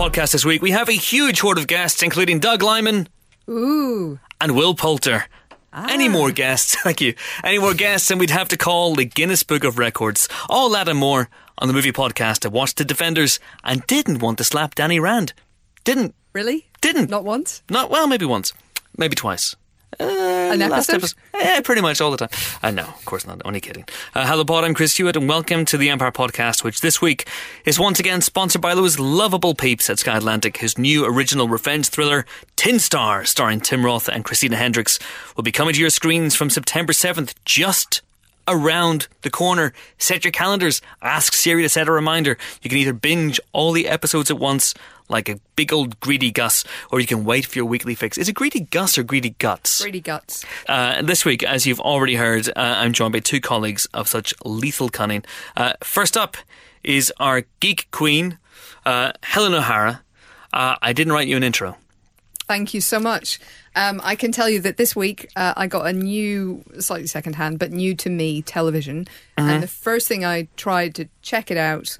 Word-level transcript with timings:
podcast 0.00 0.32
this 0.32 0.46
week, 0.46 0.62
we 0.62 0.70
have 0.70 0.88
a 0.88 0.92
huge 0.92 1.40
horde 1.40 1.58
of 1.58 1.66
guests, 1.66 2.02
including 2.02 2.38
Doug 2.38 2.62
Liman 2.62 3.06
Ooh. 3.50 4.18
and 4.40 4.56
Will 4.56 4.74
Poulter. 4.74 5.26
Any 5.74 6.08
ah. 6.08 6.10
more 6.10 6.30
guests? 6.30 6.74
Thank 6.82 7.02
you. 7.02 7.12
Any 7.44 7.58
more 7.58 7.74
guests, 7.74 8.10
and 8.10 8.18
we'd 8.18 8.30
have 8.30 8.48
to 8.48 8.56
call 8.56 8.94
the 8.94 9.04
Guinness 9.04 9.42
Book 9.42 9.62
of 9.62 9.78
Records. 9.78 10.26
All 10.48 10.70
that 10.70 10.88
and 10.88 10.98
more 10.98 11.28
on 11.58 11.68
the 11.68 11.74
movie 11.74 11.92
podcast. 11.92 12.46
I 12.46 12.48
watched 12.48 12.78
The 12.78 12.84
Defenders 12.86 13.40
and 13.62 13.86
didn't 13.86 14.22
want 14.22 14.38
to 14.38 14.44
slap 14.44 14.74
Danny 14.74 14.98
Rand. 14.98 15.34
Didn't. 15.84 16.14
Really? 16.32 16.66
Didn't. 16.80 17.10
Not 17.10 17.26
once? 17.26 17.62
Not 17.68 17.90
well, 17.90 18.06
maybe 18.06 18.24
once, 18.24 18.54
maybe 18.96 19.14
twice. 19.14 19.54
Uh, 19.98 20.04
An 20.52 20.60
last 20.70 20.88
episode? 20.90 21.18
Yeah, 21.34 21.60
pretty 21.62 21.82
much 21.82 22.00
all 22.00 22.10
the 22.10 22.16
time. 22.16 22.28
Uh, 22.62 22.70
no, 22.70 22.84
of 22.84 23.04
course 23.04 23.26
not. 23.26 23.42
Only 23.44 23.60
kidding. 23.60 23.84
Uh, 24.14 24.26
hello, 24.26 24.44
Pod. 24.44 24.64
I'm 24.64 24.72
Chris 24.72 24.96
Hewitt, 24.96 25.16
and 25.16 25.28
welcome 25.28 25.64
to 25.66 25.76
the 25.76 25.90
Empire 25.90 26.12
Podcast, 26.12 26.62
which 26.62 26.80
this 26.80 27.02
week 27.02 27.26
is 27.64 27.78
once 27.80 27.98
again 27.98 28.20
sponsored 28.20 28.62
by 28.62 28.74
those 28.74 28.98
lovable 29.00 29.54
peeps 29.54 29.90
at 29.90 29.98
Sky 29.98 30.16
Atlantic, 30.16 30.58
whose 30.58 30.78
new 30.78 31.04
original 31.04 31.48
revenge 31.48 31.88
thriller, 31.88 32.24
Tin 32.56 32.78
Star, 32.78 33.24
starring 33.24 33.60
Tim 33.60 33.84
Roth 33.84 34.08
and 34.08 34.24
Christina 34.24 34.56
Hendricks, 34.56 34.98
will 35.36 35.42
be 35.42 35.52
coming 35.52 35.74
to 35.74 35.80
your 35.80 35.90
screens 35.90 36.36
from 36.36 36.50
September 36.50 36.92
7th, 36.92 37.34
just 37.44 38.02
around 38.46 39.08
the 39.22 39.30
corner. 39.30 39.72
Set 39.98 40.24
your 40.24 40.32
calendars. 40.32 40.80
Ask 41.02 41.32
Siri 41.34 41.62
to 41.62 41.68
set 41.68 41.88
a 41.88 41.92
reminder. 41.92 42.38
You 42.62 42.70
can 42.70 42.78
either 42.78 42.92
binge 42.92 43.40
all 43.52 43.72
the 43.72 43.88
episodes 43.88 44.30
at 44.30 44.38
once, 44.38 44.72
like 45.10 45.28
a 45.28 45.38
big 45.56 45.72
old 45.72 45.98
greedy 46.00 46.30
Gus, 46.30 46.64
or 46.90 47.00
you 47.00 47.06
can 47.06 47.24
wait 47.24 47.46
for 47.46 47.58
your 47.58 47.66
weekly 47.66 47.94
fix. 47.94 48.16
Is 48.16 48.28
it 48.28 48.34
greedy 48.34 48.60
Gus 48.60 48.96
or 48.96 49.02
greedy 49.02 49.30
guts? 49.38 49.82
Greedy 49.82 50.00
guts. 50.00 50.44
Uh, 50.68 51.02
this 51.02 51.24
week, 51.24 51.42
as 51.42 51.66
you've 51.66 51.80
already 51.80 52.14
heard, 52.14 52.48
uh, 52.48 52.52
I'm 52.56 52.92
joined 52.92 53.12
by 53.12 53.20
two 53.20 53.40
colleagues 53.40 53.86
of 53.92 54.08
such 54.08 54.32
lethal 54.44 54.88
cunning. 54.88 55.24
Uh, 55.56 55.74
first 55.82 56.16
up 56.16 56.36
is 56.82 57.12
our 57.18 57.44
geek 57.60 57.90
queen, 57.90 58.38
uh, 58.86 59.12
Helen 59.22 59.54
O'Hara. 59.54 60.02
Uh, 60.52 60.76
I 60.80 60.92
didn't 60.92 61.12
write 61.12 61.28
you 61.28 61.36
an 61.36 61.42
intro. 61.42 61.76
Thank 62.46 62.74
you 62.74 62.80
so 62.80 62.98
much. 62.98 63.38
Um, 63.76 64.00
I 64.02 64.16
can 64.16 64.32
tell 64.32 64.50
you 64.50 64.60
that 64.62 64.76
this 64.76 64.96
week 64.96 65.30
uh, 65.36 65.54
I 65.56 65.68
got 65.68 65.86
a 65.86 65.92
new, 65.92 66.64
slightly 66.80 67.06
secondhand, 67.06 67.60
but 67.60 67.70
new 67.70 67.94
to 67.94 68.10
me 68.10 68.42
television. 68.42 69.06
And 69.36 69.62
the 69.62 69.68
first 69.68 70.08
thing 70.08 70.24
I 70.24 70.48
tried 70.56 70.96
to 70.96 71.08
check 71.22 71.52
it 71.52 71.56
out 71.56 71.96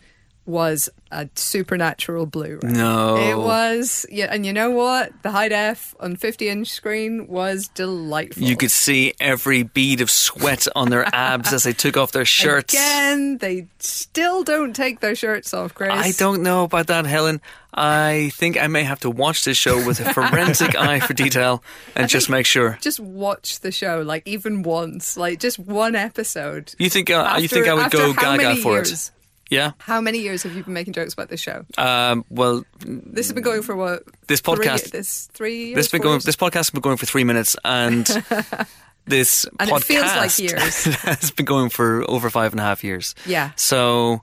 was 0.47 0.89
a 1.11 1.29
supernatural 1.35 2.27
Blu-ray. 2.27 2.61
No. 2.63 3.17
It 3.17 3.37
was, 3.37 4.07
yeah, 4.11 4.27
and 4.31 4.47
you 4.47 4.53
know 4.53 4.71
what? 4.71 5.13
The 5.23 5.31
high 5.31 5.49
def 5.49 5.95
on 6.01 6.17
50 6.17 6.49
inch 6.49 6.69
screen 6.69 7.27
was 7.27 7.69
delightful. 7.69 8.43
You 8.43 8.57
could 8.57 8.71
see 8.71 9.15
every 9.21 9.63
bead 9.63 10.01
of 10.01 10.11
sweat 10.11 10.67
on 10.77 10.91
their 10.91 11.05
abs 11.15 11.53
as 11.53 11.65
they 11.65 11.73
took 11.73 11.97
off 11.97 12.13
their 12.13 12.25
shirts. 12.25 12.75
Again, 12.75 13.39
they 13.39 13.67
still 13.79 14.45
don't 14.45 14.75
take 14.75 15.01
their 15.01 15.15
shirts 15.15 15.53
off, 15.53 15.75
Chris. 15.75 15.91
I 15.93 16.13
don't 16.13 16.43
know 16.43 16.65
about 16.65 16.87
that, 16.89 17.07
Helen. 17.07 17.41
I 17.73 18.31
think 18.35 18.61
I 18.61 18.67
may 18.67 18.83
have 18.83 19.01
to 19.01 19.11
watch 19.11 19.45
this 19.45 19.57
show 19.57 19.85
with 19.87 20.01
a 20.01 20.13
forensic 20.15 20.75
eye 20.77 21.01
for 21.01 21.15
detail 21.15 21.63
and 21.95 22.09
just 22.09 22.29
make 22.29 22.47
sure. 22.47 22.79
Just 22.81 22.99
watch 22.99 23.61
the 23.61 23.71
show, 23.71 24.03
like 24.03 24.27
even 24.27 24.63
once, 24.63 25.17
like 25.17 25.39
just 25.39 25.59
one 25.59 25.95
episode. 25.95 26.75
You 26.79 26.91
think 26.91 27.11
uh, 27.11 27.37
you 27.39 27.49
think 27.49 27.69
I 27.69 27.75
would 27.75 27.91
go 27.91 28.13
gaga 28.13 28.57
for 28.57 28.75
years? 28.75 28.93
it? 28.93 29.11
Yeah. 29.51 29.73
How 29.79 30.01
many 30.01 30.19
years 30.21 30.45
have 30.45 30.55
you 30.55 30.63
been 30.63 30.73
making 30.75 30.93
jokes 30.95 31.13
about 31.13 31.29
this 31.29 31.41
show? 31.41 31.65
Um, 31.77 32.25
well, 32.31 32.65
This 32.87 33.27
has 33.27 33.33
been 33.35 33.43
going 33.43 33.63
for 33.63 33.75
what? 33.77 34.05
This 34.29 34.41
three- 34.41 34.55
podcast- 34.55 34.93
this 34.93 35.29
three 35.33 35.67
years. 35.67 35.77
this 35.77 35.89
been 35.89 36.01
going. 36.03 36.15
years? 36.15 36.25
This 36.25 36.37
podcast 36.37 36.55
has 36.55 36.71
been 36.71 36.81
going 36.83 36.97
for 36.97 37.07
three 37.07 37.25
minutes, 37.25 37.57
and 37.65 38.07
this 39.07 39.45
And 39.59 39.69
it 39.69 39.73
podcast 39.75 39.85
feels 39.85 40.05
like 40.07 40.39
years. 40.39 40.85
has 41.03 41.31
been 41.33 41.47
going 41.47 41.69
for 41.69 42.09
over 42.09 42.31
five 42.31 42.53
and 42.53 42.61
a 42.61 42.63
half 42.63 42.85
years. 42.85 43.15
Yeah. 43.27 43.51
So, 43.57 44.23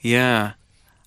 yeah. 0.00 0.52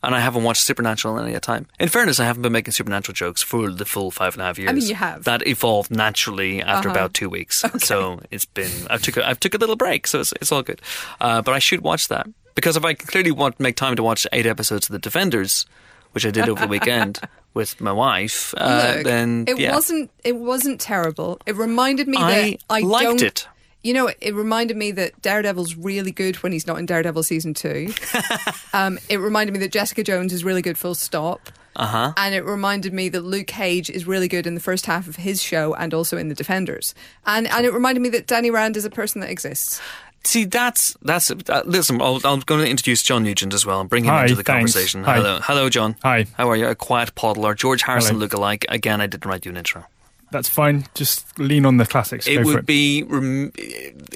And 0.03 0.15
I 0.15 0.19
haven't 0.19 0.41
watched 0.43 0.63
Supernatural 0.63 1.15
in 1.19 1.27
any 1.27 1.39
time. 1.39 1.67
In 1.79 1.87
fairness, 1.87 2.19
I 2.19 2.23
haven't 2.25 2.41
been 2.41 2.51
making 2.51 2.71
Supernatural 2.71 3.13
jokes 3.13 3.43
for 3.43 3.69
the 3.69 3.85
full 3.85 4.09
five 4.09 4.33
and 4.33 4.41
a 4.41 4.45
half 4.45 4.57
years. 4.57 4.71
I 4.71 4.73
mean, 4.73 4.87
you 4.87 4.95
have. 4.95 5.25
That 5.25 5.45
evolved 5.45 5.91
naturally 5.91 6.59
after 6.63 6.89
Uh-huh. 6.89 6.97
about 6.97 7.13
two 7.13 7.29
weeks. 7.29 7.63
So 7.81 8.19
it's 8.31 8.45
been. 8.45 8.71
I 8.89 8.97
took. 8.97 9.17
A, 9.17 9.29
I 9.29 9.33
took 9.35 9.53
a 9.53 9.57
little 9.59 9.75
break, 9.75 10.07
so 10.07 10.21
it's, 10.21 10.33
it's 10.41 10.51
all 10.51 10.63
good. 10.63 10.81
Uh, 11.19 11.43
but 11.43 11.53
I 11.53 11.59
should 11.59 11.81
watch 11.81 12.07
that 12.07 12.27
because 12.55 12.77
if 12.77 12.85
I 12.85 12.93
clearly 12.93 13.31
want 13.31 13.57
to 13.57 13.61
make 13.61 13.75
time 13.75 13.95
to 13.95 14.03
watch 14.03 14.27
eight 14.31 14.45
episodes 14.45 14.89
of 14.89 14.93
The 14.93 14.99
Defenders, 14.99 15.65
which 16.11 16.25
I 16.25 16.31
did 16.31 16.49
over 16.49 16.61
the 16.61 16.67
weekend 16.67 17.19
with 17.53 17.79
my 17.79 17.91
wife, 17.91 18.53
uh, 18.57 18.93
Look, 18.95 19.05
then 19.05 19.45
it 19.47 19.59
yeah. 19.59 19.73
wasn't. 19.73 20.11
It 20.23 20.35
wasn't 20.35 20.79
terrible. 20.79 21.39
It 21.45 21.55
reminded 21.55 22.07
me 22.07 22.17
I 22.17 22.33
that 22.33 22.57
I 22.69 22.79
liked 22.81 23.03
don't, 23.03 23.21
it. 23.21 23.47
You 23.83 23.93
know, 23.95 24.11
it 24.21 24.35
reminded 24.35 24.77
me 24.77 24.91
that 24.91 25.19
Daredevil's 25.23 25.75
really 25.75 26.11
good 26.11 26.35
when 26.37 26.51
he's 26.51 26.67
not 26.67 26.77
in 26.77 26.85
Daredevil 26.85 27.23
season 27.23 27.53
two. 27.55 27.91
um, 28.73 28.99
it 29.09 29.17
reminded 29.17 29.53
me 29.53 29.59
that 29.59 29.71
Jessica 29.71 30.03
Jones 30.03 30.33
is 30.33 30.43
really 30.43 30.61
good. 30.61 30.77
Full 30.77 30.95
stop. 30.95 31.49
Uh 31.75 31.87
huh. 31.87 32.13
And 32.17 32.35
it 32.35 32.43
reminded 32.43 32.93
me 32.93 33.09
that 33.09 33.21
Luke 33.21 33.47
Cage 33.47 33.89
is 33.89 34.05
really 34.05 34.27
good 34.27 34.45
in 34.45 34.55
the 34.55 34.59
first 34.59 34.85
half 34.85 35.07
of 35.07 35.15
his 35.15 35.41
show 35.41 35.73
and 35.73 35.93
also 35.93 36.17
in 36.17 36.27
The 36.27 36.35
Defenders. 36.35 36.93
And 37.25 37.47
and 37.47 37.65
it 37.65 37.73
reminded 37.73 38.01
me 38.01 38.09
that 38.09 38.27
Danny 38.27 38.51
Rand 38.51 38.77
is 38.77 38.85
a 38.85 38.89
person 38.89 39.21
that 39.21 39.29
exists. 39.29 39.81
See, 40.23 40.45
that's 40.45 40.95
that's. 41.01 41.31
Uh, 41.31 41.63
listen, 41.65 42.01
I'll, 42.01 42.19
I'm 42.23 42.41
going 42.41 42.63
to 42.63 42.69
introduce 42.69 43.01
John 43.03 43.23
Nugent 43.23 43.53
as 43.53 43.65
well 43.65 43.79
and 43.81 43.89
bring 43.89 44.03
him 44.05 44.11
Hi, 44.11 44.23
into 44.23 44.35
the 44.35 44.43
thanks. 44.43 44.73
conversation. 44.73 45.03
Hi. 45.03 45.15
Hello, 45.17 45.39
hello, 45.41 45.69
John. 45.69 45.95
Hi. 46.03 46.27
How 46.37 46.49
are 46.49 46.55
you? 46.55 46.67
A 46.67 46.75
quiet 46.75 47.15
podler, 47.15 47.55
George 47.55 47.81
Harrison 47.83 48.15
Hello. 48.15 48.21
look-alike. 48.25 48.65
Again, 48.69 49.01
I 49.01 49.07
didn't 49.07 49.25
write 49.25 49.45
you 49.45 49.51
an 49.51 49.57
intro. 49.57 49.85
That's 50.31 50.47
fine. 50.47 50.85
Just 50.93 51.37
lean 51.37 51.65
on 51.65 51.75
the 51.75 51.85
classics. 51.85 52.25
It 52.25 52.37
Go 52.37 52.43
would 52.43 52.59
it. 52.59 52.65
be 52.65 53.03
rem- 53.03 53.51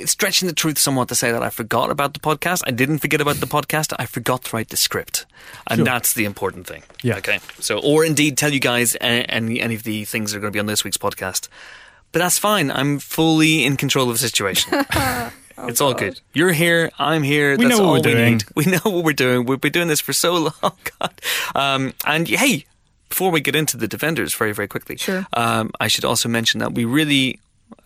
stretching 0.06 0.48
the 0.48 0.54
truth 0.54 0.78
somewhat 0.78 1.10
to 1.10 1.16
say 1.16 1.32
that 1.34 1.44
I 1.44 1.50
forgot 1.50 1.90
about 1.92 2.14
the 2.14 2.22
podcast. 2.22 2.62
I 2.66 2.72
didn't 2.72 3.00
forget 3.00 3.20
about 3.20 3.38
the 3.38 3.48
podcast. 3.48 3.92
I 4.00 4.06
forgot 4.06 4.46
to 4.46 4.56
write 4.56 4.70
the 4.70 4.78
script, 4.78 5.26
and 5.68 5.80
Sure. 5.80 5.86
that's 5.86 6.14
the 6.14 6.24
important 6.24 6.68
thing. 6.68 6.84
Yeah. 7.04 7.18
Okay. 7.18 7.40
So, 7.60 7.80
or 7.80 8.06
indeed, 8.06 8.38
tell 8.38 8.54
you 8.54 8.62
guys 8.62 8.96
uh, 8.96 9.00
any 9.28 9.60
any 9.60 9.76
of 9.76 9.84
the 9.84 10.06
things 10.06 10.32
that 10.32 10.38
are 10.38 10.42
going 10.42 10.54
to 10.54 10.56
be 10.56 10.60
on 10.62 10.68
this 10.68 10.84
week's 10.86 10.98
podcast. 10.98 11.50
But 12.14 12.20
that's 12.20 12.40
fine. 12.40 12.72
I'm 12.72 13.00
fully 13.00 13.66
in 13.66 13.76
control 13.76 14.10
of 14.10 14.14
the 14.18 14.26
situation. 14.30 14.86
it's 15.60 15.82
all 15.82 15.94
good. 15.94 16.20
You're 16.34 16.52
here. 16.54 16.92
I'm 17.00 17.24
here. 17.24 17.58
We 17.58 17.66
that's 17.66 17.78
know 17.78 17.84
what 17.84 17.86
all 17.88 17.92
we're 17.94 17.98
we 17.98 18.02
doing. 18.14 18.34
need. 18.34 18.44
We 18.56 18.66
know 18.66 18.80
what 18.84 19.04
we're 19.04 19.14
doing. 19.14 19.46
We've 19.46 19.60
been 19.62 19.72
doing 19.72 19.88
this 19.88 20.02
for 20.02 20.14
so 20.14 20.34
long. 20.64 20.78
God. 21.00 21.22
Um, 21.56 21.94
and 22.06 22.28
hey, 22.28 22.66
before 23.10 23.32
we 23.32 23.42
get 23.42 23.56
into 23.56 23.78
the 23.78 23.88
defenders, 23.88 24.34
very 24.34 24.54
very 24.54 24.68
quickly, 24.68 24.98
Sure. 24.98 25.26
um, 25.34 25.72
I 25.80 25.88
should 25.88 26.06
also 26.06 26.30
mention 26.30 26.60
that 26.60 26.74
we 26.74 26.86
really. 26.86 27.40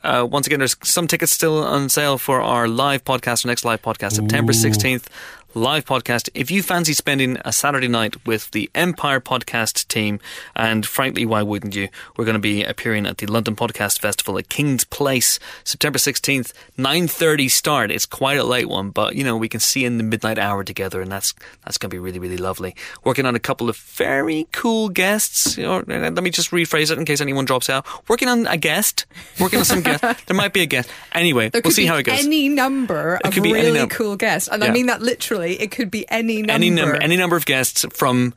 Uh, 0.04 0.26
once 0.30 0.46
again, 0.48 0.60
there's 0.60 0.76
some 0.84 1.08
tickets 1.08 1.32
still 1.32 1.64
on 1.64 1.90
sale 1.90 2.18
for 2.18 2.42
our 2.42 2.68
live 2.68 3.04
podcast, 3.04 3.46
our 3.46 3.50
next 3.50 3.66
live 3.66 3.82
podcast, 3.82 4.14
September 4.14 4.54
16th. 4.54 5.06
Live 5.56 5.84
podcast. 5.86 6.30
If 6.36 6.52
you 6.52 6.62
fancy 6.62 6.94
spending 6.94 7.40
a 7.44 7.52
Saturday 7.52 7.88
night 7.88 8.24
with 8.24 8.52
the 8.52 8.70
Empire 8.76 9.20
podcast 9.20 9.88
team, 9.88 10.20
and 10.56 10.86
frankly, 10.86 11.26
why 11.26 11.42
wouldn't 11.42 11.74
you? 11.76 11.90
We're 12.16 12.26
going 12.26 12.36
to 12.36 12.40
be 12.40 12.64
appearing 12.64 13.08
at 13.08 13.18
the 13.18 13.26
London 13.26 13.56
Podcast 13.56 14.00
Festival 14.00 14.38
at 14.38 14.48
King's 14.48 14.84
Place, 14.84 15.40
September 15.64 15.98
16th, 15.98 16.54
9.30 16.78 17.50
start. 17.50 17.90
It's 17.90 18.06
quite 18.06 18.38
a 18.38 18.44
late 18.44 18.70
one, 18.70 18.92
but 18.92 19.16
you 19.16 19.24
know, 19.24 19.36
we 19.36 19.50
can 19.50 19.60
see 19.60 19.86
in 19.86 19.98
the 19.98 20.04
midnight 20.04 20.38
hour 20.38 20.64
together, 20.64 21.02
and 21.02 21.12
that's 21.12 21.34
that's 21.66 21.80
going 21.80 21.90
to 21.90 21.96
be 21.96 22.00
really, 22.00 22.20
really 22.20 22.38
lovely. 22.38 22.76
Working 23.04 23.26
on 23.26 23.34
a 23.34 23.40
couple 23.40 23.70
of 23.70 23.76
very 23.78 24.48
cool 24.52 24.90
guests. 24.90 25.58
Know, 25.58 25.78
uh, 25.80 25.84
let 25.88 26.22
me 26.24 26.30
just 26.30 26.52
rephrase 26.52 26.92
it 26.92 27.00
in 27.00 27.06
case 27.06 27.22
anyone 27.22 27.46
drops 27.46 27.72
out. 27.72 27.88
Working 28.08 28.28
on 28.28 28.46
a 28.46 28.56
guest. 28.58 29.08
Working 29.40 29.60
on 29.60 29.66
some 29.66 29.82
guest. 29.82 30.04
There 30.28 30.38
might 30.38 30.54
be 30.54 30.62
a 30.62 30.68
guest. 30.68 30.90
Anyway, 31.12 31.50
we'll 31.52 31.72
see 31.72 31.88
how 31.88 31.96
it 31.96 32.04
goes. 32.04 32.20
any 32.24 32.50
number 32.50 33.20
of 33.24 33.34
could 33.34 33.42
be 33.42 33.50
any 33.50 33.62
really 33.64 33.80
num- 33.80 33.90
cool 33.90 34.16
guests, 34.16 34.48
and 34.48 34.62
Yeah. 34.62 34.70
I 34.70 34.72
mean 34.72 34.86
that 34.86 35.02
literally. 35.02 35.39
It 35.48 35.72
could 35.72 35.90
be 35.92 36.06
any 36.10 36.38
number. 36.42 36.52
any 36.54 36.70
number 36.70 36.96
any 37.02 37.18
number 37.18 37.36
of 37.36 37.46
guests 37.46 37.86
from 37.94 38.34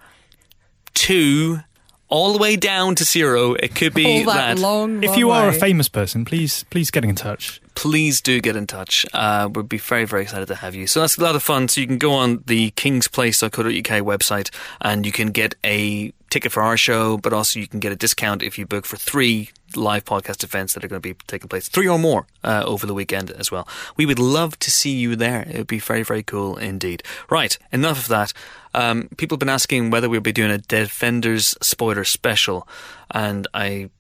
two 0.95 1.61
all 2.09 2.33
the 2.35 2.39
way 2.39 2.57
down 2.57 2.95
to 2.97 3.05
zero. 3.05 3.55
It 3.55 3.75
could 3.75 3.95
be 3.95 4.05
All 4.27 4.35
that 4.35 4.59
long. 4.59 5.03
if 5.03 5.11
long 5.11 5.19
you 5.19 5.31
are 5.31 5.49
a 5.49 5.53
famous 5.53 5.89
person, 5.89 6.25
please 6.27 6.65
please 6.65 6.91
get 6.91 7.05
in 7.05 7.15
touch. 7.15 7.61
please 7.75 8.21
do 8.21 8.39
get 8.41 8.55
in 8.55 8.67
touch. 8.67 9.07
Uh, 9.15 9.49
we'd 9.55 9.69
be 9.69 9.79
very, 9.79 10.05
very 10.05 10.23
excited 10.23 10.47
to 10.49 10.55
have 10.57 10.75
you. 10.75 10.87
So 10.87 11.01
that's 11.01 11.17
a 11.17 11.23
lot 11.23 11.35
of 11.37 11.43
fun. 11.43 11.69
So 11.69 11.81
you 11.81 11.87
can 11.87 11.97
go 11.97 12.13
on 12.13 12.43
the 12.47 12.71
kingsplace.co.uk 12.73 14.03
website 14.05 14.51
and 14.83 15.07
you 15.07 15.13
can 15.13 15.29
get 15.31 15.55
a 15.65 16.13
ticket 16.33 16.51
for 16.51 16.63
our 16.63 16.79
show, 16.79 17.19
but 17.19 17.35
also 17.35 17.61
you 17.61 17.69
can 17.69 17.79
get 17.79 17.93
a 17.93 17.97
discount 17.97 18.43
if 18.43 18.59
you 18.59 18.65
book 18.65 18.87
for 18.87 18.97
three 18.97 19.51
live 19.77 20.03
podcast 20.07 20.43
events 20.43 20.73
that 20.73 20.83
are 20.83 20.89
going 20.89 21.01
to 21.01 21.09
be 21.09 21.15
taking 21.27 21.47
place, 21.47 21.69
three 21.69 21.87
or 21.87 21.99
more 21.99 22.27
uh, 22.43 22.63
over 22.65 22.87
the 22.87 22.95
weekend 22.95 23.31
as 23.33 23.51
well. 23.51 23.69
We 23.99 24.07
would 24.07 24.19
love 24.19 24.59
to 24.61 24.71
see 24.71 24.93
you 24.93 25.15
there. 25.15 25.43
It 25.43 25.59
would 25.59 25.67
be 25.67 25.79
very, 25.79 26.03
very 26.03 26.23
cool 26.23 26.57
indeed. 26.57 27.03
Right, 27.29 27.59
enough 27.71 28.05
of 28.05 28.09
that. 28.09 28.33
Um, 28.73 29.11
people 29.19 29.35
have 29.37 29.41
been 29.41 29.51
asking 29.51 29.91
whether 29.91 30.09
we'll 30.09 30.23
be 30.23 30.33
doing 30.33 30.51
a 30.51 30.57
Defenders 30.57 31.55
spoiler 31.61 32.05
special, 32.05 32.67
and 33.11 33.47
I 33.53 33.91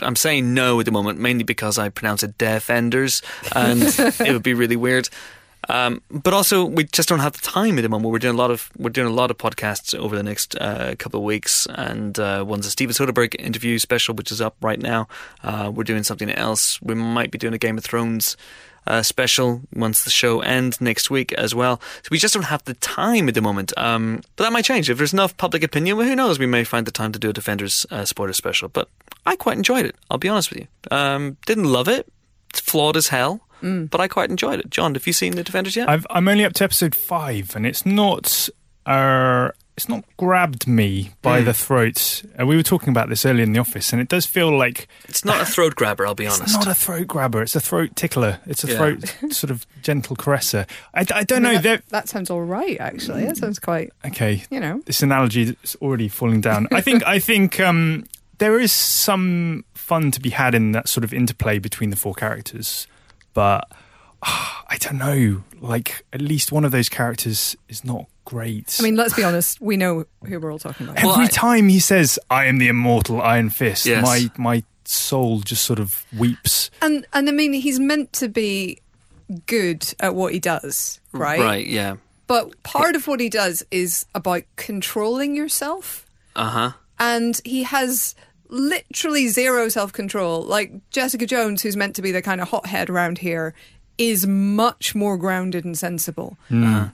I'm 0.00 0.16
saying 0.16 0.54
no 0.54 0.78
at 0.78 0.86
the 0.86 0.92
moment, 0.92 1.18
mainly 1.18 1.44
because 1.44 1.78
I 1.78 1.88
pronounce 1.88 2.22
it 2.22 2.38
defenders, 2.38 3.22
and 3.54 3.82
it 3.98 4.32
would 4.32 4.42
be 4.44 4.54
really 4.54 4.76
weird. 4.76 5.08
Um, 5.68 6.02
but 6.10 6.32
also, 6.32 6.64
we 6.64 6.84
just 6.84 7.08
don't 7.08 7.18
have 7.18 7.34
the 7.34 7.40
time 7.40 7.78
at 7.78 7.82
the 7.82 7.88
moment. 7.88 8.10
We're 8.10 8.18
doing 8.18 8.34
a 8.34 8.38
lot 8.38 8.50
of 8.50 8.70
we're 8.78 8.90
doing 8.90 9.08
a 9.08 9.12
lot 9.12 9.30
of 9.30 9.38
podcasts 9.38 9.94
over 9.94 10.16
the 10.16 10.22
next 10.22 10.56
uh, 10.60 10.94
couple 10.98 11.20
of 11.20 11.24
weeks, 11.24 11.66
and 11.74 12.18
uh, 12.18 12.44
one's 12.46 12.66
a 12.66 12.70
Steven 12.70 12.94
Soderbergh 12.94 13.34
interview 13.38 13.78
special, 13.78 14.14
which 14.14 14.32
is 14.32 14.40
up 14.40 14.56
right 14.62 14.80
now. 14.80 15.08
Uh, 15.42 15.70
we're 15.74 15.84
doing 15.84 16.04
something 16.04 16.30
else. 16.30 16.80
We 16.80 16.94
might 16.94 17.30
be 17.30 17.38
doing 17.38 17.54
a 17.54 17.58
Game 17.58 17.76
of 17.76 17.84
Thrones 17.84 18.36
uh, 18.88 19.02
special 19.02 19.60
once 19.74 20.02
the 20.02 20.10
show 20.10 20.40
ends 20.40 20.80
next 20.80 21.10
week 21.10 21.32
as 21.34 21.54
well. 21.54 21.80
So 22.02 22.08
we 22.10 22.18
just 22.18 22.34
don't 22.34 22.44
have 22.44 22.64
the 22.64 22.74
time 22.74 23.28
at 23.28 23.34
the 23.34 23.42
moment. 23.42 23.72
Um, 23.76 24.22
but 24.36 24.44
that 24.44 24.52
might 24.52 24.64
change. 24.64 24.88
If 24.88 24.96
there's 24.96 25.12
enough 25.12 25.36
public 25.36 25.62
opinion, 25.62 25.98
well, 25.98 26.06
who 26.06 26.16
knows? 26.16 26.38
We 26.38 26.46
may 26.46 26.64
find 26.64 26.86
the 26.86 26.90
time 26.90 27.12
to 27.12 27.18
do 27.18 27.28
a 27.28 27.32
Defenders 27.32 27.84
uh, 27.90 28.06
spoiler 28.06 28.32
special. 28.32 28.68
But 28.68 28.88
I 29.26 29.36
quite 29.36 29.58
enjoyed 29.58 29.84
it, 29.84 29.94
I'll 30.10 30.18
be 30.18 30.28
honest 30.28 30.50
with 30.50 30.60
you. 30.60 30.66
Um, 30.90 31.36
didn't 31.44 31.64
love 31.64 31.88
it. 31.88 32.10
It's 32.50 32.60
flawed 32.60 32.96
as 32.96 33.08
hell. 33.08 33.42
But 33.60 34.00
I 34.00 34.08
quite 34.08 34.30
enjoyed 34.30 34.60
it. 34.60 34.70
John, 34.70 34.94
have 34.94 35.06
you 35.06 35.12
seen 35.12 35.32
the 35.36 35.44
Defenders 35.44 35.76
yet? 35.76 35.88
I've, 35.88 36.06
I'm 36.10 36.28
only 36.28 36.44
up 36.44 36.52
to 36.54 36.64
episode 36.64 36.94
five, 36.94 37.54
and 37.56 37.66
it's 37.66 37.84
not. 37.86 38.48
Uh, 38.86 39.50
it's 39.76 39.88
not 39.88 40.02
grabbed 40.16 40.66
me 40.66 41.10
by 41.22 41.40
Mm. 41.40 41.44
the 41.44 41.52
throat. 41.54 42.22
Uh, 42.40 42.44
we 42.46 42.56
were 42.56 42.64
talking 42.64 42.88
about 42.88 43.08
this 43.08 43.24
earlier 43.24 43.44
in 43.44 43.52
the 43.52 43.60
office, 43.60 43.92
and 43.92 44.02
it 44.02 44.08
does 44.08 44.26
feel 44.26 44.50
like 44.50 44.88
it's 45.08 45.24
not 45.24 45.40
a 45.40 45.44
throat 45.44 45.76
grabber, 45.76 46.04
I'll 46.04 46.16
be 46.16 46.26
honest. 46.26 46.42
it's 46.42 46.54
honest. 46.54 46.66
not 46.68 46.76
a 46.76 46.80
throat 46.80 47.06
grabber. 47.06 47.42
It's 47.42 47.54
a 47.54 47.60
throat 47.60 47.90
tickler. 47.94 48.40
It's 48.46 48.64
a 48.64 48.68
Yeah. 48.68 48.76
throat 48.76 49.14
sort 49.30 49.52
of 49.52 49.66
gentle 49.82 50.16
caresser. 50.16 50.66
I, 50.94 51.02
I 51.14 51.22
don't 51.22 51.46
I 51.46 51.52
mean, 51.52 51.54
know. 51.54 51.60
that, 51.60 51.88
that 51.90 52.08
sounds 52.08 52.28
all 52.28 52.42
right, 52.42 52.76
actually. 52.80 53.24
That 53.24 53.36
sounds 53.36 53.60
quite, 53.60 53.92
Okay, 54.04 54.42
you 54.50 54.58
know. 54.58 54.82
this 54.86 55.00
analogy 55.02 55.56
is 55.62 55.76
already 55.80 56.08
falling 56.08 56.40
down. 56.40 56.66
I 56.72 56.80
think 56.80 57.06
I 57.06 57.20
think 57.20 57.60
um, 57.60 58.04
there 58.38 58.58
is 58.58 58.72
some 58.72 59.64
fun 59.74 60.10
to 60.10 60.20
be 60.20 60.30
had 60.30 60.56
in 60.56 60.72
that 60.72 60.88
sort 60.88 61.04
of 61.04 61.12
interplay 61.14 61.60
between 61.60 61.90
the 61.90 61.96
four 61.96 62.14
characters, 62.14 62.88
but 63.38 63.70
ah, 64.22 64.64
I 64.68 64.76
don't 64.78 64.98
know. 64.98 65.44
Like 65.60 66.04
at 66.12 66.20
least 66.20 66.50
one 66.50 66.64
of 66.64 66.72
those 66.72 66.88
characters 66.88 67.56
is 67.68 67.84
not 67.84 68.06
great. 68.24 68.76
I 68.80 68.82
mean, 68.82 68.96
let's 68.96 69.14
be 69.14 69.22
honest. 69.22 69.60
We 69.60 69.76
know 69.76 70.04
who 70.26 70.40
we're 70.40 70.50
all 70.52 70.58
talking 70.58 70.86
about. 70.86 70.96
every 70.98 71.08
Well, 71.08 71.20
I- 71.20 71.26
time 71.26 71.68
he 71.68 71.78
says, 71.80 72.18
"I 72.30 72.46
am 72.46 72.58
the 72.58 72.68
immortal 72.68 73.22
Iron 73.22 73.50
Fist," 73.50 73.86
Yes. 73.86 74.02
my 74.04 74.30
my 74.36 74.62
soul 74.84 75.40
just 75.40 75.62
sort 75.64 75.78
of 75.78 76.04
weeps. 76.16 76.70
And 76.82 77.06
and 77.12 77.28
I 77.28 77.32
mean, 77.32 77.52
he's 77.52 77.78
meant 77.78 78.12
to 78.14 78.28
be 78.28 78.78
good 79.46 79.94
at 80.00 80.14
what 80.14 80.32
he 80.32 80.40
does, 80.40 81.00
right? 81.12 81.40
Right, 81.40 81.66
yeah. 81.66 81.96
But 82.26 82.62
part 82.62 82.96
of 82.96 83.06
what 83.06 83.20
he 83.20 83.28
does 83.28 83.62
is 83.70 84.04
about 84.14 84.42
controlling 84.56 85.36
yourself. 85.36 86.04
Uh 86.36 86.50
huh. 86.50 86.72
and 87.00 87.40
he 87.44 87.62
has 87.64 88.14
literally 88.48 89.28
zero 89.28 89.68
self 89.68 89.92
control. 89.92 90.42
Like 90.42 90.72
Jessica 90.90 91.26
Jones, 91.26 91.62
who's 91.62 91.76
meant 91.76 91.96
to 91.96 92.02
be 92.02 92.12
the 92.12 92.22
kind 92.22 92.40
of 92.40 92.48
hothead 92.48 92.90
around 92.90 93.18
here, 93.18 93.54
is 93.96 94.26
much 94.26 94.94
more 94.94 95.16
grounded 95.16 95.64
and 95.64 95.76
sensible, 95.76 96.38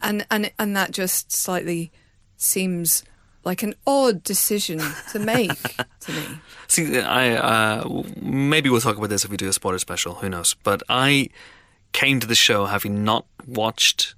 and 0.02 0.26
and 0.30 0.52
and 0.58 0.76
that 0.76 0.90
just 0.90 1.32
slightly 1.32 1.92
seems 2.36 3.04
like 3.44 3.62
an 3.62 3.74
odd 3.86 4.22
decision 4.22 4.80
to 5.12 5.18
make 5.18 5.62
to 6.00 6.12
me. 6.12 6.24
See, 6.68 6.98
I 6.98 7.34
uh, 7.36 8.02
maybe 8.20 8.70
we'll 8.70 8.80
talk 8.80 8.96
about 8.96 9.10
this 9.10 9.24
if 9.24 9.30
we 9.30 9.36
do 9.36 9.48
a 9.48 9.52
spoiler 9.52 9.78
special. 9.78 10.14
Who 10.14 10.28
knows? 10.28 10.54
But 10.62 10.82
I 10.88 11.28
came 11.92 12.20
to 12.20 12.26
the 12.26 12.34
show 12.34 12.66
having 12.66 13.04
not 13.04 13.26
watched 13.46 14.14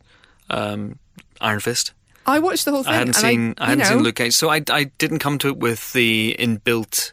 um, 0.49 0.99
Iron 1.41 1.61
Fist. 1.61 1.93
I 2.25 2.39
watched 2.41 2.65
the 2.65 2.73
whole 2.73 2.83
thing. 2.83 2.93
I 2.93 2.97
hadn't 2.97 3.17
and 3.17 3.25
seen. 3.25 3.55
I, 3.59 3.65
you 3.65 3.69
hadn't 3.69 3.79
know, 3.79 3.97
seen 3.97 4.03
Luke 4.03 4.17
Cage, 4.17 4.35
so 4.35 4.49
I, 4.49 4.63
I 4.71 4.85
didn't 4.99 5.19
come 5.19 5.39
to 5.39 5.49
it 5.49 5.59
with 5.59 5.93
the 5.93 6.37
inbuilt 6.39 7.13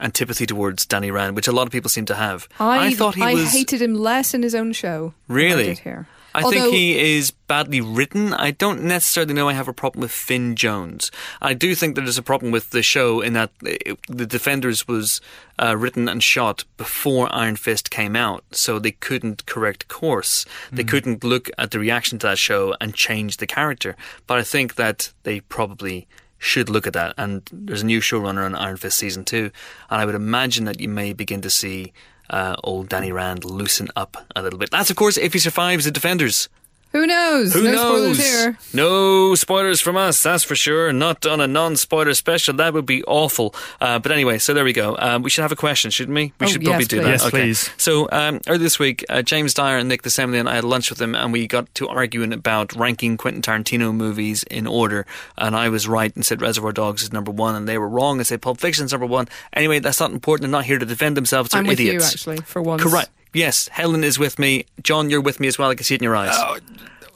antipathy 0.00 0.46
towards 0.46 0.86
Danny 0.86 1.10
Rand, 1.10 1.36
which 1.36 1.48
a 1.48 1.52
lot 1.52 1.66
of 1.66 1.72
people 1.72 1.88
seem 1.90 2.06
to 2.06 2.14
have. 2.14 2.48
I, 2.58 2.94
thought 2.94 3.14
he 3.14 3.22
I 3.22 3.34
was 3.34 3.52
hated 3.52 3.82
him 3.82 3.94
less 3.94 4.34
in 4.34 4.42
his 4.42 4.54
own 4.54 4.72
show. 4.72 5.14
than 5.28 5.36
I 5.36 5.40
Really? 5.40 5.64
did 5.64 5.78
here. 5.80 6.06
I 6.32 6.42
Although, 6.42 6.60
think 6.60 6.74
he 6.74 7.16
is 7.16 7.32
badly 7.32 7.80
written. 7.80 8.32
I 8.32 8.52
don't 8.52 8.84
necessarily 8.84 9.34
know 9.34 9.48
I 9.48 9.52
have 9.54 9.66
a 9.66 9.72
problem 9.72 10.00
with 10.02 10.12
Finn 10.12 10.54
Jones. 10.54 11.10
I 11.42 11.54
do 11.54 11.74
think 11.74 11.96
that 11.96 12.02
there's 12.02 12.18
a 12.18 12.22
problem 12.22 12.52
with 12.52 12.70
the 12.70 12.84
show 12.84 13.20
in 13.20 13.32
that 13.32 13.50
it, 13.62 13.98
the 14.08 14.26
Defenders 14.26 14.86
was 14.86 15.20
uh, 15.60 15.76
written 15.76 16.08
and 16.08 16.22
shot 16.22 16.62
before 16.76 17.28
Iron 17.34 17.56
Fist 17.56 17.90
came 17.90 18.14
out, 18.14 18.44
so 18.52 18.78
they 18.78 18.92
couldn't 18.92 19.44
correct 19.46 19.88
course. 19.88 20.46
They 20.70 20.84
couldn't 20.84 21.24
look 21.24 21.50
at 21.58 21.72
the 21.72 21.80
reaction 21.80 22.20
to 22.20 22.28
that 22.28 22.38
show 22.38 22.76
and 22.80 22.94
change 22.94 23.38
the 23.38 23.46
character. 23.48 23.96
But 24.28 24.38
I 24.38 24.44
think 24.44 24.76
that 24.76 25.12
they 25.24 25.40
probably 25.40 26.06
should 26.40 26.68
look 26.68 26.88
at 26.88 26.94
that. 26.94 27.14
And 27.16 27.48
there's 27.52 27.82
a 27.82 27.86
new 27.86 28.00
showrunner 28.00 28.44
on 28.44 28.56
Iron 28.56 28.76
Fist 28.76 28.98
season 28.98 29.24
two, 29.24 29.52
and 29.88 30.00
I 30.00 30.04
would 30.04 30.16
imagine 30.16 30.64
that 30.64 30.80
you 30.80 30.88
may 30.88 31.12
begin 31.12 31.40
to 31.42 31.50
see. 31.50 31.92
Uh, 32.28 32.54
old 32.62 32.88
Danny 32.88 33.10
Rand 33.10 33.44
loosen 33.44 33.88
up 33.96 34.28
a 34.36 34.40
little 34.40 34.56
bit. 34.56 34.70
That's, 34.70 34.88
of 34.88 34.94
course, 34.94 35.16
if 35.18 35.32
he 35.32 35.40
survives 35.40 35.84
the 35.84 35.90
Defenders. 35.90 36.48
Who 36.92 37.06
knows? 37.06 37.52
Who 37.54 37.62
no 37.62 37.70
knows? 37.72 38.18
spoilers 38.18 38.18
here. 38.26 38.58
No 38.74 39.34
spoilers 39.36 39.80
from 39.80 39.96
us, 39.96 40.20
that's 40.22 40.42
for 40.42 40.56
sure. 40.56 40.92
Not 40.92 41.24
on 41.24 41.40
a 41.40 41.46
non-spoiler 41.46 42.14
special. 42.14 42.54
That 42.54 42.74
would 42.74 42.84
be 42.86 43.04
awful. 43.04 43.54
Uh, 43.80 44.00
but 44.00 44.10
anyway, 44.10 44.38
so 44.38 44.54
there 44.54 44.64
we 44.64 44.72
go. 44.72 44.96
Um, 44.98 45.22
we 45.22 45.30
should 45.30 45.42
have 45.42 45.52
a 45.52 45.56
question, 45.56 45.92
shouldn't 45.92 46.16
we? 46.16 46.32
We 46.40 46.46
Oh, 46.46 46.50
should 46.50 46.62
probably 46.64 46.80
yes, 46.80 46.88
do 46.88 46.96
please. 46.96 47.04
that. 47.04 47.10
Yes, 47.10 47.24
okay. 47.26 47.40
please. 47.42 47.70
So 47.76 48.08
um, 48.10 48.40
earlier 48.48 48.58
this 48.58 48.78
week, 48.80 49.04
uh, 49.08 49.22
James 49.22 49.54
Dyer 49.54 49.78
and 49.78 49.88
Nick 49.88 50.02
de 50.02 50.08
Semlyen, 50.08 50.48
I 50.48 50.56
had 50.56 50.64
lunch 50.64 50.90
with 50.90 50.98
them, 50.98 51.14
and 51.14 51.32
we 51.32 51.46
got 51.46 51.72
to 51.76 51.86
arguing 51.88 52.32
about 52.32 52.74
ranking 52.74 53.16
Quentin 53.16 53.40
Tarantino 53.42 53.94
movies 53.94 54.42
in 54.50 54.66
order. 54.66 55.06
And 55.38 55.54
I 55.54 55.68
was 55.68 55.86
right 55.86 56.12
and 56.16 56.26
said 56.26 56.42
Reservoir 56.42 56.72
Dogs 56.72 57.04
is 57.04 57.12
number 57.12 57.30
one, 57.30 57.54
and 57.54 57.68
they 57.68 57.78
were 57.78 57.88
wrong 57.88 58.18
and 58.18 58.26
said 58.26 58.42
Pulp 58.42 58.58
Fiction 58.58 58.84
is 58.86 58.90
number 58.90 59.06
one. 59.06 59.28
Anyway, 59.52 59.78
that's 59.78 60.00
not 60.00 60.10
important. 60.10 60.42
They're 60.50 60.58
not 60.58 60.64
here 60.64 60.78
to 60.80 60.86
defend 60.86 61.16
themselves. 61.16 61.50
They're 61.50 61.60
I'm 61.60 61.68
with 61.68 61.78
idiots. 61.78 62.04
you 62.26 62.32
actually 62.32 62.36
for 62.44 62.60
once. 62.60 62.82
Correct. 62.82 63.10
Yes, 63.32 63.68
Helen 63.68 64.02
is 64.04 64.18
with 64.18 64.38
me. 64.38 64.66
John, 64.82 65.10
you're 65.10 65.20
with 65.20 65.40
me 65.40 65.46
as 65.48 65.58
well. 65.58 65.70
I 65.70 65.74
can 65.74 65.84
see 65.84 65.94
it 65.94 66.00
in 66.00 66.04
your 66.04 66.16
eyes. 66.16 66.36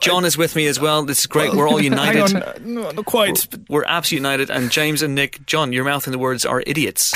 John 0.01 0.25
is 0.25 0.37
with 0.37 0.55
me 0.55 0.67
as 0.67 0.79
well. 0.79 1.05
This 1.05 1.21
is 1.21 1.27
great. 1.27 1.55
We're 1.55 1.69
all 1.69 1.81
united. 1.81 2.31
Hang 2.33 2.43
on, 2.43 2.75
no, 2.75 2.91
not 2.91 3.05
quite. 3.07 3.47
but 3.51 3.61
We're 3.69 3.85
absolutely 3.85 4.29
united. 4.29 4.51
And 4.51 4.71
James 4.71 5.03
and 5.03 5.15
Nick, 5.15 5.45
John, 5.47 5.73
your 5.73 5.85
mouth 5.85 6.07
and 6.07 6.13
the 6.15 6.19
words 6.19 6.45
are 6.45 6.63
idiots. 6.67 7.15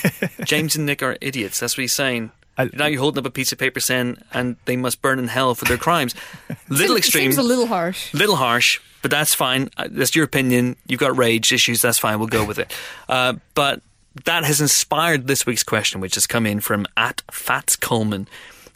James 0.44 0.74
and 0.76 0.86
Nick 0.86 1.02
are 1.02 1.16
idiots. 1.20 1.60
That's 1.60 1.76
what 1.76 1.82
he's 1.82 1.92
saying. 1.92 2.30
I- 2.56 2.70
now 2.72 2.86
you're 2.86 3.00
holding 3.00 3.18
up 3.20 3.26
a 3.26 3.30
piece 3.30 3.52
of 3.52 3.58
paper 3.58 3.80
saying, 3.80 4.18
and 4.32 4.56
they 4.64 4.76
must 4.76 5.02
burn 5.02 5.18
in 5.18 5.28
hell 5.28 5.54
for 5.54 5.64
their 5.66 5.76
crimes. 5.76 6.14
Little 6.68 6.96
It 6.96 7.00
extreme, 7.00 7.24
Seems 7.32 7.38
a 7.38 7.42
little 7.42 7.66
harsh. 7.66 8.12
little 8.14 8.36
harsh, 8.36 8.80
but 9.02 9.10
that's 9.10 9.34
fine. 9.34 9.68
Uh, 9.76 9.88
That's 9.90 10.14
your 10.14 10.24
opinion. 10.24 10.76
You've 10.86 11.00
got 11.00 11.16
rage 11.16 11.52
issues. 11.52 11.82
That's 11.82 11.98
fine. 11.98 12.18
We'll 12.18 12.28
go 12.28 12.44
with 12.44 12.58
it. 12.58 12.72
Uh, 13.08 13.34
but 13.54 13.82
that 14.24 14.44
has 14.44 14.60
inspired 14.60 15.26
this 15.26 15.46
week's 15.46 15.62
question, 15.62 16.00
which 16.00 16.14
has 16.14 16.26
come 16.26 16.46
in 16.46 16.60
from 16.60 16.86
at 16.96 17.22
Fats 17.30 17.76
Coleman, 17.76 18.28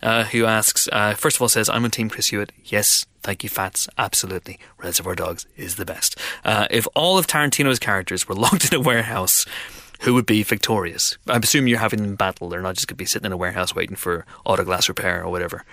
uh, 0.02 0.25
who 0.25 0.44
asks, 0.44 0.88
uh, 0.92 1.14
first 1.14 1.36
of 1.36 1.42
all, 1.42 1.48
says, 1.48 1.69
I'm 1.69 1.84
on 1.84 1.90
Team 1.90 2.10
Chris 2.10 2.28
Hewitt. 2.28 2.52
Yes, 2.64 3.06
thank 3.22 3.42
you, 3.42 3.48
Fats. 3.48 3.88
Absolutely. 3.98 4.58
Reservoir 4.78 5.14
Dogs 5.14 5.46
is 5.56 5.76
the 5.76 5.84
best. 5.84 6.19
Uh, 6.44 6.66
if 6.70 6.86
all 6.94 7.19
of 7.19 7.26
Tarantino's 7.26 7.78
characters 7.78 8.28
were 8.28 8.34
locked 8.36 8.72
in 8.72 8.78
a 8.78 8.81
warehouse, 8.81 9.46
who 10.00 10.14
would 10.14 10.26
be 10.26 10.42
victorious? 10.42 11.16
I'm 11.28 11.42
assuming 11.42 11.69
you're 11.69 11.78
having 11.78 12.03
them 12.03 12.17
battle. 12.17 12.48
They're 12.48 12.60
not 12.60 12.74
just 12.74 12.86
going 12.86 12.96
to 12.96 12.98
be 12.98 13.06
sitting 13.06 13.26
in 13.26 13.32
a 13.32 13.36
warehouse 13.36 13.74
waiting 13.74 13.96
for 13.96 14.26
auto 14.44 14.64
glass 14.64 14.88
repair 14.88 15.24
or 15.24 15.31
whatever. 15.31 15.64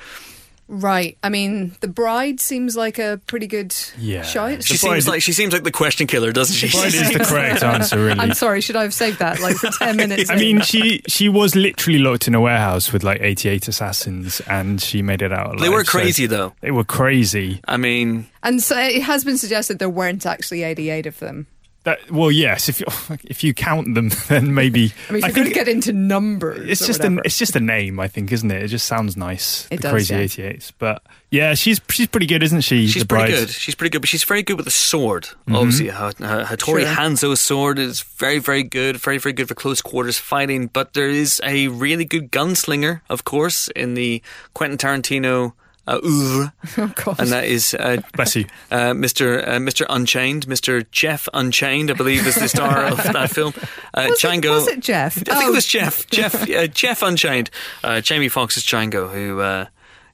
Right. 0.73 1.17
I 1.21 1.27
mean, 1.27 1.75
the 1.81 1.89
bride 1.89 2.39
seems 2.39 2.77
like 2.77 2.97
a 2.97 3.19
pretty 3.27 3.45
good 3.45 3.75
Yeah. 3.99 4.21
shout. 4.21 4.63
She 4.63 4.75
The 4.75 4.77
seems 4.77 5.05
like 5.05 5.21
she 5.21 5.33
seems 5.33 5.51
like 5.51 5.63
the 5.65 5.71
question 5.71 6.07
killer, 6.07 6.31
doesn't 6.31 6.55
she? 6.55 6.69
Bride 6.71 6.93
is 6.93 7.11
the 7.11 7.19
correct 7.25 7.61
answer, 7.61 7.97
really. 7.97 8.17
I'm 8.21 8.33
sorry, 8.33 8.61
should 8.61 8.77
I 8.77 8.83
have 8.83 8.93
saved 8.93 9.19
that 9.19 9.41
like 9.41 9.57
for 9.57 9.69
10 9.69 9.97
minutes? 9.97 10.29
I 10.29 10.37
mean, 10.37 10.61
she 10.61 11.01
she 11.07 11.27
was 11.27 11.57
literally 11.57 11.99
locked 11.99 12.29
in 12.29 12.35
a 12.35 12.39
warehouse 12.39 12.93
with 12.93 13.03
like 13.03 13.19
88 13.21 13.67
assassins, 13.67 14.39
and 14.47 14.81
she 14.81 15.01
made 15.01 15.21
it 15.21 15.33
out. 15.33 15.47
Alive, 15.47 15.59
They 15.59 15.69
were 15.69 15.83
so 15.83 15.91
crazy 15.91 16.25
though. 16.25 16.53
they 16.61 16.71
were 16.71 16.85
crazy. 16.85 17.59
I 17.67 17.75
mean, 17.75 18.27
and 18.41 18.63
so 18.63 18.79
it 18.79 19.01
has 19.01 19.25
been 19.25 19.37
suggested 19.37 19.77
there 19.79 19.89
weren't 19.89 20.25
actually 20.25 20.63
88 20.63 21.05
of 21.05 21.19
them. 21.19 21.47
That, 21.83 22.11
well, 22.11 22.31
yes. 22.31 22.69
If 22.69 22.79
you 22.79 22.85
if 23.23 23.43
you 23.43 23.53
count 23.53 23.95
them, 23.95 24.09
then 24.27 24.53
maybe. 24.53 24.93
I 25.09 25.13
mean, 25.13 25.23
if 25.23 25.35
you're 25.35 25.43
going 25.43 25.47
to 25.47 25.53
get 25.53 25.67
into 25.67 25.93
numbers, 25.93 26.69
it's 26.69 26.81
or 26.81 26.87
just 26.87 27.03
a 27.03 27.19
it's 27.25 27.37
just 27.39 27.55
a 27.55 27.59
name, 27.59 27.99
I 27.99 28.07
think, 28.07 28.31
isn't 28.31 28.51
it? 28.51 28.61
It 28.63 28.67
just 28.67 28.85
sounds 28.85 29.17
nice. 29.17 29.67
It 29.71 29.77
the 29.77 29.81
does, 29.83 29.91
crazy 29.91 30.13
yeah. 30.43 30.49
88s, 30.51 30.71
but 30.77 31.01
yeah, 31.31 31.53
she's 31.55 31.81
she's 31.89 32.07
pretty 32.07 32.27
good, 32.27 32.43
isn't 32.43 32.61
she? 32.61 32.87
she's 32.87 33.01
the 33.01 33.07
pretty 33.07 33.31
bride? 33.31 33.39
good. 33.39 33.49
She's 33.49 33.73
pretty 33.73 33.89
good, 33.89 34.01
but 34.01 34.09
she's 34.09 34.23
very 34.23 34.43
good 34.43 34.57
with 34.57 34.67
a 34.67 34.71
sword. 34.71 35.23
Mm-hmm. 35.23 35.55
Obviously, 35.55 35.87
H- 35.87 35.95
H- 36.19 36.47
Hattori 36.47 36.81
Sure. 36.81 36.85
Hanzo's 36.85 37.41
sword 37.41 37.79
is 37.79 38.01
very, 38.01 38.37
very 38.37 38.63
good. 38.63 38.97
Very, 38.97 39.17
very 39.17 39.33
good 39.33 39.47
for 39.47 39.55
close 39.55 39.81
quarters 39.81 40.19
fighting. 40.19 40.67
But 40.67 40.93
there 40.93 41.09
is 41.09 41.41
a 41.43 41.67
really 41.69 42.05
good 42.05 42.31
gunslinger, 42.31 43.01
of 43.09 43.23
course, 43.23 43.69
in 43.69 43.95
the 43.95 44.21
Quentin 44.53 44.77
Tarantino. 44.77 45.53
Uh, 45.87 45.99
oeuvre, 46.05 46.53
Oh, 47.07 47.15
and 47.17 47.29
that 47.29 47.45
is 47.45 47.73
uh, 47.73 48.01
Bless 48.13 48.35
you. 48.35 48.45
uh, 48.69 48.91
Mr. 48.93 49.45
Uh, 49.45 49.51
Mr. 49.57 49.85
Unchained, 49.89 50.45
Mr. 50.45 50.85
Jeff 50.91 51.27
Unchained, 51.33 51.89
I 51.89 51.95
believe, 51.95 52.25
is 52.27 52.35
the 52.35 52.47
star 52.47 52.85
of 52.91 52.97
that 52.97 53.31
film. 53.31 53.53
Uh, 53.93 54.07
was, 54.09 54.19
Django. 54.21 54.45
it, 54.45 54.49
was 54.51 54.67
it 54.67 54.79
Jeff? 54.79 55.17
I 55.17 55.21
think 55.21 55.37
Oh, 55.43 55.47
it 55.49 55.51
was 55.55 55.65
Jeff. 55.65 56.07
Jeff. 56.11 56.47
Uh, 56.49 56.67
Jeff 56.67 57.01
Unchained. 57.01 57.49
Uh, 57.83 57.99
Jamie 57.99 58.29
Foxx's 58.29 58.63
Django, 58.63 59.11
who 59.11 59.39
uh, 59.41 59.65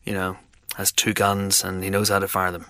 you 0.06 0.14
know 0.14 0.38
has 0.78 0.92
two 0.92 1.14
guns 1.14 1.64
and 1.64 1.84
he 1.84 1.90
knows 1.90 2.10
how 2.10 2.20
to 2.20 2.28
fire 2.30 2.52
them. 2.52 2.66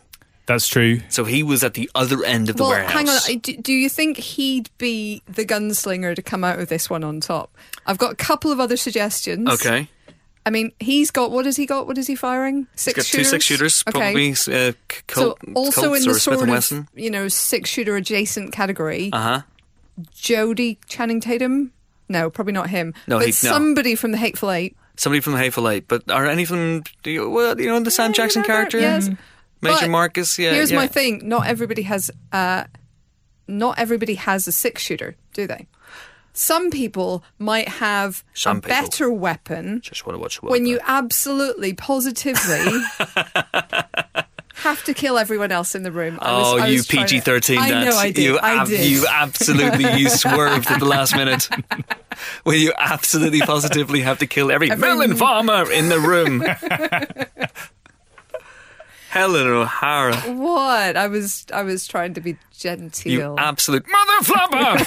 That's 0.48 0.68
true. 0.68 1.01
So 1.10 1.25
he 1.25 1.44
was 1.44 1.63
at 1.63 1.74
the 1.75 1.92
other 1.94 2.24
end 2.24 2.50
of 2.50 2.56
the 2.56 2.63
Well, 2.63 2.72
warehouse. 2.72 2.94
hang 2.94 3.10
on. 3.36 3.39
Do, 3.39 3.58
do 3.58 3.74
you 3.74 3.89
think 3.89 4.18
he'd 4.18 4.70
be 4.77 5.22
the 5.27 5.46
gunslinger 5.46 6.16
to 6.16 6.22
come 6.22 6.44
out 6.46 6.58
of 6.60 6.70
this 6.70 6.89
one 6.89 7.04
on 7.04 7.20
top? 7.20 7.54
I've 7.86 7.98
got 7.98 8.13
a 8.13 8.16
couple 8.16 8.50
of 8.51 8.60
other 8.62 8.77
suggestions. 8.77 9.50
Okay. 9.50 9.89
I 10.48 10.50
mean, 10.50 10.72
he's 10.80 11.12
got 11.12 11.32
what 11.32 11.46
has 11.46 11.58
he 11.58 11.66
got? 11.66 11.88
What 11.88 11.98
is 11.98 12.08
he 12.08 12.16
firing? 12.16 12.68
He's 12.72 12.82
Six 12.82 12.96
got 12.96 13.06
two 13.06 13.18
shooters. 13.18 13.30
six 13.30 13.46
shooters, 13.46 13.84
Okay. 13.89 14.00
probably. 14.00 14.32
Uh, 14.32 14.72
Colt, 15.08 15.39
so 15.44 15.51
also 15.54 15.94
in 15.94 16.04
the 16.04 16.13
sort 16.18 16.48
of 16.50 16.88
you 16.96 17.12
know 17.12 17.27
six 17.27 17.70
shooter 17.70 17.98
adjacent 17.98 18.54
category, 18.54 19.10
Uh 19.12 19.22
huh. 19.22 19.42
Jodie 20.16 20.77
Channing 20.88 21.20
Tatum. 21.20 21.72
No, 22.10 22.30
probably 22.30 22.54
not 22.54 22.70
him. 22.70 22.94
No, 23.08 23.18
but 23.18 23.25
he- 23.25 23.48
no. 23.48 23.51
somebody 23.51 23.96
from 23.96 24.12
the 24.12 24.18
Hateful 24.18 24.51
Eight. 24.51 24.77
Somebody 24.96 25.20
from 25.20 25.34
the 25.34 25.39
Hateful 25.39 25.68
Eight, 25.70 25.88
but 25.88 26.10
are 26.10 26.25
any 26.25 26.44
of 26.44 26.50
them? 26.50 26.84
Do 27.04 27.12
you, 27.12 27.30
well, 27.30 27.60
you 27.60 27.68
know 27.68 27.80
the 27.82 27.92
Sam 27.92 28.12
Yeah, 28.12 28.13
Jackson 28.16 28.42
you 28.44 28.48
know 28.48 28.54
character, 28.54 28.80
yes. 28.80 29.10
Major 29.62 29.77
But 29.82 29.89
Marcus. 29.89 30.39
Yeah. 30.39 30.54
Here's 30.54 30.72
yeah. 30.72 30.77
my 30.77 30.88
thing: 30.88 31.27
not 31.27 31.46
everybody 31.48 31.82
has, 31.84 32.10
uh, 32.32 32.63
not 33.48 33.77
everybody 33.77 34.16
has 34.16 34.48
a 34.48 34.51
six 34.51 34.82
shooter, 34.82 35.16
do 35.34 35.46
they? 35.46 35.68
Some 36.39 36.70
people 36.70 37.24
might 37.39 37.67
have 37.67 38.24
Some 38.36 38.58
a 38.58 38.62
people. 38.62 38.70
better 38.75 39.12
weapon 39.12 39.82
Just 39.82 40.06
want 40.06 40.17
to 40.17 40.22
watch. 40.22 40.39
when 40.44 40.67
you 40.67 40.79
absolutely, 40.86 41.74
positively 41.74 42.79
have 44.58 44.84
to 44.84 44.94
kill 44.94 45.17
everyone 45.17 45.51
else 45.51 45.74
in 45.74 45.82
the 45.82 45.91
room. 45.91 46.20
I 46.22 46.32
was- 46.34 46.48
Oh, 46.53 46.58
I 46.60 46.67
you 46.67 46.74
was 46.77 46.86
trying 46.88 47.08
to- 47.08 47.13
PG 47.15 47.20
thirteen! 47.22 47.58
I 47.58 47.84
know 47.84 47.98
I 47.98 48.12
did. 48.12 48.24
You, 48.24 48.38
I 48.38 48.62
ab- 48.62 48.67
did. 48.67 48.86
you 48.88 49.08
absolutely 49.10 49.91
you 50.00 50.10
swerved 50.24 50.70
at 50.70 50.79
the 50.79 50.86
last 50.86 51.15
minute. 51.15 51.50
when 52.44 52.60
you 52.60 52.72
absolutely 52.77 53.41
positively 53.41 54.01
have 54.01 54.20
to 54.20 54.27
kill 54.27 54.51
every, 54.51 54.70
Every- 54.70 54.79
melon 54.88 55.15
farmer 55.15 55.72
in 55.72 55.89
the 55.89 56.00
room. 56.00 56.44
Helen 59.10 59.48
O'Hara, 59.48 60.15
What? 60.36 60.98
I 60.98 61.08
was 61.08 61.46
I 61.51 61.63
was 61.63 61.88
trying 61.88 62.13
to 62.13 62.22
be 62.22 62.38
genteel. 62.56 63.12
you 63.12 63.36
absolute 63.39 63.86
mother 63.88 64.20
flubber! 64.22 64.77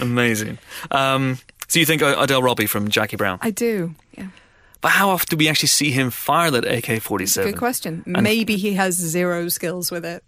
Amazing. 0.00 0.58
Um, 0.90 1.38
so 1.68 1.78
you 1.78 1.86
think 1.86 2.02
Ordell 2.02 2.42
Robbie 2.42 2.66
from 2.66 2.88
Jackie 2.88 3.16
Brown? 3.16 3.38
I 3.42 3.50
do. 3.50 3.94
Yeah. 4.16 4.28
But 4.80 4.90
how 4.92 5.10
often 5.10 5.26
do 5.30 5.36
we 5.36 5.48
actually 5.48 5.68
see 5.68 5.90
him 5.90 6.10
fire 6.10 6.50
that 6.50 6.64
AK 6.64 7.02
forty 7.02 7.26
seven? 7.26 7.52
Good 7.52 7.58
question. 7.58 8.04
Maybe 8.06 8.56
he 8.56 8.74
has 8.74 8.94
zero 8.94 9.48
skills 9.48 9.90
with 9.90 10.04
it. 10.04 10.22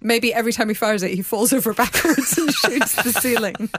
Maybe 0.00 0.32
every 0.32 0.52
time 0.52 0.68
he 0.68 0.74
fires 0.74 1.02
it, 1.02 1.10
he 1.12 1.22
falls 1.22 1.52
over 1.52 1.74
backwards 1.82 2.38
and 2.38 2.52
shoots 2.52 2.94
the 3.02 3.12
ceiling. 3.12 3.70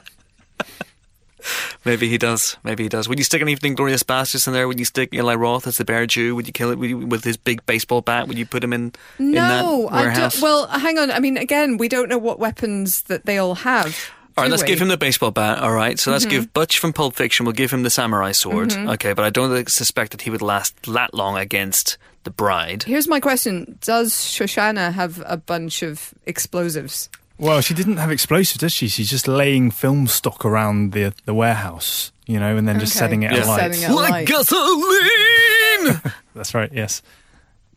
Maybe 1.84 2.08
he 2.08 2.18
does. 2.18 2.58
Maybe 2.62 2.82
he 2.82 2.88
does. 2.90 3.08
Would 3.08 3.18
you 3.18 3.24
stick 3.24 3.40
anything 3.40 3.74
Glorious 3.74 4.02
Bastards 4.02 4.46
in 4.46 4.52
there? 4.52 4.68
Would 4.68 4.78
you 4.78 4.84
stick 4.84 5.14
Eli 5.14 5.34
Roth 5.34 5.66
as 5.66 5.78
the 5.78 5.84
Bear 5.86 6.06
Jew? 6.06 6.34
Would 6.34 6.46
you 6.46 6.52
kill 6.52 6.70
it 6.70 6.78
would 6.78 6.90
you, 6.90 6.98
with 6.98 7.24
his 7.24 7.38
big 7.38 7.64
baseball 7.64 8.02
bat? 8.02 8.28
Would 8.28 8.36
you 8.36 8.44
put 8.44 8.62
him 8.62 8.74
in, 8.74 8.92
in 9.18 9.32
that 9.32 9.62
No, 9.62 9.88
I 9.88 10.12
don't. 10.14 10.42
Well, 10.42 10.66
hang 10.66 10.98
on. 10.98 11.10
I 11.10 11.18
mean, 11.20 11.38
again, 11.38 11.78
we 11.78 11.88
don't 11.88 12.10
know 12.10 12.18
what 12.18 12.38
weapons 12.38 13.02
that 13.02 13.24
they 13.24 13.38
all 13.38 13.54
have. 13.54 14.10
All 14.40 14.44
right, 14.44 14.50
let's 14.50 14.62
give 14.62 14.80
him 14.80 14.88
the 14.88 14.96
baseball 14.96 15.30
bat. 15.30 15.58
All 15.58 15.72
right, 15.72 15.98
so 15.98 16.10
let's 16.10 16.24
Mm-hmm. 16.24 16.30
give 16.30 16.52
Butch 16.52 16.78
from 16.78 16.92
Pulp 16.92 17.14
Fiction. 17.14 17.44
We'll 17.46 17.52
give 17.52 17.70
him 17.70 17.82
the 17.82 17.90
samurai 17.90 18.32
sword. 18.32 18.72
Okay, 18.72 19.12
but 19.12 19.24
I 19.24 19.30
don't 19.30 19.68
suspect 19.68 20.12
that 20.12 20.22
he 20.22 20.30
would 20.30 20.42
last 20.42 20.74
that 20.92 21.12
long 21.14 21.36
against 21.36 21.98
the 22.24 22.30
bride. 22.30 22.84
Here's 22.84 23.06
my 23.08 23.20
question: 23.20 23.78
Does 23.82 24.12
Shosanna 24.14 24.92
have 24.92 25.22
a 25.26 25.36
bunch 25.36 25.82
of 25.82 26.14
explosives? 26.26 27.08
Well, 27.38 27.60
she 27.62 27.72
didn't 27.74 27.96
have 27.96 28.10
explosives, 28.10 28.58
does 28.58 28.72
she? 28.72 28.88
She's 28.88 29.08
just 29.10 29.26
laying 29.26 29.70
film 29.70 30.06
stock 30.06 30.44
around 30.44 30.92
the 30.92 31.12
the 31.24 31.32
warehouse, 31.34 32.12
you 32.26 32.38
know, 32.40 32.56
and 32.56 32.66
then 32.68 32.78
just 32.80 32.92
Okay. 32.92 32.98
setting 33.06 33.22
it 33.22 33.30
Just 33.32 33.46
alight. 33.48 33.60
setting 33.74 33.82
it 33.82 33.90
alight. 33.90 34.10
Like 34.10 34.26
gasoline. 34.26 36.12
That's 36.34 36.54
right. 36.54 36.70
Yes, 36.72 37.02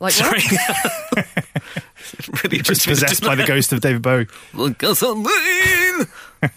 Like 0.03 0.11
Sorry. 0.13 0.41
what? 0.41 1.25
really 2.43 2.57
just 2.61 2.85
possessed 2.85 3.23
by 3.23 3.35
the 3.35 3.45
ghost 3.45 3.71
of 3.71 3.79
David 3.79 4.01
Bowie. 4.01 4.27
Like 4.53 4.77
gasoline. 4.77 6.07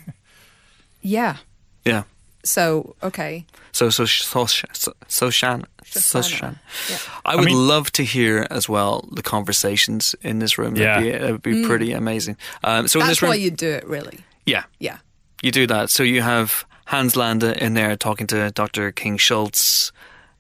Yeah. 1.03 1.37
Yeah. 1.85 2.03
So 2.43 2.97
okay. 3.03 3.47
So 3.71 3.91
so 3.91 4.05
so 4.07 4.47
so, 4.47 4.93
so 5.07 5.31
Shan. 5.31 5.65
So 5.85 6.21
Shan. 6.23 6.59
Yeah. 6.91 6.99
I 7.25 7.37
would 7.37 7.45
mean- 7.45 7.69
love 7.69 7.93
to 7.93 8.03
hear 8.03 8.47
as 8.51 8.69
well 8.69 9.09
the 9.13 9.23
conversations 9.23 10.17
in 10.23 10.41
this 10.41 10.59
room. 10.59 10.75
Yeah. 10.75 10.99
That'd 11.01 11.13
be, 11.13 11.19
that'd 11.19 11.43
be 11.43 11.65
pretty 11.65 11.93
amazing. 11.93 12.37
Um, 12.65 12.89
so 12.89 12.99
in 12.99 13.05
Mm. 13.05 13.07
That's 13.07 13.19
this 13.21 13.23
room, 13.23 13.29
why 13.31 13.35
you 13.37 13.53
do 13.53 13.71
it, 13.71 13.87
really. 13.87 14.19
yeah, 14.47 14.65
Yeah. 14.81 14.99
you 15.43 15.53
do 15.53 15.69
that. 15.69 15.91
So 15.91 16.03
you 16.03 16.23
have 16.23 16.65
Hans 16.87 17.15
Landa 17.15 17.63
in 17.63 17.75
there 17.75 17.97
talking 17.97 18.27
to 18.29 18.51
Dr. 18.51 18.91
King 18.91 19.17
Schultz 19.19 19.93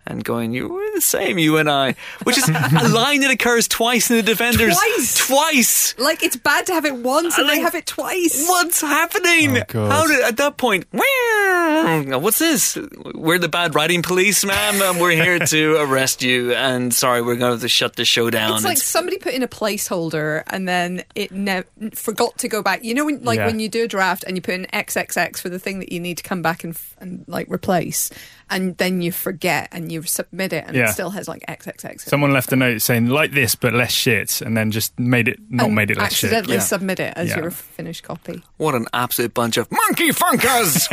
and 0.07 0.23
going, 0.25 0.53
"You 0.53 0.69
were 0.69 0.87
the 0.95 1.01
same, 1.01 1.39
you 1.39 1.57
and 1.59 1.69
I," 1.71 1.95
which 2.25 2.39
is 2.39 2.49
a 2.49 2.53
line 2.89 3.21
that 3.21 3.31
occurs 3.31 3.69
twice 3.69 4.11
in 4.11 4.17
the 4.17 4.23
Defenders. 4.23 4.77
Twice? 4.77 5.27
Twice. 5.27 5.99
Like 5.99 6.23
it's 6.23 6.37
bad 6.37 6.67
to 6.67 6.73
have 6.75 6.85
it 6.85 6.97
once, 6.97 7.37
and 7.39 7.47
I 7.49 7.57
they 7.57 7.61
have 7.61 7.75
it 7.75 7.87
twice. 7.87 8.47
What's 8.49 8.81
happening? 8.81 9.59
Oh, 9.75 9.89
How 9.89 10.07
did 10.07 10.23
at 10.25 10.37
that 10.39 10.57
point? 10.57 10.87
What's 10.93 12.39
this? 12.39 12.79
We're 13.15 13.39
the 13.39 13.49
bad 13.49 13.75
writing 13.75 14.03
police, 14.03 14.45
ma'am. 14.45 14.81
and 14.83 15.01
we're 15.01 15.13
here 15.13 15.39
to 15.39 15.77
arrest 15.81 16.23
you. 16.23 16.53
And 16.55 16.93
sorry, 16.93 17.21
we're 17.23 17.37
going 17.37 17.51
to 17.51 17.55
have 17.55 17.61
to 17.61 17.69
shut 17.69 17.97
the 17.97 18.05
show 18.05 18.31
down. 18.31 18.55
It's 18.57 18.65
like 18.65 18.79
somebody 18.79 19.19
put 19.19 19.35
in 19.35 19.43
a 19.43 19.49
placeholder 19.49 20.43
and 20.49 20.67
then 20.69 21.05
it 21.15 21.33
ne- 21.33 21.65
forgot 21.95 22.39
to 22.39 22.49
go 22.49 22.63
back. 22.63 22.85
You 22.85 22.95
know, 22.95 23.05
when, 23.07 23.23
like 23.25 23.39
Yeah. 23.39 23.47
when 23.47 23.61
you 23.61 23.69
do 23.69 23.85
a 23.85 23.89
draft 23.89 24.25
and 24.27 24.37
you 24.37 24.43
put 24.43 24.55
in 24.55 24.67
XXX 24.73 25.39
for 25.41 25.49
the 25.49 25.59
thing 25.59 25.79
that 25.81 25.93
you 25.93 26.01
need 26.01 26.17
to 26.19 26.23
come 26.23 26.43
back 26.43 26.65
and, 26.65 26.77
and 27.01 27.25
like 27.29 27.49
replace, 27.51 28.11
and 28.51 28.77
then 28.79 29.03
you 29.03 29.11
forget 29.13 29.69
and 29.73 29.91
you 29.91 30.03
submit 30.03 30.53
it 30.53 30.65
and 30.67 30.77
Yeah. 30.77 30.85
it 30.91 30.93
still 30.93 31.11
has 31.11 31.27
like 31.29 31.43
XXX. 31.49 32.03
Someone 32.03 32.33
left 32.33 32.53
a 32.53 32.57
note 32.57 32.81
saying 32.83 33.07
like 33.09 33.33
this, 33.33 33.55
but 33.55 33.75
less 33.75 33.93
shit, 33.93 34.41
and 34.41 34.57
then 34.57 34.71
just 34.71 34.99
made 34.99 35.29
it 35.29 35.39
not 35.51 35.67
and 35.67 35.75
made 35.75 35.91
it 35.91 35.97
less 35.99 36.13
shit. 36.15 36.25
accidentally 36.29 36.57
Yeah. 36.57 36.63
submit 36.63 37.01
it 37.01 37.13
as 37.17 37.31
Yeah. 37.31 37.39
your 37.41 37.51
finished 37.51 38.03
copy. 38.05 38.43
what 38.57 38.75
an 38.75 38.87
absolute 38.93 39.35
bunch 39.35 39.57
of 39.57 39.69
monkey 39.71 40.11
funkers. 40.11 40.89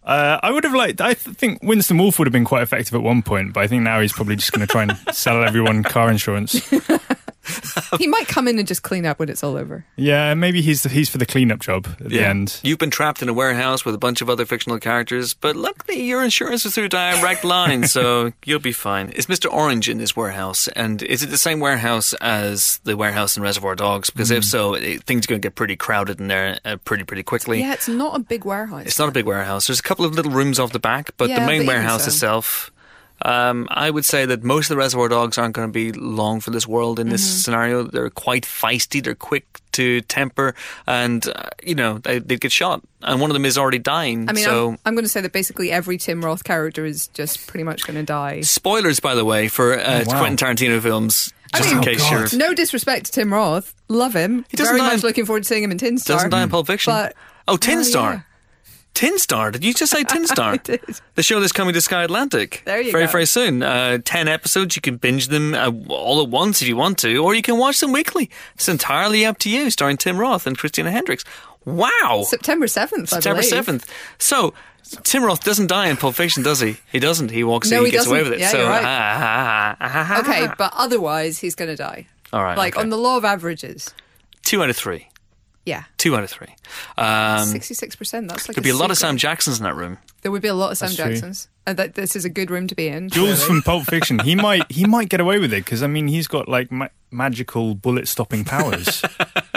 Uh, 0.07 0.39
I 0.43 0.51
would 0.51 0.65
have 0.65 0.75
liked. 0.75 1.01
I 1.01 1.15
th- 1.15 1.35
think 1.35 1.63
Winston 1.63 1.97
Wolfe 1.97 2.19
would 2.19 2.27
have 2.29 2.33
been 2.33 2.45
quite 2.45 2.63
effective 2.63 2.95
at 2.95 3.01
one 3.03 3.23
point, 3.23 3.55
but 3.55 3.61
I 3.63 3.67
think 3.67 3.85
now 3.85 4.03
he's 4.03 4.13
probably 4.13 4.37
just 4.37 4.53
going 4.53 4.61
to 4.67 4.71
try 4.71 4.83
and 4.83 4.95
sell 5.17 5.43
everyone 5.43 5.83
car 5.83 6.11
insurance. 6.11 6.61
he 7.99 8.07
might 8.07 8.27
come 8.29 8.49
in 8.49 8.59
and 8.59 8.67
just 8.67 8.83
clean 8.83 9.07
up 9.07 9.19
when 9.19 9.29
it's 9.29 9.43
all 9.45 9.57
over. 9.57 9.85
Yeah, 9.97 10.35
maybe 10.35 10.63
he's 10.63 10.83
the, 10.83 10.89
he's 10.89 11.09
for 11.09 11.19
the 11.19 11.27
cleanup 11.27 11.61
job 11.61 11.87
at 12.01 12.09
the 12.09 12.21
end. 12.21 12.61
You've 12.63 12.79
been 12.79 12.91
trapped 12.91 13.23
in 13.23 13.29
a 13.29 13.33
warehouse 13.35 13.85
with 13.85 13.95
a 13.95 13.99
bunch 13.99 14.21
of 14.23 14.31
other 14.31 14.45
fictional 14.47 14.79
characters, 14.79 15.35
but 15.35 15.57
luckily 15.57 16.03
your 16.03 16.23
insurance 16.23 16.65
is 16.65 16.75
through 16.75 16.89
Direct 16.89 17.45
Line, 17.45 17.85
so 17.89 18.33
you'll 18.45 18.59
be 18.61 18.73
fine. 18.73 19.11
Is 19.11 19.27
Mr. 19.27 19.53
Orange 19.53 19.89
in 19.89 19.99
this 19.99 20.17
warehouse? 20.17 20.69
And 20.69 21.03
is 21.03 21.23
it 21.23 21.27
the 21.31 21.39
same 21.39 21.61
warehouse 21.61 22.13
as 22.15 22.81
the 22.85 22.97
warehouse 22.97 23.37
in 23.37 23.43
Reservoir 23.43 23.75
Dogs? 23.75 24.11
Because 24.11 24.29
Hmm. 24.31 24.37
if 24.37 24.45
so, 24.45 24.75
it, 24.75 25.03
things 25.05 25.27
are 25.27 25.29
going 25.29 25.41
to 25.41 25.47
get 25.47 25.55
pretty 25.55 25.77
crowded 25.77 26.21
in 26.21 26.29
there 26.29 26.59
uh, 26.65 26.77
pretty, 26.85 27.05
pretty 27.05 27.23
quickly. 27.23 27.61
Yeah, 27.61 27.73
it's 27.75 27.89
not 27.89 28.17
a 28.17 28.19
big 28.21 28.45
warehouse. 28.45 28.87
It's 28.87 28.99
not 28.99 29.09
a 29.09 29.13
big 29.13 29.27
warehouse. 29.27 29.67
There's 29.67 29.81
a 29.81 29.83
couple 29.83 30.05
of 30.05 30.15
little 30.15 30.33
rooms 30.33 30.59
off 30.59 30.73
the 30.73 30.79
back, 30.79 31.11
but 31.17 31.29
Yeah, 31.29 31.41
the 31.41 31.47
main 31.47 31.61
but 31.63 31.69
warehouse 31.69 32.03
so. 32.05 32.09
itself. 32.09 32.71
Um, 33.23 33.69
I 33.71 33.89
would 33.91 34.05
say 34.05 34.27
that 34.27 34.43
most 34.43 34.67
of 34.67 34.71
the 34.71 34.77
Reservoir 34.77 35.09
Dogs 35.09 35.39
aren't 35.39 35.55
going 35.55 35.69
to 35.69 35.73
be 35.73 35.93
long 35.93 36.41
for 36.41 36.51
this 36.51 36.67
world 36.67 36.99
in 36.99 37.09
this 37.09 37.23
Mm-hmm. 37.27 37.37
scenario. 37.39 37.83
They're 37.85 38.11
quite 38.11 38.43
feisty. 38.45 39.03
They're 39.03 39.15
quick 39.15 39.61
to 39.73 40.01
temper, 40.03 40.55
and 40.87 41.27
uh, 41.29 41.49
you 41.63 41.75
know 41.75 41.99
they 41.99 42.19
they 42.19 42.37
get 42.37 42.53
shot. 42.53 42.83
And 43.03 43.21
one 43.21 43.31
of 43.31 43.35
them 43.35 43.45
is 43.45 43.57
already 43.57 43.79
dying. 43.79 44.29
I 44.29 44.33
mean, 44.33 44.45
so 44.45 44.71
I'm, 44.71 44.79
I'm 44.85 44.95
going 44.95 45.05
to 45.05 45.09
say 45.09 45.21
that 45.21 45.33
basically 45.33 45.71
every 45.71 45.97
Tim 45.99 46.25
Roth 46.25 46.45
character 46.45 46.85
is 46.85 47.09
just 47.09 47.47
pretty 47.47 47.65
much 47.65 47.87
going 47.87 47.97
to 47.97 48.03
die. 48.03 48.41
spoilers, 48.43 48.99
by 49.01 49.15
the 49.15 49.25
way, 49.25 49.49
for 49.49 49.79
uh, 49.79 50.05
Oh, 50.07 50.11
wow. 50.13 50.19
Quentin 50.21 50.37
Tarantino 50.57 50.81
films. 50.81 51.33
I 51.53 51.59
Just 51.59 51.69
mean- 51.71 51.79
in 51.79 51.85
case 51.85 52.01
Oh, 52.03 52.11
you're 52.11 52.23
God. 52.25 52.37
No 52.37 52.53
disrespect 52.55 53.07
to 53.07 53.13
Tim 53.13 53.33
Roth, 53.33 53.75
love 53.89 54.13
him. 54.15 54.45
He 54.51 54.57
doesn't 54.57 54.73
Very 54.73 54.81
die 54.81 54.87
much 54.95 55.03
in- 55.03 55.07
looking 55.09 55.25
forward 55.27 55.45
to 55.45 55.49
seeing 55.49 55.63
him 55.63 55.71
in 55.71 55.79
Tin 55.79 55.99
Star. 55.99 56.17
doesn't 56.17 56.31
die 56.31 56.43
in 56.43 56.49
Pulp 56.49 56.67
Fiction. 56.67 56.93
But 56.93 57.15
oh, 57.47 57.57
Tin 57.57 57.79
Oh, 57.79 57.83
Star. 57.83 58.13
yeah. 58.15 58.21
Tin 58.95 59.19
Star. 59.19 59.51
Did 59.51 59.65
you 59.65 59.75
just 59.75 59.93
say 59.93 60.05
Tin 60.09 60.27
Star? 60.27 60.57
The 60.57 61.23
show 61.23 61.41
that's 61.41 61.53
coming 61.53 61.75
to 61.75 61.81
Sky 61.81 62.05
Atlantic. 62.05 62.63
There 62.65 62.81
you 62.81 62.93
very, 62.93 63.05
go. 63.05 63.11
very 63.11 63.13
very 63.13 63.27
soon. 63.27 63.63
Uh, 63.63 63.99
Ten 64.05 64.29
episodes. 64.29 64.77
You 64.77 64.83
can 64.83 64.97
binge 64.97 65.29
them 65.29 65.55
uh, 65.55 65.71
all 65.89 66.23
at 66.23 66.29
once 66.29 66.63
if 66.63 66.69
you 66.69 66.77
want 66.77 66.99
to, 66.99 67.17
or 67.19 67.35
you 67.35 67.43
can 67.43 67.59
watch 67.59 67.81
them 67.81 67.93
weekly. 67.93 68.31
It's 68.55 68.69
entirely 68.69 69.27
up 69.27 69.39
to 69.41 69.51
you. 69.51 69.71
Starring 69.71 69.97
Tim 69.97 70.17
Roth 70.17 70.47
and 70.47 70.57
Christina 70.57 70.91
Hendricks. 70.91 71.25
Wow. 71.65 72.25
September 72.27 72.67
7th, 72.67 73.03
I 73.03 73.05
September 73.05 73.41
believe. 73.41 73.45
seventh. 73.51 73.93
So. 74.19 74.55
Tim 75.03 75.25
Roth 75.25 75.43
doesn't 75.43 75.69
die 75.69 75.89
in 75.89 75.97
Pulp 75.97 76.15
Fiction, 76.15 76.43
does 76.43 76.61
he? 76.61 76.77
He 76.93 76.99
doesn't. 77.01 77.31
He 77.31 77.43
walks 77.43 77.71
No, 77.71 77.79
in, 77.79 77.85
he, 77.87 77.91
he 77.91 77.97
gets 77.97 78.07
away 78.07 78.19
doesn't. 78.19 78.33
with 78.33 78.39
it. 78.39 78.43
Yeah, 78.43 78.49
so, 78.51 78.59
you're 78.59 78.69
right. 78.69 78.85
ah, 78.85 78.87
ah, 78.87 79.77
ah, 79.81 79.89
ah, 79.91 80.07
ah, 80.11 80.21
Okay, 80.21 80.55
but 80.59 80.73
otherwise 80.77 81.39
he's 81.39 81.55
going 81.55 81.71
to 81.71 81.75
die. 81.75 82.07
all 82.35 82.43
right. 82.45 82.57
Like 82.59 82.75
okay. 82.77 82.83
on 82.83 82.91
the 82.91 82.99
law 82.99 83.17
of 83.17 83.25
averages. 83.25 83.95
two 84.43 84.63
out 84.63 84.69
of 84.69 84.77
three. 84.77 85.09
Yeah. 85.65 85.85
Two 85.97 86.15
out 86.15 86.23
of 86.23 86.31
three. 86.31 86.55
Um, 86.99 87.49
66%. 87.49 88.29
That's 88.29 88.49
like 88.49 88.55
there'd 88.57 88.63
be 88.63 88.71
a 88.71 88.77
lot 88.77 88.91
of 88.91 88.99
secret. 88.99 89.09
Sam 89.09 89.17
Jacksons 89.17 89.59
in 89.59 89.65
that 89.65 89.75
room. 89.75 89.99
There 90.23 90.31
would 90.31 90.43
be 90.43 90.49
a 90.49 90.55
lot 90.55 90.73
of 90.73 90.79
Sam 90.79 90.89
That's 90.89 90.97
true. 90.97 91.13
Jacksons. 91.13 91.49
And 91.67 91.79
that 91.79 91.95
this 91.95 92.15
is 92.15 92.27
a 92.27 92.29
good 92.29 92.51
room 92.51 92.67
to 92.67 92.75
be 92.75 92.89
in. 92.89 93.09
Jules 93.09 93.43
from 93.43 93.63
Pulp 93.63 93.85
Fiction, 93.85 94.19
he 94.19 94.35
might 94.35 94.71
he 94.71 94.85
might 94.85 95.09
get 95.09 95.21
away 95.21 95.39
with 95.39 95.53
it 95.55 95.65
because 95.65 95.83
I 95.83 95.87
mean 95.87 96.09
he's 96.09 96.27
got 96.27 96.49
like 96.49 96.71
ma- 96.71 96.89
magical 97.11 97.75
bullet 97.75 98.07
stopping 98.07 98.45
powers. 98.45 99.03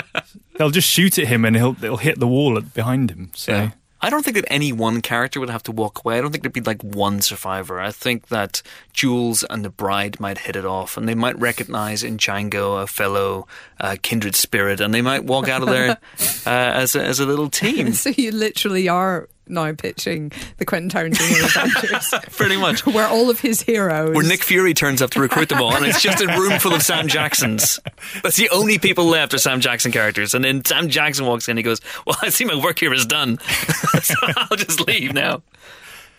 They'll 0.57 0.71
just 0.71 0.87
shoot 0.87 1.19
at 1.19 1.27
him 1.27 1.43
and 1.43 1.55
he'll 1.55 1.75
it'll 1.83 1.97
hit 1.97 2.19
the 2.19 2.27
wall 2.27 2.57
at, 2.57 2.73
behind 2.73 3.11
him. 3.11 3.31
So 3.35 3.71
I 4.01 4.09
don't 4.09 4.23
think 4.23 4.35
that 4.35 4.45
any 4.51 4.71
one 4.71 5.01
character 5.01 5.39
would 5.39 5.49
have 5.49 5.63
to 5.63 5.71
walk 5.71 6.03
away. 6.03 6.17
I 6.17 6.21
don't 6.21 6.31
think 6.31 6.43
there'd 6.43 6.53
be 6.53 6.61
like 6.61 6.83
one 6.83 7.21
survivor. 7.21 7.79
I 7.79 7.91
think 7.91 8.27
that 8.27 8.61
Jules 8.93 9.43
and 9.43 9.65
the 9.65 9.69
bride 9.69 10.19
might 10.19 10.39
hit 10.39 10.55
it 10.55 10.65
off, 10.65 10.97
and 10.97 11.07
they 11.07 11.15
might 11.15 11.37
recognize 11.39 12.03
in 12.03 12.17
Django 12.17 12.81
a 12.81 12.87
fellow 12.87 13.47
uh, 13.79 13.95
kindred 14.01 14.35
spirit, 14.35 14.79
and 14.79 14.93
they 14.93 15.01
might 15.01 15.23
walk 15.23 15.47
out 15.47 15.63
of 15.63 15.69
there 15.69 15.91
uh, 16.45 16.49
as 16.49 16.95
a, 16.95 17.03
as 17.03 17.19
a 17.19 17.25
little 17.25 17.49
team. 17.49 17.93
So 17.93 18.11
you 18.11 18.31
literally 18.31 18.87
are 18.87 19.29
now 19.49 19.73
pitching 19.73 20.31
the 20.57 20.65
Quentin 20.65 20.89
Tarantino 20.89 21.45
Avengers, 21.45 22.13
Pretty 22.35 22.57
much. 22.57 22.85
where 22.85 23.07
all 23.07 23.29
of 23.29 23.39
his 23.39 23.61
heroes. 23.61 24.15
Where 24.15 24.25
Nick 24.27 24.43
Fury 24.43 24.73
turns 24.73 25.01
up 25.01 25.09
to 25.11 25.19
recruit 25.19 25.49
them 25.49 25.61
all, 25.61 25.75
and 25.75 25.85
it's 25.85 26.01
just 26.01 26.21
a 26.21 26.27
room 26.27 26.59
full 26.59 26.73
of 26.73 26.81
Sam 26.83 27.07
Jacksons. 27.07 27.79
That's 28.23 28.37
the 28.37 28.49
only 28.49 28.77
people 28.77 29.05
left 29.05 29.33
are 29.33 29.37
Sam 29.37 29.59
Jackson 29.61 29.91
characters. 29.91 30.33
And 30.33 30.43
then 30.43 30.63
Sam 30.65 30.89
Jackson 30.89 31.25
walks 31.25 31.47
in 31.47 31.51
and 31.53 31.59
he 31.59 31.63
goes, 31.63 31.79
Well, 32.05 32.17
I 32.21 32.29
see 32.29 32.45
my 32.45 32.55
work 32.55 32.79
here 32.79 32.93
is 32.93 33.05
done. 33.05 33.39
so 34.01 34.15
I'll 34.35 34.57
just 34.57 34.85
leave 34.87 35.13
now. 35.13 35.41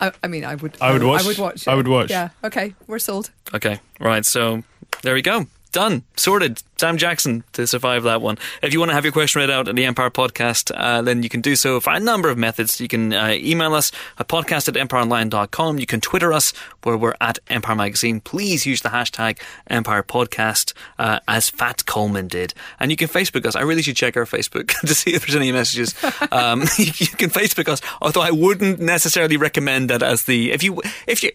I, 0.00 0.12
I 0.22 0.28
mean, 0.28 0.44
I 0.44 0.54
would. 0.54 0.76
I 0.80 0.92
would 0.92 1.02
watch. 1.02 1.24
I 1.24 1.26
would 1.26 1.38
watch. 1.38 1.68
I 1.68 1.74
would 1.74 1.88
watch. 1.88 2.10
Yeah. 2.10 2.28
Okay, 2.44 2.74
we're 2.86 2.98
sold. 3.00 3.30
Okay, 3.52 3.80
right. 3.98 4.24
So 4.24 4.62
there 5.02 5.14
we 5.14 5.22
go. 5.22 5.46
Done. 5.72 6.04
Sorted. 6.16 6.62
Sam 6.78 6.96
Jackson 6.96 7.42
to 7.54 7.66
survive 7.66 8.04
that 8.04 8.22
one. 8.22 8.38
If 8.62 8.72
you 8.72 8.78
want 8.78 8.90
to 8.90 8.94
have 8.94 9.04
your 9.04 9.12
question 9.12 9.40
read 9.40 9.50
out 9.50 9.66
at 9.66 9.74
the 9.74 9.84
Empire 9.84 10.10
Podcast, 10.10 10.70
uh, 10.74 11.02
then 11.02 11.24
you 11.24 11.28
can 11.28 11.40
do 11.40 11.56
so 11.56 11.80
via 11.80 11.96
a 11.96 12.00
number 12.00 12.28
of 12.28 12.38
methods. 12.38 12.80
You 12.80 12.86
can 12.86 13.12
uh, 13.12 13.34
email 13.34 13.74
us 13.74 13.90
at 14.16 14.28
podcast 14.28 14.68
at 14.68 14.74
empireonline.com. 14.74 15.78
You 15.78 15.86
can 15.86 16.00
Twitter 16.00 16.32
us 16.32 16.52
where 16.84 16.96
we're 16.96 17.16
at 17.20 17.40
Empire 17.48 17.74
Magazine. 17.74 18.20
Please 18.20 18.64
use 18.64 18.82
the 18.82 18.90
hashtag 18.90 19.40
Empire 19.66 20.04
Podcast 20.04 20.72
uh, 21.00 21.18
as 21.26 21.50
Fat 21.50 21.84
Coleman 21.84 22.28
did. 22.28 22.54
And 22.78 22.92
you 22.92 22.96
can 22.96 23.08
Facebook 23.08 23.44
us. 23.44 23.56
I 23.56 23.62
really 23.62 23.82
should 23.82 23.96
check 23.96 24.16
our 24.16 24.24
Facebook 24.24 24.68
to 24.80 24.94
see 24.94 25.14
if 25.14 25.26
there's 25.26 25.36
any 25.36 25.52
messages. 25.52 25.94
Um, 26.30 26.62
you, 26.76 26.84
you 26.96 27.06
can 27.06 27.30
Facebook 27.30 27.68
us, 27.68 27.80
although 28.02 28.20
I 28.20 28.30
wouldn't 28.30 28.80
necessarily 28.80 29.36
recommend 29.36 29.88
that 29.88 30.02
as 30.02 30.24
the 30.24 30.50
if 30.52 30.62
you 30.62 30.82
if 31.06 31.22
you 31.22 31.30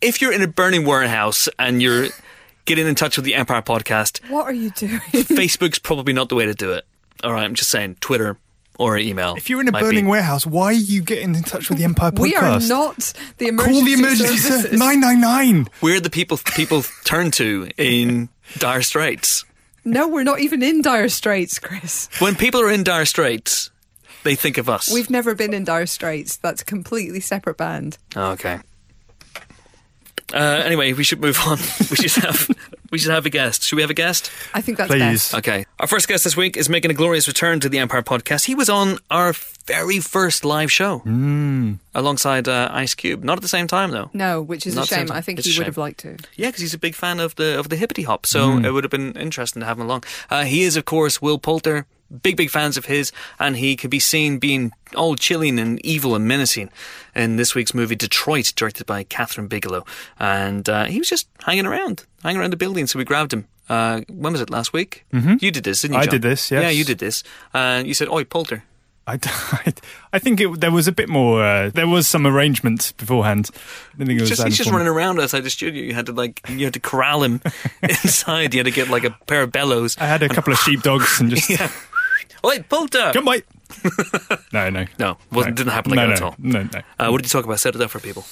if 0.00 0.20
you're 0.20 0.32
in 0.32 0.42
a 0.42 0.48
burning 0.48 0.84
warehouse 0.84 1.48
and 1.58 1.80
you're 1.80 2.08
getting 2.64 2.86
in 2.86 2.94
touch 2.94 3.16
with 3.16 3.24
the 3.24 3.34
Empire 3.34 3.62
Podcast. 3.62 4.28
What 4.30 4.46
are 4.46 4.52
you 4.52 4.70
doing? 4.70 5.00
Facebook's 5.12 5.78
probably 5.78 6.12
not 6.12 6.28
the 6.28 6.34
way 6.34 6.46
to 6.46 6.54
do 6.54 6.72
it. 6.72 6.84
All 7.24 7.32
right, 7.32 7.44
I'm 7.44 7.54
just 7.54 7.70
saying 7.70 7.96
Twitter 8.00 8.36
or 8.78 8.96
email. 8.98 9.34
If 9.36 9.50
you're 9.50 9.60
in 9.60 9.68
a 9.68 9.72
burning 9.72 10.04
be. 10.04 10.10
warehouse, 10.10 10.46
why 10.46 10.66
are 10.66 10.72
you 10.72 11.02
getting 11.02 11.34
in 11.34 11.42
touch 11.42 11.68
with 11.68 11.78
the 11.78 11.84
Empire 11.84 12.10
Podcast? 12.10 12.20
we 12.20 12.34
are 12.34 12.60
not 12.60 13.12
the 13.38 13.48
emergency 13.48 13.78
Call 13.78 13.84
the 13.84 13.92
emergency 13.92 14.36
services. 14.38 14.78
Nine 14.78 15.00
nine 15.00 15.20
nine. 15.20 15.68
we're 15.80 16.00
the 16.00 16.10
people 16.10 16.38
people 16.56 16.82
turn 17.04 17.30
to 17.32 17.68
in 17.76 18.28
dire 18.58 18.82
straits. 18.82 19.44
No, 19.84 20.06
we're 20.08 20.22
not 20.24 20.40
even 20.40 20.62
in 20.62 20.80
dire 20.80 21.08
straits, 21.08 21.58
Chris. 21.58 22.08
When 22.20 22.36
people 22.36 22.60
are 22.60 22.70
in 22.70 22.84
dire 22.84 23.04
straits, 23.04 23.70
they 24.22 24.36
think 24.36 24.58
of 24.58 24.68
us. 24.68 24.92
We've 24.92 25.10
never 25.10 25.34
been 25.34 25.52
in 25.52 25.64
dire 25.64 25.86
straits. 25.86 26.36
That's 26.36 26.62
a 26.62 26.64
completely 26.64 27.20
separate 27.20 27.56
band. 27.56 27.98
Oh, 28.14 28.30
okay. 28.32 28.60
Uh, 30.32 30.62
anyway, 30.64 30.92
we 30.92 31.04
should 31.04 31.20
move 31.20 31.38
on. 31.46 31.58
We 31.90 31.96
should 32.08 32.24
have 32.24 32.48
we 32.90 32.98
should 32.98 33.10
have 33.12 33.26
a 33.26 33.30
guest. 33.30 33.62
Should 33.64 33.76
we 33.76 33.82
have 33.82 33.90
a 33.90 33.94
guest? 33.94 34.30
I 34.54 34.60
think 34.60 34.78
that's 34.78 34.88
Please. 34.90 35.00
best. 35.00 35.34
Okay. 35.34 35.64
Our 35.80 35.86
first 35.86 36.08
guest 36.08 36.24
this 36.24 36.36
week 36.36 36.56
is 36.56 36.68
making 36.68 36.90
a 36.90 36.94
glorious 36.94 37.26
return 37.28 37.60
to 37.60 37.68
the 37.68 37.78
Empire 37.78 38.02
podcast. 38.02 38.44
He 38.46 38.54
was 38.54 38.68
on 38.68 38.98
our 39.10 39.34
very 39.66 39.98
first 40.00 40.44
live 40.44 40.70
show 40.70 40.98
Hmm. 40.98 41.74
alongside 41.94 42.48
uh, 42.48 42.68
Ice 42.72 42.94
Cube. 42.94 43.24
Not 43.24 43.38
at 43.38 43.42
the 43.42 43.48
same 43.48 43.66
time, 43.66 43.90
though. 43.92 44.10
No, 44.12 44.42
which 44.42 44.66
is 44.66 44.74
Not 44.74 44.90
a 44.90 44.94
shame. 44.94 45.12
I 45.12 45.20
think 45.22 45.38
it's 45.38 45.48
he 45.48 45.58
would 45.58 45.66
have 45.66 45.78
liked 45.78 46.00
to. 46.00 46.16
Yeah, 46.36 46.48
because 46.48 46.60
he's 46.62 46.74
a 46.74 46.78
big 46.78 46.94
fan 46.94 47.20
of 47.20 47.34
the 47.36 47.58
of 47.58 47.68
the 47.68 47.76
hippity 47.76 48.02
hop, 48.02 48.26
so 48.26 48.58
it 48.58 48.70
would 48.72 48.84
have 48.84 48.90
been 48.90 49.12
interesting 49.16 49.60
to 49.60 49.66
have 49.66 49.78
him 49.78 49.84
along. 49.86 50.04
Uh, 50.30 50.44
he 50.44 50.62
is, 50.62 50.76
of 50.76 50.84
course, 50.84 51.20
Will 51.22 51.38
Poulter. 51.38 51.86
Big, 52.22 52.36
big 52.36 52.50
fans 52.50 52.76
of 52.76 52.86
his, 52.86 53.12
and 53.38 53.56
he 53.56 53.76
could 53.76 53.90
be 53.90 53.98
seen 54.00 54.38
being 54.38 54.72
all 54.94 55.16
chilling 55.16 55.58
and 55.58 55.84
evil 55.84 56.14
and 56.14 56.28
menacing 56.28 56.70
in 57.14 57.36
this 57.36 57.54
week's 57.54 57.72
movie 57.72 57.96
Detroit, 57.96 58.52
directed 58.54 58.86
by 58.86 59.04
Kathryn 59.04 59.48
Bigelow. 59.48 59.84
And 60.18 60.68
uh, 60.68 60.84
he 60.84 60.98
was 60.98 61.08
just 61.08 61.28
hanging 61.44 61.66
around, 61.66 62.04
hanging 62.22 62.40
around 62.40 62.52
the 62.52 62.56
building, 62.58 62.86
so 62.86 62.98
we 62.98 63.04
grabbed 63.04 63.32
him. 63.32 63.46
Uh, 63.68 64.02
when 64.08 64.32
was 64.32 64.42
it? 64.42 64.50
Last 64.50 64.72
week? 64.72 65.06
Mm-hmm. 65.12 65.36
You 65.40 65.50
did 65.50 65.64
this, 65.64 65.82
didn't 65.82 65.94
you? 65.94 66.00
I 66.00 66.06
did 66.06 66.20
this, 66.20 66.50
yes. 66.50 66.62
Yeah, 66.62 66.70
you 66.70 66.84
did 66.84 66.98
this. 66.98 67.22
And 67.54 67.86
you 67.86 67.94
said, 67.94 68.08
"Oi, 68.08 68.24
Poulter." 68.24 68.64
I, 69.06 69.14
I 70.12 70.18
think 70.18 70.40
it, 70.40 70.60
there 70.60 70.70
was 70.70 70.86
a 70.86 70.92
bit 70.92 71.08
more. 71.08 71.42
Uh, 71.42 71.70
there 71.70 71.88
was 71.88 72.06
some 72.06 72.26
arrangement 72.26 72.92
beforehand. 72.98 73.50
I 73.94 74.04
think 74.04 74.10
it 74.10 74.20
was. 74.20 74.28
Just, 74.30 74.44
he's 74.44 74.56
just 74.56 74.70
running 74.70 74.88
around 74.88 75.20
outside 75.20 75.40
the 75.40 75.50
studio. 75.50 75.82
You 75.82 75.94
had 75.94 76.06
to 76.06 76.12
like, 76.12 76.40
you 76.48 76.64
had 76.64 76.74
to 76.74 76.80
corral 76.80 77.22
him 77.22 77.40
inside. 77.82 78.54
You 78.54 78.58
had 78.60 78.66
to 78.66 78.70
get 78.70 78.88
like 78.88 79.04
a 79.04 79.10
pair 79.26 79.42
of 79.42 79.50
bellows. 79.50 79.96
I 79.98 80.06
had 80.06 80.22
a 80.22 80.28
couple 80.28 80.52
of 80.52 80.58
sheepdogs 80.60 81.20
and 81.20 81.30
just 81.30 81.48
Yeah. 81.50 81.70
Oi, 82.44 82.62
Poulter! 82.68 83.10
come 83.12 83.24
wait. 83.26 83.44
no, 84.52 84.68
no, 84.68 84.84
No, 84.98 85.16
wasn't, 85.30 85.56
didn't 85.56 85.72
happen 85.72 85.92
like 85.92 85.96
no, 85.96 86.08
that 86.08 86.20
no, 86.20 86.26
at 86.26 86.32
all. 86.32 86.34
No, 86.38 86.62
no. 86.64 86.80
Uh, 86.98 87.10
what 87.10 87.18
did 87.22 87.26
you 87.26 87.30
talk 87.30 87.44
about? 87.44 87.58
Set 87.60 87.74
it 87.74 87.80
up 87.80 87.90
for 87.90 88.00
people. 88.00 88.24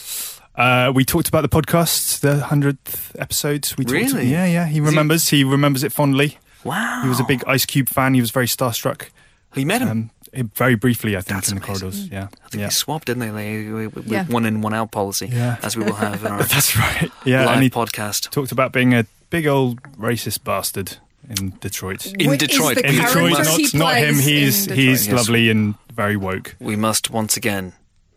Uh, 0.55 0.93
we 0.95 1.05
talked 1.05 1.29
about 1.29 1.41
the 1.43 1.49
podcast, 1.49 2.21
the 2.21 2.41
hundredth 2.41 3.17
episode. 3.19 3.73
We 3.79 3.85
talked 3.85 3.93
Really? 3.95 4.27
yeah, 4.29 4.45
yeah. 4.45 4.67
He 4.67 4.81
remembers. 4.81 5.29
He 5.29 5.45
remembers 5.45 5.83
it 5.85 5.93
fondly. 5.93 6.39
Wow. 6.65 7.01
He 7.03 7.09
was 7.09 7.21
a 7.21 7.25
big 7.25 7.43
Ice 7.47 7.65
Cube 7.65 7.89
fan. 7.89 8.13
He 8.15 8.21
was 8.21 8.31
very 8.31 8.47
starstruck. 8.47 9.09
You 9.55 9.65
met 9.65 9.81
him. 9.81 10.11
Um, 10.37 10.51
very 10.55 10.75
briefly, 10.77 11.17
I 11.17 11.23
think, 11.23 11.39
That's 11.39 11.51
in 11.51 11.59
the 11.59 11.65
amazing. 11.65 11.81
corridors. 11.91 12.09
Yeah, 12.09 12.25
I 12.45 12.49
think 12.51 12.61
yeah. 12.61 12.67
they 12.67 12.71
swapped, 12.71 13.07
didn't 13.07 13.21
they? 13.21 13.31
Like, 13.31 13.95
with, 13.95 14.05
with 14.05 14.07
Yeah. 14.13 14.27
one 14.27 14.47
in, 14.47 14.61
one 14.61 14.75
out 14.75 14.93
policy, 14.93 15.27
Yeah. 15.33 15.57
as 15.63 15.77
we 15.77 15.83
will 15.85 15.95
have 15.95 16.25
in 16.25 16.31
our 16.33 16.43
That's 16.45 16.77
right. 16.77 17.11
Yeah, 17.25 17.47
live 17.47 17.55
and 17.55 17.63
he 17.65 17.71
podcast. 17.71 18.31
talked 18.31 18.53
about 18.53 18.73
being 18.73 18.95
a 18.95 19.07
big 19.31 19.47
old 19.49 19.83
racist 19.95 20.45
bastard 20.45 20.99
in 21.29 21.51
Detroit. 21.61 22.07
In 22.19 22.29
What 22.29 22.43
is 22.43 22.49
Detroit. 22.49 22.77
the 22.77 22.87
In 22.89 22.95
Detroit, 22.97 23.33
not, 23.33 23.47
he 23.47 23.79
not 23.79 23.97
him. 23.97 24.15
plays 24.15 24.25
He's 24.27 24.67
in 24.67 24.75
he's 24.77 25.03
Detroit? 25.05 25.17
lovely 25.19 25.51
and 25.51 25.75
very 25.93 26.17
woke. 26.17 26.57
We 26.61 26.77
must 26.77 27.11
once 27.11 27.37
again 27.37 27.73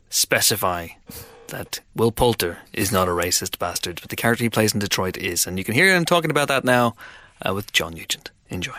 specify 0.10 0.90
that 1.48 1.82
Will 1.96 2.12
Poulter 2.12 2.60
is 2.72 2.92
not 2.92 3.08
a 3.08 3.12
racist 3.12 3.60
bastard, 3.60 4.00
but 4.02 4.10
the 4.10 4.16
character 4.16 4.44
he 4.44 4.50
plays 4.50 4.74
in 4.74 4.80
Detroit 4.80 5.18
is. 5.18 5.46
And 5.46 5.58
you 5.58 5.64
can 5.64 5.74
hear 5.76 5.94
him 5.96 6.06
talking 6.06 6.32
about 6.32 6.48
that 6.48 6.64
now 6.64 6.96
uh, 7.48 7.54
with 7.54 7.72
John 7.74 7.94
Nugent. 7.94 8.32
Enjoy. 8.50 8.78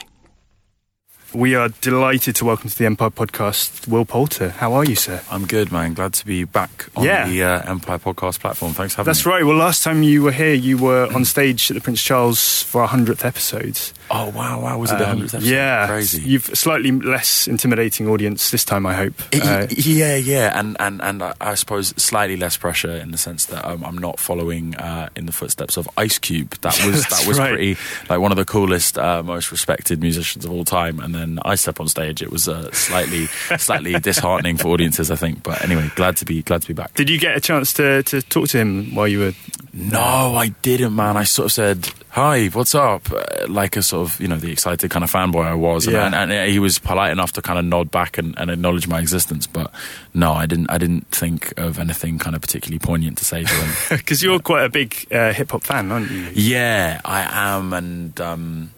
We 1.33 1.57
are 1.57 1.69
delighted 1.69 2.37
to 2.37 2.45
welcome 2.45 2.71
to 2.71 2.79
the 2.79 2.87
Empire 2.87 3.11
Podcast, 3.11 3.89
Will 3.89 4.05
Poulter. 4.05 4.51
How 4.51 4.73
are 4.75 4.85
you, 4.85 4.95
sir? 4.95 5.21
I'm 5.29 5.47
good, 5.47 5.73
man. 5.73 5.93
Glad 5.95 6.13
to 6.15 6.25
be 6.27 6.45
back 6.45 6.89
on 6.95 7.03
Yeah. 7.05 7.27
the 7.29 7.43
uh, 7.43 7.63
Empire 7.71 7.99
Podcast 7.99 8.39
platform. 8.39 8.73
Thanks 8.73 8.95
for 8.95 8.99
having 8.99 9.09
That's 9.11 9.27
me. 9.27 9.33
right. 9.33 9.45
Well, 9.45 9.57
last 9.57 9.83
time 9.83 10.05
you 10.05 10.23
were 10.23 10.31
here, 10.31 10.55
you 10.55 10.79
were 10.79 11.13
on 11.13 11.25
stage 11.25 11.73
at 11.73 11.75
the 11.75 11.81
Prince 11.81 12.01
Charles 12.01 12.63
for 12.63 12.83
our 12.83 12.87
hundredth 12.89 13.25
episode. 13.25 13.77
Oh 14.11 14.29
wow, 14.31 14.61
wow! 14.61 14.79
Was 14.79 14.93
it 14.93 14.99
the 14.99 15.05
Um, 15.05 15.09
hundredth 15.11 15.35
episode? 15.35 15.51
Yeah, 15.51 15.87
crazy. 15.87 16.23
You've 16.23 16.45
slightly 16.45 16.91
less 16.91 17.49
intimidating 17.49 18.07
audience 18.09 18.51
this 18.51 18.65
time, 18.65 18.85
I 18.87 18.95
hope. 18.95 19.15
Y- 19.33 19.41
Uh, 19.43 19.67
yeah, 19.71 20.15
yeah, 20.17 20.59
and 20.59 20.77
and 20.79 21.01
and 21.03 21.23
I, 21.41 21.55
suppose 21.55 21.95
slightly 21.97 22.37
less 22.37 22.57
pressure 22.57 22.91
in 22.93 23.13
the 23.13 23.19
sense 23.19 23.47
that 23.47 23.65
um, 23.65 23.83
I'm 23.85 23.97
not 23.99 24.21
following 24.21 24.77
uh, 24.77 25.09
in 25.17 25.25
the 25.27 25.33
footsteps 25.33 25.77
of 25.79 25.89
Ice 25.97 26.19
Cube. 26.19 26.51
That 26.61 26.79
was 26.85 27.03
That's 27.09 27.21
that 27.23 27.29
was 27.29 27.39
right. 27.39 27.49
pretty 27.51 27.77
like 28.11 28.21
one 28.21 28.31
of 28.31 28.37
the 28.37 28.45
coolest, 28.45 28.99
uh, 28.99 29.23
most 29.23 29.51
respected 29.51 30.01
musicians 30.03 30.45
of 30.45 30.53
all 30.53 30.65
time. 30.67 31.01
And 31.01 31.15
then 31.15 31.39
I 31.45 31.55
step 31.55 31.81
on 31.81 31.89
stage. 31.89 32.21
It 32.23 32.31
was 32.31 32.47
uh, 32.49 32.71
slightly 32.73 33.27
slightly 33.59 33.99
disheartening 33.99 34.59
for 34.59 34.69
audiences, 34.69 35.11
I 35.11 35.17
think. 35.17 35.43
But 35.43 35.65
anyway, 35.65 35.91
glad 35.97 36.17
to 36.19 36.25
be 36.27 36.43
glad 36.43 36.61
to 36.63 36.69
be 36.69 36.75
back. 36.75 36.93
did 36.95 37.09
you 37.09 37.19
get 37.19 37.37
a 37.37 37.41
chance 37.41 37.73
to, 37.75 38.03
to 38.05 38.21
talk 38.23 38.49
to 38.49 38.59
him 38.59 38.95
while 38.95 39.09
you 39.09 39.21
were? 39.21 39.33
No, 39.73 40.37
I 40.37 40.49
didn't, 40.63 40.95
man. 40.95 41.17
I 41.17 41.25
sort 41.25 41.47
of 41.47 41.53
said, 41.53 41.89
"Hi, 42.11 42.47
what's 42.49 42.75
up?" 42.77 43.11
Uh, 43.11 43.47
like 43.49 43.77
a 43.77 43.83
sort 43.95 44.09
of, 44.09 44.21
you 44.21 44.29
know, 44.29 44.37
the 44.37 44.51
excited 44.51 44.91
kind 44.91 45.05
of 45.05 45.11
fanboy 45.11 45.45
I 45.45 45.55
was, 45.55 45.87
and, 45.87 45.95
Yeah. 45.95 46.07
and, 46.23 46.33
and 46.33 46.51
he 46.51 46.59
was 46.59 46.79
polite 46.79 47.13
enough 47.13 47.33
to 47.33 47.43
kind 47.43 47.59
of 47.59 47.65
nod 47.65 47.91
back 47.91 48.19
and, 48.19 48.35
and 48.39 48.51
acknowledge 48.51 48.89
my 48.89 48.99
existence. 48.99 49.47
But 49.47 49.71
no, 50.13 50.33
I 50.33 50.47
didn't. 50.47 50.71
I 50.71 50.79
didn't 50.79 51.07
think 51.11 51.53
of 51.59 51.79
anything 51.79 52.19
kind 52.19 52.35
of 52.37 52.43
particularly 52.43 52.79
poignant 52.81 53.19
to 53.19 53.25
say 53.25 53.45
to 53.45 53.55
him. 53.55 53.71
Because 54.05 54.23
you're 54.23 54.41
quite 54.41 54.65
a 54.65 54.69
big 54.69 55.07
uh, 55.13 55.33
hip 55.33 55.51
hop 55.53 55.63
fan, 55.63 55.93
aren't 55.93 56.11
you? 56.11 56.29
yeah, 56.35 57.01
I 57.05 57.57
am, 57.57 57.73
and 57.73 58.21
um, 58.21 58.71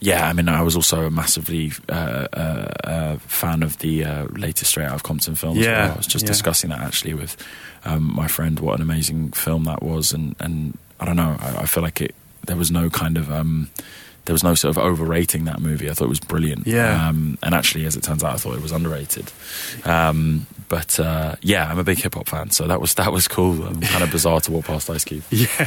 yeah, 0.00 0.28
I 0.28 0.32
mean, 0.32 0.48
I 0.48 0.62
was 0.62 0.76
also 0.76 1.04
a 1.06 1.10
massively 1.10 1.72
uh, 1.88 2.26
uh, 2.32 2.72
uh, 2.84 3.16
fan 3.18 3.62
of 3.62 3.78
the 3.78 4.04
uh, 4.04 4.24
latest 4.30 4.70
Straight 4.70 4.86
Outta 4.86 5.02
Compton 5.02 5.34
film. 5.34 5.56
Yeah, 5.58 5.86
well. 5.86 5.92
I 5.94 5.96
was 5.96 6.06
just 6.06 6.24
yeah. 6.24 6.32
discussing 6.32 6.70
that 6.70 6.80
actually 6.80 7.14
with 7.14 7.36
um, 7.84 8.14
my 8.14 8.28
friend. 8.28 8.58
What 8.60 8.76
an 8.76 8.82
amazing 8.82 9.32
film 9.32 9.64
that 9.64 9.82
was, 9.82 10.12
and 10.12 10.34
and 10.38 10.78
I 11.00 11.04
don't 11.06 11.16
know. 11.16 11.36
I, 11.40 11.62
I 11.62 11.66
feel 11.66 11.82
like 11.82 12.00
it. 12.00 12.14
There 12.46 12.56
was 12.56 12.70
no 12.70 12.88
kind 12.88 13.18
of. 13.18 13.30
Um, 13.30 13.68
there 14.30 14.34
was 14.34 14.44
no 14.44 14.54
sort 14.54 14.76
of 14.76 14.78
overrating 14.80 15.46
that 15.46 15.58
movie. 15.58 15.90
I 15.90 15.92
thought 15.92 16.04
it 16.04 16.08
was 16.08 16.20
brilliant. 16.20 16.64
Yeah. 16.64 17.08
Um, 17.08 17.36
and 17.42 17.52
actually, 17.52 17.84
as 17.84 17.96
it 17.96 18.04
turns 18.04 18.22
out, 18.22 18.32
I 18.32 18.36
thought 18.36 18.54
it 18.54 18.62
was 18.62 18.70
underrated. 18.70 19.32
Um, 19.84 20.46
but 20.68 21.00
uh, 21.00 21.34
yeah, 21.42 21.68
I'm 21.68 21.80
a 21.80 21.82
big 21.82 21.98
hip 21.98 22.14
hop 22.14 22.28
fan, 22.28 22.50
so 22.50 22.68
that 22.68 22.80
was 22.80 22.94
that 22.94 23.10
was 23.12 23.26
cool. 23.26 23.60
Um, 23.64 23.80
kind 23.80 24.04
of 24.04 24.12
bizarre 24.12 24.40
to 24.42 24.52
walk 24.52 24.66
past 24.66 24.88
Ice 24.88 25.04
Cube. 25.04 25.24
Yeah. 25.32 25.66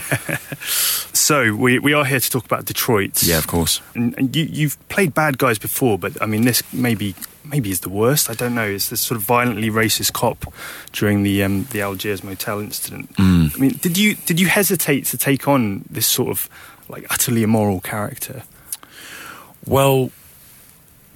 so 1.12 1.54
we 1.54 1.78
we 1.80 1.92
are 1.92 2.06
here 2.06 2.22
to 2.22 2.30
talk 2.30 2.46
about 2.46 2.64
Detroit. 2.64 3.22
Yeah, 3.22 3.38
of 3.38 3.48
course. 3.48 3.82
And, 3.96 4.18
and 4.18 4.34
you 4.34 4.46
you've 4.46 4.78
played 4.88 5.14
bad 5.14 5.38
guys 5.38 5.60
before, 5.60 6.00
but 6.00 6.22
I 6.22 6.26
mean 6.26 6.46
this 6.46 6.64
maybe 6.72 7.16
maybe 7.44 7.70
is 7.70 7.82
the 7.82 7.90
worst. 7.90 8.30
I 8.30 8.34
don't 8.34 8.56
know. 8.56 8.66
It's 8.70 8.88
this 8.88 9.02
sort 9.02 9.20
of 9.20 9.24
violently 9.28 9.70
racist 9.70 10.14
cop 10.14 10.54
during 10.94 11.24
the 11.24 11.44
um, 11.44 11.68
the 11.72 11.82
Algiers 11.82 12.24
motel 12.24 12.62
incident. 12.62 13.14
Mm. 13.16 13.54
I 13.54 13.60
mean, 13.60 13.72
did 13.82 13.98
you 13.98 14.16
did 14.16 14.40
you 14.40 14.48
hesitate 14.48 15.06
to 15.08 15.18
take 15.18 15.50
on 15.50 15.84
this 15.90 16.08
sort 16.08 16.30
of 16.30 16.50
like 16.88 17.06
utterly 17.12 17.44
immoral 17.44 17.82
character? 17.82 18.44
Well, 19.66 20.12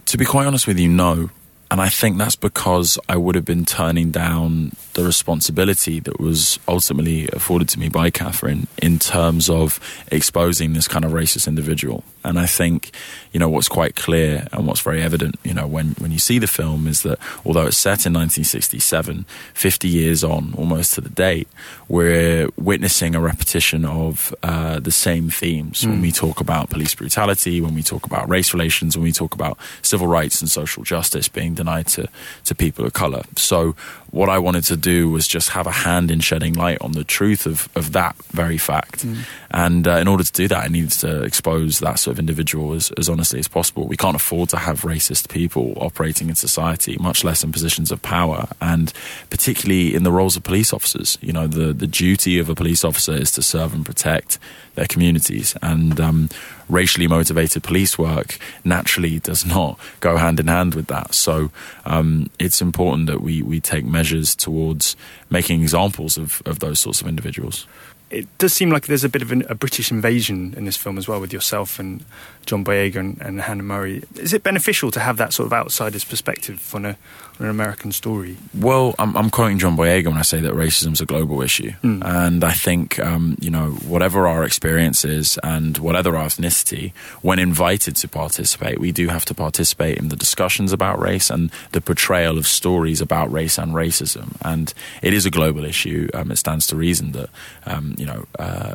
to 0.05 0.17
be 0.17 0.25
quite 0.25 0.47
honest 0.47 0.67
with 0.67 0.79
you, 0.79 0.89
no. 0.89 1.29
and 1.69 1.81
I 1.81 1.89
think 1.89 2.17
that's 2.17 2.37
because 2.37 2.97
I 3.09 3.17
would 3.17 3.35
have 3.35 3.43
been 3.43 3.65
turning 3.65 4.09
down 4.09 4.71
the 4.93 5.03
responsibility 5.03 5.99
that 5.99 6.19
was 6.19 6.59
ultimately 6.67 7.27
afforded 7.33 7.67
to 7.69 7.79
me 7.79 7.89
by 7.89 8.09
Kathryn 8.09 8.67
in 8.81 8.99
terms 8.99 9.49
of 9.49 9.79
exposing 10.11 10.73
this 10.73 10.87
kind 10.87 11.03
of 11.03 11.11
racist 11.11 11.47
individual. 11.47 12.05
And 12.27 12.37
I 12.37 12.45
think, 12.45 12.91
you 13.31 13.39
know, 13.39 13.49
what's 13.49 13.69
quite 13.69 13.95
clear 13.95 14.47
and 14.51 14.67
what's 14.67 14.81
very 14.81 15.01
evident, 15.01 15.39
you 15.43 15.53
know, 15.53 15.65
when, 15.65 15.91
when 15.99 16.11
you 16.11 16.19
see 16.19 16.39
the 16.39 16.47
film 16.47 16.87
is 16.87 17.03
that 17.03 17.19
although 17.45 17.67
it's 17.67 17.77
set 17.77 18.05
in 18.05 18.13
1967, 18.13 19.25
50 19.53 19.87
years 19.87 20.23
on, 20.23 20.53
almost 20.57 20.93
to 20.95 21.01
the 21.01 21.09
date, 21.09 21.47
we're 21.87 22.49
witnessing 22.57 23.15
a 23.15 23.21
repetition 23.21 23.85
of 23.85 24.35
uh, 24.43 24.79
the 24.79 24.91
same 24.91 25.29
themes 25.29 25.83
mm. 25.83 25.89
when 25.89 26.01
we 26.01 26.11
talk 26.11 26.41
about 26.41 26.69
police 26.69 26.93
brutality, 26.95 27.61
when 27.61 27.73
we 27.73 27.83
talk 27.83 28.05
about 28.05 28.27
race 28.29 28.53
relations, 28.53 28.97
when 28.97 29.03
we 29.03 29.11
talk 29.11 29.33
about 29.33 29.57
civil 29.81 30.07
rights 30.07 30.41
and 30.41 30.49
social 30.49 30.83
justice 30.83 31.29
being 31.29 31.53
denied 31.53 31.87
to, 31.87 32.07
to 32.43 32.53
people 32.53 32.85
of 32.85 32.93
color. 32.93 33.23
So 33.35 33.75
what 34.11 34.29
I 34.29 34.39
wanted 34.39 34.63
to 34.65 34.77
do 34.77 35.09
was 35.09 35.27
just 35.27 35.49
have 35.49 35.67
a 35.67 35.71
hand 35.71 36.11
in 36.11 36.19
shedding 36.19 36.53
light 36.53 36.77
on 36.81 36.93
the 36.93 37.03
truth 37.03 37.45
of, 37.45 37.69
of 37.75 37.91
that 37.93 38.15
very 38.31 38.57
fact. 38.57 39.05
Mm. 39.05 39.17
And 39.51 39.87
uh, 39.87 39.97
in 39.97 40.07
order 40.07 40.23
to 40.23 40.31
do 40.31 40.47
that, 40.47 40.65
I 40.65 40.67
needed 40.67 40.91
to 40.91 41.23
expose 41.23 41.79
that 41.79 41.99
sort 41.99 42.15
of 42.15 42.19
individual 42.19 42.73
as, 42.73 42.91
as 42.91 43.09
honestly 43.09 43.39
as 43.39 43.47
possible. 43.47 43.87
We 43.87 43.97
can't 43.97 44.15
afford 44.15 44.49
to 44.49 44.57
have 44.57 44.81
racist 44.81 45.29
people 45.29 45.73
operating 45.77 46.29
in 46.29 46.35
society, 46.35 46.97
much 46.99 47.23
less 47.23 47.43
in 47.43 47.51
positions 47.51 47.91
of 47.91 48.01
power, 48.01 48.47
and 48.61 48.93
particularly 49.29 49.93
in 49.93 50.03
the 50.03 50.11
roles 50.11 50.35
of 50.35 50.43
police 50.43 50.73
officers. 50.73 51.17
You 51.21 51.33
know, 51.33 51.47
the, 51.47 51.73
the 51.73 51.87
duty 51.87 52.39
of 52.39 52.49
a 52.49 52.55
police 52.55 52.83
officer 52.83 53.13
is 53.13 53.31
to 53.33 53.41
serve 53.41 53.73
and 53.73 53.85
protect 53.85 54.39
their 54.75 54.87
communities. 54.87 55.55
And 55.61 55.99
um, 55.99 56.29
racially 56.69 57.07
motivated 57.07 57.63
police 57.63 57.97
work 57.97 58.37
naturally 58.63 59.19
does 59.19 59.45
not 59.45 59.79
go 59.99 60.17
hand 60.17 60.39
in 60.39 60.47
hand 60.47 60.75
with 60.75 60.87
that. 60.87 61.13
So 61.13 61.51
um, 61.85 62.29
it's 62.39 62.61
important 62.61 63.07
that 63.07 63.21
we, 63.21 63.41
we 63.41 63.59
take 63.59 63.85
measures 63.85 64.35
towards 64.35 64.95
making 65.29 65.61
examples 65.61 66.17
of, 66.17 66.41
of 66.45 66.59
those 66.59 66.79
sorts 66.79 67.01
of 67.01 67.07
individuals 67.07 67.67
it 68.09 68.25
does 68.37 68.53
seem 68.53 68.69
like 68.69 68.87
there's 68.87 69.03
a 69.03 69.09
bit 69.09 69.21
of 69.21 69.31
an, 69.31 69.43
a 69.49 69.55
British 69.55 69.91
invasion 69.91 70.53
in 70.55 70.65
this 70.65 70.77
film 70.77 70.97
as 70.97 71.07
well, 71.07 71.19
with 71.19 71.33
yourself 71.33 71.79
and 71.79 72.05
John 72.45 72.63
Boyega 72.63 72.95
and, 72.95 73.21
and 73.21 73.41
Hannah 73.41 73.63
Murray. 73.63 74.03
Is 74.15 74.33
it 74.33 74.43
beneficial 74.43 74.91
to 74.91 74.99
have 74.99 75.17
that 75.17 75.33
sort 75.33 75.47
of 75.47 75.53
outsider's 75.53 76.05
perspective 76.05 76.73
on, 76.73 76.85
a, 76.85 76.97
an 77.39 77.49
American 77.49 77.91
story? 77.91 78.37
Well, 78.53 78.95
I'm, 78.97 79.15
I'm, 79.15 79.29
quoting 79.29 79.59
John 79.59 79.77
Boyega 79.77 80.07
when 80.07 80.17
I 80.17 80.23
say 80.23 80.39
that 80.41 80.53
racism 80.53 80.93
is 80.93 81.01
a 81.01 81.05
global 81.05 81.41
issue, 81.41 81.71
mm. 81.83 82.03
and 82.03 82.43
I 82.43 82.53
think 82.53 82.99
um, 82.99 83.37
you 83.39 83.49
know 83.49 83.71
whatever 83.87 84.27
our 84.27 84.43
experience 84.43 85.05
is 85.05 85.39
and 85.43 85.77
whatever 85.77 86.15
our 86.15 86.25
ethnicity, 86.25 86.93
when 87.21 87.39
invited 87.39 87.95
to 87.97 88.07
participate, 88.07 88.79
we 88.79 88.91
do 88.91 89.09
have 89.09 89.25
to 89.25 89.33
participate 89.33 89.97
in 89.97 90.09
the 90.09 90.15
discussions 90.15 90.71
about 90.71 90.99
race 90.99 91.29
and 91.29 91.51
the 91.73 91.81
portrayal 91.81 92.37
of 92.37 92.47
stories 92.47 93.01
about 93.01 93.31
race 93.31 93.57
and 93.57 93.73
racism. 93.73 94.35
And 94.41 94.73
it 95.01 95.13
is 95.13 95.25
a 95.25 95.31
global 95.31 95.65
issue. 95.65 96.09
Um, 96.13 96.31
it 96.31 96.37
stands 96.37 96.67
to 96.67 96.75
reason 96.75 97.11
that 97.11 97.29
um, 97.65 97.95
you 97.97 98.05
know 98.05 98.25
uh, 98.39 98.73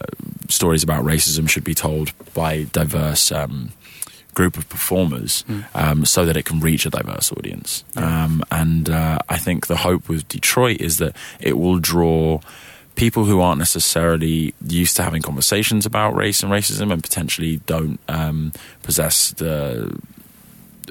stories 0.49 0.83
about 0.83 1.05
racism 1.05 1.49
should 1.49 1.65
be 1.65 1.75
told 1.75 2.13
by 2.35 2.65
diverse. 2.73 3.33
Um, 3.33 3.73
group 4.35 4.57
of 4.57 4.69
performers 4.69 5.45
mm. 5.49 5.65
um, 5.75 6.05
so 6.05 6.25
that 6.25 6.37
it 6.37 6.45
can 6.45 6.61
reach 6.61 6.87
a 6.87 6.91
diverse 6.91 7.33
audience. 7.33 7.85
Yeah. 7.95 8.25
Um, 8.25 8.43
and 8.51 8.89
uh, 8.89 9.19
I 9.29 9.39
think 9.39 9.67
the 9.67 9.77
hope 9.77 10.09
with 10.09 10.27
Detroit 10.29 10.81
is 10.81 10.99
that 10.99 11.17
it 11.41 11.59
will 11.59 11.79
draw 11.79 12.41
people 12.95 13.25
who 13.25 13.41
aren't 13.41 13.59
necessarily 13.59 14.55
used 14.67 14.97
to 14.97 15.03
having 15.03 15.23
conversations 15.23 15.87
about 15.87 16.15
race 16.15 16.43
and 16.43 16.53
racism 16.53 16.93
and 16.93 17.03
potentially 17.03 17.59
don't 17.67 17.99
um, 18.09 18.53
possess 18.83 19.31
the, 19.33 19.99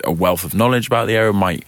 a 0.03 0.11
wealth 0.11 0.43
of 0.43 0.53
knowledge 0.53 0.87
about 0.87 1.07
the 1.07 1.15
area 1.15 1.33
might 1.33 1.65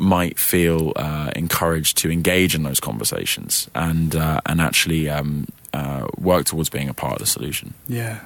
might 0.00 0.38
feel 0.38 0.92
uh, 0.94 1.32
encouraged 1.34 1.98
to 1.98 2.10
engage 2.10 2.54
in 2.54 2.62
those 2.62 2.78
conversations 2.78 3.68
and 3.74 4.14
uh, 4.14 4.40
and 4.46 4.60
actually 4.60 5.08
um, 5.08 5.46
uh, 5.74 6.06
work 6.16 6.46
towards 6.46 6.70
being 6.70 6.88
a 6.88 6.94
part 6.94 7.14
of 7.14 7.18
the 7.18 7.26
solution. 7.26 7.74
Yeah, 7.88 8.20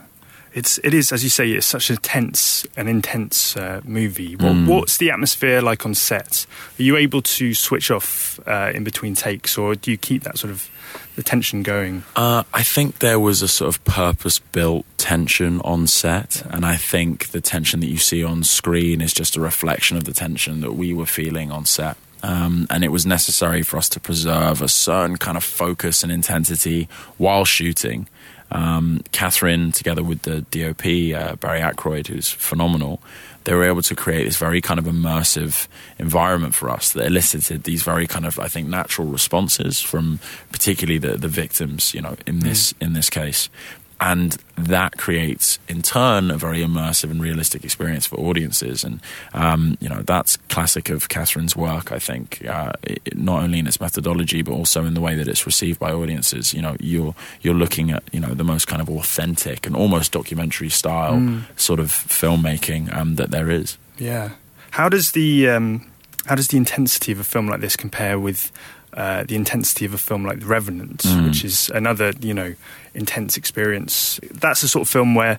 it's 0.55 0.79
it 0.79 0.95
is 0.95 1.13
as 1.13 1.25
you 1.25 1.31
say 1.31 1.51
it's 1.51 1.67
such 1.67 1.91
a 1.91 1.97
tense 1.97 2.67
an 2.77 2.89
intense 2.89 3.57
uh, 3.57 3.81
movie. 3.85 4.37
What, 4.37 4.53
mm. 4.53 4.67
what's 4.67 4.99
the 4.99 5.11
atmosphere 5.11 5.61
like 5.63 5.85
on 5.87 5.95
set? 5.95 6.47
Are 6.79 6.83
you 6.83 6.97
able 6.97 7.23
to 7.23 7.55
switch 7.55 7.91
off 7.91 8.41
uh, 8.47 8.73
in 8.75 8.85
between 8.85 9.15
takes 9.15 9.57
or 9.59 9.75
do 9.75 9.91
you 9.91 9.97
keep 9.97 10.23
that 10.25 10.39
sort 10.39 10.51
of 10.51 10.71
the 11.17 11.23
tension 11.23 11.63
going? 11.63 12.05
Uh, 12.17 12.43
i 12.53 12.63
think 12.63 12.99
there 12.99 13.21
was 13.21 13.43
a 13.43 13.49
sort 13.49 13.75
of 13.75 13.83
purpose 13.85 14.39
built 14.39 14.85
tension 14.97 15.61
on 15.61 15.87
set 15.87 16.43
and 16.51 16.65
i 16.65 16.77
think 16.77 17.29
the 17.29 17.41
tension 17.41 17.81
that 17.81 17.87
you 17.87 17.99
see 17.99 18.25
on 18.25 18.43
screen 18.43 19.01
is 19.01 19.13
just 19.13 19.37
a 19.37 19.41
reflection 19.41 19.97
of 19.97 20.05
the 20.05 20.13
tension 20.13 20.61
that 20.61 20.73
we 20.73 20.93
were 20.93 21.07
feeling 21.07 21.51
on 21.51 21.65
set. 21.65 21.97
Um, 22.23 22.69
and 22.71 22.85
it 22.85 22.93
was 22.93 23.05
necessary 23.05 23.63
for 23.63 23.79
us 23.79 23.89
to 23.91 24.01
preserve 24.01 24.63
a 24.63 24.69
certain 24.69 25.17
kind 25.17 25.37
of 25.37 25.43
focus 25.43 26.05
and 26.05 26.13
intensity 26.13 26.89
while 27.19 27.45
shooting 27.45 28.07
um, 28.53 29.03
Kathryn, 29.13 29.73
together 29.75 30.03
with 30.03 30.23
the 30.23 30.43
DOP, 30.43 31.15
uh, 31.15 31.37
Barry 31.37 31.61
Ackroyd, 31.61 32.07
who's 32.07 32.31
phenomenal, 32.31 33.01
they 33.45 33.55
were 33.55 33.65
able 33.65 33.83
to 33.83 33.97
create 33.97 34.25
this 34.25 34.37
very 34.37 34.61
kind 34.61 34.79
of 34.79 34.87
immersive 34.87 35.67
environment 35.99 36.55
for 36.55 36.71
us 36.71 36.93
that 36.93 37.07
elicited 37.07 37.65
these 37.65 37.83
very 37.83 38.07
kind 38.07 38.25
of, 38.25 38.39
I 38.39 38.47
think, 38.47 38.69
natural 38.69 39.09
responses 39.09 39.81
from 39.81 40.21
particularly 40.53 40.99
the, 40.99 41.17
the 41.17 41.29
victims, 41.29 41.93
you 41.93 42.03
know, 42.03 42.17
in 42.27 42.41
this 42.41 42.73
mm. 42.75 42.87
in 42.87 42.93
this 42.93 43.11
case 43.11 43.49
and 44.03 44.37
that 44.57 44.99
creates 44.99 45.61
in 45.69 45.81
turn 45.81 46.33
a 46.33 46.37
very 46.37 46.59
immersive 46.59 47.13
and 47.13 47.23
realistic 47.23 47.63
experience 47.63 48.05
for 48.05 48.19
audiences. 48.19 48.83
And 48.83 49.01
um, 49.33 49.79
you 49.81 49.89
know 49.89 50.03
that's 50.03 50.37
classic 50.49 50.91
of 50.91 51.09
Kathryn's 51.09 51.55
work 51.55 51.93
i 51.93 52.01
think. 52.01 52.45
Uh, 52.45 52.73
it, 52.83 53.17
not 53.17 53.45
only 53.45 53.61
in 53.61 53.67
its 53.69 53.81
methodology 53.81 54.43
but 54.43 54.53
also 54.53 54.85
in 54.85 54.95
the 54.95 55.01
way 55.01 55.15
that 55.15 55.29
it's 55.29 55.47
received 55.47 55.79
by 55.79 55.93
audiences. 55.93 56.53
You 56.53 56.63
know 56.63 56.77
you're 56.81 57.15
you're 57.43 57.55
looking 57.55 57.93
at 57.93 58.03
you 58.13 58.19
know 58.19 58.35
the 58.35 58.45
most 58.45 58.67
kind 58.67 58.83
of 58.83 58.91
authentic 58.91 59.67
and 59.67 59.77
almost 59.77 60.11
documentary 60.11 60.71
style 60.71 61.15
mm. 61.15 61.45
sort 61.57 61.79
of 61.79 61.89
filmmaking 61.89 62.93
um, 62.95 63.15
that 63.17 63.31
there 63.31 63.51
is. 63.51 63.79
Yeah. 63.99 64.31
How 64.73 64.89
does 64.89 65.13
the 65.13 65.49
um, 65.49 65.87
how 66.27 66.35
does 66.35 66.49
the 66.49 66.57
intensity 66.57 67.13
of 67.13 67.21
a 67.21 67.25
film 67.25 67.47
like 67.47 67.61
this 67.61 67.77
compare 67.77 68.19
with 68.19 68.51
uh, 68.95 69.25
the 69.25 69.37
intensity 69.37 69.85
of 69.85 69.95
a 69.95 69.99
film 69.99 70.25
like 70.25 70.41
The 70.41 70.47
Revenant, 70.47 71.03
mm. 71.03 71.27
which 71.27 71.45
is 71.45 71.71
another, 71.71 72.13
you 72.21 72.35
know, 72.35 72.55
intense 72.95 73.37
experience. 73.37 74.21
That's 74.31 74.61
the 74.61 74.69
sort 74.69 74.83
of 74.83 74.89
film 74.89 75.15
where 75.15 75.39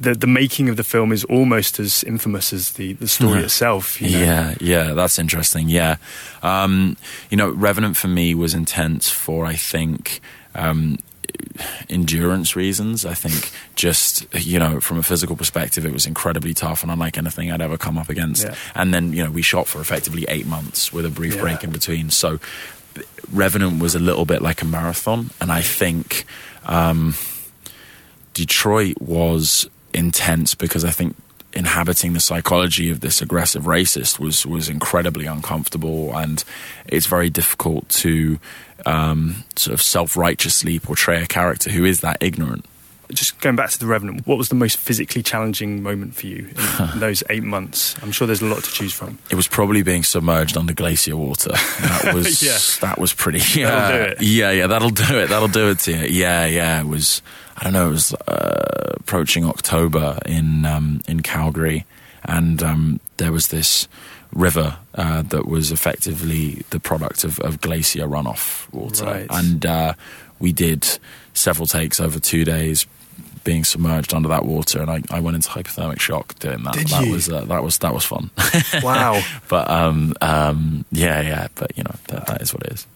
the 0.00 0.14
the 0.14 0.26
making 0.26 0.68
of 0.68 0.76
the 0.76 0.84
film 0.84 1.12
is 1.12 1.24
almost 1.24 1.78
as 1.80 2.04
infamous 2.04 2.52
as 2.52 2.72
the, 2.72 2.94
the 2.94 3.08
story 3.08 3.42
itself. 3.42 4.00
You 4.00 4.10
know? 4.10 4.18
Yeah, 4.18 4.54
yeah, 4.60 4.94
that's 4.94 5.18
interesting. 5.18 5.68
Yeah, 5.68 5.96
um, 6.42 6.96
you 7.30 7.36
know, 7.36 7.50
Revenant 7.50 7.96
for 7.96 8.08
me 8.08 8.34
was 8.34 8.54
intense 8.54 9.08
for 9.08 9.46
I 9.46 9.54
think. 9.54 10.20
Um, 10.54 10.98
endurance 11.88 12.56
reasons. 12.56 13.04
I 13.04 13.14
think 13.14 13.52
just 13.76 14.26
you 14.34 14.58
know 14.58 14.80
from 14.80 14.98
a 14.98 15.02
physical 15.02 15.36
perspective, 15.36 15.84
it 15.84 15.92
was 15.92 16.06
incredibly 16.06 16.54
tough 16.54 16.82
and 16.82 16.90
unlike 16.90 17.18
anything 17.18 17.52
I'd 17.52 17.60
ever 17.60 17.76
come 17.76 17.98
up 17.98 18.08
against. 18.08 18.44
Yeah. 18.44 18.54
And 18.74 18.92
then 18.92 19.12
you 19.12 19.24
know 19.24 19.30
we 19.30 19.42
shot 19.42 19.68
for 19.68 19.80
effectively 19.80 20.24
eight 20.28 20.46
months 20.46 20.92
with 20.92 21.04
a 21.04 21.10
brief 21.10 21.36
yeah. 21.36 21.42
break 21.42 21.64
in 21.64 21.70
between. 21.70 22.10
So 22.10 22.40
Revenant 23.32 23.80
was 23.80 23.94
a 23.94 23.98
little 23.98 24.24
bit 24.24 24.42
like 24.42 24.62
a 24.62 24.64
marathon, 24.64 25.30
and 25.40 25.52
I 25.52 25.60
think 25.60 26.24
um, 26.64 27.14
Detroit 28.34 29.00
was 29.00 29.68
intense 29.92 30.54
because 30.54 30.84
I 30.84 30.90
think 30.90 31.16
inhabiting 31.52 32.12
the 32.12 32.20
psychology 32.20 32.90
of 32.90 33.00
this 33.00 33.22
aggressive 33.22 33.64
racist 33.64 34.18
was 34.18 34.46
was 34.46 34.68
incredibly 34.68 35.26
uncomfortable, 35.26 36.16
and 36.16 36.44
it's 36.86 37.06
very 37.06 37.30
difficult 37.30 37.88
to 37.88 38.38
um, 38.86 39.44
sort 39.56 39.74
of 39.74 39.82
self 39.82 40.16
righteously 40.16 40.78
portray 40.78 41.22
a 41.22 41.26
character 41.26 41.70
who 41.70 41.84
is 41.84 42.00
that 42.00 42.18
ignorant 42.20 42.64
just 43.12 43.40
going 43.40 43.56
back 43.56 43.70
to 43.70 43.78
the 43.78 43.86
Revenant, 43.86 44.26
what 44.26 44.36
was 44.36 44.48
the 44.48 44.54
most 44.54 44.76
physically 44.76 45.22
challenging 45.22 45.82
moment 45.82 46.14
for 46.14 46.26
you 46.26 46.50
in 46.92 47.00
those 47.00 47.22
eight 47.30 47.42
months? 47.42 47.96
I'm 48.02 48.12
sure 48.12 48.26
there's 48.26 48.42
a 48.42 48.46
lot 48.46 48.62
to 48.62 48.70
choose 48.70 48.92
from. 48.92 49.18
It 49.30 49.34
was 49.34 49.48
probably 49.48 49.82
being 49.82 50.02
submerged 50.02 50.56
under 50.56 50.74
glacier 50.74 51.16
water. 51.16 51.52
That 51.52 52.10
was 52.14 52.42
yeah. 52.42 52.58
that 52.86 52.98
was 52.98 53.14
pretty. 53.14 53.40
Yeah, 53.58 54.14
yeah, 54.20 54.50
yeah. 54.50 54.66
That'll 54.66 54.90
do 54.90 55.18
it. 55.18 55.28
That'll 55.28 55.48
do 55.48 55.70
it 55.70 55.78
to 55.80 55.92
you. 55.92 56.20
Yeah, 56.20 56.46
yeah. 56.46 56.80
It 56.80 56.86
was. 56.86 57.22
I 57.56 57.64
don't 57.64 57.72
know. 57.72 57.88
It 57.88 57.92
was 57.92 58.14
uh, 58.14 58.94
approaching 58.96 59.44
October 59.44 60.18
in 60.26 60.64
um, 60.66 61.00
in 61.08 61.20
Calgary, 61.20 61.86
and 62.24 62.62
um, 62.62 63.00
there 63.16 63.32
was 63.32 63.48
this 63.48 63.88
river 64.32 64.76
uh, 64.94 65.22
that 65.22 65.46
was 65.46 65.72
effectively 65.72 66.62
the 66.70 66.78
product 66.78 67.24
of, 67.24 67.40
of 67.40 67.60
glacier 67.62 68.06
runoff 68.06 68.70
water, 68.72 69.06
right. 69.06 69.26
and 69.30 69.64
uh, 69.64 69.94
we 70.38 70.52
did 70.52 70.98
several 71.32 71.66
takes 71.66 72.00
over 72.00 72.18
two 72.18 72.44
days 72.44 72.86
being 73.44 73.64
submerged 73.64 74.14
under 74.14 74.28
that 74.28 74.44
water, 74.44 74.80
and 74.80 74.90
I, 74.90 75.02
I 75.10 75.20
went 75.20 75.36
into 75.36 75.48
hypothermic 75.48 76.00
shock 76.00 76.38
doing 76.38 76.62
that. 76.64 76.74
Did 76.74 76.88
that 76.88 77.06
you? 77.06 77.12
was 77.12 77.28
uh, 77.28 77.44
that 77.46 77.62
was 77.62 77.78
that 77.78 77.94
was 77.94 78.04
fun. 78.04 78.30
Wow. 78.82 79.22
but 79.48 79.70
um, 79.70 80.14
um, 80.20 80.84
yeah, 80.90 81.20
yeah. 81.20 81.48
But 81.54 81.76
you 81.76 81.84
know 81.84 81.94
that, 82.08 82.26
that 82.26 82.42
is 82.42 82.54
what 82.54 82.64
it 82.64 82.72
is. 82.72 82.86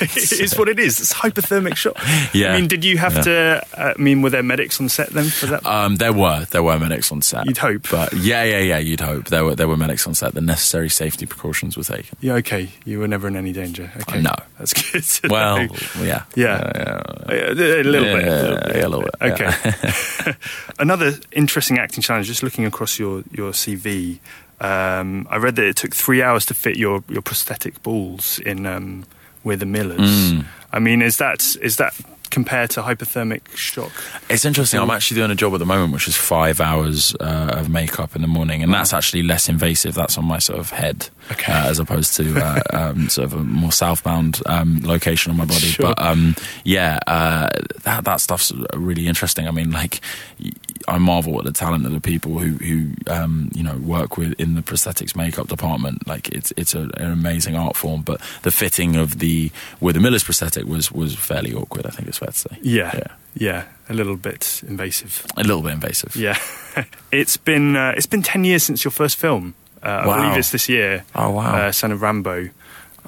It 0.00 0.32
is 0.40 0.56
what 0.56 0.68
it 0.68 0.78
is. 0.78 1.00
It's 1.00 1.12
hypothermic 1.14 1.76
shock. 1.76 1.96
Yeah. 2.32 2.52
I 2.52 2.56
mean, 2.60 2.68
did 2.68 2.84
you 2.84 2.98
have 2.98 3.14
Yeah. 3.16 3.22
to? 3.22 3.66
Uh, 3.74 3.94
I 3.96 4.00
mean, 4.00 4.22
were 4.22 4.30
there 4.30 4.42
medics 4.42 4.80
on 4.80 4.88
set 4.88 5.10
then 5.10 5.24
for 5.30 5.46
that? 5.46 5.66
Um, 5.66 5.96
there 5.96 6.12
were 6.12 6.46
there 6.50 6.62
were 6.62 6.78
medics 6.78 7.10
on 7.12 7.22
set. 7.22 7.46
You'd 7.46 7.58
hope. 7.58 7.88
but 7.90 8.12
yeah, 8.12 8.42
yeah, 8.44 8.58
yeah. 8.60 8.78
You'd 8.78 9.00
hope 9.00 9.26
there 9.26 9.44
were 9.44 9.54
there 9.54 9.68
were 9.68 9.76
medics 9.76 10.06
on 10.06 10.14
set. 10.14 10.34
The 10.34 10.40
necessary 10.40 10.88
safety 10.88 11.26
precautions 11.26 11.76
were 11.76 11.82
taken. 11.84 12.16
yeah. 12.20 12.34
Okay. 12.34 12.68
You 12.84 13.00
were 13.00 13.08
never 13.08 13.28
in 13.28 13.36
any 13.36 13.52
danger. 13.52 13.90
Okay. 14.02 14.20
No. 14.22 14.34
That's 14.58 14.72
good. 14.72 15.30
Well, 15.30 15.66
yeah, 16.00 16.24
Yeah. 16.34 16.72
yeah, 16.74 17.00
Uh, 17.24 17.24
a 17.28 17.54
little 17.54 17.54
bit. 17.54 17.86
A 17.86 17.88
little 17.88 18.56
bit. 18.58 18.76
yeah, 18.76 18.86
a 18.86 18.88
little 18.88 19.02
bit, 19.02 19.14
Okay. 19.20 20.32
Another 20.78 21.14
interesting 21.32 21.78
acting 21.78 22.02
challenge. 22.02 22.26
Just 22.26 22.42
looking 22.42 22.64
across 22.64 22.98
your 22.98 23.22
your 23.32 23.52
CV, 23.52 24.18
um, 24.60 25.26
I 25.30 25.36
read 25.36 25.56
that 25.56 25.64
it 25.66 25.76
took 25.76 25.94
three 25.94 26.22
hours 26.22 26.44
to 26.46 26.54
fit 26.54 26.76
your 26.76 27.02
your 27.08 27.22
prosthetic 27.22 27.82
balls 27.82 28.38
in 28.40 28.66
um, 28.66 29.04
We're 29.44 29.56
the 29.56 29.66
Millers. 29.66 30.00
Mm. 30.00 30.46
I 30.72 30.78
mean, 30.78 31.02
is 31.02 31.16
that 31.18 31.56
is 31.62 31.76
that 31.76 31.94
compared 32.30 32.68
to 32.68 32.82
hypothermic 32.82 33.40
shock? 33.56 33.90
It's 34.28 34.44
interesting. 34.44 34.78
I'm 34.80 34.90
actually 34.90 35.14
doing 35.16 35.30
a 35.30 35.34
job 35.34 35.54
at 35.54 35.58
the 35.60 35.64
moment, 35.66 35.94
which 35.94 36.06
is 36.08 36.14
five 36.16 36.60
hours 36.60 37.14
uh, 37.20 37.54
of 37.56 37.70
makeup 37.70 38.14
in 38.14 38.20
the 38.20 38.28
morning, 38.28 38.62
and 38.62 38.72
that's 38.74 38.92
actually 38.92 39.22
less 39.22 39.48
invasive. 39.48 39.94
That's 39.94 40.18
on 40.18 40.26
my 40.26 40.38
sort 40.38 40.58
of 40.58 40.68
head, 40.70 41.08
Okay. 41.32 41.50
uh, 41.52 41.70
as 41.70 41.78
opposed 41.78 42.14
to 42.16 42.38
uh, 42.38 42.60
um, 42.72 43.08
sort 43.08 43.24
of 43.32 43.32
a 43.32 43.42
more 43.44 43.72
southbound 43.72 44.42
um, 44.44 44.80
location 44.84 45.30
on 45.30 45.38
my 45.38 45.46
body. 45.46 45.60
Sure. 45.68 45.86
But 45.94 46.02
um, 46.02 46.36
yeah, 46.64 46.98
uh, 47.06 47.48
that 47.84 48.04
that 48.04 48.20
stuff's 48.20 48.52
really 48.74 49.06
interesting. 49.06 49.48
I 49.48 49.50
mean, 49.50 49.70
like 49.70 50.00
y- 50.38 50.52
I 50.88 50.98
marvel 50.98 51.38
at 51.38 51.44
the 51.44 51.52
talent 51.52 51.86
of 51.86 51.92
the 51.92 52.00
people 52.00 52.38
who 52.38 52.52
who 52.56 52.90
um, 53.06 53.50
you 53.54 53.62
know 53.62 53.76
work 53.76 54.16
with 54.16 54.32
in 54.40 54.54
the 54.54 54.62
prosthetics 54.62 55.14
makeup 55.14 55.48
department. 55.48 56.06
Like 56.06 56.28
it's 56.30 56.52
it's 56.56 56.74
a, 56.74 56.80
an 56.96 57.12
amazing 57.12 57.54
art 57.56 57.76
form. 57.76 58.02
But 58.02 58.20
the 58.42 58.50
fitting 58.50 58.96
of 58.96 59.18
the 59.18 59.50
with 59.80 59.94
the 59.94 60.00
Miller's 60.00 60.24
prosthetic 60.24 60.64
was 60.66 60.90
was 60.90 61.14
fairly 61.14 61.52
awkward. 61.54 61.86
I 61.86 61.90
think 61.90 62.08
it's 62.08 62.18
fair 62.18 62.28
to 62.28 62.38
say. 62.38 62.58
Yeah. 62.62 62.90
Yeah. 62.94 63.12
Yeah. 63.34 63.64
A 63.88 63.94
little 63.94 64.16
bit 64.16 64.62
invasive. 64.66 65.24
A 65.36 65.42
little 65.42 65.62
bit 65.62 65.72
invasive. 65.72 66.16
Yeah. 66.16 66.38
it's 67.12 67.36
been 67.36 67.76
uh, 67.76 67.92
it's 67.96 68.06
been 68.06 68.22
ten 68.22 68.44
years 68.44 68.62
since 68.62 68.84
your 68.84 68.92
first 68.92 69.16
film. 69.16 69.54
Uh, 69.82 69.86
I 69.86 70.06
Wow. 70.06 70.16
believe 70.22 70.38
it's 70.38 70.50
this 70.50 70.68
year. 70.68 71.04
Oh 71.14 71.30
wow. 71.30 71.54
uh, 71.68 71.72
Son 71.72 71.92
of 71.92 72.00
Rambow. 72.00 72.50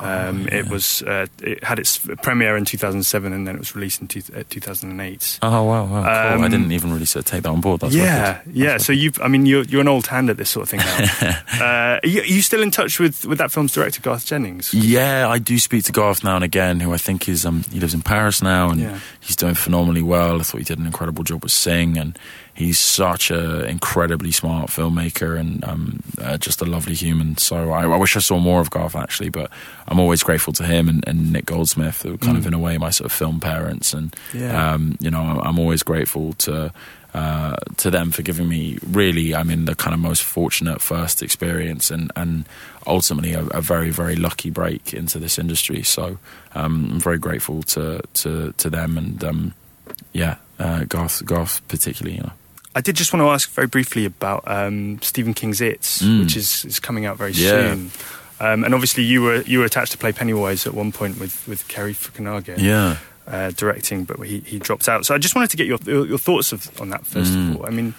Um, 0.02 0.42
yeah. 0.42 0.54
It 0.58 0.68
was 0.68 1.02
uh, 1.02 1.26
it 1.42 1.62
had 1.64 1.78
its 1.78 1.98
premiere 2.22 2.56
in 2.56 2.64
2007 2.64 3.32
and 3.32 3.46
then 3.46 3.54
it 3.56 3.58
was 3.58 3.74
released 3.74 4.00
in 4.00 4.08
two, 4.08 4.22
uh, 4.36 4.42
2008. 4.48 5.38
Oh 5.42 5.62
wow, 5.64 5.84
wow, 5.84 5.88
cool! 5.88 5.98
I 6.08 6.34
Um, 6.34 6.50
didn't 6.50 6.72
even 6.72 6.92
really 6.92 7.04
sort 7.06 7.24
of 7.26 7.30
take 7.30 7.42
that 7.42 7.50
on 7.50 7.60
board. 7.60 7.80
That's 7.80 7.94
yeah, 7.94 8.40
yeah. 8.50 8.78
So 8.78 8.92
you, 8.92 9.12
I 9.22 9.28
mean, 9.28 9.46
you're 9.46 9.64
you're 9.64 9.80
an 9.80 9.88
old 9.88 10.06
hand 10.06 10.30
at 10.30 10.36
this 10.36 10.50
sort 10.50 10.64
of 10.64 10.68
thing 10.70 10.80
now. 10.80 11.40
uh, 11.60 12.00
are, 12.02 12.06
you, 12.08 12.20
are 12.22 12.24
you 12.26 12.42
still 12.42 12.62
in 12.62 12.70
touch 12.70 12.98
with, 12.98 13.24
with 13.26 13.38
that 13.38 13.50
film's 13.52 13.72
director, 13.72 14.00
Garth 14.00 14.26
Jennings? 14.26 14.72
Yeah, 14.74 15.28
I 15.28 15.38
do 15.38 15.58
speak 15.58 15.84
to 15.84 15.92
Garth 15.92 16.24
now 16.24 16.36
and 16.36 16.44
again, 16.44 16.80
who 16.80 16.92
I 16.92 16.96
think 16.98 17.28
is 17.28 17.44
um 17.44 17.64
he 17.70 17.80
lives 17.80 17.94
in 17.94 18.02
Paris 18.02 18.42
now 18.42 18.70
and 18.70 18.80
Yeah. 18.80 18.98
he's 19.20 19.36
doing 19.36 19.54
phenomenally 19.54 20.02
well. 20.02 20.40
I 20.40 20.42
thought 20.42 20.58
he 20.58 20.64
did 20.64 20.78
an 20.78 20.86
incredible 20.86 21.24
job 21.24 21.42
with 21.42 21.52
Sing, 21.52 21.98
and 21.98 22.18
he's 22.54 22.78
such 22.78 23.30
a 23.30 23.64
incredibly 23.66 24.30
smart 24.32 24.68
filmmaker 24.70 25.38
and 25.38 25.64
um 25.64 26.02
uh, 26.20 26.36
just 26.36 26.60
a 26.60 26.64
lovely 26.64 26.94
human. 26.94 27.36
So 27.38 27.70
I, 27.72 27.82
I 27.84 27.96
wish 27.96 28.16
I 28.16 28.20
saw 28.20 28.38
more 28.38 28.60
of 28.60 28.70
Garth 28.70 28.94
actually, 28.96 29.30
but 29.30 29.50
I'm 29.88 29.98
always 30.00 30.22
grateful 30.22 30.52
to 30.54 30.64
him 30.64 30.88
and, 30.88 31.04
and 31.06 31.32
Nick 31.32 31.46
Goldsmith, 31.46 32.02
who 32.02 32.14
are 32.14 32.18
kind 32.18 32.36
of 32.36 32.44
Mm. 32.44 32.48
in 32.48 32.54
a 32.54 32.58
way 32.58 32.78
my 32.78 32.90
sort 32.90 33.06
of 33.06 33.12
film 33.12 33.40
parents, 33.40 33.94
and 33.94 34.14
Yeah. 34.34 34.72
um 34.74 34.96
you 35.00 35.10
know 35.10 35.20
I'm 35.42 35.58
always 35.58 35.82
grateful 35.82 36.32
to. 36.44 36.72
Uh, 37.12 37.56
to 37.76 37.90
them 37.90 38.12
for 38.12 38.22
giving 38.22 38.48
me 38.48 38.78
really, 38.86 39.34
I 39.34 39.42
mean, 39.42 39.64
the 39.64 39.74
kind 39.74 39.94
of 39.94 39.98
most 39.98 40.22
fortunate 40.22 40.80
first 40.80 41.24
experience 41.24 41.90
and, 41.90 42.12
and 42.14 42.44
ultimately 42.86 43.32
a, 43.32 43.44
a 43.46 43.60
very, 43.60 43.90
very 43.90 44.14
lucky 44.14 44.48
break 44.48 44.94
into 44.94 45.18
this 45.18 45.36
industry. 45.36 45.82
So 45.82 46.18
um, 46.54 46.88
I'm 46.92 47.00
very 47.00 47.18
grateful 47.18 47.64
to, 47.74 48.00
to, 48.22 48.52
to 48.58 48.70
them 48.70 48.96
and 48.96 49.24
um, 49.24 49.54
yeah, 50.12 50.36
uh, 50.60 50.84
Garth, 50.84 51.26
Garth 51.26 51.66
particularly, 51.66 52.18
you 52.18 52.22
know. 52.22 52.32
I 52.74 52.80
did 52.80 52.94
just 52.96 53.12
want 53.12 53.22
to 53.24 53.28
ask 53.30 53.50
very 53.50 53.66
briefly 53.66 54.04
about 54.04 54.44
um, 54.46 55.00
Stephen 55.02 55.34
King's 55.34 55.60
It, 55.60 55.80
Mm. 55.80 56.20
which 56.20 56.36
is, 56.36 56.64
is 56.64 56.78
coming 56.80 57.04
out 57.04 57.16
very 57.18 57.32
Yeah. 57.32 57.50
soon. 57.50 57.90
Um, 58.38 58.64
and 58.64 58.72
obviously, 58.74 59.02
you 59.02 59.22
were 59.22 59.42
you 59.42 59.58
were 59.58 59.64
attached 59.66 59.92
to 59.92 59.98
play 59.98 60.12
Pennywise 60.12 60.66
at 60.66 60.72
one 60.74 60.92
point 60.92 61.18
with 61.18 61.46
with 61.48 61.66
Cary 61.68 61.92
Fukunaga 61.92 62.56
Yeah. 62.58 62.96
uh, 63.26 63.50
directing, 63.50 64.04
but 64.04 64.18
he, 64.20 64.40
he 64.46 64.58
dropped 64.58 64.88
out. 64.88 65.04
So 65.04 65.14
I 65.14 65.18
just 65.18 65.34
wanted 65.34 65.50
to 65.50 65.56
get 65.56 65.66
your 65.66 65.78
your, 65.84 66.16
thoughts 66.18 66.52
of, 66.52 66.70
on 66.80 66.88
that 66.90 67.04
first 67.04 67.32
Mm. 67.32 67.50
of 67.50 67.56
all. 67.60 67.66
I 67.66 67.70
mean, 67.70 67.94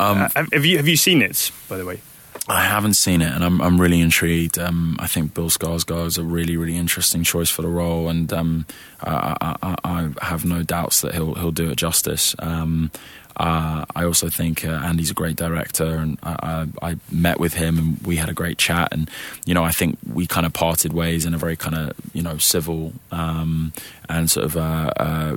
Um, 0.00 0.22
uh, 0.22 0.28
have, 0.52 0.64
you 0.64 0.76
have 0.78 0.88
you 0.88 0.96
seen 0.96 1.20
it 1.20 1.50
by 1.68 1.76
the 1.76 1.84
way? 1.84 2.00
I 2.48 2.64
haven't 2.64 2.94
seen 2.94 3.20
it, 3.22 3.30
and 3.32 3.44
I'm 3.44 3.60
I'm 3.60 3.78
really 3.80 4.00
intrigued. 4.00 4.58
Um, 4.58 4.96
I 4.98 5.06
think 5.06 5.34
Bill 5.34 5.50
Skarsgård 5.50 6.06
is 6.06 6.18
a 6.18 6.24
really 6.24 6.56
really 6.56 6.76
interesting 6.76 7.22
choice 7.22 7.50
for 7.50 7.62
the 7.62 7.68
role, 7.68 8.08
and 8.08 8.32
um, 8.32 8.64
I, 9.02 9.36
I, 9.40 9.76
I, 9.84 10.08
I 10.20 10.24
have 10.26 10.44
no 10.44 10.62
doubts 10.62 11.02
that 11.02 11.14
he'll 11.14 11.34
he'll 11.34 11.52
do 11.52 11.70
it 11.70 11.76
justice. 11.76 12.34
Um, 12.38 12.90
uh, 13.36 13.84
I 13.94 14.04
also 14.04 14.28
think 14.28 14.64
uh, 14.64 14.68
Andy's 14.70 15.10
a 15.10 15.14
great 15.14 15.36
director, 15.36 15.84
and 15.96 16.18
I, 16.22 16.66
I, 16.82 16.90
I 16.90 16.96
met 17.10 17.38
with 17.40 17.54
him 17.54 17.78
and 17.78 18.06
we 18.06 18.16
had 18.16 18.28
a 18.28 18.34
great 18.34 18.58
chat. 18.58 18.88
And 18.92 19.10
you 19.46 19.54
know, 19.54 19.64
I 19.64 19.72
think 19.72 19.98
we 20.12 20.26
kind 20.26 20.46
of 20.46 20.52
parted 20.52 20.92
ways 20.92 21.24
in 21.26 21.34
a 21.34 21.38
very 21.38 21.56
kind 21.56 21.74
of 21.76 21.92
you 22.12 22.22
know 22.22 22.38
civil 22.38 22.92
um, 23.10 23.72
and 24.08 24.30
sort 24.30 24.46
of. 24.46 24.56
Uh, 24.56 24.90
uh, 24.96 25.36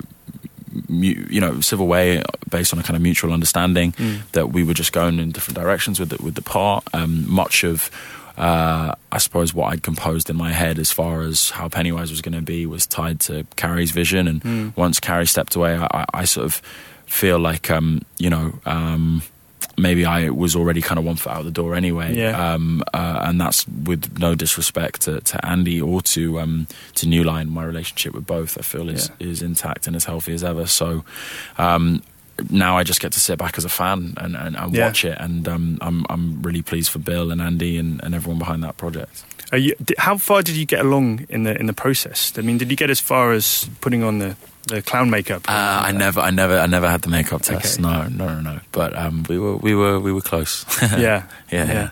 mu- 0.90 1.26
you 1.30 1.40
know, 1.40 1.62
civil 1.62 1.88
way 1.88 2.22
based 2.50 2.74
on 2.74 2.80
a 2.80 2.84
kind 2.84 2.96
of 2.96 3.02
mutual 3.02 3.32
understanding 3.34 3.94
Mm. 3.94 4.30
that 4.34 4.48
we 4.52 4.64
were 4.64 4.74
just 4.74 4.92
going 4.92 5.20
in 5.20 5.32
different 5.32 5.58
directions 5.58 6.00
with 6.00 6.10
the, 6.10 6.22
with 6.22 6.36
the 6.36 6.42
part. 6.42 6.84
Um, 6.94 7.30
much 7.30 7.64
of, 7.64 7.90
uh, 8.38 8.94
I 9.12 9.18
suppose, 9.20 9.54
what 9.54 9.72
I'd 9.72 9.84
composed 9.84 10.30
in 10.30 10.36
my 10.36 10.52
head 10.52 10.78
as 10.78 10.92
far 10.92 11.22
as 11.22 11.52
how 11.52 11.70
Pennywise 11.70 12.12
was 12.12 12.22
going 12.22 12.36
to 12.36 12.42
be 12.42 12.66
was 12.66 12.86
tied 12.86 13.22
to 13.22 13.46
Cary's 13.56 13.92
vision. 13.92 14.28
And 14.28 14.44
Mm. 14.44 14.76
once 14.76 15.00
Carrie 15.00 15.28
stepped 15.28 15.56
away, 15.56 15.78
I, 15.78 16.06
I 16.14 16.26
sort 16.26 16.46
of 16.46 16.62
feel 17.16 17.40
like, 17.40 17.72
um, 17.72 18.02
you 18.18 18.30
know, 18.30 18.54
um, 18.66 19.22
maybe 19.78 20.06
I 20.06 20.30
was 20.30 20.56
already 20.56 20.82
kind 20.82 21.00
of 21.00 21.06
one 21.06 21.16
foot 21.18 21.34
out 21.34 21.44
the 21.46 21.52
door 21.52 21.76
anyway. 21.76 22.16
Yeah. 22.16 22.54
Um, 22.54 22.84
uh, 22.94 23.22
and 23.28 23.40
that's 23.42 23.68
with 23.68 24.20
no 24.20 24.36
disrespect 24.36 25.02
to, 25.02 25.22
to 25.22 25.46
Andy 25.46 25.82
or 25.82 26.02
to 26.14 26.40
um, 26.40 26.68
to 26.96 27.08
New 27.08 27.24
Line. 27.24 27.50
My 27.50 27.64
relationship 27.66 28.14
with 28.14 28.26
both, 28.26 28.58
I 28.58 28.62
feel, 28.62 28.90
is 28.90 29.10
Yeah. 29.20 29.28
is 29.32 29.42
intact 29.42 29.88
and 29.88 29.96
as 29.96 30.06
healthy 30.06 30.34
as 30.34 30.44
ever. 30.44 30.66
So 30.68 31.04
um, 31.58 32.02
now 32.50 32.78
I 32.78 32.84
just 32.84 33.00
get 33.02 33.12
to 33.14 33.20
sit 33.20 33.38
back 33.38 33.58
as 33.58 33.66
a 33.66 33.70
fan 33.70 34.14
and, 34.18 34.36
and, 34.36 34.56
and 34.58 34.74
Yeah. 34.76 34.88
watch 34.88 35.06
it. 35.06 35.18
And 35.20 35.48
um, 35.48 35.78
I'm 35.82 36.06
I'm 36.10 36.42
really 36.42 36.62
pleased 36.62 36.90
for 36.92 37.00
Bill 37.00 37.32
and 37.32 37.42
Andy 37.42 37.78
and, 37.80 38.04
and 38.04 38.14
everyone 38.16 38.40
behind 38.40 38.64
that 38.64 38.76
project. 38.78 39.24
Are 39.52 39.60
you, 39.60 39.74
how 40.00 40.18
far 40.18 40.42
did 40.42 40.56
you 40.56 40.66
get 40.66 40.80
along 40.80 41.26
in 41.30 41.44
the 41.44 41.54
in 41.60 41.66
the 41.68 41.74
process? 41.74 42.34
I 42.38 42.42
mean, 42.42 42.58
did 42.58 42.70
you 42.72 42.76
get 42.78 42.90
as 42.90 43.00
far 43.00 43.32
as 43.36 43.70
putting 43.80 44.04
on 44.04 44.20
the, 44.20 44.36
the 44.68 44.82
clown 44.82 45.10
makeup? 45.10 45.44
Uh, 45.48 45.84
I 45.88 45.92
never, 45.92 46.20
I 46.20 46.32
never, 46.32 46.58
I 46.60 46.66
never 46.68 46.90
had 46.90 47.02
the 47.02 47.10
makeup 47.10 47.42
test. 47.42 47.80
Okay. 47.80 47.82
No, 47.82 48.08
no, 48.08 48.40
no, 48.40 48.42
no. 48.54 48.60
But 48.72 48.96
um, 48.98 49.24
we 49.30 49.38
were, 49.40 49.56
we 49.58 49.76
were, 49.76 50.00
we 50.00 50.12
were 50.12 50.22
close. 50.22 50.66
yeah, 50.82 51.24
yeah, 51.52 51.66
yeah. 51.66 51.90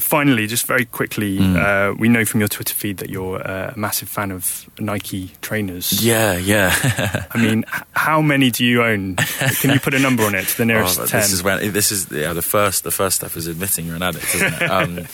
Finally, 0.00 0.48
just 0.48 0.66
very 0.66 0.84
quickly, 0.84 1.38
Mm. 1.38 1.56
uh, 1.56 1.94
we 1.96 2.08
know 2.08 2.24
from 2.24 2.40
your 2.40 2.48
Twitter 2.48 2.74
feed 2.74 2.96
that 2.96 3.10
you're 3.10 3.40
uh, 3.40 3.72
a 3.76 3.78
massive 3.78 4.08
fan 4.08 4.32
of 4.32 4.68
Nike 4.80 5.30
trainers. 5.40 6.04
Yeah, 6.04 6.36
yeah. 6.36 7.26
I 7.30 7.38
mean, 7.38 7.64
how 7.92 8.20
many 8.20 8.50
do 8.50 8.64
you 8.64 8.82
own? 8.82 9.14
Can 9.60 9.70
you 9.70 9.78
put 9.78 9.94
a 9.94 10.00
number 10.00 10.24
on 10.24 10.34
it? 10.34 10.48
The 10.48 10.64
nearest 10.72 10.98
Oh, 10.98 11.06
ten. 11.06 11.20
This 11.20 11.32
is 11.32 11.44
when 11.44 11.72
this 11.72 11.92
is 11.92 12.10
yeah. 12.10 12.32
The 12.32 12.42
first 12.42 12.82
the 12.82 12.90
first 12.90 13.16
step 13.18 13.36
is 13.36 13.46
admitting 13.46 13.86
you're 13.86 13.94
an 13.94 14.02
addict, 14.02 14.34
isn't 14.34 14.54
it? 14.54 14.62
Um, 14.68 15.06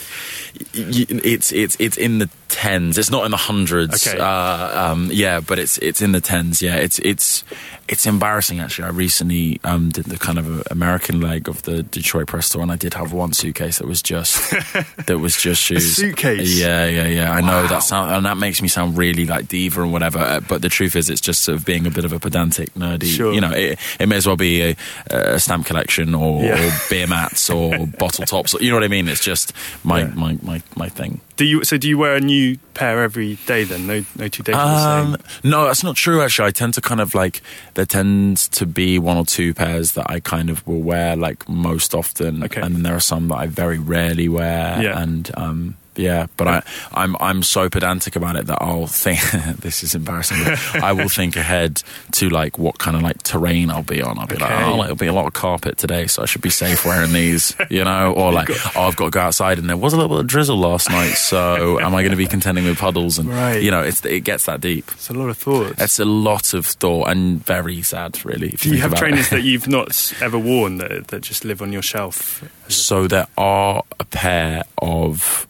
it's 0.75 1.53
it's 1.53 1.77
it's 1.79 1.97
in 1.97 2.19
the 2.19 2.29
tens. 2.49 2.99
It's 2.99 3.11
not 3.11 3.25
in 3.25 3.31
the 3.31 3.37
hundreds. 3.37 4.07
Okay. 4.07 4.19
Uh, 4.19 4.91
um, 4.93 5.09
yeah, 5.13 5.41
but 5.41 5.59
it's 5.59 5.79
it's 5.79 6.03
in 6.03 6.13
the 6.13 6.21
tens. 6.21 6.61
Yeah, 6.63 6.77
it's 6.77 6.99
it's 7.01 7.45
it's 7.89 8.07
embarrassing 8.07 8.61
actually. 8.61 8.87
I 8.87 8.91
recently 8.91 9.61
um, 9.65 9.91
did 9.91 10.07
the 10.07 10.19
kind 10.19 10.39
of 10.39 10.67
American 10.71 11.21
leg 11.21 11.49
of 11.49 11.63
the 11.63 11.83
Detroit 11.83 12.27
Press 12.29 12.49
Tour, 12.49 12.63
and 12.63 12.71
I 12.73 12.77
did 12.77 12.95
have 12.95 13.13
one 13.13 13.33
suitcase 13.33 13.79
that 13.79 13.87
was 13.87 14.03
just 14.03 14.51
that 15.07 15.19
was 15.21 15.37
just 15.37 15.61
shoes. 15.63 15.97
suitcase? 15.97 16.59
Yeah, 16.59 16.87
yeah, 16.87 17.07
yeah. 17.07 17.33
I 17.33 17.41
know 17.41 17.67
that 17.67 17.81
sound, 17.83 18.13
and 18.13 18.27
that 18.27 18.37
makes 18.37 18.63
me 18.63 18.69
sound 18.69 18.97
really 18.97 19.27
like 19.27 19.49
diva 19.49 19.83
and 19.83 19.93
whatever. 19.93 20.19
uh, 20.19 20.41
But 20.41 20.63
the 20.63 20.69
truth 20.69 20.97
is, 20.97 21.09
it's 21.11 21.21
just 21.21 21.43
sort 21.43 21.59
of 21.59 21.65
being 21.65 21.87
a 21.87 21.91
bit 21.91 22.05
of 22.05 22.13
a 22.13 22.19
pedantic, 22.21 22.73
nerdy. 22.75 23.05
Sure. 23.07 23.33
You 23.33 23.41
know, 23.41 23.53
it, 23.53 23.79
it 23.99 24.07
may 24.09 24.17
as 24.17 24.27
well 24.27 24.37
be 24.37 24.63
a, 24.63 24.77
a 25.11 25.39
stamp 25.41 25.67
collection 25.67 26.15
or, 26.15 26.43
Yeah. 26.43 26.69
or 26.69 26.73
beer 26.89 27.07
mats 27.07 27.49
or 27.51 27.87
bottle 27.99 28.25
tops. 28.25 28.55
You 28.61 28.71
know 28.71 28.77
what 28.77 28.85
I 28.85 28.89
mean? 28.89 29.09
It's 29.09 29.25
just 29.25 29.53
my 29.85 30.01
Yeah. 30.01 30.15
my, 30.15 30.39
my, 30.43 30.63
my 30.77 30.89
thing. 30.89 31.21
Do 31.37 31.45
you? 31.45 31.65
So 31.65 31.77
do 31.79 31.89
you 31.89 31.97
wear 31.99 32.17
a 32.17 32.21
new 32.21 32.59
pair 32.75 33.03
every 33.03 33.37
day? 33.47 33.65
Then 33.65 33.87
no, 33.87 34.05
no 34.17 34.29
two 34.29 34.43
days 34.43 34.55
Um, 34.57 35.17
same. 35.17 35.51
no, 35.51 35.65
that's 35.65 35.83
not 35.83 35.97
true. 35.97 36.21
Actually, 36.23 36.49
I 36.49 36.51
tend 36.51 36.75
to 36.75 36.81
kind 36.81 37.01
of 37.01 37.15
like 37.15 37.41
there 37.75 37.87
tends 37.87 38.49
to 38.49 38.67
be 38.67 38.99
one 38.99 39.17
or 39.17 39.25
two 39.25 39.55
pairs 39.55 39.93
that 39.93 40.11
I 40.11 40.21
kind 40.21 40.51
of 40.51 40.67
will 40.67 40.83
wear 40.83 41.17
like 41.17 41.49
most 41.49 41.95
often, 41.95 42.43
Okay. 42.45 42.61
and 42.61 42.75
then 42.77 42.83
there 42.83 42.95
are 42.95 43.01
some 43.01 43.29
that 43.29 43.37
I 43.37 43.47
very 43.47 43.79
rarely 43.79 44.29
wear. 44.29 44.83
Yeah. 44.83 45.01
And 45.01 45.31
um, 45.37 45.77
Yeah, 45.97 46.27
but 46.37 46.49
I, 46.49 46.63
I'm 46.93 47.17
I'm 47.21 47.43
so 47.43 47.69
pedantic 47.69 48.17
about 48.17 48.37
it 48.37 48.47
that 48.47 48.63
I'll 48.63 48.87
think 48.87 49.21
this 49.59 49.83
is 49.83 49.95
embarrassing. 49.95 50.39
but 50.45 50.59
I 50.83 50.93
will 50.93 51.09
think 51.09 51.37
ahead 51.37 51.83
to 52.13 52.29
like 52.31 52.59
what 52.59 52.79
kind 52.79 52.97
of 52.97 53.03
like 53.03 53.23
terrain 53.23 53.71
I'll 53.71 53.83
be 53.83 54.01
on. 54.01 54.19
I'll 54.19 54.27
be 54.27 54.37
like, 54.37 54.51
oh, 54.51 54.83
it'll 54.85 54.97
be 54.97 55.09
a 55.09 55.13
lot 55.13 55.27
of 55.27 55.33
carpet 55.33 55.79
today, 55.79 56.07
so 56.07 56.23
I 56.23 56.27
should 56.27 56.43
be 56.43 56.51
safe 56.51 56.85
wearing 56.85 57.13
these, 57.13 57.55
you 57.71 57.85
know, 57.85 58.13
or 58.15 58.33
like, 58.33 58.49
oh, 58.51 58.87
I've 58.87 58.97
got 58.97 59.07
to 59.07 59.11
go 59.11 59.21
outside, 59.21 59.59
and 59.59 59.69
there 59.69 59.77
was 59.77 59.93
a 59.93 59.97
little 59.97 60.11
bit 60.17 60.21
of 60.21 60.27
drizzle 60.29 60.57
last 60.57 60.89
night, 60.91 61.13
so 61.15 61.81
am 61.81 61.95
I 61.95 62.03
going 62.03 62.13
to 62.13 62.17
be 62.17 62.27
contending 62.27 62.65
with 62.65 62.79
puddles? 62.79 63.19
And 63.19 63.29
Right. 63.29 63.63
you 63.63 63.71
know, 63.71 63.83
it's 63.83 64.05
it 64.05 64.21
gets 64.21 64.47
that 64.47 64.61
deep. 64.61 64.91
It's 64.93 65.11
a 65.11 65.15
lot 65.15 65.29
of 65.29 65.37
thought. 65.39 65.75
It's 65.79 65.99
a 65.99 66.05
lot 66.05 66.55
of 66.55 66.67
thought 66.67 67.09
and 67.09 67.45
very 67.45 67.83
sad, 67.83 68.25
really. 68.25 68.51
Do 68.51 68.69
you 68.69 68.77
think 68.77 68.77
have 68.83 68.93
it. 68.93 68.99
trainers 68.99 69.29
that 69.31 69.43
you've 69.43 69.69
not 69.69 70.13
ever 70.23 70.39
worn 70.39 70.77
that, 70.79 71.09
that 71.09 71.23
just 71.23 71.45
live 71.45 71.61
on 71.61 71.73
your 71.73 71.83
shelf? 71.83 72.45
So 72.69 73.07
there 73.09 73.27
are 73.37 73.83
a 73.99 74.05
pair 74.05 74.63
of. 74.79 75.47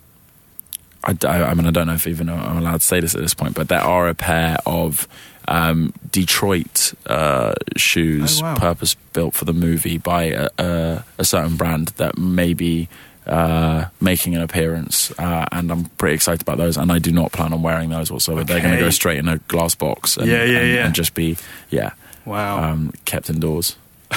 I, 1.05 1.17
I 1.25 1.55
mean, 1.55 1.67
I 1.67 1.71
don't 1.71 1.87
know 1.87 1.95
if 1.95 2.07
even 2.07 2.29
I'm 2.29 2.59
allowed 2.59 2.81
to 2.81 2.87
say 2.87 3.01
this 3.01 3.15
at 3.15 3.21
this 3.21 3.35
point, 3.35 3.55
but 3.55 3.69
there 3.69 3.81
are 3.81 4.09
a 4.09 4.15
pair 4.15 4.59
of 4.67 5.09
um, 5.49 5.93
Detroit 6.11 6.93
uh, 7.07 7.55
shoes, 7.77 8.41
Oh, 8.41 8.45
wow. 8.45 8.57
purpose 8.57 8.95
built 9.13 9.35
for 9.35 9.45
the 9.47 9.53
movie 9.55 9.99
by 9.99 10.25
a, 10.25 10.49
a, 10.59 11.05
a 11.19 11.25
certain 11.25 11.57
brand 11.57 11.89
that 11.97 12.19
may 12.19 12.53
be 12.55 12.89
uh, 13.27 13.87
making 14.01 14.35
an 14.37 14.43
appearance, 14.43 15.11
uh, 15.19 15.47
and 15.53 15.71
I'm 15.73 15.85
pretty 15.99 16.15
excited 16.17 16.43
about 16.43 16.59
those. 16.59 16.77
And 16.77 16.91
I 16.93 16.99
do 16.99 17.13
not 17.13 17.33
plan 17.33 17.53
on 17.53 17.63
wearing 17.63 17.91
those 17.91 18.11
whatsoever. 18.11 18.45
They're 18.45 18.61
going 18.61 18.75
to 18.75 18.81
go 18.81 18.91
straight 18.91 19.19
in 19.19 19.29
a 19.29 19.39
glass 19.49 19.75
box, 19.75 20.17
and, 20.17 20.27
Yeah, 20.29 20.45
yeah, 20.45 20.59
and, 20.59 20.69
yeah. 20.75 20.85
and 20.87 20.95
just 20.95 21.15
be 21.15 21.37
yeah, 21.71 21.93
Wow. 22.25 22.63
um, 22.73 22.93
kept 23.07 23.31
indoors. 23.31 23.77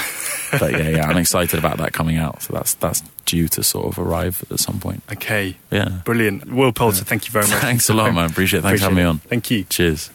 but 0.60 0.72
yeah, 0.72 0.90
yeah, 0.90 1.08
I'm 1.08 1.18
excited 1.18 1.60
about 1.60 1.78
that 1.78 1.94
coming 1.94 2.18
out. 2.18 2.42
So 2.42 2.54
that's 2.54 2.74
that's 2.76 3.02
due 3.26 3.48
to 3.50 3.64
sort 3.64 3.88
of 3.88 4.00
arrive 4.00 4.44
at 4.52 4.60
some 4.60 4.80
point. 4.80 5.04
okay. 5.12 5.58
Yeah. 5.72 6.02
Brilliant. 6.06 6.46
Will 6.52 6.72
Poulter, 6.74 7.04
thank 7.04 7.26
you 7.26 7.32
very 7.32 7.48
much. 7.48 7.60
Thanks 7.60 7.90
a 7.90 7.94
lot, 7.94 8.14
man. 8.14 8.30
Appreciate 8.30 8.60
it. 8.60 8.64
Thanks 8.64 8.82
for 8.82 8.86
having 8.86 8.98
me 8.98 9.04
on. 9.04 9.18
Thank 9.20 9.50
you. 9.52 9.64
Cheers. 9.66 10.10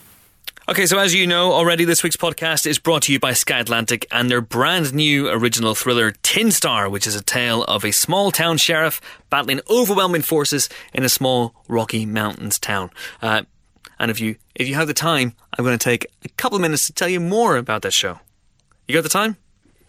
Okay, 0.69 0.85
so 0.85 0.99
as 0.99 1.15
you 1.15 1.27
know 1.27 1.53
already, 1.53 1.87
this 1.87 2.03
week's 2.03 2.19
podcast 2.19 2.67
is 2.67 2.79
brought 2.79 3.05
to 3.05 3.13
you 3.13 3.19
by 3.19 3.33
Sky 3.33 3.59
Atlantic 3.59 4.07
and 4.11 4.31
their 4.31 4.43
brand 4.43 4.93
new 4.93 5.31
original 5.31 5.75
thriller, 5.75 6.11
Tin 6.23 6.51
Star, 6.51 6.91
which 6.91 7.07
is 7.07 7.15
a 7.15 7.23
tale 7.23 7.65
of 7.65 7.87
a 7.87 7.91
small 7.91 8.31
town 8.31 8.59
sheriff 8.59 9.01
battling 9.31 9.63
overwhelming 9.71 10.21
forces 10.21 10.69
in 10.93 11.05
a 11.05 11.09
small 11.09 11.55
Rocky 11.69 12.05
Mountains 12.05 12.59
town. 12.59 12.91
Uh, 13.23 13.45
and 13.99 14.11
if 14.11 14.21
you 14.21 14.37
if 14.55 14.69
you 14.69 14.75
have 14.75 14.89
the 14.89 14.93
time, 14.95 15.33
I'm 15.57 15.65
going 15.65 15.79
to 15.79 15.83
take 15.83 16.07
a 16.23 16.29
couple 16.31 16.57
of 16.57 16.63
minutes 16.63 16.87
to 16.89 16.93
tell 16.93 17.09
you 17.09 17.19
more 17.19 17.57
about 17.57 17.81
this 17.81 17.95
show. 17.95 18.21
You 18.87 18.95
got 18.95 19.05
the 19.05 19.09
time, 19.09 19.39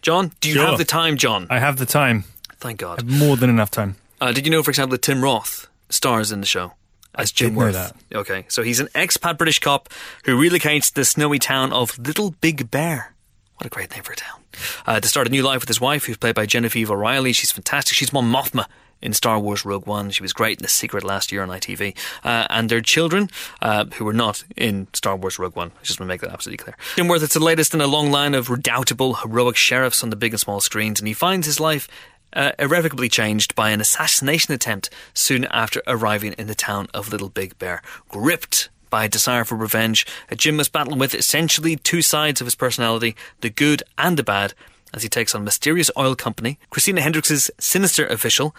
John? 0.02 0.32
Do 0.40 0.48
you 0.48 0.54
Sure. 0.56 0.66
have 0.66 0.78
the 0.78 0.84
time, 0.84 1.16
John? 1.16 1.46
I 1.50 1.58
have 1.58 1.76
the 1.76 1.86
time. 1.86 2.24
Thank 2.58 2.82
I 2.82 2.86
God. 2.86 2.98
have 3.02 3.08
more 3.10 3.36
than 3.36 3.50
enough 3.50 3.70
time. 3.70 3.96
Uh, 4.20 4.32
did 4.32 4.46
you 4.46 4.50
know, 4.52 4.62
for 4.62 4.70
example, 4.70 4.92
that 4.92 5.02
Tim 5.02 5.22
Roth 5.22 5.66
stars 5.88 6.30
in 6.32 6.40
the 6.40 6.46
show 6.46 6.72
as 7.14 7.32
Jim 7.32 7.54
Worth? 7.54 7.74
that. 7.74 7.96
Okay, 8.14 8.44
so 8.48 8.62
he's 8.62 8.80
an 8.80 8.88
expat 8.88 9.38
British 9.38 9.58
cop 9.58 9.88
who 10.24 10.36
relocates 10.38 10.88
to 10.88 10.94
the 10.96 11.04
snowy 11.04 11.38
town 11.38 11.72
of 11.72 11.98
Little 11.98 12.32
Big 12.40 12.70
Bear. 12.70 13.14
What 13.56 13.66
a 13.66 13.70
great 13.70 13.90
name 13.90 14.02
for 14.02 14.12
a 14.12 14.16
town. 14.16 14.40
Uh, 14.86 15.00
to 15.00 15.08
start 15.08 15.26
a 15.26 15.30
new 15.30 15.42
life 15.42 15.60
with 15.60 15.68
his 15.68 15.80
wife, 15.80 16.04
who's 16.04 16.16
played 16.16 16.34
by 16.34 16.44
Genevieve 16.46 16.90
O'Reilly. 16.90 17.32
She's 17.32 17.50
fantastic. 17.52 17.94
She's 17.96 18.12
Mon 18.12 18.30
Mothma 18.30 18.66
in 19.02 19.12
Star 19.12 19.38
Wars 19.38 19.64
Rogue 19.64 19.86
One. 19.86 20.10
She 20.10 20.22
was 20.22 20.32
great 20.32 20.58
in 20.58 20.62
The 20.62 20.68
Secret 20.68 21.04
last 21.04 21.32
year 21.32 21.42
on 21.42 21.48
ITV. 21.48 21.96
Uh, 22.24 22.46
and 22.50 22.68
their 22.68 22.80
children, 22.80 23.30
uh, 23.62 23.86
who 23.94 24.04
were 24.04 24.12
not 24.12 24.44
in 24.56 24.88
Star 24.92 25.16
Wars 25.16 25.38
Rogue 25.38 25.56
One. 25.56 25.72
I 25.80 25.82
just 25.82 26.00
want 26.00 26.08
to 26.08 26.12
make 26.12 26.20
that 26.20 26.30
absolutely 26.30 26.62
clear. 26.62 26.76
Jim 26.96 27.08
Worth, 27.08 27.22
it's 27.22 27.34
the 27.34 27.40
latest 27.40 27.74
in 27.74 27.80
a 27.80 27.86
long 27.86 28.10
line 28.10 28.34
of 28.34 28.50
redoubtable, 28.50 29.14
heroic 29.14 29.56
sheriffs 29.56 30.02
on 30.02 30.10
the 30.10 30.16
big 30.16 30.32
and 30.32 30.40
small 30.40 30.60
screens, 30.60 31.00
and 31.00 31.08
he 31.08 31.14
finds 31.14 31.46
his 31.46 31.60
life 31.60 31.88
uh, 32.32 32.52
irrevocably 32.58 33.08
changed 33.08 33.54
by 33.54 33.70
an 33.70 33.80
assassination 33.80 34.54
attempt 34.54 34.90
soon 35.14 35.44
after 35.46 35.82
arriving 35.86 36.32
in 36.34 36.46
the 36.46 36.54
town 36.54 36.86
of 36.94 37.10
Little 37.10 37.28
Big 37.28 37.58
Bear. 37.58 37.82
Gripped 38.08 38.68
by 38.88 39.04
a 39.04 39.08
desire 39.08 39.44
for 39.44 39.56
revenge, 39.56 40.06
Jim 40.36 40.56
must 40.56 40.72
battle 40.72 40.96
with 40.96 41.14
essentially 41.14 41.76
two 41.76 42.02
sides 42.02 42.40
of 42.40 42.46
his 42.46 42.54
personality, 42.54 43.16
the 43.40 43.50
good 43.50 43.82
and 43.96 44.16
the 44.16 44.22
bad, 44.22 44.54
as 44.92 45.02
he 45.02 45.08
takes 45.08 45.34
on 45.34 45.44
mysterious 45.44 45.90
oil 45.96 46.14
company, 46.14 46.58
Christina 46.70 47.00
Hendricks' 47.00 47.50
sinister 47.58 48.06
official, 48.06 48.54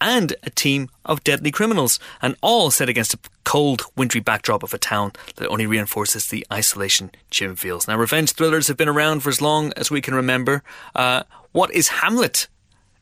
and 0.00 0.34
a 0.42 0.50
team 0.50 0.88
of 1.04 1.24
deadly 1.24 1.50
criminals, 1.50 1.98
and 2.20 2.36
all 2.40 2.70
set 2.70 2.88
against 2.88 3.14
a 3.14 3.18
cold, 3.44 3.82
wintry 3.96 4.20
backdrop 4.20 4.62
of 4.62 4.74
a 4.74 4.78
town 4.78 5.12
that 5.36 5.48
only 5.48 5.66
reinforces 5.66 6.26
the 6.26 6.46
isolation 6.52 7.10
Jim 7.30 7.56
feels. 7.56 7.86
Now, 7.86 7.96
revenge 7.96 8.32
thrillers 8.32 8.68
have 8.68 8.76
been 8.76 8.88
around 8.88 9.20
for 9.20 9.28
as 9.28 9.40
long 9.40 9.72
as 9.76 9.90
we 9.90 10.00
can 10.00 10.14
remember. 10.14 10.62
Uh, 10.94 11.22
what 11.52 11.72
is 11.72 11.88
Hamlet? 11.88 12.48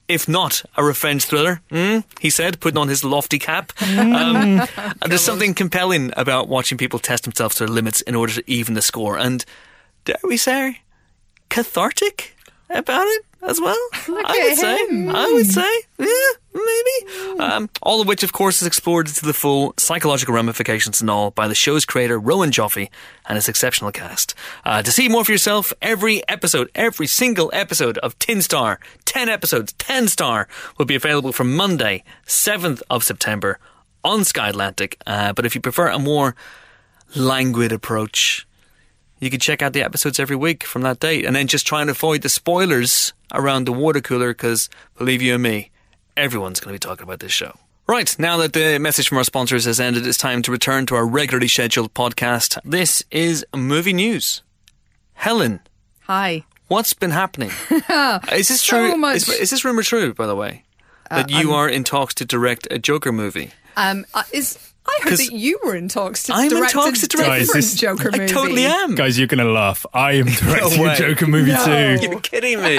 If 0.07 0.29
not 0.29 0.63
a 0.77 0.85
revenge 0.85 1.25
thriller, 1.25 1.63
hmm? 1.71 2.01
he 2.21 2.29
said, 2.29 2.61
putting 2.61 2.77
on 2.77 2.89
his 2.89 3.05
lofty 3.05 3.39
cap. 3.39 3.73
Um, 3.97 4.63
there's 5.07 5.23
something 5.23 5.55
compelling 5.55 6.13
about 6.17 6.47
watching 6.47 6.77
people 6.77 6.99
test 6.99 7.25
themselves 7.25 7.57
to 7.57 7.65
their 7.65 7.75
limits 7.75 8.03
in 8.03 8.15
order 8.15 8.35
to 8.35 8.45
even 8.47 8.75
the 8.75 8.83
score. 8.83 9.19
And 9.19 9.45
dare 10.05 10.17
we 10.23 10.37
say, 10.37 10.81
cathartic 11.49 12.37
about 12.69 13.07
it 13.07 13.25
as 13.43 13.61
well. 13.61 13.79
Look 14.09 14.27
I 14.27 14.33
would 14.33 14.53
at 14.53 14.59
say. 14.59 15.09
I 15.09 15.33
would 15.33 15.47
say. 15.47 15.83
Yeah, 15.99 16.39
maybe. 16.55 17.41
Um, 17.41 17.69
all 17.83 18.01
of 18.01 18.09
which, 18.09 18.23
of 18.23 18.33
course, 18.33 18.63
is 18.63 18.67
explored 18.67 19.09
to 19.09 19.25
the 19.25 19.33
full 19.33 19.75
psychological 19.77 20.35
ramifications 20.35 21.01
and 21.01 21.11
all 21.11 21.31
by 21.31 21.49
the 21.49 21.55
show's 21.55 21.85
creator, 21.85 22.19
Rowan 22.19 22.51
Joffe, 22.51 22.89
and 23.27 23.37
his 23.37 23.49
exceptional 23.49 23.93
cast. 23.93 24.35
Uh, 24.65 24.83
to 24.83 24.93
see 24.93 25.09
more 25.09 25.25
for 25.25 25.33
yourself, 25.33 25.73
every 25.83 26.27
episode, 26.29 26.71
every 26.75 27.07
single 27.07 27.51
episode 27.53 27.99
of 27.99 28.19
Tin 28.19 28.41
Star, 28.43 28.79
10 29.05 29.29
episodes, 29.29 29.73
10 29.75 30.09
Star, 30.09 30.49
will 30.79 30.87
be 30.87 30.95
available 30.95 31.33
from 31.33 31.55
Monday, 31.55 32.05
7th 32.27 32.83
of 32.89 33.03
September 33.03 33.59
on 34.05 34.25
Sky 34.25 34.51
Atlantic. 34.51 34.99
Uh, 35.07 35.33
but 35.33 35.47
if 35.47 35.55
you 35.55 35.61
prefer 35.61 35.89
a 35.89 35.99
more 35.99 36.37
languid 37.17 37.73
approach, 37.73 38.47
you 39.21 39.31
can 39.31 39.41
check 39.41 39.63
out 39.63 39.73
the 39.73 39.83
episodes 39.83 40.21
every 40.21 40.37
week 40.37 40.65
from 40.65 40.83
that 40.83 41.01
date 41.01 41.25
and 41.25 41.35
then 41.35 41.47
just 41.47 41.67
try 41.67 41.81
and 41.81 41.91
avoid 41.91 42.23
the 42.23 42.29
spoilers 42.29 43.13
around 43.33 43.65
the 43.65 43.73
water 43.73 44.01
cooler 44.01 44.35
because, 44.35 44.69
believe 44.99 45.23
you 45.23 45.35
and 45.35 45.43
me, 45.43 45.71
everyone's 46.17 46.61
going 46.61 46.73
to 46.73 46.75
be 46.75 46.79
talking 46.89 47.05
about 47.05 47.21
this 47.21 47.33
show. 47.33 47.57
Right, 47.87 48.15
now 48.19 48.39
that 48.39 48.55
the 48.55 48.79
message 48.79 49.09
from 49.09 49.19
our 49.19 49.25
sponsors 49.25 49.67
has 49.67 49.79
ended, 49.79 50.07
it's 50.07 50.17
time 50.17 50.41
to 50.43 50.51
return 50.53 50.87
to 50.87 50.95
our 50.95 51.07
regularly 51.07 51.49
scheduled 51.49 51.93
podcast. 51.93 52.59
This 52.65 53.05
is 53.11 53.45
movie 53.55 53.93
news. 53.93 54.43
Helen, 55.13 55.61
Hi. 56.03 56.45
what's 56.69 56.95
been 56.95 57.11
happening? 57.11 57.51
is 58.33 58.49
this 58.49 58.63
So 58.63 58.89
true? 58.89 58.97
much- 58.97 59.17
Is, 59.17 59.29
is 59.29 59.51
this 59.51 59.65
rumor 59.65 59.83
true, 59.83 60.15
by 60.15 60.27
the 60.27 60.35
way? 60.37 60.65
That 61.11 61.31
you 61.31 61.53
are 61.53 61.69
in 61.69 61.85
talks 61.85 62.15
to 62.15 62.25
direct 62.25 62.67
a 62.71 62.79
Joker 62.79 63.13
movie? 63.13 63.51
Um, 63.77 64.07
uh, 64.15 64.23
is 64.33 64.59
I 64.87 64.99
heard 65.03 65.09
'Cause 65.11 65.19
that 65.29 65.33
you 65.33 65.59
were 65.65 65.75
in 65.75 65.89
talks 65.89 66.25
to 66.25 66.35
I'm 66.35 66.45
in 66.45 66.49
direct 66.51 66.73
talks 66.73 67.03
a 67.03 67.09
to 67.09 67.17
direct- 67.17 67.31
different 67.41 67.53
Guys, 67.55 67.71
this- 67.73 67.75
Joker 67.81 68.11
I 68.13 68.19
movie. 68.19 68.33
totally 68.33 68.65
am. 68.67 68.95
Guys, 68.95 69.17
you're 69.19 69.27
going 69.27 69.45
to 69.47 69.51
laugh. 69.51 69.87
I 69.95 70.13
am 70.13 70.27
directing 70.27 70.83
way. 70.83 70.93
a 70.93 70.97
Joker 70.97 71.27
movie 71.27 71.53
No. 71.53 71.65
too. 71.65 71.99
You're 72.03 72.21
kidding 72.21 72.61
me. 72.63 72.77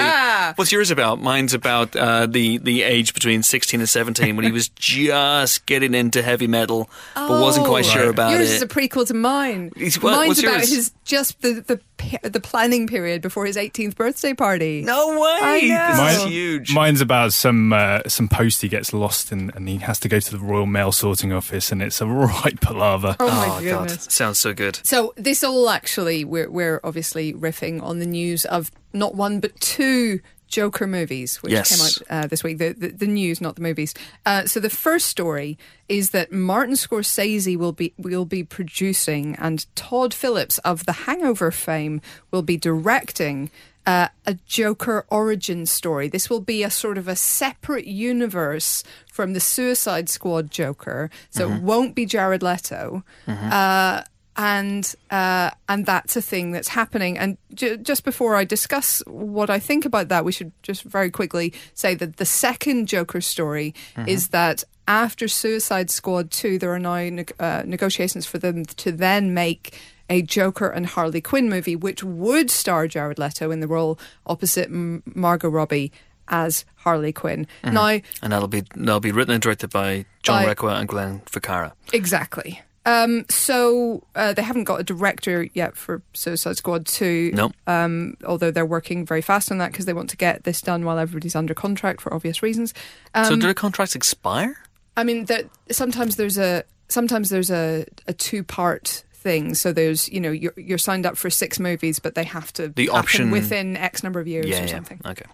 What's 0.54 0.70
yours 0.70 0.90
about? 0.92 1.20
Mine's 1.20 1.52
about 1.52 1.96
uh, 1.96 2.26
the 2.26 2.58
the 2.58 2.82
age 2.82 3.12
between 3.12 3.42
16 3.42 3.80
and 3.80 3.88
17 3.88 4.36
when 4.36 4.44
he 4.44 4.52
was 4.52 4.68
just 4.76 5.66
getting 5.66 5.94
into 5.94 6.22
heavy 6.22 6.46
metal, 6.46 6.88
but 7.14 7.28
wasn't 7.40 7.66
quite 7.66 7.86
Oh. 7.86 7.88
sure 7.88 8.02
Right. 8.02 8.10
about 8.10 8.30
Yours 8.32 8.50
is 8.50 8.62
a 8.62 8.66
prequel 8.68 9.06
to 9.08 9.14
mine. 9.14 9.72
It's- 9.76 10.00
what- 10.00 10.12
Mine's 10.12 10.28
what's 10.28 10.42
about 10.42 10.58
yours? 10.58 10.74
his 10.74 10.92
just 11.04 11.40
the 11.42 11.64
the 11.66 11.76
pe- 11.76 11.82
the 12.22 12.40
planning 12.40 12.86
period 12.86 13.22
before 13.22 13.46
his 13.46 13.56
18th 13.56 13.96
birthday 13.96 14.34
party. 14.34 14.82
no 14.82 15.18
way! 15.20 15.38
I 15.40 15.60
know. 15.62 15.86
This 16.06 16.18
is 16.18 16.22
Mine- 16.24 16.28
huge. 16.32 16.74
Mine's 16.74 17.00
about 17.00 17.32
some 17.32 17.72
uh, 17.72 18.00
some 18.06 18.28
post 18.28 18.62
he 18.62 18.68
gets 18.68 18.92
lost 18.92 19.32
in, 19.32 19.50
and 19.54 19.68
he 19.68 19.78
has 19.78 19.98
to 20.00 20.08
go 20.08 20.20
to 20.20 20.30
the 20.30 20.38
Royal 20.38 20.66
Mail 20.66 20.92
sorting 20.92 21.32
office, 21.32 21.72
and 21.72 21.82
it's 21.82 22.00
a 22.00 22.06
right 22.06 22.60
palaver. 22.60 23.16
Oh 23.18 23.26
my 23.26 23.58
oh 23.58 23.64
god, 23.64 23.90
sounds 23.90 24.38
so 24.38 24.52
good. 24.52 24.78
So 24.84 25.14
this 25.16 25.42
all 25.42 25.68
actually 25.70 26.24
we're 26.24 26.50
we're 26.50 26.80
obviously 26.84 27.32
riffing 27.32 27.82
on 27.82 27.98
the 27.98 28.06
news 28.06 28.44
of 28.44 28.70
not 28.92 29.14
one 29.14 29.40
but 29.40 29.58
two 29.60 30.20
Joker 30.48 30.86
movies, 30.86 31.42
which 31.42 31.52
Yes. 31.52 31.68
came 31.76 31.86
out 31.86 32.24
uh, 32.24 32.26
this 32.28 32.42
week. 32.44 32.58
The, 32.58 32.72
the 32.72 32.88
the 32.88 33.06
news, 33.06 33.40
not 33.40 33.56
the 33.56 33.62
movies. 33.62 33.94
Uh, 34.24 34.46
so 34.46 34.60
the 34.60 34.70
first 34.70 35.06
story 35.08 35.58
is 35.88 36.10
that 36.10 36.32
Martin 36.32 36.74
Scorsese 36.74 37.56
will 37.56 37.72
be 37.72 37.92
will 37.98 38.24
be 38.24 38.42
producing, 38.44 39.34
and 39.36 39.66
Todd 39.74 40.14
Phillips 40.14 40.58
of 40.58 40.86
the 40.86 40.92
Hangover 40.92 41.50
fame 41.50 42.00
will 42.30 42.42
be 42.42 42.56
directing. 42.56 43.50
Uh, 43.88 44.08
a 44.26 44.34
Joker 44.46 45.06
origin 45.10 45.64
story. 45.64 46.08
This 46.08 46.28
will 46.28 46.40
be 46.40 46.64
a 46.64 46.70
sort 46.70 46.98
of 46.98 47.06
a 47.06 47.14
separate 47.14 47.86
universe 47.86 48.82
from 49.12 49.32
the 49.32 49.38
Suicide 49.38 50.08
Squad 50.08 50.50
Joker, 50.50 51.08
so 51.30 51.52
it 51.52 51.62
won't 51.62 51.94
be 51.94 52.04
Jared 52.04 52.42
Leto. 52.42 53.04
Uh, 53.28 54.02
and 54.36 54.94
uh, 55.10 55.50
and 55.68 55.86
that's 55.86 56.16
a 56.16 56.22
thing 56.22 56.52
that's 56.52 56.68
happening. 56.68 57.18
And 57.18 57.38
ju- 57.54 57.76
just 57.76 58.04
before 58.04 58.36
I 58.36 58.44
discuss 58.44 59.02
what 59.06 59.50
I 59.50 59.58
think 59.58 59.84
about 59.84 60.08
that, 60.08 60.24
we 60.24 60.32
should 60.32 60.52
just 60.62 60.82
very 60.82 61.10
quickly 61.10 61.52
say 61.74 61.94
that 61.94 62.16
the 62.16 62.24
second 62.26 62.86
Joker 62.88 63.20
story 63.20 63.74
is 64.06 64.28
that 64.28 64.62
after 64.88 65.26
Suicide 65.28 65.90
Squad 65.90 66.30
two, 66.30 66.58
there 66.58 66.72
are 66.72 66.78
now 66.78 66.96
neg- 67.08 67.32
uh, 67.40 67.62
negotiations 67.66 68.26
for 68.26 68.38
them 68.38 68.64
to 68.64 68.92
then 68.92 69.34
make 69.34 69.78
a 70.08 70.22
Joker 70.22 70.68
and 70.68 70.86
Harley 70.86 71.20
Quinn 71.20 71.48
movie, 71.48 71.74
which 71.74 72.04
would 72.04 72.50
star 72.50 72.86
Jared 72.86 73.18
Leto 73.18 73.50
in 73.50 73.58
the 73.60 73.66
role 73.66 73.98
opposite 74.26 74.66
M- 74.66 75.02
Margot 75.06 75.48
Robbie. 75.48 75.90
as 76.28 76.64
Harley 76.76 77.12
Quinn. 77.12 77.46
Mm-hmm. 77.62 77.74
Now, 77.74 78.00
and 78.20 78.32
that'll 78.32 78.48
be 78.48 78.64
that'll 78.74 78.98
be 79.00 79.12
written 79.12 79.32
and 79.34 79.40
directed 79.42 79.70
by 79.70 80.06
John 80.22 80.44
By- 80.44 80.54
Requa 80.54 80.78
and 80.80 80.88
Glenn 80.88 81.20
Ficarra. 81.26 81.72
exactly. 81.92 82.60
Um, 82.86 83.26
so 83.28 84.04
uh, 84.14 84.32
they 84.32 84.42
haven't 84.42 84.64
got 84.64 84.80
a 84.80 84.84
director 84.84 85.48
yet 85.54 85.76
for 85.76 86.00
Suicide 86.14 86.56
Squad 86.56 86.86
2. 86.86 87.32
No. 87.34 87.50
Um, 87.66 88.16
although 88.24 88.52
they're 88.52 88.64
working 88.64 89.04
very 89.04 89.20
fast 89.22 89.50
on 89.50 89.58
that 89.58 89.72
because 89.72 89.86
they 89.86 89.92
want 89.92 90.08
to 90.10 90.16
get 90.16 90.44
this 90.44 90.62
done 90.62 90.84
while 90.84 90.96
everybody's 90.98 91.34
under 91.34 91.52
contract 91.52 92.00
for 92.00 92.14
obvious 92.14 92.42
reasons. 92.44 92.72
Um, 93.12 93.24
so 93.24 93.30
do 93.34 93.42
their 93.42 93.54
contracts 93.54 93.96
expire? 93.96 94.56
I 94.96 95.02
mean, 95.04 95.24
that 95.26 95.46
sometimes 95.70 96.14
there's 96.16 96.38
a 96.38 96.62
sometimes 96.88 97.28
there's 97.28 97.50
a, 97.50 97.86
a 98.06 98.12
two 98.12 98.44
part 98.44 99.02
thing. 99.12 99.54
So 99.56 99.72
there's 99.72 100.08
you 100.08 100.20
know 100.20 100.30
you're 100.30 100.54
you're 100.56 100.78
signed 100.78 101.06
up 101.06 101.16
for 101.16 101.28
six 101.28 101.58
movies, 101.58 101.98
but 101.98 102.14
they 102.14 102.24
have 102.24 102.52
to 102.54 102.68
The 102.68 102.88
option- 102.90 103.32
within 103.32 103.76
X 103.76 104.04
number 104.04 104.20
of 104.20 104.28
years 104.28 104.46
Yeah, 104.46 104.58
or 104.58 104.66
yeah. 104.66 104.66
something. 104.72 105.00
Okay. 105.04 105.26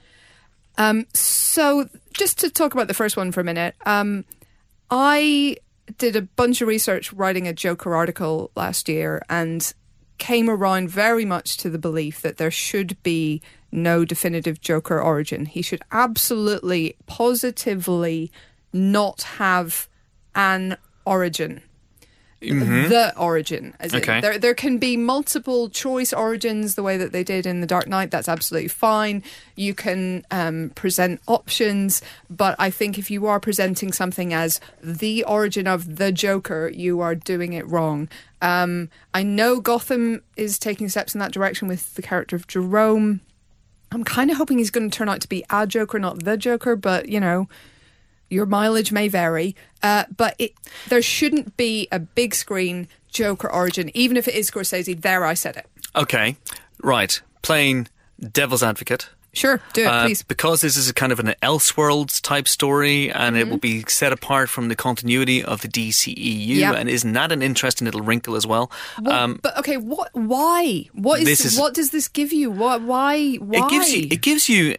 Um, 0.79 1.07
so 1.13 1.87
just 2.15 2.39
to 2.39 2.49
talk 2.51 2.73
about 2.73 2.89
the 2.89 2.95
first 2.95 3.15
one 3.19 3.31
for 3.31 3.41
a 3.41 3.45
minute, 3.45 3.75
um, 3.85 4.25
I 4.91 5.59
did 5.99 6.17
a 6.17 6.23
bunch 6.23 6.61
of 6.61 6.69
research 6.69 7.13
writing 7.13 7.47
a 7.47 7.53
Joker 7.53 7.95
article 7.95 8.51
last 8.55 8.89
year 8.89 9.23
and 9.29 9.73
came 10.19 10.49
around 10.49 10.89
very 10.89 11.25
much 11.25 11.57
to 11.59 11.71
the 11.71 11.79
belief 11.79 12.21
that 12.21 12.37
there 12.37 12.51
should 12.51 13.01
be 13.03 13.43
no 13.71 14.05
definitive 14.05 14.61
Joker 14.61 15.01
origin. 15.01 15.47
He 15.47 15.63
should 15.63 15.83
absolutely, 15.91 16.95
positively 17.07 18.31
not 18.73 19.23
have 19.23 19.89
an 20.35 20.77
origin 21.05 21.63
the 22.43 23.13
origin. 23.17 23.75
As 23.81 23.93
in, 23.93 24.01
Okay. 24.01 24.21
there, 24.21 24.39
there 24.39 24.55
can 24.55 24.79
be 24.79 24.97
multiple 24.97 25.69
choice 25.71 26.13
origins 26.13 26.75
the 26.75 26.83
way 26.83 26.97
that 26.97 27.13
they 27.13 27.23
did 27.25 27.47
in 27.47 27.61
The 27.61 27.67
Dark 27.67 27.87
Knight. 27.89 28.11
That's 28.11 28.29
absolutely 28.29 28.69
fine. 28.69 29.23
You 29.57 29.75
can 29.75 30.25
um, 30.31 30.71
present 30.75 31.21
options, 31.27 32.03
but 32.29 32.57
I 32.59 32.71
think 32.71 32.99
if 32.99 33.11
you 33.11 33.27
are 33.27 33.41
presenting 33.41 33.93
something 33.93 34.35
as 34.35 34.61
the 34.83 35.25
origin 35.25 35.67
of 35.67 35.97
the 35.97 36.13
Joker, 36.13 36.71
you 36.75 37.01
are 37.01 37.15
doing 37.15 37.53
it 37.53 37.67
wrong. 37.69 38.09
Um, 38.41 38.91
I 39.15 39.23
know 39.23 39.61
Gotham 39.61 40.23
is 40.37 40.59
taking 40.59 40.89
steps 40.89 41.15
in 41.15 41.21
that 41.21 41.33
direction 41.33 41.69
with 41.69 41.95
the 41.95 42.03
character 42.03 42.35
of 42.37 42.47
Jerome. 42.49 43.21
I'm 43.93 44.05
kind 44.05 44.31
of 44.31 44.39
hoping 44.39 44.59
he's 44.59 44.71
going 44.71 44.91
to 44.91 44.97
turn 44.97 45.09
out 45.09 45.21
to 45.21 45.29
be 45.29 45.45
a 45.51 45.67
Joker, 45.67 45.99
not 45.99 46.25
the 46.25 46.37
Joker, 46.37 46.77
but 46.77 47.09
you 47.09 47.21
know, 47.21 47.47
your 48.33 48.47
mileage 48.47 48.91
may 48.93 49.09
vary, 49.09 49.55
uh, 49.83 50.05
but 50.17 50.35
it 50.39 50.53
there 50.89 51.03
shouldn't 51.03 51.57
be 51.57 51.89
a 51.93 51.99
big 51.99 52.35
screen 52.35 52.89
Joker 53.11 53.51
origin, 53.53 53.91
even 53.95 54.17
if 54.17 54.27
it 54.27 54.35
is 54.35 54.51
Scorsese. 54.51 55.01
There, 55.01 55.25
I 55.25 55.35
said 55.35 55.57
it. 55.57 55.67
Okay. 55.95 56.37
Right. 56.83 57.21
Playing 57.43 57.89
devil's 58.19 58.63
advocate. 58.63 59.09
Sure, 59.35 59.61
do 59.73 59.83
it, 59.83 59.87
Uh, 59.87 60.05
please. 60.05 60.23
because 60.23 60.61
this 60.61 60.77
is 60.77 60.91
a 60.91 60.93
kind 60.95 61.11
of 61.11 61.19
an 61.19 61.35
Elseworlds 61.43 62.21
type 62.21 62.47
story 62.47 63.11
and 63.11 63.35
it 63.35 63.45
will 63.49 63.57
Mm-hmm. 63.57 63.83
be 63.83 63.85
set 63.89 64.13
apart 64.13 64.51
from 64.51 64.69
the 64.69 64.77
continuity 64.77 65.43
of 65.43 65.63
the 65.63 65.69
DCEU. 65.69 66.57
Yeah. 66.57 66.73
And 66.73 66.87
isn't 66.91 67.13
that 67.15 67.33
an 67.33 67.41
interesting 67.43 67.87
little 67.87 68.03
wrinkle 68.03 68.37
as 68.37 68.47
well? 68.47 68.71
Well, 69.01 69.37
but 69.43 69.57
okay, 69.61 69.79
what? 69.79 70.11
Why? 70.13 70.85
What 70.93 71.21
is, 71.23 71.41
Um, 71.41 71.47
is- 71.47 71.59
What 71.59 71.73
does 71.73 71.91
this 71.91 72.09
give 72.09 72.31
you? 72.31 72.51
What? 72.51 72.83
Why? 72.83 73.35
Why? 73.37 73.59
It 73.67 73.71
gives 73.71 73.93
you. 73.95 74.09
It 74.11 74.21
gives 74.21 74.49
you. 74.51 74.77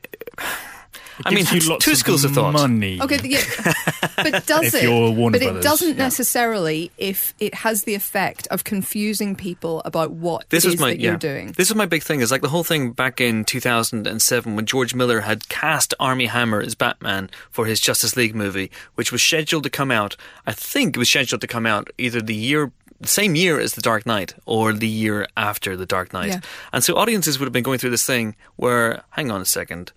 I 1.26 1.32
mean, 1.34 1.46
you 1.52 1.60
lots 1.70 1.86
two 1.86 1.96
schools 1.96 2.24
of 2.24 2.32
thought. 2.32 2.54
Money. 2.54 3.00
Okay, 3.02 3.20
yeah, 3.24 3.40
but 4.18 4.46
does 4.46 4.68
If 4.68 4.76
it? 4.76 4.84
you're 4.84 5.12
Warner 5.12 5.40
but 5.40 5.48
it 5.48 5.62
doesn't 5.62 5.90
yeah. 5.98 6.04
necessarily 6.04 6.92
if 6.98 7.34
it 7.40 7.54
has 7.56 7.84
the 7.84 7.96
effect 7.96 8.48
of 8.48 8.64
confusing 8.64 9.36
people 9.36 9.82
about 9.86 10.12
what 10.12 10.50
This 10.50 10.66
it 10.66 10.74
is 10.76 10.80
my 10.80 10.90
that 10.92 11.00
yeah. 11.00 11.10
you're 11.10 11.18
doing. 11.18 11.52
This 11.54 11.70
is 11.70 11.76
my 11.76 11.86
big 11.86 12.04
thing. 12.04 12.22
Is 12.22 12.32
like 12.32 12.42
the 12.42 12.50
whole 12.50 12.64
thing 12.64 12.92
back 12.92 13.20
in 13.22 13.44
2007 13.46 14.56
when 14.56 14.66
George 14.66 14.94
Miller 14.96 15.22
had 15.22 15.50
cast 15.50 15.94
Armie 16.00 16.26
Hammer 16.28 16.62
as 16.62 16.76
Batman 16.76 17.30
for 17.52 17.66
his 17.66 17.80
Justice 17.80 18.16
League 18.16 18.36
movie, 18.36 18.72
which 18.96 19.12
was 19.12 19.22
scheduled 19.22 19.64
to 19.64 19.70
come 19.70 19.92
out. 19.92 20.16
I 20.46 20.52
think 20.54 20.96
it 20.96 21.00
was 21.00 21.10
scheduled 21.10 21.42
to 21.42 21.48
come 21.48 21.66
out 21.66 21.90
either 21.98 22.22
the 22.22 22.36
year. 22.36 22.72
the 23.00 23.08
Same 23.08 23.36
year 23.36 23.60
as 23.60 23.74
The 23.74 23.82
Dark 23.82 24.06
Knight, 24.06 24.34
or 24.46 24.72
the 24.74 24.88
year 24.88 25.28
after 25.36 25.76
The 25.76 25.86
Dark 25.86 26.14
Knight, 26.14 26.30
Yeah. 26.30 26.40
and 26.72 26.84
so 26.84 26.96
audiences 26.96 27.38
would 27.38 27.46
have 27.46 27.52
been 27.54 27.64
going 27.64 27.80
through 27.80 27.90
this 27.90 28.06
thing 28.06 28.36
where, 28.56 29.04
hang 29.12 29.30
on 29.30 29.42
a 29.42 29.46
second, 29.46 29.92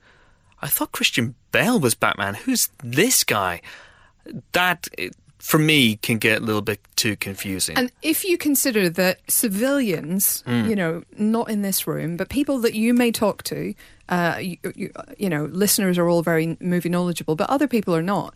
I 0.63 0.69
thought 0.69 0.93
Christian 0.93 1.35
Bale 1.53 1.79
was 1.79 1.95
Batman. 1.95 2.35
Who's 2.35 2.69
this 2.83 3.25
guy? 3.25 3.61
That, 4.53 4.89
eh, 4.99 5.11
for 5.39 5.59
me, 5.59 5.97
can 5.97 6.19
get 6.19 6.43
a 6.43 6.45
little 6.45 6.63
bit 6.63 6.81
too 6.97 7.15
confusing. 7.17 7.77
And 7.77 7.93
if 8.03 8.25
you 8.25 8.37
consider 8.39 8.89
that 8.91 9.21
civilians, 9.29 10.43
Hmm. 10.47 10.65
you 10.69 10.75
know, 10.77 11.03
not 11.17 11.51
in 11.51 11.63
this 11.63 11.87
room, 11.87 12.17
but 12.17 12.29
people 12.29 12.59
that 12.61 12.75
you 12.75 12.95
may 12.95 13.13
talk 13.13 13.43
to, 13.45 13.75
uh, 14.09 14.39
you, 14.41 14.57
you, 14.75 14.93
you 15.19 15.29
know, 15.29 15.45
listeners 15.45 15.99
are 15.99 16.09
all 16.09 16.23
very 16.23 16.57
movie 16.61 16.89
knowledgeable, 16.89 17.37
but 17.37 17.49
other 17.51 17.69
people 17.69 17.95
are 17.95 18.03
not. 18.03 18.35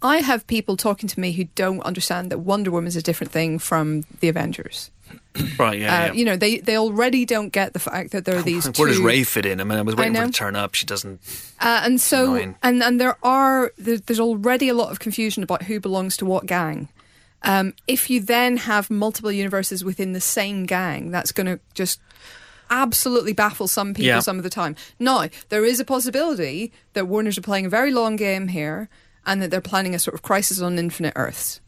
I 0.00 0.18
have 0.18 0.46
people 0.46 0.76
talking 0.76 1.08
to 1.08 1.20
me 1.20 1.32
who 1.32 1.44
don't 1.56 1.80
understand 1.82 2.30
that 2.30 2.38
Wonder 2.38 2.70
Woman 2.70 2.86
is 2.88 2.96
a 2.96 3.02
different 3.02 3.32
thing 3.32 3.58
from 3.58 4.04
the 4.20 4.28
Avengers. 4.28 4.90
right? 5.58 5.78
Yeah. 5.78 5.94
Uh, 6.02 6.06
yeah. 6.06 6.12
You 6.12 6.24
know, 6.24 6.36
they, 6.36 6.58
they 6.58 6.76
already 6.76 7.24
don't 7.24 7.50
get 7.50 7.72
the 7.72 7.78
fact 7.78 8.10
that 8.12 8.24
there 8.24 8.36
are 8.36 8.42
these 8.42 8.64
two. 8.70 8.72
Where 8.82 8.88
does 8.88 8.98
Ray 8.98 9.22
fit 9.24 9.46
in? 9.46 9.60
I 9.60 9.64
mean, 9.64 9.78
I 9.78 9.82
was 9.82 9.96
waiting 9.96 10.14
for 10.14 10.20
her 10.20 10.26
to 10.26 10.32
turn 10.32 10.56
up. 10.56 10.74
She 10.74 10.86
doesn't. 10.86 11.20
Uh, 11.60 11.82
and 11.84 12.00
so, 12.00 12.34
Annoying. 12.34 12.56
and 12.62 12.82
and 12.82 13.00
there 13.00 13.16
are 13.22 13.72
there's 13.78 14.20
already 14.20 14.68
a 14.68 14.74
lot 14.74 14.90
of 14.90 14.98
confusion 15.00 15.42
about 15.42 15.62
who 15.64 15.80
belongs 15.80 16.16
to 16.18 16.26
what 16.26 16.46
gang. 16.46 16.88
Um, 17.44 17.74
if 17.86 18.10
you 18.10 18.20
then 18.20 18.56
have 18.56 18.90
multiple 18.90 19.30
universes 19.30 19.84
within 19.84 20.12
the 20.12 20.20
same 20.20 20.66
gang, 20.66 21.12
that's 21.12 21.30
going 21.30 21.46
to 21.46 21.60
just 21.72 22.00
absolutely 22.70 23.32
baffle 23.32 23.68
some 23.68 23.94
people 23.94 24.06
Yeah. 24.06 24.18
some 24.20 24.38
of 24.38 24.42
the 24.42 24.50
time. 24.50 24.74
Now, 24.98 25.28
there 25.48 25.64
is 25.64 25.78
a 25.80 25.84
possibility 25.84 26.72
that 26.94 27.06
Warner's 27.06 27.38
are 27.38 27.42
playing 27.42 27.66
a 27.66 27.68
very 27.70 27.92
long 27.92 28.16
game 28.16 28.48
here, 28.48 28.88
and 29.24 29.40
that 29.40 29.50
they're 29.50 29.60
planning 29.60 29.94
a 29.94 29.98
sort 29.98 30.14
of 30.14 30.22
crisis 30.22 30.60
on 30.60 30.78
Infinite 30.78 31.12
Earths. 31.16 31.60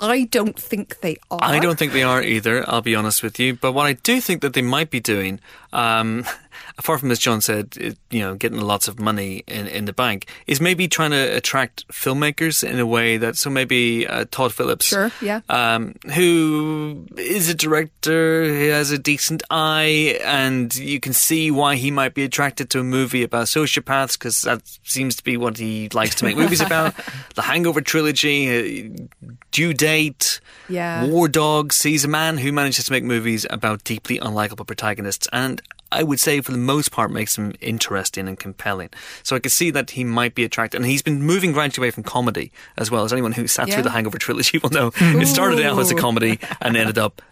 I 0.00 0.24
don't 0.24 0.58
think 0.58 1.00
they 1.00 1.16
are. 1.30 1.38
I 1.42 1.58
don't 1.58 1.78
think 1.78 1.92
they 1.92 2.02
are 2.02 2.22
either. 2.22 2.68
I'll 2.68 2.82
be 2.82 2.94
honest 2.94 3.22
with 3.22 3.38
you. 3.40 3.54
But 3.54 3.72
what 3.72 3.86
I 3.86 3.94
do 3.94 4.20
think 4.20 4.42
that 4.42 4.52
they 4.52 4.62
might 4.62 4.90
be 4.90 5.00
doing, 5.00 5.40
um, 5.72 6.24
apart 6.78 7.00
from 7.00 7.10
as 7.10 7.18
John 7.18 7.40
said, 7.40 7.74
it, 7.78 7.98
you 8.10 8.20
know, 8.20 8.34
getting 8.34 8.60
lots 8.60 8.88
of 8.88 8.98
money 8.98 9.42
in, 9.46 9.66
in 9.66 9.84
the 9.84 9.92
bank, 9.92 10.28
is 10.46 10.60
maybe 10.60 10.88
trying 10.88 11.10
to 11.12 11.36
attract 11.36 11.86
filmmakers 11.88 12.62
in 12.68 12.78
a 12.78 12.86
way 12.86 13.16
that 13.16 13.36
so 13.36 13.50
maybe 13.50 14.06
uh, 14.06 14.24
Todd 14.30 14.52
Phillips, 14.52 14.86
Sure, 14.86 15.10
yeah. 15.22 15.40
um, 15.48 15.94
who 16.14 17.06
is 17.16 17.48
a 17.48 17.54
director, 17.54 18.44
he 18.44 18.66
has 18.68 18.90
a 18.90 18.98
decent 18.98 19.42
eye, 19.50 20.18
and 20.24 20.74
you 20.74 21.00
can 21.00 21.12
see 21.12 21.50
why 21.50 21.76
he 21.76 21.90
might 21.90 22.14
be 22.14 22.24
attracted 22.24 22.70
to 22.70 22.80
a 22.80 22.84
movie 22.84 23.22
about 23.22 23.46
sociopaths 23.46 24.18
because 24.18 24.42
that 24.42 24.62
seems 24.84 25.16
to 25.16 25.24
be 25.24 25.36
what 25.36 25.58
he 25.58 25.88
likes 25.90 26.14
to 26.16 26.24
make 26.24 26.36
movies 26.36 26.60
about. 26.60 26.94
The 27.36 27.42
Hangover 27.42 27.82
trilogy, 27.82 28.88
uh, 28.90 29.28
Due 29.50 29.74
Date, 29.74 30.40
Yeah. 30.68 31.04
War 31.06 31.28
Dogs. 31.28 31.76
sees 31.76 32.04
a 32.04 32.08
man 32.08 32.38
who 32.38 32.50
manages 32.50 32.86
to 32.86 32.92
make 32.92 33.04
movies 33.04 33.46
about 33.50 33.84
deeply 33.84 34.18
unlikable 34.18 34.66
protagonists, 34.66 35.28
and 35.32 35.60
I 35.92 36.02
would 36.02 36.18
say 36.20 36.40
for 36.40 36.52
the 36.52 36.58
most 36.58 36.90
part 36.90 37.10
makes 37.10 37.36
him 37.38 37.52
interesting 37.60 38.26
and 38.28 38.38
compelling. 38.38 38.90
So 39.22 39.36
I 39.36 39.38
could 39.38 39.52
see 39.52 39.70
that 39.70 39.90
he 39.90 40.04
might 40.04 40.34
be 40.34 40.44
attracted, 40.44 40.78
and 40.80 40.86
he's 40.86 41.02
been 41.02 41.22
moving 41.22 41.52
gradually 41.52 41.86
away 41.86 41.90
from 41.92 42.02
comedy 42.02 42.50
as 42.76 42.90
well. 42.90 43.04
As 43.04 43.12
anyone 43.12 43.32
who 43.32 43.46
sat 43.46 43.68
Yeah. 43.68 43.74
through 43.74 43.84
the 43.84 43.90
Hangover 43.90 44.18
trilogy 44.18 44.58
will 44.58 44.70
know, 44.70 44.92
it 44.96 45.26
started 45.28 45.60
out 45.64 45.78
as 45.78 45.90
a 45.90 45.94
comedy 45.94 46.38
and 46.60 46.76
ended 46.76 46.98
up. 46.98 47.22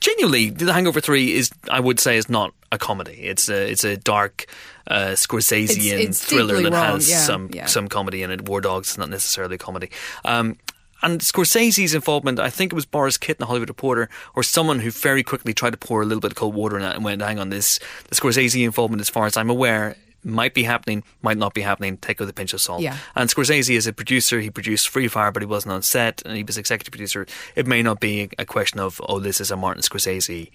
Genuinely, 0.00 0.50
The 0.50 0.70
Hangover 0.72 1.00
Three 1.00 1.32
is, 1.32 1.50
I 1.70 1.80
would 1.80 1.98
say, 1.98 2.18
is 2.18 2.28
not 2.28 2.52
a 2.70 2.76
comedy. 2.76 3.20
It's 3.22 3.48
a 3.48 3.70
it's 3.70 3.84
a 3.84 3.96
dark 3.96 4.44
uh, 4.86 5.12
Scorsesean 5.14 5.70
It's- 5.70 6.08
it's 6.08 6.24
thriller 6.24 6.60
that 6.60 6.72
wrong, 6.72 6.84
has 6.96 7.08
yeah, 7.08 7.18
some 7.20 7.48
yeah. 7.54 7.66
some 7.66 7.88
comedy 7.88 8.22
in 8.22 8.30
it. 8.30 8.46
War 8.46 8.60
Dogs 8.60 8.90
is 8.90 8.98
not 8.98 9.08
necessarily 9.08 9.54
a 9.54 9.58
comedy. 9.58 9.88
Um, 10.26 10.56
and 11.04 11.20
Scorsese's 11.20 11.94
involvement, 11.94 12.40
I 12.40 12.50
think 12.50 12.72
it 12.72 12.74
was 12.74 12.86
Borys 12.86 13.20
Kit 13.20 13.36
in 13.36 13.40
the 13.40 13.46
Hollywood 13.46 13.68
Reporter, 13.68 14.08
or 14.34 14.42
someone 14.42 14.80
who 14.80 14.90
very 14.90 15.22
quickly 15.22 15.54
tried 15.54 15.70
to 15.70 15.76
pour 15.76 16.02
a 16.02 16.04
little 16.04 16.20
bit 16.20 16.32
of 16.32 16.36
cold 16.36 16.54
water 16.54 16.76
on 16.76 16.82
it 16.82 16.94
and 16.94 17.04
went, 17.04 17.22
hang 17.22 17.38
on, 17.38 17.50
this, 17.50 17.78
the 18.08 18.14
Scorsese 18.14 18.64
involvement, 18.64 19.00
as 19.00 19.10
far 19.10 19.26
as 19.26 19.36
I'm 19.36 19.50
aware, 19.50 19.96
might 20.24 20.54
be 20.54 20.64
happening, 20.64 21.04
might 21.22 21.36
not 21.36 21.52
be 21.52 21.60
happening, 21.60 21.98
take 21.98 22.18
it 22.18 22.20
with 22.20 22.30
a 22.30 22.32
pinch 22.32 22.54
of 22.54 22.60
salt. 22.60 22.80
Yeah. 22.80 22.96
And 23.14 23.28
Scorsese 23.28 23.76
is 23.76 23.86
a 23.86 23.92
producer, 23.92 24.40
he 24.40 24.50
produced 24.50 24.88
Free 24.88 25.06
Fire, 25.06 25.30
but 25.30 25.42
he 25.42 25.46
wasn't 25.46 25.74
on 25.74 25.82
set, 25.82 26.22
and 26.24 26.36
he 26.36 26.42
was 26.42 26.56
executive 26.56 26.90
producer. 26.90 27.26
It 27.54 27.66
may 27.66 27.82
not 27.82 28.00
be 28.00 28.30
a 28.38 28.46
question 28.46 28.80
of, 28.80 29.00
oh, 29.06 29.20
this 29.20 29.40
is 29.40 29.50
a 29.50 29.56
Martin 29.56 29.82
Scorsese 29.82 30.50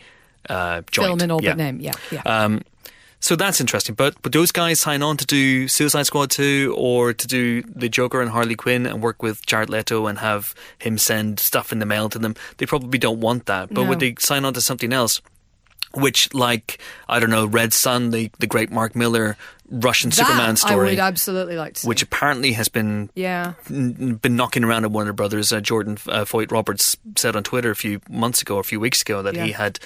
uh, 0.50 0.82
joint. 0.90 1.08
film 1.08 1.22
in 1.22 1.32
all 1.32 1.44
yeah. 1.44 1.52
but 1.52 1.58
name. 1.58 1.80
Yeah, 1.80 1.94
yeah. 2.12 2.22
Um, 2.26 2.64
so 3.20 3.36
that's 3.36 3.60
interesting. 3.60 3.96
But 3.96 4.16
but 4.22 4.32
those 4.32 4.52
guys 4.52 4.80
sign 4.80 5.02
on 5.04 5.18
to 5.18 5.26
do 5.26 5.68
Suicide 5.68 6.04
Squad 6.04 6.32
2 6.32 6.74
or 6.78 7.14
to 7.14 7.28
do 7.28 7.62
the 7.64 7.90
Joker 7.90 8.22
and 8.22 8.32
Harley 8.32 8.56
Quinn 8.56 8.86
and 8.86 9.02
work 9.02 9.22
with 9.22 9.46
Jared 9.46 9.70
Leto 9.70 10.08
and 10.08 10.20
have 10.20 10.56
him 10.78 10.98
send 10.98 11.40
stuff 11.40 11.72
in 11.72 11.80
the 11.80 11.86
mail 11.86 12.10
to 12.10 12.20
them. 12.20 12.36
They 12.58 12.66
probably 12.66 12.98
don't 13.00 13.20
want 13.20 13.46
that. 13.48 13.70
But 13.74 13.84
No. 13.84 13.90
would 13.90 14.00
they 14.00 14.16
sign 14.20 14.46
on 14.46 14.54
to 14.54 14.62
something 14.62 14.94
else? 14.94 15.22
Which, 15.96 16.32
like, 16.36 16.80
I 17.08 17.20
don't 17.20 17.32
know, 17.32 17.48
Red 17.48 17.74
Son, 17.74 18.12
the, 18.12 18.30
the 18.38 18.46
great 18.46 18.70
Mark 18.70 18.96
Millar 18.96 19.38
Russian 19.72 20.12
that 20.12 20.18
Superman 20.18 20.56
story. 20.56 20.74
I 20.90 20.92
would 20.92 21.00
absolutely 21.00 21.58
like 21.58 21.74
to 21.76 21.82
see. 21.82 21.88
which 21.88 22.04
apparently 22.04 22.54
has 22.54 22.70
been 22.70 23.10
yeah. 23.16 23.54
n- 23.70 24.20
been 24.22 24.36
knocking 24.36 24.64
around 24.64 24.86
at 24.86 24.92
Warner 24.92 25.14
Brothers. 25.14 25.52
Uh, 25.52 25.62
Jordan 25.62 25.98
uh, 26.08 26.26
Vogt-Roberts 26.26 26.96
said 27.16 27.36
on 27.36 27.44
Twitter 27.44 27.72
a 27.72 27.76
few 27.76 28.02
months 28.10 28.42
ago, 28.42 28.58
or 28.58 28.60
a 28.62 28.64
few 28.64 28.80
weeks 28.80 29.02
ago, 29.02 29.22
that 29.24 29.36
he 29.36 29.52
had 29.52 29.80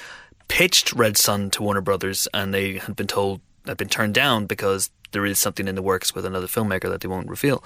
pitched 0.47 0.93
Red 0.93 1.17
Son 1.17 1.49
to 1.51 1.63
Warner 1.63 1.81
Brothers, 1.81 2.27
and 2.33 2.53
they 2.53 2.77
had 2.77 2.95
been 2.95 3.07
told 3.07 3.41
had 3.65 3.77
been 3.77 3.89
turned 3.89 4.13
down 4.13 4.45
because 4.45 4.89
there 5.11 5.25
is 5.25 5.39
something 5.39 5.67
in 5.67 5.75
the 5.75 5.81
works 5.81 6.13
with 6.13 6.25
another 6.25 6.47
filmmaker 6.47 6.89
that 6.89 7.01
they 7.01 7.07
won't 7.07 7.29
reveal. 7.29 7.63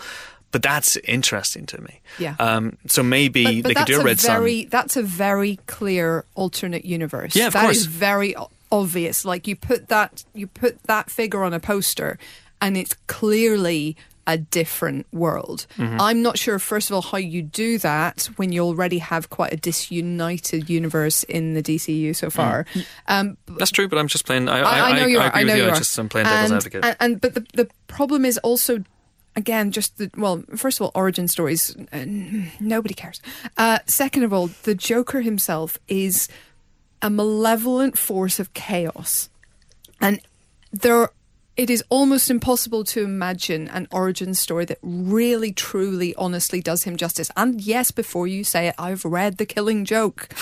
But 0.52 0.62
that's 0.64 0.96
interesting 0.98 1.66
to 1.68 1.82
me. 1.82 2.02
Yeah. 2.20 2.36
Um, 2.40 2.78
so 2.88 3.04
maybe 3.04 3.44
But, 3.44 3.64
but 3.64 3.68
they 3.68 3.74
could 3.74 3.86
do 3.88 4.02
a 4.02 4.04
Red 4.04 4.20
very, 4.22 4.62
Sun. 4.62 4.70
That's 4.70 4.96
a 4.96 5.04
very 5.04 5.60
clear 5.68 6.24
alternate 6.36 6.86
universe. 6.86 7.36
Yeah, 7.36 7.48
of 7.48 7.54
That 7.54 7.64
course. 7.64 7.78
is 7.78 7.86
very 7.86 8.36
obvious. 8.72 9.26
Like 9.26 9.48
you 9.48 9.56
put 9.56 9.90
that 9.90 10.24
you 10.34 10.48
put 10.48 10.82
that 10.84 11.10
figure 11.10 11.44
on 11.44 11.54
a 11.54 11.60
poster, 11.60 12.18
and 12.62 12.78
it's 12.78 12.96
clearly 13.08 13.98
a 14.28 14.38
different 14.38 15.08
world. 15.14 15.66
Mm-hmm. 15.78 16.02
I'm 16.02 16.22
not 16.22 16.38
sure, 16.38 16.60
first 16.60 16.90
of 16.90 16.96
all, 16.96 17.02
how 17.02 17.18
you 17.18 17.42
do 17.42 17.78
that 17.80 18.30
when 18.36 18.52
you 18.52 18.62
already 18.62 19.00
have 19.00 19.30
quite 19.30 19.54
a 19.54 19.56
disunited 19.56 20.70
universe 20.70 21.24
in 21.24 21.54
the 21.54 21.64
DCU 21.64 22.14
so 22.14 22.30
far. 22.30 22.66
Um, 23.08 23.38
That's 23.48 23.72
true, 23.72 23.88
but 23.88 23.98
I'm 23.98 24.08
just 24.08 24.26
playing. 24.26 24.50
I, 24.50 24.60
I, 24.60 24.90
I 24.90 25.00
know 25.00 25.06
you 25.06 25.20
I 25.20 25.28
are. 25.28 25.36
I 25.36 25.44
know 25.44 25.56
you. 25.56 25.64
you 25.64 25.70
I 25.70 25.72
are. 25.72 25.76
just 25.78 25.98
I'm 25.98 26.10
playing 26.10 26.26
devil's 26.28 26.52
and, 26.52 26.58
advocate. 26.58 26.86
And, 26.86 26.98
and 27.00 27.22
but 27.22 27.34
the 27.34 27.46
the 27.54 27.70
problem 27.88 28.26
is 28.26 28.38
also. 28.40 28.84
Again, 29.36 29.72
just 29.72 30.00
the 30.00 30.10
well. 30.18 30.44
First 30.56 30.80
of 30.80 30.86
all, 30.86 30.92
origin 30.96 31.28
stories. 31.28 31.76
Uh, 31.94 32.06
nobody 32.60 32.96
cares. 32.96 33.22
Uh, 33.56 33.78
second 33.86 34.24
of 34.24 34.34
all, 34.34 34.48
the 34.64 34.74
Joker 34.74 35.22
himself 35.22 35.78
is 35.88 36.28
a 37.04 37.12
malevolent 37.12 38.00
force 38.00 38.40
of 38.40 38.52
chaos, 38.56 39.30
and 40.02 40.20
there. 40.74 41.12
It 41.58 41.72
is 41.72 41.84
almost 41.90 42.30
impossible 42.30 42.84
to 42.86 43.04
imagine 43.04 43.68
an 43.70 43.88
origin 43.92 44.36
story 44.36 44.66
that 44.66 44.78
really, 44.84 45.52
truly, 45.52 46.14
honestly 46.14 46.62
does 46.62 46.84
him 46.84 46.98
justice. 46.98 47.32
And 47.36 47.60
yes, 47.60 47.90
before 47.90 48.28
you 48.28 48.44
say 48.44 48.68
it, 48.68 48.76
I've 48.78 49.04
read 49.04 49.38
The 49.38 49.46
Killing 49.46 49.84
Joke. 49.84 50.30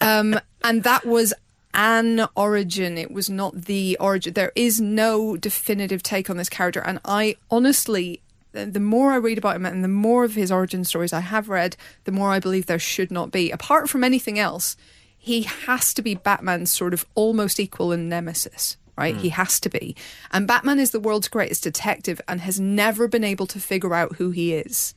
Um, 0.00 0.38
and 0.62 0.84
that 0.84 1.04
was 1.04 1.34
an 1.74 2.26
origin. 2.34 2.96
It 2.96 3.10
was 3.10 3.28
not 3.28 3.64
the 3.66 3.96
origin. 4.00 4.32
There 4.32 4.52
is 4.54 4.80
no 4.80 5.36
definitive 5.36 6.02
take 6.02 6.30
on 6.30 6.36
this 6.36 6.48
character. 6.48 6.80
And 6.80 6.98
I 7.04 7.36
honestly, 7.50 8.20
the 8.52 8.64
the 8.64 8.80
more 8.80 9.12
I 9.12 9.16
read 9.16 9.38
about 9.38 9.56
him 9.56 9.66
and 9.66 9.84
the 9.84 9.88
more 9.88 10.24
of 10.24 10.34
his 10.34 10.50
origin 10.50 10.84
stories 10.84 11.12
I 11.12 11.20
have 11.20 11.48
read, 11.48 11.76
the 12.04 12.12
more 12.12 12.30
I 12.30 12.38
believe 12.38 12.66
there 12.66 12.78
should 12.78 13.10
not 13.10 13.30
be. 13.32 13.50
Apart 13.50 13.90
from 13.90 14.04
anything 14.04 14.38
else, 14.38 14.76
he 15.18 15.42
has 15.42 15.92
to 15.94 16.00
be 16.00 16.14
Batman's 16.14 16.72
sort 16.72 16.94
of 16.94 17.04
almost 17.14 17.60
equal 17.60 17.92
in 17.92 18.08
nemesis. 18.08 18.76
Right, 18.98 19.14
he 19.16 19.28
has 19.28 19.60
to 19.60 19.70
be, 19.70 19.94
and 20.32 20.48
Batman 20.48 20.80
is 20.80 20.90
the 20.90 20.98
world's 20.98 21.28
greatest 21.28 21.62
detective 21.62 22.20
and 22.26 22.40
has 22.40 22.58
never 22.58 23.06
been 23.06 23.22
able 23.22 23.46
to 23.46 23.60
figure 23.60 23.94
out 23.94 24.16
who 24.16 24.32
he 24.32 24.54
is, 24.54 24.92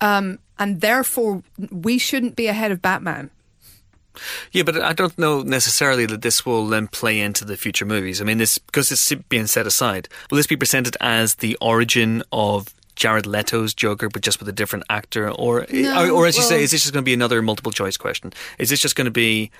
um, 0.00 0.38
and 0.58 0.80
therefore 0.80 1.44
we 1.70 1.98
shouldn't 1.98 2.34
be 2.34 2.48
ahead 2.48 2.72
of 2.72 2.82
Batman. 2.82 3.30
Yeah, 4.50 4.62
but 4.64 4.80
I 4.82 4.92
don't 4.92 5.16
know 5.18 5.42
necessarily 5.42 6.06
that 6.06 6.22
this 6.22 6.44
will 6.44 6.66
then 6.66 6.88
play 6.88 7.20
into 7.20 7.44
the 7.44 7.56
future 7.56 7.84
movies. 7.84 8.20
I 8.20 8.24
mean, 8.24 8.38
this 8.38 8.58
because 8.58 8.90
it's 8.90 9.12
being 9.28 9.46
set 9.46 9.66
aside. 9.66 10.08
Will 10.30 10.36
this 10.36 10.46
be 10.46 10.56
presented 10.56 10.96
as 11.00 11.36
the 11.36 11.56
origin 11.60 12.22
of 12.32 12.74
Jared 12.96 13.26
Leto's 13.26 13.74
Joker, 13.74 14.08
but 14.08 14.22
just 14.22 14.40
with 14.40 14.48
a 14.48 14.52
different 14.52 14.84
actor, 14.88 15.30
or 15.30 15.66
No, 15.70 16.08
or, 16.08 16.10
or 16.10 16.26
as 16.26 16.36
you 16.36 16.42
say, 16.42 16.62
is 16.62 16.70
this 16.70 16.82
just 16.82 16.92
going 16.92 17.04
to 17.04 17.08
be 17.08 17.14
another 17.14 17.42
multiple 17.42 17.72
choice 17.72 17.96
question? 17.96 18.32
Is 18.58 18.70
this 18.70 18.80
just 18.80 18.96
going 18.96 19.04
to 19.04 19.10
be 19.10 19.50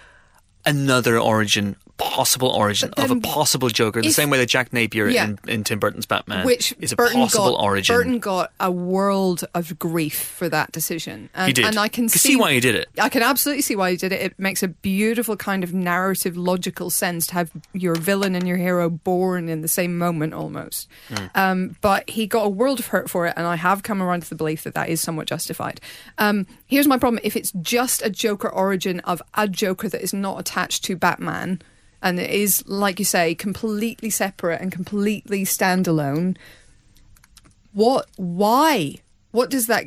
another 0.64 1.18
origin, 1.18 1.76
possible 1.98 2.48
origin 2.48 2.90
of 2.96 3.10
a 3.10 3.16
possible 3.16 3.68
Joker, 3.68 4.02
the 4.02 4.08
if- 4.08 4.14
same 4.14 4.30
way 4.30 4.38
that 4.38 4.48
Jack 4.48 4.72
Napier 4.72 5.08
Yeah. 5.08 5.24
in, 5.28 5.38
in 5.48 5.64
Tim 5.64 5.78
Burton's 5.78 6.06
Batman 6.06 6.44
which 6.44 6.74
is 6.78 6.92
a 6.92 6.96
Burton 6.96 7.20
possible 7.22 7.52
got, 7.56 7.62
origin? 7.62 7.96
Burton 7.96 8.18
got 8.18 8.52
a 8.60 8.70
world 8.70 9.44
of 9.54 9.78
grief 9.78 10.18
for 10.18 10.48
that 10.48 10.72
decision. 10.72 11.30
And, 11.34 11.46
he 11.48 11.52
did. 11.52 11.64
and 11.64 11.78
I 11.78 11.88
can 11.88 12.08
see, 12.08 12.36
why 12.36 12.52
he 12.52 12.60
did 12.60 12.74
it. 12.74 12.88
I 13.00 13.08
can 13.08 13.22
absolutely 13.22 13.62
see 13.62 13.76
why 13.76 13.90
he 13.92 13.96
did 13.96 14.12
it. 14.12 14.20
It 14.20 14.38
makes 14.38 14.62
a 14.62 14.68
beautiful 14.68 15.36
kind 15.36 15.64
of 15.64 15.72
narrative, 15.72 16.36
logical 16.36 16.90
sense 16.90 17.26
to 17.28 17.34
have 17.34 17.50
your 17.72 17.94
villain 17.94 18.34
and 18.34 18.46
your 18.46 18.56
hero 18.58 18.90
born 18.90 19.48
in 19.48 19.62
the 19.62 19.68
same 19.68 19.96
moment 19.96 20.34
almost. 20.34 20.88
Hmm. 21.08 21.26
Um, 21.34 21.76
but 21.80 22.08
he 22.10 22.26
got 22.26 22.44
a 22.44 22.48
world 22.50 22.78
of 22.78 22.88
hurt 22.88 23.08
for 23.08 23.26
it, 23.26 23.34
and 23.36 23.46
I 23.46 23.56
have 23.56 23.82
come 23.82 24.02
around 24.02 24.22
to 24.24 24.28
the 24.28 24.34
belief 24.34 24.64
that 24.64 24.74
that 24.74 24.88
is 24.88 25.00
somewhat 25.00 25.26
justified. 25.26 25.80
Um, 26.18 26.46
here's 26.66 26.86
my 26.86 26.98
problem: 26.98 27.20
if 27.24 27.36
it's 27.36 27.52
just 27.62 28.02
a 28.02 28.10
Joker 28.10 28.48
origin 28.48 29.00
of 29.00 29.22
a 29.34 29.48
Joker 29.48 29.88
that 29.88 30.02
is 30.02 30.12
not 30.12 30.38
attached 30.40 30.84
to 30.84 30.96
Batman. 30.96 31.62
And 32.02 32.20
it 32.20 32.30
is, 32.30 32.66
like 32.66 32.98
you 32.98 33.04
say, 33.04 33.34
completely 33.34 34.10
separate 34.10 34.60
and 34.60 34.70
completely 34.70 35.44
standalone 35.44 36.36
what 37.72 38.06
why 38.16 38.94
what 39.32 39.50
does 39.50 39.66
that 39.66 39.84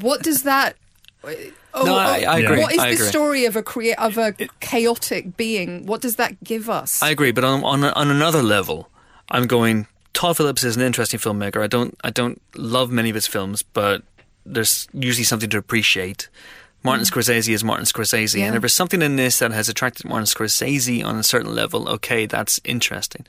what 0.00 0.22
does 0.22 0.42
that 0.42 0.76
oh, 1.24 1.84
No, 1.84 1.94
I- 1.96 2.24
I 2.28 2.38
agree. 2.40 2.58
what 2.60 2.72
is 2.72 2.78
I 2.78 2.88
the 2.90 2.94
agree. 2.94 3.06
story 3.06 3.44
of 3.44 3.54
a 3.56 3.62
crea- 3.62 3.94
of 3.94 4.18
a 4.18 4.32
chaotic 4.60 5.36
being 5.36 5.86
what 5.86 6.00
does 6.00 6.16
that 6.16 6.42
give 6.42 6.68
us 6.68 7.02
I 7.02 7.10
agree, 7.10 7.30
but 7.32 7.44
on 7.44 7.62
on, 7.64 7.84
on 7.84 8.10
another 8.10 8.42
level, 8.42 8.88
I'm 9.30 9.46
going. 9.46 9.86
Todd 10.14 10.36
Phillips 10.36 10.64
is 10.64 10.74
an 10.74 10.82
interesting 10.82 11.20
filmmaker. 11.20 11.62
I 11.62 11.68
don't 11.68 11.94
I 12.02 12.10
don't 12.10 12.42
love 12.56 12.90
many 12.90 13.08
of 13.08 13.14
his 13.14 13.28
films, 13.28 13.62
but 13.62 14.02
there's 14.44 14.88
usually 14.92 15.22
something 15.24 15.50
to 15.50 15.58
appreciate. 15.58 16.28
Martin 16.82 17.04
Scorsese 17.04 17.52
is 17.52 17.64
Martin 17.64 17.84
Scorsese, 17.86 18.38
Yeah. 18.38 18.46
and 18.46 18.54
if 18.56 18.62
there's 18.62 18.72
something 18.72 19.02
in 19.02 19.16
this 19.16 19.40
that 19.40 19.50
has 19.52 19.68
attracted 19.68 20.06
Martin 20.06 20.26
Scorsese 20.26 21.04
on 21.04 21.16
a 21.18 21.22
certain 21.22 21.54
level, 21.54 21.88
okay, 21.88 22.26
that's 22.26 22.60
interesting. 22.64 23.26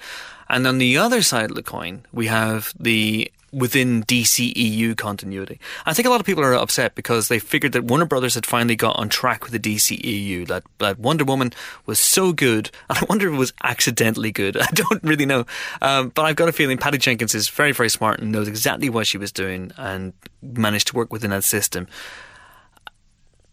And 0.49 0.65
on 0.67 0.77
the 0.77 0.97
other 0.97 1.21
side 1.21 1.49
of 1.49 1.55
the 1.55 1.63
coin, 1.63 2.05
we 2.11 2.27
have 2.27 2.73
the 2.79 3.31
within 3.51 4.03
DCEU 4.03 4.95
continuity. 4.95 5.59
I 5.83 5.93
think 5.93 6.05
a 6.05 6.11
lot 6.11 6.19
of 6.19 6.25
people 6.27 6.43
are 6.43 6.53
upset 6.53 6.93
because 6.93 7.29
they 7.29 7.39
figured 7.39 7.71
that 7.71 7.83
Warner 7.85 8.05
Brothers 8.05 8.35
had 8.35 8.45
finally 8.45 8.75
got 8.75 8.95
on 8.97 9.09
track 9.09 9.43
with 9.43 9.51
the 9.53 9.59
DCEU. 9.59 10.47
That 10.47 10.63
that 10.77 10.99
Wonder 10.99 11.23
Woman 11.25 11.51
was 11.87 11.99
so 11.99 12.31
good, 12.31 12.69
and 12.89 12.97
I 13.01 13.05
wonder 13.09 13.27
if 13.27 13.33
it 13.33 13.37
was 13.37 13.53
accidentally 13.63 14.31
good. 14.31 14.55
I 14.61 14.67
don't 14.73 15.03
really 15.03 15.25
know, 15.25 15.45
um, 15.81 16.09
but 16.09 16.25
I've 16.25 16.35
got 16.35 16.47
a 16.49 16.51
feeling 16.51 16.77
Patty 16.77 16.99
Jenkins 16.99 17.33
is 17.33 17.49
very 17.49 17.71
very 17.71 17.89
smart 17.89 18.19
and 18.19 18.31
knows 18.31 18.47
exactly 18.47 18.89
what 18.89 19.07
she 19.07 19.17
was 19.17 19.31
doing 19.31 19.71
and 19.77 20.13
managed 20.43 20.87
to 20.89 20.95
work 20.95 21.11
within 21.11 21.31
that 21.31 21.43
system. 21.43 21.87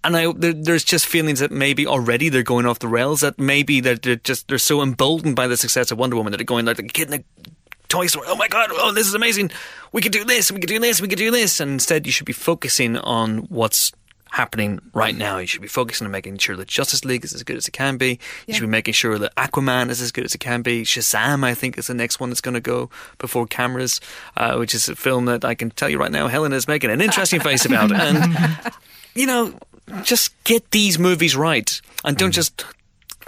And 0.06 0.16
I, 0.16 0.32
there, 0.32 0.52
there's 0.52 0.84
just 0.84 1.04
feelings 1.06 1.40
that 1.40 1.50
maybe 1.50 1.86
already 1.86 2.28
they're 2.28 2.42
going 2.42 2.64
off 2.64 2.78
the 2.78 2.88
rails. 2.88 3.20
That 3.22 3.38
maybe 3.38 3.80
that 3.80 4.02
they're 4.02 4.16
just 4.16 4.46
they're 4.48 4.58
so 4.58 4.80
emboldened 4.82 5.34
by 5.36 5.46
the 5.48 5.56
success 5.56 5.90
of 5.90 5.98
Wonder 5.98 6.16
Woman 6.16 6.30
that 6.30 6.36
they're 6.38 6.44
going 6.44 6.64
like 6.64 6.92
kid 6.92 7.12
in 7.12 7.20
a 7.20 7.24
toy 7.88 8.06
store. 8.06 8.22
Oh 8.26 8.36
my 8.36 8.48
god! 8.48 8.68
Oh, 8.72 8.92
this 8.92 9.06
is 9.06 9.14
amazing. 9.14 9.50
We 9.92 10.00
could 10.02 10.12
do 10.12 10.24
this. 10.24 10.52
We 10.52 10.60
could 10.60 10.68
do 10.68 10.78
this. 10.78 11.00
We 11.00 11.08
could 11.08 11.18
do 11.18 11.30
this. 11.30 11.58
And 11.60 11.72
instead, 11.72 12.06
you 12.06 12.12
should 12.12 12.26
be 12.26 12.32
focusing 12.32 12.96
on 12.98 13.38
what's 13.48 13.92
happening 14.30 14.80
right 14.92 15.16
now. 15.16 15.38
You 15.38 15.46
should 15.46 15.62
be 15.62 15.68
focusing 15.68 16.04
on 16.04 16.10
making 16.10 16.36
sure 16.38 16.56
that 16.56 16.68
Justice 16.68 17.04
League 17.04 17.24
is 17.24 17.32
as 17.32 17.42
good 17.42 17.56
as 17.56 17.66
it 17.66 17.70
can 17.70 17.96
be. 17.96 18.10
You 18.10 18.18
Yeah. 18.48 18.54
should 18.56 18.60
be 18.62 18.66
making 18.66 18.92
sure 18.94 19.18
that 19.18 19.34
Aquaman 19.36 19.88
is 19.88 20.02
as 20.02 20.12
good 20.12 20.24
as 20.24 20.34
it 20.34 20.38
can 20.38 20.62
be. 20.62 20.82
Shazam, 20.82 21.42
I 21.42 21.54
think, 21.54 21.78
is 21.78 21.86
the 21.86 21.94
next 21.94 22.20
one 22.20 22.28
that's 22.28 22.40
going 22.42 22.54
to 22.54 22.60
go 22.60 22.90
before 23.18 23.46
cameras, 23.46 24.00
uh, 24.36 24.56
which 24.56 24.74
is 24.74 24.88
a 24.88 24.96
film 24.96 25.24
that 25.26 25.44
I 25.44 25.54
can 25.54 25.70
tell 25.70 25.88
you 25.88 25.98
right 25.98 26.12
now, 26.12 26.28
Helen 26.28 26.52
is 26.52 26.68
making 26.68 26.90
an 26.90 27.00
interesting 27.00 27.40
face 27.40 27.64
about. 27.64 27.90
And 27.92 28.58
you 29.14 29.26
know, 29.26 29.54
just 30.02 30.32
get 30.44 30.70
these 30.70 30.98
movies 30.98 31.36
right, 31.36 31.80
and 32.04 32.16
don't 32.16 32.32
just 32.32 32.64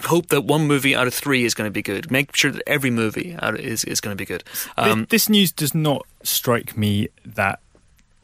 hope 0.04 0.28
that 0.28 0.42
one 0.42 0.66
movie 0.66 0.94
out 0.94 1.06
of 1.06 1.14
three 1.14 1.44
is 1.44 1.54
going 1.54 1.66
to 1.68 1.72
be 1.72 1.82
good. 1.82 2.10
Make 2.10 2.34
sure 2.34 2.50
that 2.50 2.62
every 2.66 2.90
movie 2.90 3.36
out 3.40 3.58
is 3.58 3.84
is 3.84 4.00
going 4.00 4.16
to 4.16 4.20
be 4.20 4.26
good. 4.26 4.44
Um, 4.76 5.06
this 5.10 5.28
news 5.28 5.52
does 5.52 5.74
not 5.74 6.06
strike 6.22 6.76
me 6.76 7.08
that 7.24 7.60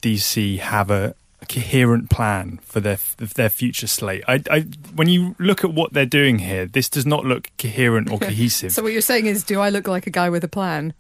DC 0.03 0.59
have 0.59 0.91
a 0.91 1.15
coherent 1.45 2.11
plan 2.11 2.59
for 2.63 2.81
their 2.81 2.99
their 3.19 3.49
future 3.49 3.87
slate. 3.87 4.25
I, 4.29 4.43
I, 4.51 4.61
when 4.95 5.09
you 5.09 5.35
look 5.39 5.65
at 5.65 5.73
what 5.73 5.93
they're 5.93 6.07
doing 6.07 6.39
here, 6.41 6.67
this 6.67 6.89
does 6.89 7.07
not 7.07 7.25
look 7.25 7.51
coherent 7.59 8.11
or 8.11 8.19
cohesive. 8.29 8.73
so 8.73 8.83
what 8.83 8.93
you're 8.93 9.01
saying 9.01 9.27
is 9.27 9.45
do 9.45 9.61
i 9.61 9.69
look 9.71 9.87
like 9.89 10.07
a 10.07 10.11
guy 10.11 10.31
with 10.31 10.43
a 10.45 10.49
plan 10.49 10.93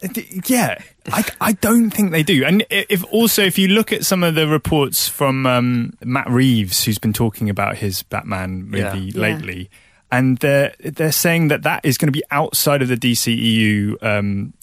yeah, 0.46 0.78
I, 1.12 1.24
I 1.40 1.52
don't 1.52 1.90
think 1.90 2.10
they 2.12 2.22
do. 2.22 2.44
And 2.44 2.64
if 2.70 3.04
also 3.12 3.42
if 3.42 3.58
you 3.58 3.68
look 3.68 3.92
at 3.92 4.04
some 4.04 4.22
of 4.22 4.34
the 4.34 4.46
reports 4.48 5.08
from 5.08 5.46
um, 5.46 5.92
Matt 6.02 6.28
Reeves, 6.30 6.84
who's 6.84 6.98
been 6.98 7.12
talking 7.12 7.50
about 7.50 7.76
his 7.76 8.02
Batman 8.02 8.64
movie 8.64 8.80
Yeah. 8.82 8.96
Yeah. 9.14 9.20
lately, 9.20 9.70
and 10.10 10.38
they're 10.38 10.74
they're 10.80 11.12
saying 11.12 11.48
that 11.48 11.62
that 11.64 11.84
is 11.84 11.98
going 11.98 12.08
to 12.08 12.12
be 12.12 12.22
outside 12.30 12.82
of 12.82 12.88
the 12.88 12.96
DCEU 12.96 14.02
um, 14.02 14.54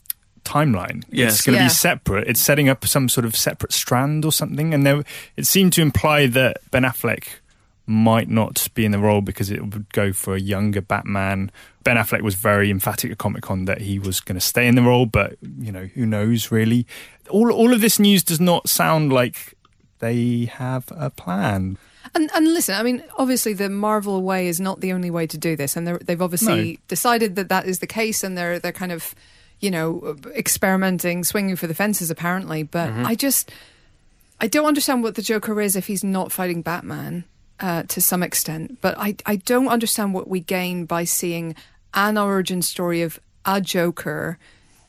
timeline. 0.45 1.03
Yes. 1.09 1.33
It's 1.33 1.41
going 1.45 1.55
to 1.57 1.63
Yeah. 1.63 1.67
be 1.67 1.73
separate. 1.73 2.27
It's 2.27 2.41
setting 2.41 2.69
up 2.69 2.85
some 2.87 3.09
sort 3.09 3.25
of 3.25 3.35
separate 3.35 3.71
strand 3.73 4.25
or 4.25 4.31
something. 4.31 4.73
And 4.73 4.85
there, 4.85 5.03
it 5.37 5.45
seemed 5.47 5.73
to 5.73 5.81
imply 5.81 6.27
that 6.27 6.57
Ben 6.71 6.83
Affleck 6.83 7.27
might 7.87 8.29
not 8.29 8.67
be 8.73 8.85
in 8.85 8.91
the 8.91 8.99
role 8.99 9.21
because 9.21 9.49
it 9.51 9.61
would 9.61 9.91
go 9.91 10.13
for 10.13 10.35
a 10.35 10.39
younger 10.39 10.81
Batman. 10.81 11.51
Ben 11.83 11.97
Affleck 11.97 12.21
was 12.21 12.35
very 12.35 12.69
emphatic 12.69 13.11
at 13.11 13.17
Comic 13.17 13.41
Con 13.43 13.65
that 13.65 13.81
he 13.81 13.99
was 13.99 14.19
going 14.19 14.35
to 14.35 14.41
stay 14.41 14.67
in 14.67 14.75
the 14.75 14.81
role, 14.83 15.05
but 15.05 15.35
you 15.59 15.71
know 15.71 15.85
who 15.95 16.05
knows 16.05 16.51
really. 16.51 16.85
All 17.29 17.51
all 17.51 17.73
of 17.73 17.81
this 17.81 17.99
news 17.99 18.23
does 18.23 18.39
not 18.39 18.69
sound 18.69 19.11
like 19.11 19.55
they 19.99 20.45
have 20.45 20.85
a 20.91 21.09
plan. 21.09 21.77
And, 22.15 22.29
and 22.35 22.53
listen, 22.53 22.75
I 22.75 22.83
mean, 22.83 23.03
obviously 23.17 23.53
the 23.53 23.69
Marvel 23.69 24.21
way 24.21 24.47
is 24.47 24.59
not 24.59 24.81
the 24.81 24.91
only 24.93 25.09
way 25.11 25.27
to 25.27 25.37
do 25.37 25.55
this, 25.55 25.75
and 25.77 25.85
they're- 25.87 25.99
they've 26.03 26.21
obviously 26.21 26.71
No. 26.73 26.77
decided 26.87 27.35
that 27.35 27.49
that 27.49 27.67
is 27.67 27.79
the 27.79 27.87
case, 27.87 28.23
and 28.23 28.37
they're 28.37 28.57
they're 28.59 28.71
kind 28.71 28.91
of, 28.91 29.13
you 29.61 29.71
know, 29.71 30.17
experimenting, 30.35 31.23
swinging 31.23 31.55
for 31.55 31.67
the 31.67 31.73
fences, 31.75 32.09
apparently. 32.11 32.63
But 32.63 32.89
Mm-hmm. 32.89 33.05
I 33.05 33.15
just, 33.15 33.51
I 34.39 34.47
don't 34.47 34.65
understand 34.65 35.03
what 35.03 35.15
the 35.15 35.21
Joker 35.21 35.61
is 35.61 35.75
if 35.75 35.87
he's 35.87 36.03
not 36.03 36.31
fighting 36.31 36.61
Batman 36.61 37.23
uh, 37.59 37.83
to 37.83 38.01
some 38.01 38.23
extent. 38.23 38.79
But 38.81 38.95
I 38.97 39.15
I 39.25 39.35
don't 39.37 39.67
understand 39.69 40.13
what 40.13 40.27
we 40.27 40.39
gain 40.39 40.85
by 40.85 41.03
seeing 41.05 41.55
an 41.93 42.17
origin 42.17 42.61
story 42.61 43.01
of 43.03 43.19
a 43.45 43.61
Joker 43.61 44.37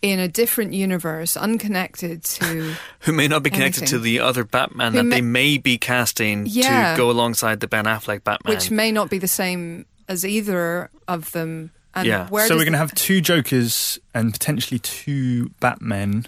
in 0.01 0.19
a 0.19 0.27
different 0.27 0.73
universe, 0.73 1.37
unconnected 1.37 2.25
to. 2.25 2.75
Who 3.01 3.13
may 3.13 3.29
not 3.29 3.43
be 3.45 3.51
connected 3.51 3.83
Anything. 3.83 3.99
to 3.99 4.03
the 4.03 4.19
other 4.21 4.43
Batman 4.43 4.93
Who 4.93 4.99
that 4.99 5.05
may- 5.05 5.17
they 5.17 5.21
may 5.23 5.59
be 5.59 5.79
casting 5.79 6.47
Yeah. 6.47 6.93
to 6.93 6.97
go 6.97 7.11
alongside 7.11 7.61
the 7.61 7.69
Ben 7.69 7.85
Affleck 7.85 8.25
Batman. 8.25 8.53
which 8.55 8.71
may 8.71 8.91
not 8.91 9.11
be 9.11 9.19
the 9.19 9.29
same 9.29 9.87
as 10.09 10.25
either 10.27 10.91
of 11.07 11.31
them. 11.33 11.71
And 11.95 12.07
Yeah. 12.07 12.29
where 12.29 12.47
so 12.49 12.55
we're 12.57 12.65
going 12.65 12.73
to 12.73 12.79
have 12.79 12.95
two 12.95 13.21
Jokers 13.21 13.99
and 14.15 14.33
potentially 14.33 14.79
two 14.79 15.51
Batmen. 15.61 16.27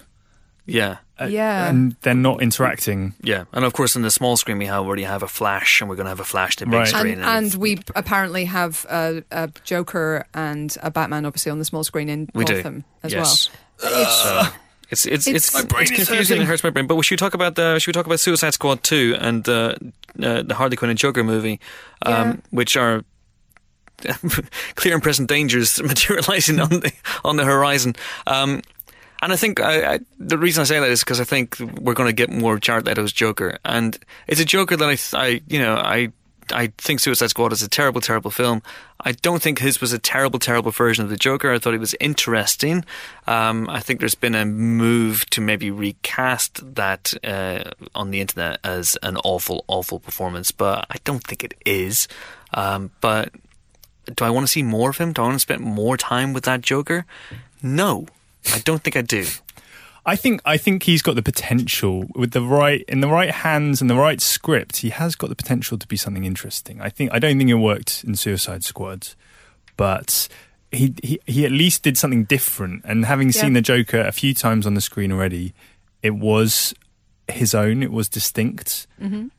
yeah. 0.67 0.99
uh, 1.21 1.25
Yeah. 1.27 1.69
And 1.69 1.95
they're 2.03 2.15
not 2.15 2.43
interacting. 2.43 3.15
Yeah, 3.23 3.45
and 3.53 3.65
of 3.65 3.73
course, 3.73 3.95
in 3.97 4.03
the 4.03 4.11
small 4.11 4.37
screen, 4.37 4.59
we 4.59 4.67
have 4.67 4.85
already 4.85 5.05
have 5.05 5.23
a 5.23 5.29
Flash, 5.29 5.81
and 5.81 5.89
we're 5.89 5.97
going 5.97 6.07
to 6.07 6.11
have 6.11 6.21
a 6.21 6.25
Flash 6.25 6.61
in 6.61 6.69
the 6.69 6.73
big 6.73 6.79
Right. 6.81 6.89
screen. 6.89 7.21
and, 7.21 7.45
and 7.47 7.55
we 7.55 7.79
apparently 7.95 8.47
have 8.47 8.85
a, 8.91 9.23
a 9.31 9.51
Joker 9.65 10.27
and 10.35 10.77
a 10.83 10.91
Batman, 10.91 11.25
obviously, 11.25 11.53
on 11.53 11.59
the 11.59 11.65
small 11.65 11.85
screen 11.85 12.09
in 12.09 12.29
we 12.35 12.45
do 12.45 12.57
Gotham 12.57 12.85
as 13.03 13.12
yes. 13.12 13.51
well. 13.83 14.05
So 14.07 14.43
it's 14.91 15.07
it's 15.07 15.27
it's, 15.27 15.49
It's- 15.49 15.55
My 15.55 15.62
brain 15.67 15.83
it's 15.85 15.93
confusing 15.93 16.39
and 16.39 16.43
it 16.45 16.47
hurts 16.47 16.65
my 16.65 16.71
brain. 16.71 16.87
But 16.87 17.01
should 17.03 17.12
we 17.12 17.17
talk 17.19 17.35
about 17.35 17.55
the 17.55 17.79
should 17.79 17.89
we 17.89 17.93
talk 17.93 18.07
about 18.07 18.21
Suicide 18.21 18.55
Squad 18.55 18.83
two 18.83 19.17
and 19.21 19.49
uh, 19.49 19.75
uh, 20.23 20.43
the 20.43 20.55
Harley 20.55 20.77
Quinn 20.77 20.91
and 20.91 20.99
Joker 20.99 21.23
movie, 21.25 21.61
um, 22.03 22.12
Yeah. 22.12 22.37
which 22.51 22.77
are 22.77 23.05
clear 24.75 24.95
and 24.95 25.03
present 25.03 25.29
dangers 25.29 25.83
materializing 25.83 26.61
on 26.61 26.69
the 26.69 26.93
on 27.25 27.37
the 27.37 27.45
horizon. 27.45 27.95
Um, 28.27 28.63
and 29.23 29.33
I 29.33 29.37
think 29.37 29.59
I, 29.59 29.95
I, 29.95 30.01
the 30.19 30.37
reason 30.37 30.61
I 30.61 30.65
say 30.65 30.79
that 30.79 30.91
is 30.91 31.01
because 31.01 31.19
I 31.19 31.25
think 31.25 31.59
we're 31.59 31.95
going 31.95 32.09
to 32.09 32.13
get 32.13 32.31
more 32.31 32.59
Jared 32.59 32.85
Leto's 32.85 33.13
Joker, 33.13 33.59
and 33.65 33.99
it's 34.27 34.41
a 34.41 34.45
Joker 34.45 34.77
that 34.77 34.85
I, 35.15 35.19
I 35.19 35.41
you 35.49 35.59
know, 35.59 35.77
I, 35.77 36.13
I 36.53 36.67
think 36.77 37.01
Suicide 37.01 37.31
Squad 37.31 37.53
is 37.53 37.63
a 37.63 37.69
terrible, 37.69 38.03
terrible 38.03 38.31
film. 38.31 38.63
I 39.01 39.13
don't 39.13 39.41
think 39.41 39.61
his 39.61 39.81
was 39.81 39.95
a 39.95 39.99
terrible, 39.99 40.39
terrible 40.39 40.73
version 40.73 41.05
of 41.05 41.11
the 41.11 41.17
Joker. 41.17 41.51
I 41.53 41.59
thought 41.59 41.73
he 41.73 41.79
was 41.79 41.95
interesting. 42.01 42.85
Um, 43.27 43.69
I 43.71 43.81
think 43.81 44.01
there's 44.01 44.15
been 44.15 44.35
a 44.35 44.45
move 44.45 45.25
to 45.31 45.41
maybe 45.41 45.71
recast 45.71 46.75
that 46.75 47.15
uh, 47.25 47.71
on 47.95 48.11
the 48.11 48.21
internet 48.21 48.61
as 48.63 48.99
an 49.03 49.17
awful, 49.25 49.65
awful 49.69 50.01
performance, 50.01 50.53
but 50.53 50.87
I 50.91 50.97
don't 51.05 51.25
think 51.25 51.45
it 51.45 51.55
is. 51.65 52.09
Um, 52.53 52.91
but 53.01 53.33
do 54.15 54.25
I 54.25 54.31
want 54.31 54.47
to 54.47 54.51
see 54.51 54.63
more 54.63 54.91
of 54.91 54.99
him? 54.99 55.13
Do 55.13 55.23
I 55.23 55.27
want 55.27 55.37
to 55.37 55.41
spend 55.41 55.61
more 55.61 55.97
time 55.97 56.33
with 56.33 56.45
that 56.45 56.61
Joker? 56.61 57.07
No, 57.63 58.07
I 58.53 58.59
don't 58.61 58.83
think 58.83 58.97
I 58.97 59.03
do. 59.03 59.27
I 60.07 60.17
think 60.17 60.43
I 60.45 60.59
think 60.59 60.83
he's 60.83 61.01
got 61.01 61.15
the 61.15 61.23
potential 61.23 62.07
with 62.15 62.33
the 62.33 62.43
right 62.43 62.85
in 62.89 63.01
the 63.01 63.09
right 63.09 63.31
hands 63.31 63.81
and 63.81 63.89
the 63.89 63.97
right 63.97 64.21
script. 64.21 64.79
He 64.79 64.91
has 64.91 65.17
got 65.17 65.31
the 65.31 65.37
potential 65.37 65.79
to 65.79 65.87
be 65.87 65.97
something 65.97 66.25
interesting. 66.25 66.81
I 66.81 66.91
think 66.91 67.11
I 67.13 67.19
don't 67.19 67.39
think 67.39 67.49
it 67.49 67.55
worked 67.55 68.05
in 68.05 68.15
Suicide 68.15 68.65
Squad, 68.65 69.09
but 69.77 70.29
he 70.71 70.95
he, 71.03 71.21
he 71.27 71.47
at 71.47 71.53
least 71.53 71.83
did 71.83 71.97
something 71.97 72.25
different. 72.25 72.85
And 72.85 73.07
having 73.07 73.33
seen 73.33 73.55
the 73.55 73.63
Joker 73.63 74.01
a 74.01 74.13
few 74.13 74.35
times 74.35 74.67
on 74.67 74.75
the 74.75 74.83
screen 74.83 75.11
already, 75.11 75.55
it 76.03 76.15
was 76.15 76.75
his 77.29 77.55
own. 77.55 77.83
It 77.83 77.91
was 77.93 78.09
distinct. 78.09 78.87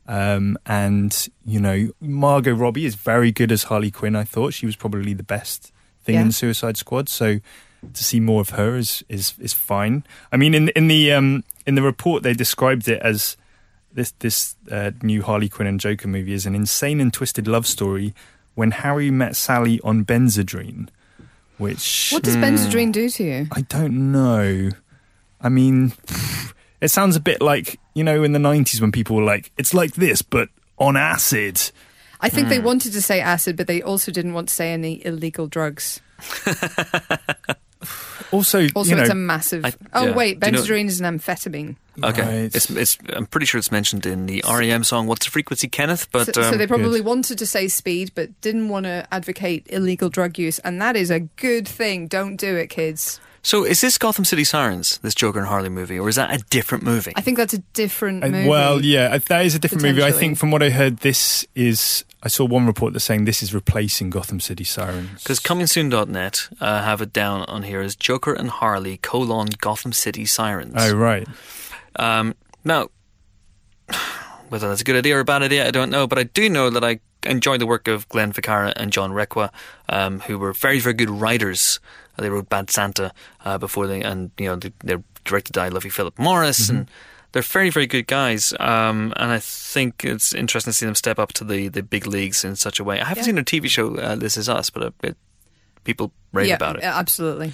Um, 0.06 0.58
and 0.66 1.28
you 1.44 1.60
know, 1.60 1.90
Margot 2.00 2.54
Robbie 2.54 2.86
is 2.86 2.94
very 2.94 3.32
good 3.32 3.50
as 3.52 3.64
Harley 3.64 3.90
Quinn. 3.90 4.14
I 4.16 4.24
thought 4.24 4.54
she 4.54 4.66
was 4.66 4.76
probably 4.76 5.12
the 5.14 5.22
best 5.22 5.72
thing 6.04 6.14
Yeah. 6.16 6.22
in 6.22 6.32
Suicide 6.32 6.76
Squad. 6.76 7.08
So 7.08 7.40
to 7.92 8.04
see 8.04 8.20
more 8.20 8.40
of 8.40 8.50
her 8.50 8.76
is 8.76 9.04
is 9.08 9.34
is 9.38 9.52
fine. 9.52 10.04
I 10.32 10.36
mean, 10.36 10.54
in 10.54 10.68
in 10.70 10.88
the 10.88 11.12
um 11.12 11.44
in 11.66 11.74
the 11.74 11.82
report 11.82 12.22
they 12.22 12.32
described 12.34 12.86
it 12.88 13.00
as 13.02 13.36
this 13.92 14.12
this 14.20 14.54
uh, 14.70 14.90
new 15.02 15.22
Harley 15.22 15.48
Quinn 15.48 15.66
and 15.66 15.80
Joker 15.80 16.06
movie 16.08 16.32
is 16.32 16.46
an 16.46 16.54
insane 16.54 17.00
and 17.00 17.12
twisted 17.12 17.48
love 17.48 17.66
story 17.66 18.14
when 18.54 18.70
Harry 18.70 19.10
met 19.10 19.36
Sally 19.36 19.80
on 19.84 20.04
Benzedrine, 20.04 20.88
which 21.58 22.10
What 22.12 22.22
does 22.22 22.36
Benzedrine 22.36 22.92
do 22.92 23.08
to 23.10 23.24
you? 23.24 23.46
I 23.52 23.62
don't 23.62 24.12
know. 24.12 24.70
I 25.40 25.48
mean, 25.48 25.92
it 26.80 26.88
sounds 26.88 27.16
a 27.16 27.20
bit 27.20 27.40
like 27.40 27.78
you 27.94 28.04
know 28.04 28.22
in 28.22 28.32
the 28.32 28.38
nineties 28.38 28.80
when 28.80 28.92
people 28.92 29.16
were 29.16 29.22
like, 29.24 29.50
"It's 29.56 29.72
like 29.74 29.94
this, 29.94 30.22
but 30.22 30.48
on 30.78 30.96
acid." 30.96 31.70
I 32.20 32.28
think 32.30 32.48
they 32.48 32.58
wanted 32.58 32.92
to 32.94 33.02
say 33.02 33.20
acid, 33.20 33.56
but 33.56 33.66
they 33.66 33.82
also 33.82 34.10
didn't 34.10 34.32
want 34.32 34.48
to 34.48 34.54
say 34.54 34.72
any 34.72 35.04
illegal 35.04 35.46
drugs. 35.48 36.00
Also, 38.32 38.66
Also, 38.74 38.90
you 38.90 38.96
know, 38.96 39.02
it's 39.02 39.10
a 39.10 39.14
massive. 39.14 39.64
I- 39.64 39.74
oh 39.92 40.06
yeah. 40.06 40.14
wait, 40.14 40.40
Do 40.40 40.46
you 40.46 40.52
know- 40.52 40.58
Benzedrine 40.62 40.86
is 40.86 41.00
an 41.00 41.18
amphetamine. 41.18 41.76
Okay, 42.02 42.22
Right. 42.42 42.54
it's 42.54 42.68
it's. 42.70 42.98
I'm 43.10 43.26
pretty 43.26 43.46
sure 43.46 43.58
it's 43.58 43.70
mentioned 43.72 44.04
in 44.06 44.26
the 44.26 44.42
REM 44.46 44.84
song 44.84 45.06
"What's 45.06 45.24
the 45.26 45.30
Frequency, 45.30 45.68
Kenneth?" 45.68 46.08
But 46.12 46.26
so, 46.34 46.42
so 46.42 46.48
um, 46.50 46.58
they 46.58 46.66
probably 46.66 47.00
wanted 47.00 47.38
to 47.38 47.46
say 47.46 47.68
speed, 47.68 48.12
but 48.14 48.38
didn't 48.40 48.68
want 48.68 48.84
to 48.84 49.06
advocate 49.12 49.66
illegal 49.70 50.08
drug 50.10 50.38
use, 50.38 50.58
and 50.60 50.80
that 50.82 50.96
is 50.96 51.10
a 51.10 51.20
good 51.20 51.66
thing. 51.68 52.06
Don't 52.06 52.36
do 52.36 52.56
it, 52.56 52.68
kids. 52.68 53.18
So 53.46 53.62
is 53.64 53.80
this 53.80 53.96
Gotham 53.96 54.24
City 54.24 54.42
Sirens, 54.42 54.98
this 55.02 55.14
Joker 55.14 55.38
and 55.38 55.46
Harley 55.46 55.68
movie, 55.68 56.00
or 56.00 56.08
is 56.08 56.16
that 56.16 56.34
a 56.34 56.38
different 56.50 56.82
movie? 56.82 57.12
I 57.14 57.20
think 57.20 57.36
that's 57.38 57.54
a 57.54 57.58
different 57.74 58.24
Uh, 58.24 58.28
movie. 58.28 58.48
Well, 58.48 58.84
yeah, 58.84 59.14
uh, 59.14 59.20
that 59.28 59.46
is 59.46 59.54
a 59.54 59.60
different 59.60 59.82
movie. 59.84 60.02
I 60.02 60.10
think 60.10 60.36
from 60.36 60.50
what 60.50 60.64
I 60.64 60.70
heard, 60.70 60.98
this 60.98 61.46
is. 61.54 62.04
I 62.24 62.28
saw 62.28 62.44
one 62.44 62.66
report 62.66 62.92
that's 62.92 63.04
saying 63.04 63.24
this 63.24 63.40
is 63.44 63.54
replacing 63.54 64.10
Gotham 64.10 64.40
City 64.40 64.64
Sirens. 64.64 65.22
Because 65.22 65.38
comingsoon.net 65.38 66.48
uh, 66.60 66.82
have 66.82 67.00
it 67.00 67.12
down 67.12 67.42
on 67.42 67.62
here 67.62 67.80
as 67.80 67.94
Joker 67.94 68.32
and 68.34 68.50
Harley 68.50 68.96
colon 68.96 69.48
Gotham 69.60 69.92
City 69.92 70.26
Sirens. 70.26 70.74
oh 70.76 70.92
right, 70.96 71.28
Um, 71.94 72.34
now, 72.64 72.88
whether 74.48 74.68
that's 74.68 74.80
a 74.80 74.84
good 74.84 74.96
idea 74.96 75.16
or 75.16 75.20
a 75.20 75.24
bad 75.24 75.42
idea, 75.42 75.68
I 75.68 75.70
don't 75.70 75.90
know. 75.90 76.08
But 76.08 76.18
I 76.18 76.24
do 76.24 76.48
know 76.48 76.68
that 76.70 76.82
I 76.82 76.98
enjoy 77.22 77.58
the 77.58 77.66
work 77.66 77.86
of 77.86 78.08
Glenn 78.08 78.32
Ficarra 78.32 78.72
and 78.76 78.92
John 78.92 79.12
Requa, 79.12 79.50
um, 79.88 80.20
who 80.20 80.36
were 80.38 80.52
very, 80.52 80.80
very 80.80 80.94
good 80.94 81.10
writers. 81.10 81.78
Uh, 82.18 82.22
they 82.22 82.30
wrote 82.30 82.48
Bad 82.48 82.70
Santa 82.70 83.12
uh, 83.44 83.58
before 83.58 83.86
they, 83.86 84.02
and 84.02 84.30
you 84.38 84.46
know, 84.46 84.56
they, 84.56 84.72
they're 84.84 85.02
directed 85.24 85.52
by 85.54 85.68
Love 85.68 85.84
You 85.84 85.90
Phillip 85.90 86.18
Morris, 86.18 86.68
and 86.68 86.88
they're 87.32 87.42
very, 87.42 87.70
very 87.70 87.86
good 87.86 88.06
guys. 88.06 88.52
Um, 88.60 89.12
and 89.16 89.30
I 89.32 89.38
think 89.38 90.04
it's 90.04 90.32
interesting 90.32 90.70
to 90.70 90.76
see 90.76 90.86
them 90.86 90.94
step 90.94 91.18
up 91.18 91.32
to 91.34 91.44
the, 91.44 91.68
the 91.68 91.82
big 91.82 92.06
leagues 92.06 92.44
in 92.44 92.56
such 92.56 92.78
a 92.80 92.84
way. 92.84 93.00
I 93.00 93.04
haven't 93.04 93.22
Yeah. 93.22 93.26
seen 93.26 93.34
their 93.34 93.44
TV 93.44 93.68
show, 93.68 93.96
uh, 93.96 94.14
This 94.16 94.36
Is 94.36 94.48
Us, 94.48 94.70
but 94.70 94.82
uh, 94.82 94.90
it, 95.02 95.16
people 95.84 96.12
rave 96.32 96.48
yeah, 96.48 96.54
about 96.56 96.76
it. 96.76 96.84
absolutely. 96.84 97.52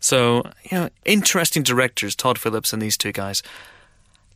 So, 0.00 0.42
you 0.70 0.78
know, 0.78 0.90
interesting 1.04 1.62
directors, 1.62 2.14
Todd 2.14 2.38
Phillips 2.38 2.72
and 2.72 2.82
these 2.82 2.96
two 2.98 3.12
guys. 3.12 3.42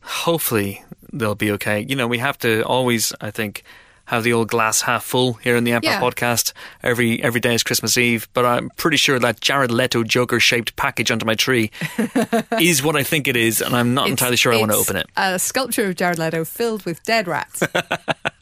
Hopefully 0.01 0.83
they'll 1.11 1.35
be 1.35 1.51
okay. 1.51 1.85
You 1.87 1.95
know, 1.95 2.07
we 2.07 2.17
have 2.19 2.37
to 2.39 2.63
always, 2.63 3.13
I 3.21 3.31
think, 3.31 3.63
have 4.09 4.23
the 4.23 4.33
old 4.33 4.47
glass 4.49 4.81
half 4.81 5.03
full 5.03 5.33
here 5.35 5.55
in 5.55 5.63
the 5.63 5.71
Empire 5.71 5.91
Yeah. 5.91 6.01
podcast. 6.01 6.53
Every 6.83 7.21
every 7.23 7.39
day 7.39 7.53
is 7.53 7.63
Christmas 7.63 7.97
Eve, 7.97 8.27
but 8.33 8.45
I'm 8.45 8.69
pretty 8.71 8.97
sure 8.97 9.19
that 9.19 9.39
Jared 9.39 9.71
Leto 9.71 10.03
Joker 10.03 10.39
shaped 10.39 10.75
package 10.75 11.11
under 11.11 11.25
my 11.25 11.35
tree 11.35 11.71
is 12.59 12.81
what 12.83 12.95
I 12.95 13.03
think 13.03 13.27
it 13.27 13.35
is, 13.37 13.61
and 13.61 13.75
I'm 13.75 13.93
not 13.93 14.05
It's- 14.07 14.11
entirely 14.13 14.37
sure 14.37 14.53
I 14.53 14.57
want 14.57 14.71
to 14.71 14.77
open 14.77 14.95
it. 14.95 15.07
A 15.15 15.37
sculpture 15.39 15.85
of 15.85 15.95
Jared 15.95 16.17
Leto 16.19 16.43
filled 16.45 16.85
with 16.85 17.03
dead 17.03 17.27
rats. 17.27 17.61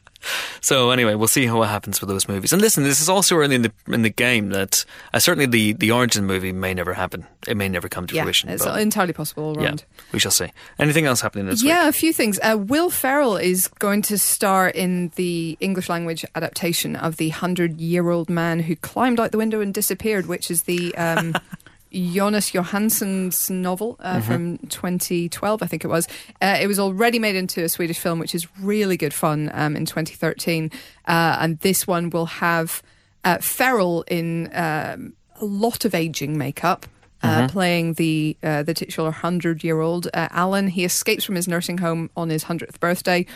So 0.60 0.90
anyway, 0.90 1.14
we'll 1.14 1.28
see 1.28 1.46
how 1.46 1.58
what 1.58 1.68
happens 1.68 2.00
with 2.00 2.08
those 2.08 2.28
movies. 2.28 2.52
And 2.52 2.60
listen, 2.60 2.82
this 2.82 3.00
is 3.00 3.08
also 3.08 3.36
early 3.36 3.54
in 3.54 3.62
the 3.62 3.72
in 3.88 4.02
the 4.02 4.10
game 4.10 4.50
that 4.50 4.84
uh, 5.14 5.18
certainly 5.18 5.46
the 5.46 5.72
the 5.72 5.90
origin 5.90 6.26
movie 6.26 6.52
may 6.52 6.74
never 6.74 6.94
happen. 6.94 7.26
It 7.46 7.56
may 7.56 7.68
never 7.68 7.88
come 7.88 8.06
to 8.06 8.14
yeah, 8.14 8.22
fruition. 8.22 8.48
it's 8.48 8.66
entirely 8.66 9.12
possible 9.12 9.44
all 9.44 9.62
yeah, 9.62 9.76
we 10.12 10.18
shall 10.18 10.32
see. 10.32 10.52
Anything 10.78 11.06
else 11.06 11.20
happening 11.20 11.46
this 11.46 11.62
week? 11.62 11.70
Yeah, 11.70 11.88
a 11.88 11.92
few 11.92 12.12
things. 12.12 12.38
Uh, 12.42 12.56
Will 12.58 12.90
Ferrell 12.90 13.36
is 13.36 13.68
going 13.68 14.02
to 14.02 14.18
star 14.18 14.68
in 14.68 15.12
the 15.16 15.56
English 15.60 15.88
language 15.88 16.24
adaptation 16.34 16.96
of 16.96 17.16
the 17.16 17.30
Hundred 17.30 17.80
Year 17.80 18.10
Old 18.10 18.28
Man 18.28 18.60
Who 18.60 18.76
Climbed 18.76 19.20
Out 19.20 19.32
the 19.32 19.38
Window 19.38 19.60
and 19.60 19.72
Disappeared, 19.72 20.26
which 20.26 20.50
is 20.50 20.64
the 20.64 20.94
um, 20.96 21.34
Jonas 21.92 22.50
Jonasson's 22.50 23.50
novel 23.50 23.96
uh, 24.00 24.20
from 24.20 24.58
2012, 24.58 25.62
I 25.62 25.66
think 25.66 25.84
it 25.84 25.88
was. 25.88 26.06
Uh, 26.40 26.58
it 26.60 26.66
was 26.66 26.78
already 26.78 27.18
made 27.18 27.36
into 27.36 27.62
a 27.62 27.68
Swedish 27.68 27.98
film, 27.98 28.18
which 28.18 28.34
is 28.34 28.46
really 28.60 28.96
good 28.96 29.14
fun 29.14 29.50
um, 29.54 29.76
in 29.76 29.86
2013. 29.86 30.70
Uh, 31.06 31.38
and 31.40 31.58
this 31.60 31.86
one 31.86 32.10
will 32.10 32.26
have 32.26 32.82
uh, 33.24 33.38
Ferrell 33.38 34.02
in 34.08 34.50
um, 34.54 35.14
a 35.40 35.44
lot 35.44 35.84
of 35.84 35.94
aging 35.94 36.36
makeup. 36.38 36.86
Uh, 37.20 37.48
Playing 37.48 37.94
the 37.94 38.36
uh, 38.44 38.62
the 38.62 38.72
titular 38.72 39.10
hundred 39.10 39.64
year 39.64 39.80
old 39.80 40.06
uh, 40.14 40.28
Alan, 40.30 40.68
he 40.68 40.84
escapes 40.84 41.24
from 41.24 41.34
his 41.34 41.48
nursing 41.48 41.78
home 41.78 42.10
on 42.16 42.30
his 42.30 42.44
hundredth 42.44 42.78
birthday, 42.78 43.26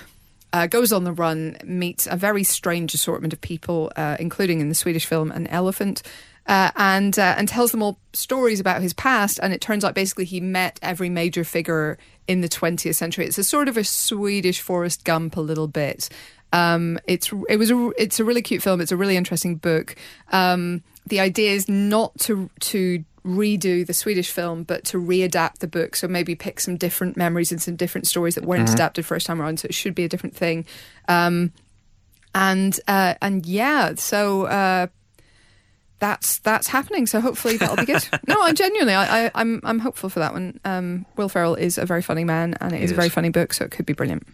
uh, 0.53 0.67
goes 0.67 0.93
on 0.93 1.05
the 1.05 1.13
run, 1.13 1.57
meets 1.65 2.07
a 2.07 2.17
very 2.17 2.45
strange 2.45 2.95
assortment 2.95 3.33
of 3.33 3.41
people, 3.41 3.91
uh, 3.97 4.17
including 4.21 4.61
in 4.61 4.69
the 4.69 4.75
Swedish 4.75 5.07
film 5.07 5.33
an 5.33 5.47
elephant, 5.49 6.03
uh, 6.47 6.71
and 6.77 7.19
uh, 7.19 7.35
and 7.37 7.49
tells 7.49 7.71
them 7.71 7.83
all 7.83 7.99
stories 8.13 8.61
about 8.61 8.83
his 8.83 8.93
past. 8.93 9.39
And 9.43 9.53
it 9.53 9.61
turns 9.61 9.85
out 9.85 9.95
basically 9.95 10.25
he 10.25 10.41
met 10.41 10.79
every 10.83 11.09
major 11.09 11.45
figure 11.45 11.99
in 12.27 12.41
the 12.41 12.49
20th 12.49 12.95
century. 12.95 13.27
It's 13.27 13.39
a 13.39 13.45
sort 13.45 13.69
of 13.69 13.77
a 13.77 13.85
Swedish 13.85 14.61
Forrest 14.61 15.05
Gump 15.05 15.37
a 15.37 15.41
little 15.41 15.69
bit. 15.69 16.09
Um, 16.53 16.99
it's 17.07 17.33
it 17.49 17.57
was 17.57 17.71
a, 17.71 17.91
it's 17.97 18.21
a 18.21 18.25
really 18.25 18.43
cute 18.43 18.63
film. 18.63 18.81
It's 18.81 18.93
a 18.93 18.97
really 18.97 19.17
interesting 19.17 19.57
book. 19.57 19.97
Um, 20.31 20.83
the 21.07 21.21
idea 21.21 21.53
is 21.53 21.69
not 21.69 22.19
to 22.21 22.51
to 22.61 23.05
redo 23.25 23.87
the 23.87 23.95
Swedish 23.95 24.31
film, 24.31 24.65
but 24.65 24.85
to 24.85 24.99
readapt 24.99 25.59
the 25.59 25.69
book. 25.69 25.97
So 25.97 26.09
maybe 26.09 26.35
pick 26.35 26.61
some 26.61 26.77
different 26.77 27.17
memories 27.17 27.53
and 27.53 27.63
some 27.63 27.77
different 27.77 28.07
stories 28.07 28.35
that 28.35 28.45
weren't 28.45 28.69
adapted 28.71 29.07
first 29.07 29.27
time 29.27 29.41
around. 29.41 29.61
So 29.61 29.67
it 29.67 29.75
should 29.75 29.95
be 29.95 30.05
a 30.05 30.09
different 30.09 30.37
thing. 30.37 30.67
Um, 31.09 31.53
and 32.35 32.79
uh, 32.89 33.15
and 33.23 33.47
yeah, 33.47 33.95
so 33.97 34.47
uh, 34.47 34.87
that's 36.03 36.41
that's 36.41 36.67
happening. 36.67 37.07
So 37.07 37.21
hopefully 37.21 37.57
that'll 37.57 37.77
be 37.77 37.85
good. 37.85 38.07
no, 38.27 38.37
I'm 38.43 38.57
genuinely, 38.57 38.93
I, 38.93 39.27
I, 39.27 39.31
I'm 39.37 39.61
I'm 39.63 39.79
hopeful 39.79 40.11
for 40.11 40.19
that 40.19 40.33
one. 40.33 40.59
Um, 40.65 41.07
Will 41.17 41.29
Ferrell 41.29 41.55
is 41.55 41.79
a 41.79 41.87
very 41.87 42.03
funny 42.03 42.25
man, 42.25 42.55
and 42.61 42.73
it 42.73 42.79
He 42.79 42.85
is 42.85 42.91
a 42.91 42.95
very 42.97 43.09
funny 43.09 43.29
book, 43.29 43.53
so 43.53 43.65
it 43.65 43.71
could 43.71 43.87
be 43.87 43.93
brilliant. 43.93 44.27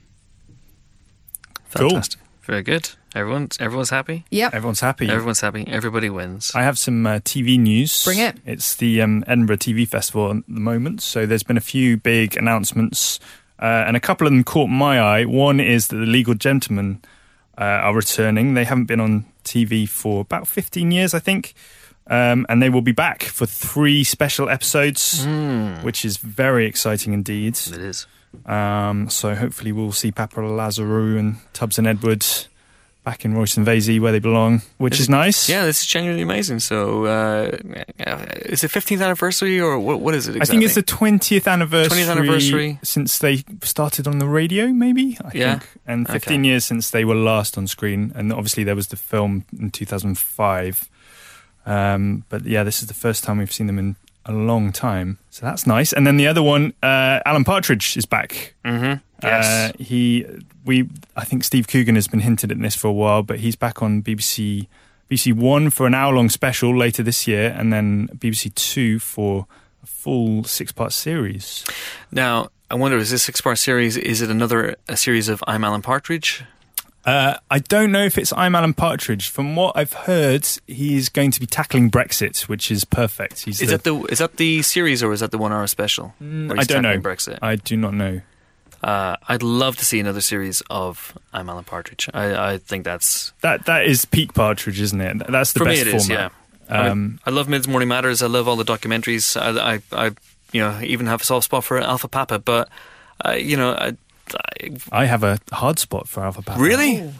Cool. 1.75 1.91
Fantastic. 1.91 2.21
Very 2.41 2.63
good. 2.63 2.89
Everyone's 3.15 3.59
everyone's 3.61 3.91
happy. 3.91 4.25
Yeah, 4.31 4.49
Everyone's 4.51 4.81
happy. 4.81 5.11
Everyone's 5.11 5.43
happy. 5.43 5.67
Everybody 5.69 6.09
wins. 6.09 6.53
I 6.55 6.63
have 6.63 6.79
some 6.79 7.07
uh, 7.07 7.19
TV 7.19 7.61
news. 7.61 8.03
Bring 8.05 8.19
it. 8.19 8.39
It's 8.47 8.75
the 8.77 9.03
um, 9.03 9.23
Edinburgh 9.27 9.59
TV 9.59 9.87
Festival 9.87 10.31
at 10.31 10.45
the 10.49 10.61
moment. 10.61 11.03
So 11.03 11.27
there's 11.27 11.43
been 11.43 11.59
a 11.59 11.63
few 11.75 11.99
big 11.99 12.39
announcements, 12.39 13.21
uh, 13.59 13.85
and 13.87 13.95
a 13.95 14.01
couple 14.01 14.27
of 14.27 14.33
them 14.33 14.43
caught 14.43 14.69
my 14.69 14.99
eye. 14.99 15.27
One 15.27 15.61
is 15.61 15.89
that 15.89 15.97
the 15.97 16.07
League 16.07 16.31
of 16.31 16.39
Gentlemen 16.39 17.03
uh, 17.59 17.65
are 17.65 17.95
returning. 17.95 18.55
They 18.55 18.65
haven't 18.65 18.87
been 18.87 19.01
on 19.01 19.27
TV 19.49 19.89
for 19.89 20.21
about 20.21 20.47
15 20.47 20.91
years, 20.93 21.15
I 21.15 21.19
think. 21.19 21.55
Um, 22.07 22.47
and 22.49 22.63
they 22.63 22.71
will 22.71 22.81
be 22.83 22.93
back 22.93 23.23
for 23.23 23.45
three 23.45 24.03
special 24.03 24.49
episodes, 24.49 25.27
which 25.83 26.05
is 26.05 26.17
very 26.17 26.67
exciting 26.67 27.13
indeed. 27.13 27.55
It 27.55 27.81
is. 27.81 28.07
Um, 28.47 29.09
so 29.11 29.35
hopefully 29.35 29.73
we'll 29.73 29.93
see 29.93 30.11
Papa 30.13 30.41
Lazarou 30.41 31.19
and 31.19 31.37
Tubbs 31.53 31.79
and 31.79 31.87
Edward 31.87 32.25
back 33.09 33.25
in 33.25 33.33
Royston 33.33 33.65
Vasey 33.65 33.99
where 33.99 34.13
they 34.13 34.19
belong, 34.19 34.61
which 34.77 34.95
Is 34.95 35.01
is 35.01 35.09
nice. 35.09 35.49
Yeah, 35.49 35.65
this 35.65 35.81
is 35.81 35.87
genuinely 35.87 36.23
amazing. 36.23 36.59
So, 36.61 37.07
uh, 37.07 37.57
is 38.55 38.63
it 38.65 38.71
15th 38.71 39.03
anniversary 39.03 39.59
or 39.61 39.79
what? 39.79 40.01
What 40.01 40.15
is 40.15 40.29
it? 40.29 40.37
I 40.43 40.45
think 40.45 40.63
it's 40.63 40.75
the 40.75 40.83
20th 40.83 41.47
anniversary, 41.51 42.03
20th 42.03 42.11
anniversary. 42.11 42.79
since 42.83 43.19
they 43.19 43.45
started 43.63 44.07
on 44.07 44.19
the 44.19 44.27
radio, 44.27 44.67
maybe. 44.69 45.17
I 45.25 45.31
Yeah. 45.35 45.59
think. 45.59 45.71
And 45.87 46.07
Okay. 46.07 46.19
15 46.19 46.45
years 46.45 46.65
since 46.67 46.91
they 46.91 47.05
were 47.05 47.15
last 47.33 47.57
on 47.57 47.67
screen. 47.67 48.13
And 48.15 48.31
obviously, 48.33 48.63
there 48.65 48.77
was 48.77 48.89
the 48.89 48.97
film 48.97 49.45
in 49.59 49.71
2005. 49.71 50.89
Um, 51.65 52.25
but 52.29 52.45
yeah, 52.45 52.63
this 52.65 52.83
is 52.83 52.89
the 52.89 52.95
first 53.07 53.25
time 53.25 53.39
we've 53.39 53.53
seen 53.53 53.69
them 53.69 53.79
in 53.79 53.97
a 54.29 54.33
long 54.33 54.73
time. 54.73 55.19
So 55.31 55.47
that's 55.47 55.67
nice. 55.67 55.93
And 55.93 56.07
then 56.07 56.17
the 56.19 56.29
other 56.29 56.43
one, 56.43 56.75
uh, 56.83 57.21
Alan 57.25 57.45
Partridge 57.45 57.97
is 57.97 58.07
back. 58.07 58.55
Mm-hmm. 58.65 59.03
Yes. 59.23 59.47
Uh, 59.47 59.83
he, 59.83 60.27
we, 60.65 60.89
I 61.17 61.25
think 61.25 61.43
Steve 61.43 61.67
Coogan 61.67 61.95
has 61.97 62.07
been 62.07 62.21
hinted 62.21 62.53
at 62.53 62.61
this 62.61 62.77
for 62.77 62.89
a 62.89 62.93
while, 62.93 63.23
but 63.23 63.41
he's 63.41 63.57
back 63.57 63.83
on 63.83 64.03
BBC, 64.03 64.69
BBC 65.11 65.33
One 65.35 65.71
for 65.71 65.87
an 65.87 65.95
hour-long 65.95 66.29
special 66.29 66.77
later 66.77 67.03
this 67.03 67.27
year, 67.27 67.55
and 67.59 67.73
then 67.73 68.09
BBC 68.09 68.55
Two 68.55 68.99
for 68.99 69.47
a 69.83 69.87
full 69.87 70.45
six-part 70.45 70.93
series. 70.93 71.65
now, 72.13 72.51
I 72.71 72.75
wonder, 72.75 72.99
is 72.99 73.11
this 73.11 73.23
six-part 73.23 73.57
series? 73.59 73.97
Is 73.97 74.21
it 74.21 74.29
another 74.31 74.77
a 74.89 74.97
series 74.97 75.31
of 75.31 75.43
I'm 75.47 75.65
Alan 75.65 75.81
Partridge? 75.83 76.45
Uh, 77.09 77.39
I 77.51 77.59
don't 77.61 77.91
know 77.91 78.05
if 78.05 78.19
it's 78.19 78.33
I'm 78.35 78.55
Alan 78.55 78.75
Partridge. 78.75 79.31
From 79.31 79.57
what 79.57 79.75
I've 79.77 79.95
heard, 79.95 80.47
he's 80.67 81.09
going 81.09 81.31
to 81.31 81.41
be 81.41 81.47
tackling 81.47 81.91
Brexit, 81.91 82.43
which 82.49 82.71
is 82.71 82.85
perfect. 82.85 83.41
He's 83.45 83.63
Is 83.63 83.71
the- 83.71 83.77
that 83.79 83.85
the 83.85 83.95
is 84.13 84.19
that 84.19 84.37
the 84.37 84.61
series 84.63 85.03
or 85.03 85.13
is 85.13 85.21
that 85.21 85.31
the 85.31 85.39
one 85.39 85.51
hour 85.53 85.67
special? 85.67 86.15
Mm, 86.23 86.59
I 86.59 86.65
don't 86.65 86.83
know. 86.83 86.99
Brexit. 86.99 87.39
I 87.41 87.57
do 87.57 87.77
not 87.79 87.95
know. 87.95 88.21
Uh, 88.83 89.17
I'd 89.27 89.43
love 89.43 89.77
to 89.79 89.85
see 89.85 89.99
another 89.99 90.21
series 90.21 90.63
of 90.69 91.17
I'm 91.33 91.49
Alan 91.49 91.65
Partridge. 91.65 92.11
I, 92.13 92.53
I 92.53 92.59
think 92.59 92.85
that's 92.85 93.33
That 93.41 93.65
that 93.65 93.87
is 93.87 94.05
peak 94.05 94.35
Partridge, 94.35 94.79
isn't 94.81 95.01
it? 95.01 95.27
That's 95.31 95.53
the 95.55 95.61
for 95.61 95.65
best 95.65 95.85
me. 95.87 95.91
It 95.91 95.95
is. 95.97 96.07
format. 96.09 96.33
Yeah. 96.71 96.77
I, 96.77 96.83
mean, 96.83 96.91
Um, 96.93 97.21
I 97.25 97.31
love 97.31 97.49
Mids 97.49 97.67
Morning 97.67 97.89
Matters. 97.89 98.23
I 98.23 98.27
love 98.27 98.47
all 98.47 98.57
the 98.57 98.65
documentaries. 98.65 99.35
I, 99.41 99.77
I, 99.77 99.83
I 100.07 100.11
you 100.53 100.61
know, 100.61 100.79
even 100.85 101.07
have 101.07 101.23
a 101.23 101.25
soft 101.25 101.45
spot 101.45 101.65
for 101.65 101.79
Alpha 101.81 102.07
Papa. 102.09 102.39
But 102.39 102.69
uh, 103.25 103.33
you 103.33 103.57
know, 103.57 103.71
I, 103.73 103.97
I, 104.35 105.03
I 105.03 105.05
have 105.07 105.23
a 105.25 105.39
hard 105.53 105.79
spot 105.79 106.09
for 106.09 106.23
Alpha 106.25 106.43
Papa. 106.43 106.61
really, 106.61 107.11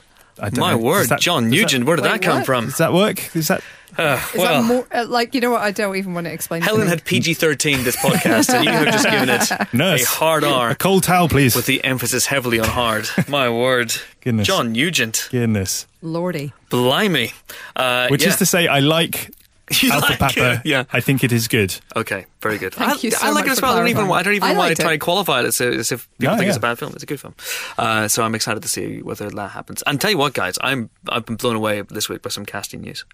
I 0.41 0.51
don't 0.51 0.59
my 0.59 0.73
know. 0.73 0.79
word, 0.79 1.01
Does 1.01 1.09
that- 1.11 1.21
John 1.21 1.45
does 1.45 1.51
that- 1.53 1.57
Nugent. 1.57 1.85
where 1.87 1.97
did 1.97 2.03
Wait, 2.05 2.11
that 2.13 2.23
come 2.23 2.37
what? 2.39 2.47
from? 2.47 2.65
Does 2.67 2.79
that 2.79 2.93
work? 2.93 3.35
Is 3.37 3.49
that 3.49 3.63
Uh, 3.97 4.21
Is 4.35 4.39
well, 4.39 4.63
that 4.63 4.65
more 4.69 4.87
uh, 4.93 5.07
like 5.09 5.35
you 5.35 5.41
know 5.41 5.51
what? 5.53 5.63
I 5.63 5.71
don't 5.73 5.97
even 5.97 6.13
want 6.15 6.27
to 6.27 6.33
explain. 6.33 6.61
Helen 6.63 6.83
me. 6.85 6.89
had 6.91 7.05
PG 7.05 7.35
thirteen 7.35 7.85
this 7.85 7.97
podcast, 7.97 8.53
and 8.55 8.65
you 8.65 8.71
have 8.71 8.85
just 8.93 9.09
given 9.09 9.29
it 9.31 9.51
nurse? 9.75 10.05
a 10.05 10.07
hard 10.07 10.45
R. 10.45 10.71
A 10.71 10.75
cold 10.77 11.05
towel, 11.05 11.29
please. 11.29 11.57
with 11.57 11.65
the 11.67 11.83
emphasis 11.83 12.27
heavily 12.27 12.61
on 12.61 12.69
hard. 12.69 13.09
My 13.29 13.49
word, 13.49 13.95
Goodness. 14.21 14.47
John 14.47 14.73
Nugent, 14.73 15.29
Goodness. 15.33 15.87
Lordy. 16.03 16.53
blimey. 16.71 17.33
Uh, 17.75 18.09
Which 18.09 18.23
yeah. 18.23 18.29
is 18.29 18.37
to 18.37 18.47
say, 18.47 18.69
I 18.69 18.81
like 18.81 19.31
You 19.83 19.93
Alpha 19.93 20.07
like 20.11 20.19
Papa. 20.19 20.53
it, 20.55 20.61
yeah. 20.65 20.85
I 20.93 21.01
think 21.01 21.23
it 21.25 21.33
is 21.33 21.49
good. 21.49 21.77
Okay, 21.97 22.27
very 22.43 22.59
good. 22.59 22.75
Thank 22.75 22.91
I, 22.91 23.01
you 23.01 23.11
so 23.11 23.27
I 23.27 23.31
like 23.31 23.45
much 23.45 23.47
it 23.47 23.53
as 23.53 23.63
well. 23.63 23.75
I 23.75 23.79
don't 23.79 23.89
even. 23.89 24.11
I 24.11 24.23
don't 24.23 24.35
even 24.35 24.49
I 24.49 24.55
want 24.57 24.77
to 24.77 24.83
try 24.83 24.91
it. 24.91 24.95
and 24.95 25.01
qualify 25.01 25.41
it 25.41 25.47
as, 25.47 25.61
as 25.61 25.93
if 25.93 26.09
people 26.19 26.35
No, 26.35 26.39
think 26.39 26.49
it's 26.49 26.57
a 26.57 26.61
bad 26.61 26.79
film. 26.79 26.93
It's 26.95 27.03
a 27.03 27.07
good 27.07 27.21
film. 27.21 27.35
Uh, 27.77 28.09
so 28.09 28.23
I'm 28.23 28.35
excited 28.35 28.63
to 28.63 28.69
see 28.69 29.03
whether 29.03 29.29
that 29.31 29.49
happens. 29.51 29.83
And 29.87 30.01
tell 30.01 30.11
you 30.11 30.19
what, 30.19 30.35
guys, 30.35 30.57
I'm 30.63 30.91
I've 31.09 31.27
been 31.27 31.37
blown 31.37 31.57
away 31.57 31.83
this 31.83 32.09
week 32.09 32.23
by 32.23 32.31
some 32.31 32.45
casting 32.47 32.81
news. 32.81 33.05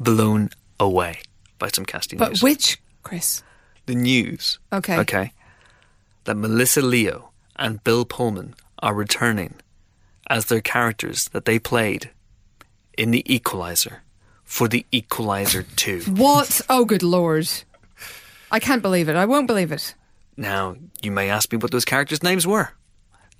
Blown 0.00 0.50
away 0.80 1.20
by 1.58 1.68
some 1.68 1.84
casting 1.84 2.18
But 2.18 2.30
news. 2.30 2.40
But 2.40 2.46
which 2.46 2.82
Chris? 3.02 3.42
the 3.86 3.94
news. 3.94 4.58
Okay. 4.72 4.98
Okay. 4.98 5.32
That 6.24 6.36
Melissa 6.36 6.82
Leo 6.82 7.30
and 7.56 7.82
Bill 7.84 8.04
Pullman 8.04 8.54
are 8.78 8.94
returning 8.94 9.54
as 10.28 10.46
their 10.46 10.60
characters 10.60 11.26
that 11.32 11.44
they 11.44 11.58
played 11.58 12.10
in 12.96 13.10
The 13.10 13.22
Equalizer 13.32 14.02
for 14.52 14.68
The 14.68 14.84
Equalizer 14.92 15.62
2. 15.62 16.02
What? 16.12 16.60
Oh, 16.68 16.84
good 16.84 17.02
lord! 17.02 17.48
I 18.50 18.60
can't 18.60 18.82
believe 18.82 19.08
it. 19.08 19.16
I 19.16 19.24
won't 19.24 19.46
believe 19.46 19.72
it. 19.72 19.94
Now, 20.36 20.76
you 21.00 21.10
may 21.10 21.30
ask 21.30 21.50
me 21.50 21.56
what 21.56 21.70
those 21.70 21.86
characters' 21.86 22.22
names 22.22 22.46
were. 22.46 22.68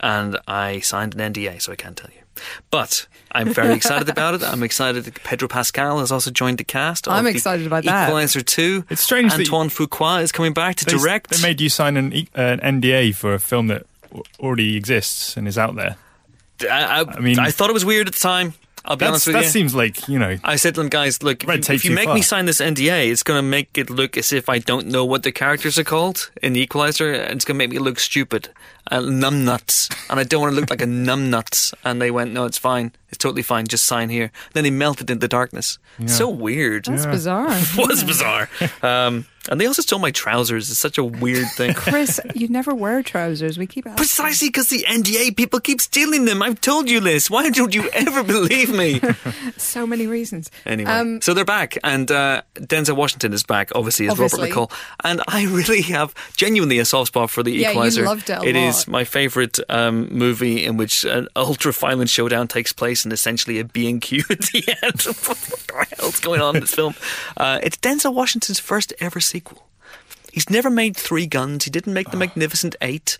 And 0.00 0.38
I 0.48 0.80
signed 0.80 1.14
an 1.14 1.32
NDA, 1.34 1.60
so 1.60 1.70
I 1.70 1.76
can't 1.76 1.96
tell 1.98 2.08
you. 2.14 2.22
But 2.70 3.06
I'm 3.30 3.52
very 3.52 3.74
excited 3.74 4.08
about 4.16 4.34
it. 4.34 4.42
I'm 4.42 4.62
excited 4.62 5.04
that 5.04 5.22
Pedro 5.22 5.48
Pascal 5.48 5.98
has 5.98 6.10
also 6.10 6.30
joined 6.30 6.56
the 6.58 6.64
cast. 6.64 7.06
I'm 7.08 7.26
excited 7.26 7.66
about 7.66 7.84
that. 7.84 8.08
Equalizer 8.08 8.40
2. 8.40 8.86
It's 8.88 9.02
strange 9.02 9.32
that- 9.32 9.40
Antoine 9.40 9.68
Fuqua 9.68 10.22
is 10.22 10.32
coming 10.32 10.54
back 10.54 10.76
to 10.76 10.86
They, 10.86 10.92
direct. 10.96 11.30
they 11.30 11.42
made 11.42 11.60
you 11.60 11.68
sign 11.68 11.98
an, 11.98 12.12
e- 12.14 12.28
uh, 12.34 12.56
an 12.62 12.80
NDA 12.80 13.14
for 13.14 13.34
a 13.34 13.38
film 13.38 13.66
that 13.66 13.84
already 14.40 14.76
exists 14.76 15.36
and 15.36 15.46
is 15.46 15.58
out 15.58 15.76
there. 15.76 15.96
I, 16.62 17.02
I, 17.02 17.04
I 17.16 17.20
mean- 17.20 17.38
I 17.38 17.50
thought 17.50 17.68
it 17.68 17.74
was 17.74 17.84
weird 17.84 18.06
at 18.08 18.14
the 18.14 18.18
time. 18.20 18.54
I'll 18.84 18.96
be 18.96 19.04
That's, 19.04 19.10
honest 19.10 19.26
with 19.28 19.34
that 19.36 19.44
you. 19.44 19.48
seems 19.50 19.74
like, 19.74 20.08
you 20.08 20.18
know, 20.18 20.36
I 20.42 20.56
said 20.56 20.74
to 20.74 20.80
them, 20.80 20.88
guys, 20.88 21.22
look, 21.22 21.44
if 21.44 21.48
Red 21.48 21.58
you, 21.58 21.62
tape 21.62 21.74
if 21.76 21.84
you 21.84 21.90
too 21.90 21.94
make 21.94 22.06
far. 22.06 22.14
me 22.16 22.22
sign 22.22 22.46
this 22.46 22.60
NDA, 22.60 23.10
it's 23.12 23.22
going 23.22 23.38
to 23.38 23.42
make 23.42 23.78
it 23.78 23.90
look 23.90 24.16
as 24.16 24.32
if 24.32 24.48
I 24.48 24.58
don't 24.58 24.88
know 24.88 25.04
what 25.04 25.22
the 25.22 25.30
characters 25.32 25.78
are 25.78 25.84
called 25.84 26.30
in 26.42 26.52
the 26.54 26.60
Equalizer, 26.60 27.12
and 27.12 27.34
it's 27.36 27.44
going 27.44 27.56
to 27.56 27.58
make 27.58 27.70
me 27.70 27.78
look 27.78 28.00
stupid 28.00 28.48
and 28.90 29.22
numbnuts, 29.22 29.94
and 30.10 30.18
I 30.18 30.24
don't 30.24 30.40
want 30.40 30.54
to 30.54 30.60
look 30.60 30.70
like 30.70 30.82
a 30.82 30.86
numbnuts. 30.86 31.72
And 31.84 32.02
they 32.02 32.10
went, 32.10 32.32
no, 32.32 32.44
it's 32.44 32.58
fine, 32.58 32.90
it's 33.12 33.18
totally 33.18 33.42
fine, 33.42 33.66
just 33.66 33.84
sign 33.84 34.08
here. 34.08 34.32
Then 34.54 34.64
they 34.64 34.70
melted 34.70 35.10
into 35.10 35.28
darkness. 35.28 35.78
So 36.06 36.28
weird. 36.28 36.86
That's 36.86 37.06
bizarre. 37.06 37.48
was 37.76 38.02
bizarre. 38.02 38.48
Um, 38.82 39.26
and 39.50 39.60
they 39.60 39.66
also 39.66 39.82
stole 39.82 39.98
my 39.98 40.12
trousers. 40.12 40.70
It's 40.70 40.78
such 40.78 40.98
a 40.98 41.04
weird 41.04 41.46
thing. 41.56 41.74
Chris, 41.76 42.20
you 42.34 42.46
never 42.48 42.72
wear 42.74 43.02
trousers. 43.02 43.58
We 43.58 43.66
keep 43.66 43.86
asking. 43.86 43.96
Precisely 43.96 44.48
because 44.48 44.68
the 44.68 44.84
NDA 44.88 45.36
people 45.36 45.58
keep 45.60 45.80
stealing 45.80 46.24
them. 46.26 46.42
I've 46.42 46.60
told 46.60 46.88
you 46.88 47.00
this. 47.00 47.28
Why 47.28 47.48
don't 47.50 47.74
you 47.74 47.88
ever 47.92 48.22
believe 48.36 48.72
me? 48.74 49.00
So 49.56 49.84
many 49.86 50.06
reasons. 50.06 50.48
Anyway, 50.64 50.90
Um, 50.90 51.20
so 51.20 51.34
they're 51.34 51.44
back, 51.44 51.76
and 51.82 52.10
uh, 52.10 52.42
Denzel 52.54 52.94
Washington 52.96 53.32
is 53.32 53.42
back, 53.42 53.70
obviously, 53.74 54.06
as 54.06 54.12
Obviously. 54.12 54.50
Robert 54.50 54.70
McCall. 54.70 54.72
And 55.04 55.20
I 55.26 55.44
really 55.46 55.82
have 55.82 56.14
genuinely 56.36 56.78
a 56.78 56.84
soft 56.84 57.08
spot 57.08 57.28
for 57.30 57.42
The 57.42 57.50
Yeah, 57.50 57.58
you 57.66 57.70
Equalizer. 57.72 58.04
loved 58.04 58.30
it 58.30 58.38
a 58.38 58.44
It 58.48 58.54
is 58.56 58.86
lot. 58.86 58.92
my 58.92 59.04
favourite 59.04 59.58
um, 59.68 60.08
movie 60.16 60.64
in 60.64 60.76
which 60.76 61.04
an 61.04 61.26
ultra 61.34 61.72
violent 61.72 62.10
showdown 62.10 62.46
takes 62.48 62.72
place 62.72 63.01
and 63.04 63.12
essentially 63.12 63.58
a 63.58 63.64
B&Q 63.64 64.24
at 64.30 64.40
the 64.40 64.64
end. 64.82 65.02
what 65.02 65.38
the 65.38 65.96
hell's 65.98 66.20
going 66.20 66.40
on 66.40 66.56
in 66.56 66.60
this 66.60 66.74
film? 66.74 66.94
Uh, 67.36 67.58
it's 67.62 67.76
Denzel 67.76 68.14
Washington's 68.14 68.60
first 68.60 68.92
ever 69.00 69.20
sequel. 69.20 69.66
He's 70.32 70.48
never 70.48 70.70
made 70.70 70.96
Three 70.96 71.26
Guns. 71.26 71.64
He 71.64 71.70
didn't 71.70 71.92
make 71.92 72.10
The 72.10 72.16
Magnificent 72.16 72.74
Eight. 72.80 73.18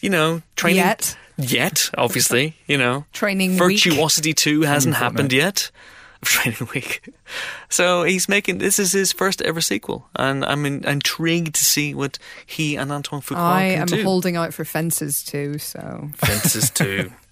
You 0.00 0.10
know, 0.10 0.42
training. 0.56 0.78
Yet. 0.78 1.16
Yet, 1.36 1.90
obviously, 1.96 2.56
you 2.66 2.78
know. 2.78 3.04
Training 3.12 3.52
Week. 3.52 3.82
Virtuosity 3.82 4.32
2 4.34 4.62
hasn't 4.62 4.94
Training 4.96 5.12
happened 5.12 5.32
yet. 5.32 5.70
Training 6.22 6.68
Week. 6.74 7.06
So 7.68 8.04
he's 8.04 8.28
making, 8.28 8.58
this 8.58 8.78
is 8.78 8.92
his 8.92 9.12
first 9.12 9.42
ever 9.42 9.60
sequel. 9.60 10.08
And 10.14 10.44
I'm 10.44 10.64
in, 10.64 10.84
intrigued 10.84 11.54
to 11.56 11.64
see 11.64 11.94
what 11.94 12.18
he 12.46 12.76
and 12.76 12.90
Antoine 12.92 13.20
Fuqua 13.20 13.36
I 13.36 13.74
can 13.76 13.94
am 13.94 14.04
holding 14.04 14.36
out 14.36 14.54
for 14.54 14.64
fences 14.64 15.22
too. 15.22 15.58
So 15.58 16.10
Fences 16.14 16.70
2. 16.70 17.10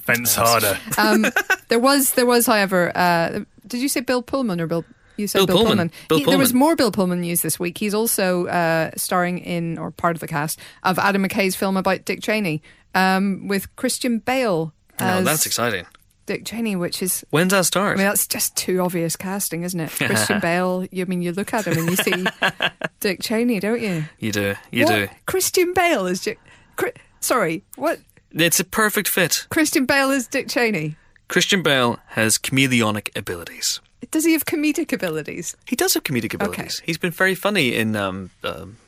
fence 0.00 0.34
harder. 0.34 0.78
um, 0.98 1.26
there 1.68 1.78
was, 1.80 2.12
there 2.12 2.26
was, 2.26 2.46
however, 2.46 2.92
uh, 2.96 3.40
did 3.66 3.80
you 3.80 3.88
say 3.88 4.00
Bill 4.00 4.22
Pullman 4.22 4.60
or 4.60 4.66
Bill? 4.66 4.84
You 5.16 5.26
said 5.28 5.38
Bill 5.46 5.46
Bill, 5.58 5.66
Pullman. 5.66 5.90
Bill 6.08 6.18
He- 6.18 6.24
There 6.24 6.38
was 6.38 6.54
more 6.54 6.76
Bill 6.76 6.90
Pullman 6.90 7.20
news 7.20 7.42
this 7.42 7.58
week. 7.60 7.76
He's 7.76 7.92
also 7.94 8.46
uh, 8.46 8.90
starring 8.96 9.38
in, 9.38 9.76
or 9.76 9.90
part 9.90 10.16
of 10.16 10.20
the 10.20 10.28
cast, 10.28 10.58
of 10.82 10.98
Adam 10.98 11.22
McKay's 11.26 11.54
film 11.54 11.76
about 11.76 12.04
Dick 12.06 12.22
Cheney 12.22 12.62
um, 12.94 13.46
with 13.48 13.74
Christian 13.76 14.18
Bale 14.18 14.72
Oh, 14.98 15.04
as 15.06 15.24
that's 15.24 15.46
exciting. 15.46 15.86
Dick 16.26 16.44
Cheney, 16.44 16.76
which 16.76 17.02
is 17.02 17.24
When's 17.30 17.50
that 17.52 17.64
start? 17.64 17.94
I 17.94 17.96
mean, 17.96 18.06
that's 18.06 18.26
just 18.26 18.54
too 18.56 18.80
obvious 18.80 19.16
casting, 19.16 19.62
isn't 19.62 19.80
it? 19.80 19.90
Christian 19.96 20.38
Bale. 20.40 20.86
You 20.92 21.02
I 21.04 21.06
mean 21.06 21.22
you 21.22 21.32
look 21.32 21.52
at 21.54 21.66
him 21.66 21.76
and 21.78 21.90
you 21.90 21.96
see 21.96 22.26
Dick 23.00 23.20
Cheney, 23.22 23.60
don't 23.60 23.80
you? 23.80 24.04
you 24.18 24.30
do. 24.32 24.54
You 24.70 24.84
what? 24.84 24.94
do. 24.94 25.08
Christian 25.26 25.72
Bale 25.74 26.06
is. 26.06 26.20
Dick 26.22 26.38
Chri- 26.76 26.96
Sorry, 27.20 27.64
what? 27.76 27.98
It's 28.32 28.60
a 28.60 28.64
perfect 28.64 29.08
fit. 29.08 29.46
Christian 29.50 29.86
Bale 29.86 30.10
is 30.10 30.26
Dick 30.26 30.48
Cheney. 30.48 30.96
Christian 31.28 31.62
Bale 31.62 31.98
has 32.08 32.38
chameleonic 32.38 33.16
abilities. 33.16 33.80
Does 34.10 34.24
he 34.24 34.32
have 34.32 34.44
comedic 34.46 34.92
abilities? 34.92 35.56
He 35.66 35.76
does 35.76 35.94
have 35.94 36.04
comedic 36.04 36.34
abilities. 36.34 36.80
He's 36.84 36.98
been 36.98 37.10
very 37.12 37.34
funny 37.34 37.74
in 37.74 37.94
um, 37.96 38.30
um, 38.42 38.78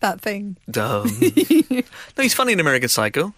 That 0.00 0.20
thing. 0.20 0.56
um 0.76 1.04
no, 2.16 2.22
he's 2.22 2.34
funny 2.34 2.52
in 2.54 2.60
American 2.60 2.88
Psycho. 2.88 3.34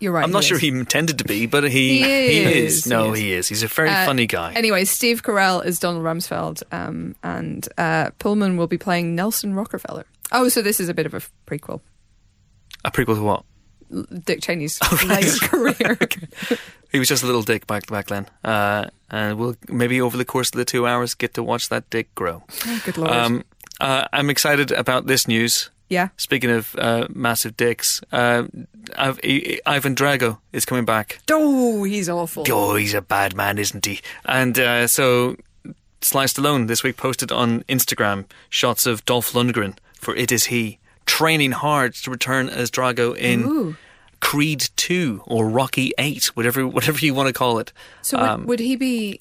You're 0.00 0.12
right. 0.12 0.24
I'm 0.24 0.30
not 0.32 0.42
he 0.44 0.48
sure 0.48 0.58
he 0.58 0.68
intended 0.68 1.18
to 1.18 1.24
be, 1.24 1.44
but 1.46 1.64
he 1.64 2.02
He 2.02 2.40
is, 2.42 2.86
No, 2.86 3.12
he 3.12 3.20
he 3.24 3.32
is. 3.34 3.48
He's 3.48 3.62
a 3.62 3.68
very 3.68 3.90
Uh, 3.90 4.06
funny 4.06 4.26
guy. 4.26 4.54
Anyway, 4.54 4.84
Steve 4.86 5.22
Carell 5.22 5.62
is 5.64 5.78
Donald 5.78 6.02
Rumsfeld, 6.04 6.62
um, 6.72 7.14
and 7.22 7.68
uh, 7.76 8.10
Pullman 8.18 8.56
will 8.56 8.66
be 8.66 8.78
playing 8.78 9.14
Nelson 9.14 9.54
Rockefeller. 9.54 10.06
Oh, 10.32 10.48
so 10.48 10.62
this 10.62 10.80
is 10.80 10.88
a 10.88 10.94
bit 10.94 11.04
of 11.04 11.12
a 11.14 11.20
prequel. 11.46 11.80
a 12.84 12.90
prequel 12.90 13.16
to 13.16 13.22
what? 13.22 13.44
Dick 14.24 14.40
Cheney's 14.40 14.78
Oh, 14.82 14.98
right. 15.08 15.24
career. 15.42 15.98
He 16.92 16.98
was 16.98 17.08
just 17.08 17.22
a 17.22 17.26
little 17.26 17.42
dick 17.42 17.66
back 17.66 17.86
back 17.86 18.06
then, 18.06 18.26
uh, 18.44 18.86
and 19.10 19.38
we'll 19.38 19.56
maybe 19.68 20.00
over 20.00 20.16
the 20.16 20.24
course 20.24 20.48
of 20.50 20.56
the 20.56 20.64
two 20.64 20.86
hours 20.86 21.14
get 21.14 21.34
to 21.34 21.42
watch 21.42 21.68
that 21.68 21.88
dick 21.90 22.14
grow. 22.14 22.42
Oh, 22.66 22.82
good 22.84 22.98
lord. 22.98 23.10
Um, 23.12 23.44
uh, 23.80 24.06
I'm 24.12 24.28
excited 24.30 24.72
about 24.72 25.06
this 25.06 25.26
news. 25.28 25.70
yeah. 25.88 26.08
Speaking 26.16 26.50
of 26.50 26.74
uh, 26.76 27.06
massive 27.10 27.56
dicks, 27.56 28.00
uh, 28.12 28.44
Ivan 28.96 29.94
Drago 29.94 30.38
is 30.52 30.64
coming 30.64 30.84
back. 30.84 31.20
Oh, 31.30 31.84
he's 31.84 32.08
awful. 32.08 32.44
Oh, 32.48 32.74
he's 32.76 32.94
a 32.94 33.00
bad 33.02 33.34
man, 33.34 33.58
isn't 33.58 33.86
he? 33.86 34.00
And 34.24 34.58
uh, 34.58 34.86
so, 34.86 35.36
Sly 36.00 36.24
Stallone 36.24 36.66
this 36.66 36.82
week 36.82 36.96
posted 36.96 37.30
on 37.32 37.62
Instagram 37.64 38.24
shots 38.48 38.86
of 38.86 39.04
Dolph 39.04 39.32
Lundgren 39.32 39.76
for 39.94 40.14
It 40.16 40.32
Is 40.32 40.46
He 40.46 40.78
training 41.06 41.52
hard 41.52 41.94
to 41.94 42.10
return 42.10 42.48
as 42.48 42.70
Drago 42.70 43.16
in 43.16 43.44
Ooh. 43.44 43.76
Creed 44.20 44.68
2 44.76 45.22
or 45.26 45.48
Rocky 45.48 45.92
8, 45.98 46.26
whatever 46.36 46.66
whatever 46.66 46.98
you 47.04 47.14
want 47.14 47.28
to 47.28 47.32
call 47.32 47.58
it. 47.58 47.72
So 48.02 48.18
would, 48.18 48.28
Um, 48.28 48.46
would 48.46 48.60
he 48.60 48.76
be 48.76 49.20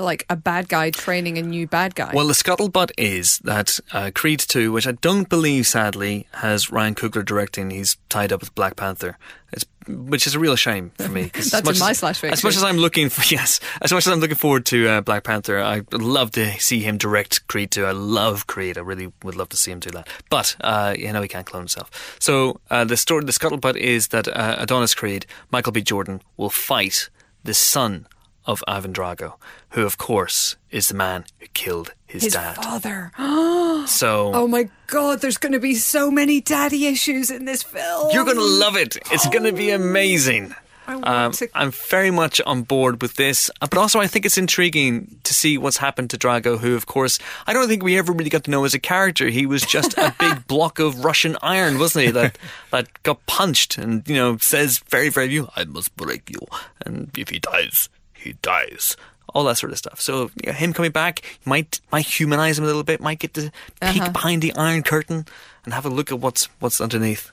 like 0.00 0.24
a 0.28 0.36
bad 0.36 0.68
guy 0.68 0.90
training 0.90 1.38
a 1.38 1.42
new 1.42 1.66
bad 1.66 1.94
guy? 1.94 2.10
Well, 2.14 2.26
the 2.26 2.32
scuttlebutt 2.32 2.90
is 2.98 3.38
that 3.38 3.80
uh, 3.92 4.10
Creed 4.14 4.40
2, 4.40 4.72
which 4.72 4.86
I 4.86 4.92
don't 4.92 5.28
believe, 5.28 5.66
sadly, 5.66 6.26
has 6.32 6.70
Ryan 6.70 6.94
Coogler 6.94 7.24
directing. 7.24 7.70
He's 7.70 7.96
tied 8.08 8.32
up 8.32 8.40
with 8.40 8.54
Black 8.54 8.76
Panther, 8.76 9.18
it's, 9.52 9.64
which 9.86 10.26
is 10.26 10.34
a 10.34 10.38
real 10.38 10.56
shame 10.56 10.92
for 10.96 11.08
me. 11.08 11.24
That's 11.34 11.52
much 11.64 11.76
in 11.76 11.80
my 11.80 11.90
as, 11.90 11.98
slash 11.98 12.24
As 12.24 12.42
much 12.42 12.56
as 12.56 12.64
I'm 12.64 12.76
looking 12.76 13.08
for, 13.08 13.22
yes, 13.34 13.60
as 13.80 13.92
much 13.92 14.06
as 14.06 14.12
I'm 14.12 14.20
looking 14.20 14.36
forward 14.36 14.66
to 14.66 14.88
uh, 14.88 15.00
Black 15.00 15.24
Panther, 15.24 15.60
I'd 15.60 15.92
love 15.92 16.32
to 16.32 16.50
see 16.60 16.80
him 16.80 16.98
direct 16.98 17.46
Creed 17.46 17.70
2. 17.70 17.84
I 17.84 17.92
love 17.92 18.46
Creed. 18.46 18.78
I 18.78 18.82
really 18.82 19.12
would 19.22 19.36
love 19.36 19.48
to 19.50 19.56
see 19.56 19.70
him 19.70 19.80
do 19.80 19.90
that. 19.90 20.08
But, 20.30 20.56
uh, 20.60 20.94
you 20.98 21.12
know, 21.12 21.22
he 21.22 21.28
can't 21.28 21.46
clone 21.46 21.62
himself. 21.62 22.16
So 22.20 22.60
uh, 22.70 22.84
the 22.84 22.96
story, 22.96 23.24
the 23.24 23.32
scuttlebutt 23.32 23.76
is 23.76 24.08
that 24.08 24.28
uh, 24.28 24.56
Adonis 24.58 24.94
Creed, 24.94 25.26
Michael 25.50 25.72
B. 25.72 25.82
Jordan, 25.82 26.22
will 26.36 26.50
fight 26.50 27.10
the 27.44 27.54
son 27.54 28.06
of 28.46 28.62
Ivan 28.68 28.92
Drago, 28.92 29.34
who, 29.70 29.84
of 29.84 29.98
course, 29.98 30.56
is 30.70 30.88
the 30.88 30.94
man 30.94 31.24
who 31.38 31.46
killed 31.54 31.94
his, 32.06 32.24
his 32.24 32.32
dad. 32.34 32.56
father. 32.56 33.12
So 33.86 34.30
Oh 34.32 34.48
my 34.48 34.70
god, 34.86 35.20
there's 35.20 35.36
going 35.36 35.52
to 35.52 35.60
be 35.60 35.74
so 35.74 36.10
many 36.10 36.40
daddy 36.40 36.86
issues 36.86 37.30
in 37.30 37.44
this 37.44 37.62
film. 37.62 38.12
you're 38.14 38.24
going 38.24 38.38
to 38.38 38.42
love 38.42 38.76
it. 38.76 38.96
It's 39.10 39.28
going 39.28 39.44
to 39.44 39.52
be 39.52 39.70
amazing. 39.82 40.54
I 40.86 41.24
um, 41.24 41.32
to... 41.32 41.48
I'm 41.54 41.70
very 41.70 42.10
much 42.10 42.40
on 42.46 42.62
board 42.62 43.00
with 43.00 43.16
this, 43.16 43.50
uh, 43.60 43.66
but 43.68 43.78
also 43.78 44.00
I 44.00 44.06
think 44.06 44.26
it's 44.26 44.38
intriguing 44.38 45.18
to 45.24 45.34
see 45.34 45.56
what's 45.58 45.78
happened 45.78 46.10
to 46.10 46.18
Drago, 46.18 46.58
who, 46.58 46.74
of 46.74 46.86
course, 46.86 47.18
I 47.46 47.52
don't 47.52 47.68
think 47.68 47.82
we 47.82 47.98
ever 47.98 48.12
really 48.12 48.30
got 48.30 48.44
to 48.44 48.50
know 48.50 48.64
as 48.64 48.74
a 48.74 48.78
character. 48.78 49.28
He 49.28 49.46
was 49.46 49.62
just 49.62 49.96
a 49.96 50.14
big 50.20 50.46
block 50.46 50.78
of 50.78 51.04
Russian 51.04 51.36
iron, 51.42 51.78
wasn't 51.78 52.06
he? 52.06 52.10
That 52.10 52.38
that 52.70 53.02
got 53.02 53.24
punched 53.26 53.78
and 53.78 54.06
you 54.08 54.16
know 54.16 54.36
says 54.38 54.78
very 54.88 55.08
very 55.08 55.28
few, 55.28 55.48
I 55.56 55.64
must 55.64 55.94
break 55.96 56.30
you, 56.30 56.40
and 56.84 57.10
if 57.16 57.30
he 57.30 57.38
dies, 57.38 57.88
he 58.24 58.32
dies. 58.42 58.96
All 59.28 59.44
that 59.44 59.56
sort 59.58 59.72
of 59.72 59.78
stuff. 59.78 60.00
So 60.00 60.30
you 60.42 60.46
know, 60.48 60.52
him 60.52 60.72
coming 60.72 60.92
back 60.92 61.22
might 61.44 61.80
might 61.90 62.06
humanize 62.06 62.58
him 62.58 62.64
a 62.64 62.66
little 62.68 62.84
bit. 62.84 63.00
Might 63.00 63.18
get 63.18 63.34
to 63.34 63.50
peek 63.80 64.00
Uh-huh. 64.02 64.10
behind 64.12 64.42
the 64.42 64.52
iron 64.54 64.82
curtain 64.82 65.26
and 65.64 65.74
have 65.74 65.84
a 65.86 65.90
look 65.90 66.12
at 66.12 66.20
what's 66.20 66.44
what's 66.60 66.80
underneath. 66.80 67.30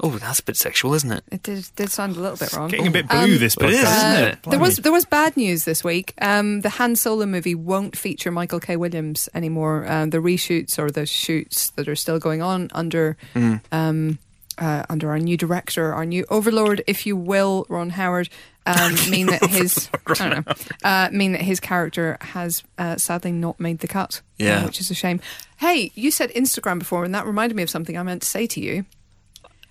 Oh, 0.00 0.10
that's 0.18 0.40
a 0.40 0.42
bit 0.44 0.56
sexual, 0.56 0.94
isn't 0.94 1.12
it? 1.12 1.22
It 1.30 1.42
did, 1.44 1.68
did 1.76 1.90
sound 1.92 2.16
a 2.16 2.20
little 2.20 2.36
bit 2.36 2.52
wrong. 2.52 2.68
Getting 2.68 2.88
a 2.88 2.90
bit 2.90 3.08
blue 3.08 3.18
Um, 3.18 3.38
this 3.38 3.54
it 3.56 3.60
podcast, 3.60 3.68
is, 3.70 3.74
isn't 3.82 4.10
isn't 4.12 4.24
it? 4.24 4.32
it? 4.46 4.50
There 4.50 4.58
was 4.58 4.76
there 4.78 4.92
was 4.92 5.04
bad 5.04 5.36
news 5.36 5.64
this 5.64 5.84
week. 5.84 6.14
Um, 6.20 6.60
the 6.62 6.68
Han 6.70 6.96
Solo 6.96 7.26
movie 7.26 7.54
won't 7.54 7.96
feature 7.96 8.30
Michael 8.32 8.58
K. 8.60 8.76
Williams 8.76 9.28
anymore. 9.34 9.84
Um, 9.88 10.10
the 10.10 10.18
reshoots 10.18 10.78
or 10.78 10.90
the 10.90 11.06
shoots 11.06 11.70
that 11.70 11.88
are 11.88 11.96
still 11.96 12.18
going 12.18 12.42
on 12.42 12.68
under 12.72 13.16
um, 13.70 14.18
uh, 14.62 14.84
under 14.88 15.10
our 15.10 15.18
new 15.18 15.36
director, 15.36 15.92
our 15.92 16.06
new 16.06 16.24
overlord, 16.30 16.82
if 16.86 17.04
you 17.06 17.16
will, 17.16 17.66
Ron 17.68 17.90
Howard, 17.90 18.28
um, 18.64 18.94
mean 19.10 19.26
that 19.26 19.44
his 19.44 19.90
I 20.06 20.14
don't 20.14 20.46
know, 20.46 20.54
uh, 20.84 21.08
mean 21.12 21.32
that 21.32 21.42
his 21.42 21.58
character 21.60 22.16
has 22.20 22.62
uh, 22.78 22.96
sadly 22.96 23.32
not 23.32 23.58
made 23.58 23.78
the 23.80 23.88
cut. 23.88 24.20
uh, 24.40 24.44
Yeah. 24.44 24.64
which 24.64 24.80
is 24.80 24.90
a 24.90 24.94
shame. 24.94 25.20
Hey, 25.58 25.90
you 25.94 26.10
said 26.10 26.30
Instagram 26.30 26.78
before, 26.78 27.04
and 27.04 27.14
that 27.14 27.26
reminded 27.26 27.56
me 27.56 27.62
of 27.62 27.70
something 27.70 27.96
I 27.98 28.02
meant 28.04 28.22
to 28.22 28.28
say 28.28 28.46
to 28.46 28.60
you. 28.60 28.84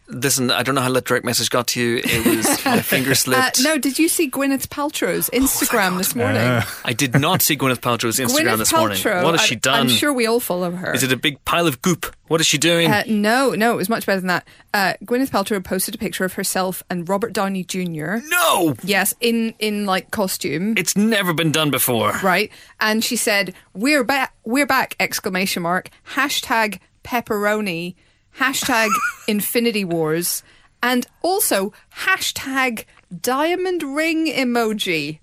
Listen, 0.08 0.52
I 0.52 0.62
don't 0.64 0.76
know 0.76 0.82
how 0.82 0.92
that 0.92 1.06
direct 1.06 1.24
message 1.24 1.50
got 1.50 1.68
to 1.68 1.82
you. 1.82 2.02
It 2.04 2.26
was 2.38 2.66
my 2.66 2.82
finger 2.82 3.12
Uh, 3.12 3.16
slipped. 3.16 3.64
no, 3.64 3.78
did 3.78 3.98
you 3.98 4.10
see 4.10 4.30
Gwyneth 4.30 4.68
Paltrow's 4.68 5.30
Instagram 5.30 5.98
this 5.98 6.16
morning? 6.16 6.42
Uh, 6.42 6.66
I 6.84 6.92
did 6.92 7.18
not 7.18 7.42
see 7.42 7.56
Gwyneth 7.56 7.80
Paltrow's 7.80 8.20
Instagram 8.20 8.44
Gwyneth 8.56 8.58
this 8.58 8.74
morning. 8.74 8.98
What 9.24 9.32
has 9.36 9.42
I- 9.42 9.46
she 9.46 9.56
done? 9.56 9.80
I'm 9.82 9.88
sure 9.88 10.12
we 10.12 10.26
all 10.26 10.42
follow 10.42 10.72
her. 10.72 10.94
Is 10.94 11.04
it 11.04 11.14
a 11.14 11.16
big 11.18 11.44
pile 11.46 11.66
of 11.66 11.82
goop? 11.82 12.14
What 12.28 12.42
is 12.42 12.48
she 12.48 12.58
doing? 12.58 12.92
Uh, 12.92 13.04
no, 13.08 13.52
no, 13.52 13.72
it 13.74 13.78
was 13.78 13.88
much 13.90 14.06
better 14.06 14.20
than 14.20 14.28
that. 14.28 14.46
Uh, 14.74 14.94
Gwyneth 15.06 15.30
Paltrow 15.30 15.64
posted 15.64 15.96
a 15.96 15.98
picture 15.98 16.26
of 16.26 16.34
herself 16.34 16.84
and 16.90 17.08
Robert 17.08 17.32
Downey 17.32 17.64
Jr. 17.64 18.18
no, 18.28 18.76
Yes, 18.84 19.14
in 19.22 19.54
in 19.60 19.86
like 19.86 20.12
costume, 20.12 20.74
it's 20.78 20.98
never 20.98 21.34
been 21.34 21.52
done 21.54 21.72
before. 21.72 22.12
right? 22.24 22.52
And 22.82 23.02
she 23.04 23.16
said, 23.16 23.54
"We're 23.74 24.04
back! 24.04 24.34
We're 24.44 24.66
back!" 24.66 24.96
Exclamation 25.00 25.64
mark! 25.64 25.90
Hashtag 26.16 26.80
pepperoni. 27.04 27.96
Hashtag 28.40 28.90
Infinity 29.28 29.86
Wars. 29.86 30.44
And 30.84 31.06
also 31.22 31.74
hashtag 32.00 32.86
diamond 33.22 33.84
ring 33.84 34.28
emoji. 34.28 35.20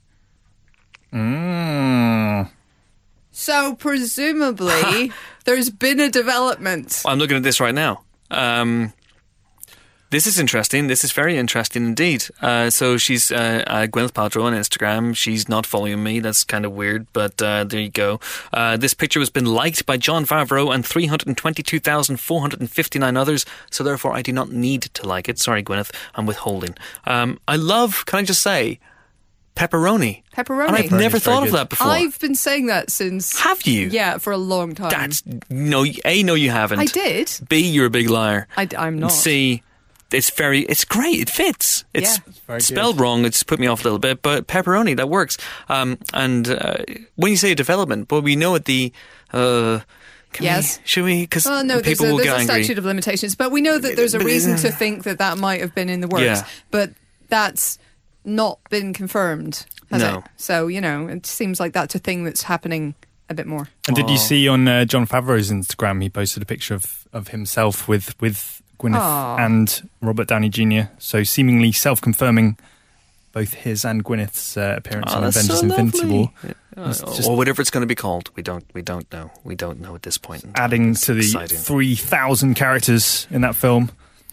mm. 1.12 2.50
So 3.32 3.74
presumably, 3.76 5.12
there's 5.44 5.70
been 5.70 6.00
a 6.00 6.10
development. 6.10 7.02
I'm 7.06 7.18
looking 7.18 7.36
at 7.36 7.42
this 7.42 7.60
right 7.60 7.74
now. 7.74 8.02
Um, 8.30 8.92
this 10.10 10.26
is 10.26 10.38
interesting. 10.38 10.86
This 10.86 11.04
is 11.04 11.12
very 11.12 11.36
interesting 11.36 11.84
indeed. 11.84 12.24
Uh, 12.40 12.70
so 12.70 12.96
she's 12.96 13.30
uh, 13.30 13.62
uh, 13.66 13.86
Gwyneth 13.86 14.12
Paltrow 14.12 14.44
on 14.44 14.54
Instagram. 14.54 15.14
She's 15.14 15.46
not 15.48 15.66
following 15.66 16.02
me. 16.02 16.20
That's 16.20 16.44
kind 16.44 16.64
of 16.64 16.72
weird, 16.72 17.06
but 17.12 17.42
uh, 17.42 17.64
there 17.64 17.80
you 17.80 17.90
go. 17.90 18.18
Uh, 18.52 18.78
this 18.78 18.94
picture 18.94 19.20
has 19.20 19.30
been 19.30 19.44
liked 19.44 19.84
by 19.84 19.98
Jon 19.98 20.24
Favreau 20.24 20.74
and 20.74 20.86
322,459 20.86 23.16
others. 23.16 23.44
So 23.70 23.84
therefore, 23.84 24.14
I 24.14 24.22
do 24.22 24.32
not 24.32 24.50
need 24.50 24.82
to 24.82 25.06
like 25.06 25.28
it. 25.28 25.38
Sorry, 25.38 25.62
Gwyneth. 25.62 25.94
I'm 26.14 26.24
withholding. 26.26 26.74
Um, 27.04 27.38
I 27.46 27.56
love. 27.56 28.06
Can 28.06 28.20
I 28.20 28.22
just 28.22 28.42
say, 28.42 28.80
pepperoni. 29.56 30.22
Pepperoni. 30.34 30.68
And 30.68 30.76
I've 30.76 30.90
never 30.90 31.18
Pepperoni's 31.18 31.24
very 31.24 31.36
thought 31.36 31.46
of 31.46 31.52
that 31.52 31.68
before. 31.68 31.88
I've 31.88 32.18
been 32.18 32.34
saying 32.34 32.64
that 32.66 32.90
since. 32.90 33.38
Have 33.40 33.62
you? 33.62 33.88
Yeah, 33.88 34.18
for 34.18 34.32
a 34.32 34.38
long 34.38 34.74
time. 34.74 34.90
That's 34.90 35.22
no. 35.50 35.84
A 36.04 36.22
no, 36.22 36.34
you 36.34 36.50
haven't. 36.50 36.78
I 36.78 36.86
did. 36.86 37.30
B, 37.48 37.68
you're 37.68 37.86
a 37.86 37.90
big 37.90 38.08
liar. 38.08 38.46
I, 38.56 38.68
am 38.74 38.98
not. 38.98 39.10
And 39.10 39.12
C, 39.12 39.62
it's 40.12 40.30
very, 40.30 40.60
it's 40.62 40.84
great. 40.84 41.20
It 41.20 41.30
fits. 41.30 41.84
It's, 41.94 42.18
Yeah. 42.48 42.56
It's 42.56 42.66
spelled 42.66 42.96
good. 42.96 43.02
wrong. 43.02 43.24
It's 43.24 43.42
put 43.42 43.58
me 43.60 43.66
off 43.66 43.80
a 43.80 43.84
little 43.84 43.98
bit, 43.98 44.22
but 44.22 44.46
pepperoni 44.46 44.96
that 44.96 45.08
works. 45.08 45.36
Um, 45.68 45.98
and 46.14 46.48
uh, 46.48 46.78
when 47.16 47.30
you 47.30 47.36
say 47.36 47.54
development, 47.54 48.10
well, 48.10 48.22
we 48.22 48.36
know 48.36 48.54
at 48.54 48.64
the. 48.64 48.92
Uh, 49.32 49.80
can 50.32 50.44
Yes. 50.44 50.78
We, 50.78 50.82
should 50.86 51.04
we? 51.04 51.20
Because 51.22 51.44
Well, 51.46 51.64
no, 51.64 51.80
there's, 51.80 51.86
people 51.98 52.06
a, 52.06 52.10
will 52.10 52.16
there's 52.18 52.26
get 52.28 52.36
a 52.36 52.40
angry. 52.40 52.64
statute 52.64 52.78
of 52.78 52.84
limitations, 52.84 53.34
but 53.34 53.50
we 53.50 53.60
know 53.62 53.78
that 53.78 53.96
there's 53.96 54.14
a 54.14 54.18
reason 54.20 54.56
to 54.58 54.70
think 54.70 55.04
that 55.04 55.18
that 55.18 55.38
might 55.38 55.60
have 55.60 55.74
been 55.74 55.88
in 55.88 56.00
the 56.02 56.08
works, 56.08 56.22
Yeah. 56.22 56.46
but 56.70 56.90
that's 57.28 57.78
not 58.24 58.58
been 58.68 58.92
confirmed, 58.92 59.64
has 59.90 60.02
No. 60.02 60.18
it? 60.18 60.24
So, 60.36 60.66
you 60.66 60.80
know, 60.82 61.08
it 61.08 61.24
seems 61.24 61.58
like 61.60 61.72
that's 61.72 61.94
a 61.94 61.98
thing 61.98 62.24
that's 62.24 62.42
happening 62.42 62.94
a 63.30 63.34
bit 63.34 63.46
more. 63.46 63.68
And 63.86 63.96
did 63.96 64.08
you 64.10 64.18
see 64.18 64.46
on 64.48 64.68
uh, 64.68 64.84
Jon 64.84 65.06
Favreau's 65.06 65.50
Instagram? 65.50 66.02
He 66.02 66.10
posted 66.10 66.42
a 66.42 66.46
picture 66.46 66.74
of, 66.74 67.06
of 67.12 67.28
himself 67.28 67.88
with 67.88 68.18
with 68.20 68.57
Gwyneth 68.78 68.96
Aw. 69.00 69.36
and 69.38 69.88
Robert 70.00 70.28
Downey 70.28 70.48
Jr. 70.48 70.90
So 70.98 71.22
seemingly 71.24 71.72
self 71.72 72.00
confirming 72.00 72.56
both 73.32 73.52
his 73.54 73.84
and 73.84 74.04
Gwyneth's 74.04 74.56
uh, 74.56 74.74
appearance 74.78 75.12
Oh, 75.14 75.18
in 75.18 75.24
Avengers 75.24 75.60
so 75.60 75.66
Infinity. 75.66 76.08
War, 76.08 76.32
Uh, 76.76 76.94
or 77.26 77.36
whatever 77.36 77.60
it's 77.60 77.70
going 77.70 77.82
to 77.82 77.86
be 77.88 77.94
called. 77.96 78.30
We 78.36 78.42
don't. 78.42 78.64
We 78.72 78.82
don't 78.82 79.10
know. 79.12 79.32
We 79.44 79.54
don't 79.56 79.80
know 79.80 79.94
at 79.96 80.02
this 80.04 80.16
point. 80.16 80.44
adding 80.54 80.90
It's 80.92 81.00
to 81.06 81.14
the 81.14 81.20
exciting. 81.20 81.58
three 81.58 81.96
thousand 81.96 82.54
characters 82.54 83.26
in 83.30 83.40
that 83.42 83.56
film. 83.56 83.90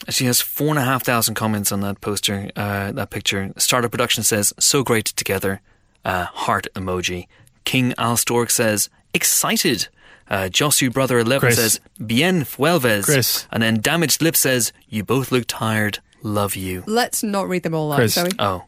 She 0.09 0.25
has 0.25 0.41
four 0.41 0.67
and 0.69 0.77
a 0.77 0.83
half 0.83 1.03
thousand 1.03 1.33
comments 1.33 1.71
on 1.71 1.79
that 1.81 2.01
poster, 2.01 2.51
uh, 2.55 2.91
that 2.91 3.09
picture. 3.09 3.51
Startup 3.57 3.89
Production 3.89 4.23
says, 4.23 4.53
so 4.59 4.83
great 4.83 5.05
together. 5.05 5.61
Uh, 6.03 6.25
heart 6.25 6.67
emoji. 6.75 7.25
King 7.63 7.93
Alstork 7.97 8.51
says, 8.51 8.89
excited. 9.15 9.87
Uh, 10.29 10.49
Josu 10.51 10.91
Brother 10.91 11.19
11 11.19 11.39
Chris. 11.39 11.55
says, 11.57 11.79
bien 12.05 12.43
fuelves. 12.43 13.05
Chris. 13.05 13.47
And 13.51 13.61
then 13.61 13.79
Damaged 13.79 14.21
Lip 14.21 14.35
says, 14.35 14.73
you 14.89 15.03
both 15.03 15.31
look 15.31 15.45
tired. 15.47 15.99
Love 16.23 16.55
you. 16.55 16.83
Let's 16.87 17.21
not 17.23 17.47
read 17.47 17.63
them 17.63 17.75
all 17.75 17.91
out, 17.91 17.97
Chris. 17.97 18.13
shall 18.13 18.25
we? 18.25 18.31
Oh. 18.39 18.63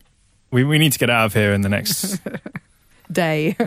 We 0.51 0.63
we 0.63 0.77
need 0.77 0.93
to 0.93 0.99
get 0.99 1.09
out 1.09 1.25
of 1.25 1.33
here 1.33 1.51
in 1.53 1.61
the 1.61 1.69
next. 1.69 2.19
Day. 3.11 3.55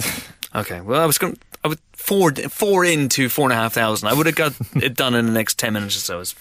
Okay, 0.53 0.81
well, 0.81 1.01
I 1.01 1.07
was 1.07 1.17
going. 1.17 1.39
I 1.65 1.69
would 1.69 1.79
four 1.93 2.33
four 2.35 2.85
into 2.85 3.29
four 3.29 3.45
and 3.45 3.53
a 3.53 3.55
half 3.55 3.73
thousand. 3.73 4.09
I 4.09 4.15
would 4.15 4.27
have 4.27 4.35
got 4.35 4.53
it 4.83 4.95
done 4.97 5.15
in 5.15 5.27
the 5.27 5.31
next 5.33 5.61
ten 5.61 5.75
minutes 5.75 5.97
or 5.97 6.01
so. 6.01 6.19
It's, 6.21 6.35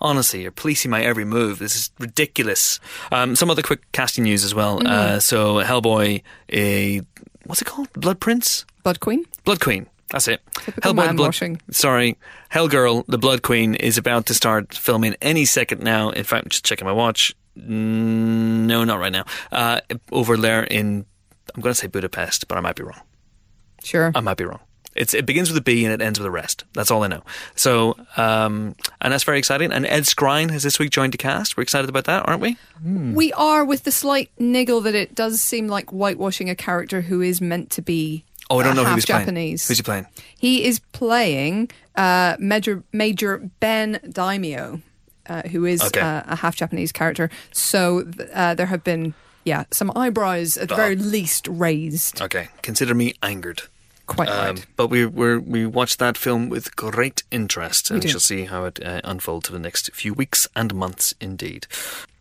honestly, 0.00 0.42
you're 0.42 0.52
policing 0.52 0.92
my 0.92 1.02
every 1.02 1.24
move. 1.24 1.58
This 1.58 1.74
is 1.74 1.90
ridiculous. 1.98 2.78
Um, 3.10 3.34
some 3.34 3.50
other 3.50 3.62
quick 3.62 3.80
casting 3.90 4.22
news 4.22 4.44
as 4.44 4.54
well. 4.54 4.86
Uh, 4.86 5.18
so 5.18 5.56
Hellboy, 5.56 6.22
a 6.52 7.00
what's 7.46 7.60
it 7.60 7.64
called? 7.64 7.92
Blood 7.94 8.20
Prince, 8.20 8.64
Blood 8.84 9.00
Queen. 9.00 9.24
Blood 9.44 9.58
Queen. 9.60 9.88
That's 10.12 10.28
it. 10.28 10.40
Typical 10.52 10.94
man 10.94 11.16
Blood. 11.16 11.28
washing. 11.28 11.60
Sorry, 11.70 12.16
Hellgirl, 12.52 13.04
the 13.08 13.18
Blood 13.18 13.42
Queen 13.42 13.74
is 13.74 13.98
about 13.98 14.26
to 14.26 14.34
start 14.34 14.74
filming 14.74 15.16
any 15.20 15.44
second 15.44 15.82
now. 15.82 16.10
In 16.10 16.22
fact, 16.24 16.44
I'm 16.44 16.50
just 16.50 16.64
checking 16.64 16.86
my 16.86 16.92
watch. 16.92 17.34
Mm, 17.58 18.66
No, 18.66 18.84
not 18.84 19.00
right 19.00 19.12
now. 19.12 19.24
Uh, 19.50 19.80
over 20.12 20.36
there 20.36 20.62
in, 20.64 21.04
I'm 21.54 21.60
going 21.62 21.72
to 21.74 21.78
say 21.80 21.86
Budapest, 21.86 22.46
but 22.48 22.58
I 22.58 22.60
might 22.60 22.76
be 22.76 22.82
wrong. 22.82 23.00
Sure. 23.82 24.12
I 24.14 24.20
might 24.20 24.36
be 24.36 24.44
wrong. 24.44 24.60
It's 24.94 25.14
it 25.14 25.24
begins 25.24 25.48
with 25.48 25.56
a 25.56 25.62
B 25.62 25.86
and 25.86 25.92
it 25.94 26.04
ends 26.04 26.18
with 26.18 26.26
a 26.26 26.30
rest. 26.30 26.64
That's 26.74 26.90
all 26.90 27.02
I 27.02 27.08
know. 27.08 27.22
So, 27.56 27.96
um, 28.18 28.76
and 29.00 29.10
that's 29.10 29.24
very 29.24 29.38
exciting. 29.38 29.72
And 29.72 29.86
Ed 29.86 30.02
Skrein 30.02 30.50
has 30.50 30.62
this 30.62 30.78
week 30.78 30.90
joined 30.90 31.14
the 31.14 31.18
cast. 31.18 31.56
We're 31.56 31.62
excited 31.62 31.88
about 31.88 32.04
that, 32.04 32.28
aren't 32.28 32.42
we? 32.42 32.58
We 32.84 33.32
are 33.32 33.64
with 33.64 33.84
the 33.84 33.90
slight 33.90 34.30
niggle 34.38 34.82
that 34.82 34.94
it 34.94 35.14
does 35.14 35.40
seem 35.40 35.66
like 35.66 35.86
whitewashing 35.88 36.50
a 36.50 36.54
character 36.54 37.00
who 37.00 37.22
is 37.22 37.40
meant 37.40 37.70
to 37.70 37.80
be. 37.80 38.26
Oh, 38.52 38.60
I 38.60 38.64
don't 38.64 38.78
uh, 38.78 38.82
know 38.82 38.88
who 38.88 38.94
he's 38.96 39.06
playing. 39.06 39.22
Japanese. 39.22 39.66
Who's 39.68 39.78
he 39.78 39.82
playing? 39.82 40.06
He 40.38 40.64
is 40.64 40.78
playing 40.92 41.70
uh, 41.96 42.36
Major 42.38 42.82
Major 42.92 43.38
Ben 43.60 43.98
Daimyo, 44.12 44.80
uh, 45.26 45.42
who 45.48 45.64
is 45.64 45.80
Okay. 45.82 46.00
uh, 46.00 46.22
a 46.26 46.36
half 46.36 46.54
Japanese 46.56 46.92
character. 46.92 47.30
So 47.52 48.04
uh, 48.34 48.54
there 48.54 48.66
have 48.66 48.84
been 48.84 49.14
yeah 49.44 49.64
some 49.70 49.90
eyebrows 49.96 50.56
at 50.58 50.68
the 50.68 50.76
very 50.76 50.96
least 50.96 51.48
raised. 51.48 52.20
Okay, 52.20 52.48
consider 52.62 52.94
me 52.94 53.14
angered. 53.22 53.62
Quite 54.06 54.28
Um, 54.28 54.56
right. 54.56 54.66
but 54.76 54.88
we 54.88 55.06
we 55.06 55.38
we 55.38 55.66
watched 55.66 55.98
that 55.98 56.18
film 56.18 56.50
with 56.50 56.76
great 56.76 57.22
interest, 57.30 57.90
and 57.90 58.02
we 58.04 58.10
shall 58.10 58.20
see 58.20 58.44
how 58.44 58.66
it 58.66 58.84
uh, 58.84 59.00
unfolds 59.04 59.46
for 59.48 59.52
the 59.54 59.62
next 59.62 59.90
few 59.94 60.12
weeks 60.12 60.48
and 60.54 60.74
months, 60.74 61.14
indeed. 61.20 61.66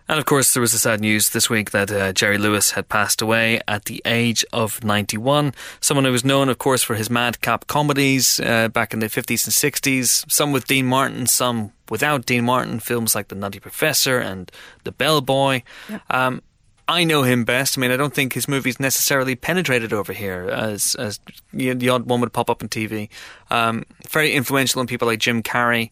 And 0.08 0.20
of 0.20 0.26
course, 0.26 0.54
there 0.54 0.62
was 0.62 0.72
the 0.74 0.78
sad 0.78 1.00
news 1.00 1.30
this 1.30 1.50
week 1.50 1.72
that 1.72 1.92
uh, 1.92 2.12
Jerry 2.14 2.38
Lewis 2.38 2.72
had 2.72 2.90
passed 2.90 3.22
away 3.22 3.62
at 3.68 3.86
the 3.86 4.02
age 4.06 4.44
of 4.52 4.84
91. 4.84 5.54
Someone 5.80 6.06
who 6.06 6.12
was 6.12 6.26
known, 6.26 6.50
of 6.50 6.58
course, 6.58 6.84
for 6.84 6.96
his 6.96 7.10
madcap 7.10 7.68
comedies 7.68 8.40
uh, 8.40 8.68
back 8.68 8.94
in 8.94 9.00
the 9.00 9.08
50s 9.08 9.46
and 9.46 9.74
60s, 9.74 10.30
some 10.30 10.52
with 10.52 10.68
Dean 10.68 10.86
Martin, 10.86 11.28
some 11.28 11.72
without 11.90 12.26
Dean 12.26 12.46
Martin, 12.46 12.80
films 12.80 13.16
like 13.16 13.30
The 13.30 13.36
Nutty 13.36 13.60
Professor 13.60 14.18
and 14.20 14.52
The 14.84 14.92
Bellboy. 14.92 15.62
Um, 16.10 16.42
I 16.88 17.06
know 17.06 17.24
him 17.24 17.46
best. 17.46 17.78
I 17.78 17.82
mean, 17.82 17.92
I 17.92 17.98
don't 17.98 18.14
think 18.14 18.34
his 18.34 18.50
movies 18.50 18.80
necessarily 18.80 19.36
penetrated 19.36 19.94
over 19.94 20.12
here 20.12 20.50
as 20.52 20.96
as 20.96 21.22
you 21.54 21.74
know, 21.74 21.80
the 21.80 21.90
odd 21.90 22.06
one 22.06 22.20
would 22.20 22.34
pop 22.34 22.50
up 22.50 22.62
on 22.62 22.68
TV. 22.68 23.08
Um, 23.50 23.86
very 24.10 24.34
influential 24.34 24.82
on 24.82 24.88
people 24.88 25.08
like 25.08 25.20
Jim 25.20 25.42
Carrey. 25.42 25.90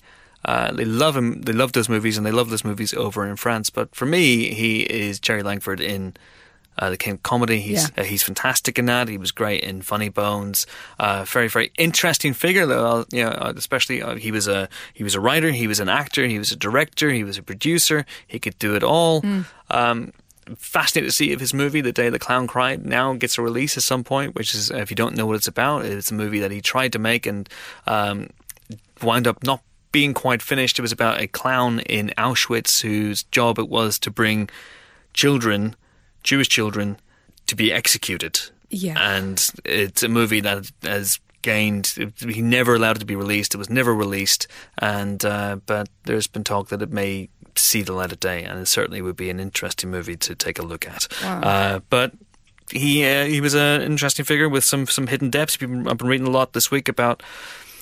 Uh, 0.49 0.71
they 0.79 0.85
love 0.85 1.15
him. 1.19 1.41
They 1.47 1.53
love 1.53 1.71
those 1.73 1.89
movies, 1.95 2.17
and 2.17 2.25
they 2.25 2.31
love 2.39 2.49
those 2.49 2.65
movies 2.71 2.93
over 3.05 3.27
in 3.29 3.35
France. 3.35 3.69
But 3.69 3.87
for 3.99 4.05
me, 4.07 4.53
he 4.61 4.81
is 4.81 5.19
Jerry 5.19 5.43
Langford 5.43 5.79
in 5.79 6.13
uh, 6.81 6.89
the 6.89 6.97
King 6.97 7.13
of 7.15 7.23
Comedy. 7.23 7.59
He's 7.59 7.83
Yeah. 7.83 8.01
uh, 8.01 8.05
he's 8.11 8.23
fantastic 8.23 8.79
in 8.79 8.85
that. 8.85 9.07
He 9.09 9.17
was 9.17 9.31
great 9.41 9.61
in 9.69 9.81
Funny 9.81 10.09
Bones. 10.09 10.65
Uh, 10.97 11.23
very 11.37 11.49
very 11.49 11.69
interesting 11.77 12.33
figure. 12.33 12.65
Though, 12.65 13.05
you 13.11 13.23
know, 13.25 13.31
especially 13.63 14.01
uh, 14.01 14.15
he 14.15 14.31
was 14.31 14.47
a 14.47 14.69
he 14.93 15.03
was 15.03 15.13
a 15.15 15.19
writer. 15.19 15.51
He 15.51 15.67
was 15.67 15.79
an 15.79 15.89
actor. 15.89 16.23
He 16.25 16.39
was 16.39 16.51
a 16.51 16.55
director. 16.67 17.07
He 17.11 17.23
was 17.23 17.37
a 17.37 17.43
producer. 17.43 18.05
He 18.33 18.39
could 18.39 18.57
do 18.59 18.75
it 18.75 18.83
all. 18.83 19.21
Um, 19.69 20.13
fascinated 20.57 21.09
to 21.11 21.15
see 21.15 21.31
if 21.31 21.39
his 21.39 21.53
movie, 21.53 21.81
The 21.81 21.91
Day 21.91 22.09
the 22.09 22.17
Clown 22.25 22.47
Cried, 22.47 22.85
now 22.85 23.13
gets 23.13 23.37
a 23.37 23.41
release 23.43 23.77
at 23.77 23.83
some 23.83 24.03
point. 24.03 24.33
Which 24.35 24.55
is, 24.55 24.71
if 24.71 24.89
you 24.89 24.95
don't 24.95 25.15
know 25.15 25.27
what 25.27 25.35
it's 25.35 25.47
about, 25.49 25.85
it's 25.85 26.11
a 26.11 26.15
movie 26.15 26.39
that 26.39 26.51
he 26.51 26.61
tried 26.61 26.91
to 26.93 26.99
make 26.99 27.27
and 27.27 27.47
um, 27.85 28.29
wound 29.03 29.27
up 29.27 29.43
not 29.43 29.61
being 29.91 30.13
quite 30.13 30.41
finished. 30.41 30.79
It 30.79 30.81
was 30.81 30.91
about 30.91 31.19
a 31.19 31.27
clown 31.27 31.79
in 31.81 32.11
Auschwitz 32.17 32.81
whose 32.81 33.23
job 33.23 33.59
it 33.59 33.69
was 33.69 33.99
to 33.99 34.11
bring 34.11 34.49
children, 35.13 35.75
Jewish 36.23 36.49
children, 36.49 36.97
to 37.47 37.55
be 37.55 37.71
executed. 37.71 38.39
Yeah. 38.69 38.95
And 38.99 39.49
it's 39.65 40.03
a 40.03 40.07
movie 40.07 40.41
that 40.41 40.71
has 40.83 41.19
gained. 41.41 42.13
He 42.19 42.41
never 42.41 42.75
allowed 42.75 42.97
it 42.97 42.99
to 42.99 43.05
be 43.05 43.15
released. 43.15 43.55
It 43.55 43.57
was 43.57 43.69
never 43.69 43.93
released. 43.93 44.47
And 44.77 45.23
uh, 45.25 45.57
but 45.65 45.89
there's 46.03 46.27
been 46.27 46.43
talk 46.43 46.69
that 46.69 46.81
it 46.81 46.91
may 46.91 47.29
see 47.55 47.81
the 47.81 47.93
light 47.93 48.11
of 48.11 48.19
day, 48.19 48.43
and 48.43 48.59
it 48.59 48.67
certainly 48.67 49.01
would 49.01 49.15
be 49.15 49.29
an 49.29 49.39
interesting 49.39 49.89
movie 49.89 50.15
to 50.17 50.35
take 50.35 50.59
a 50.59 50.63
look 50.63 50.87
at. 50.87 51.07
Uh, 51.23 51.79
but 51.89 52.13
he 52.71 53.03
uh, 53.05 53.25
he 53.25 53.41
was 53.41 53.55
an 53.55 53.81
interesting 53.81 54.25
figure 54.25 54.47
with 54.47 54.63
some 54.63 54.85
some 54.85 55.07
hidden 55.07 55.29
depths. 55.29 55.57
I've 55.61 55.97
been 55.97 56.07
reading 56.07 56.27
a 56.27 56.31
lot 56.31 56.53
this 56.53 56.69
week 56.69 56.87
about 56.87 57.23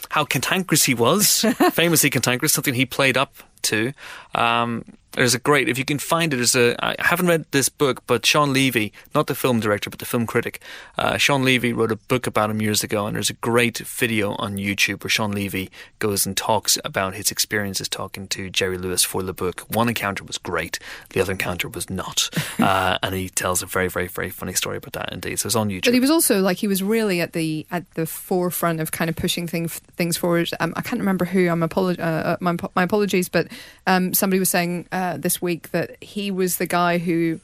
how 0.10 0.26
cantankerous 0.26 0.86
he 0.86 0.94
was, 0.94 1.42
famously 1.72 2.10
cantankerous, 2.10 2.54
something 2.54 2.74
he 2.74 2.86
played 2.86 3.18
up 3.18 3.36
to. 3.64 3.94
Um, 4.36 4.86
there's 5.14 5.34
a 5.34 5.40
great, 5.40 5.68
if 5.68 5.78
you 5.78 5.86
can 5.86 6.00
find 6.00 6.34
it, 6.34 6.38
there's 6.38 6.56
a, 6.56 6.76
I 6.84 6.96
haven't 7.00 7.28
read 7.28 7.46
this 7.52 7.70
book, 7.70 8.04
but 8.08 8.26
Shawn 8.26 8.54
Levy, 8.54 8.94
not 9.16 9.28
the 9.28 9.36
film 9.36 9.60
director, 9.60 9.90
but 9.90 10.00
the 10.00 10.06
film 10.06 10.28
critic, 10.28 10.62
uh, 10.98 11.18
Shawn 11.18 11.44
Levy 11.44 11.74
wrote 11.74 11.92
a 11.92 11.96
book 11.96 12.28
about 12.28 12.50
him 12.50 12.62
years 12.62 12.84
ago, 12.84 13.08
and 13.08 13.16
there's 13.16 13.30
a 13.30 13.34
great 13.34 13.80
video 13.80 14.34
on 14.34 14.58
YouTube 14.58 15.04
where 15.04 15.10
Shawn 15.10 15.32
Levy 15.32 15.70
goes 16.00 16.26
and 16.26 16.38
talks 16.38 16.78
about 16.86 17.16
his 17.16 17.32
experiences 17.32 17.90
talking 17.90 18.28
to 18.28 18.50
Jerry 18.50 18.78
Lewis 18.78 19.04
for 19.04 19.24
the 19.24 19.34
book. 19.34 19.62
One 19.70 19.90
encounter 19.90 20.24
was 20.24 20.38
great, 20.38 20.78
the 21.10 21.22
other 21.22 21.32
encounter 21.32 21.68
was 21.68 21.90
not. 21.90 22.30
uh, 22.60 22.98
and 23.02 23.16
he 23.16 23.30
tells 23.30 23.64
a 23.64 23.66
very, 23.66 23.88
very, 23.88 24.08
very 24.08 24.30
funny 24.30 24.54
story 24.54 24.78
about 24.78 24.94
that 24.94 25.12
indeed. 25.12 25.40
So 25.40 25.48
it's 25.48 25.56
on 25.56 25.70
YouTube. 25.70 25.86
But 25.86 25.94
he 25.94 26.00
was 26.00 26.12
also 26.12 26.42
like 26.42 26.58
he 26.58 26.68
was 26.68 26.84
really 26.84 27.22
at 27.22 27.34
the 27.34 27.66
at 27.72 27.90
the 27.92 28.06
forefront 28.06 28.80
of 28.80 28.92
kind 28.92 29.10
of 29.10 29.16
pushing 29.16 29.48
things 29.48 29.80
things 29.96 30.18
forward. 30.18 30.50
Um, 30.60 30.74
I 30.76 30.82
can't 30.82 31.00
remember 31.00 31.26
who. 31.26 31.48
I'm 31.48 31.62
apolog- 31.62 32.00
uh, 32.00 32.04
uh, 32.04 32.38
my, 32.40 32.56
my 32.76 32.84
apologies, 32.84 33.30
but 33.30 33.48
um, 33.86 34.14
somebody 34.14 34.40
was 34.40 34.50
saying 34.50 34.88
uh, 34.92 35.07
this 35.16 35.42
week 35.42 35.72
that 35.72 36.02
he 36.04 36.32
was 36.32 36.58
the 36.58 36.66
guy 36.66 36.98
who, 36.98 37.40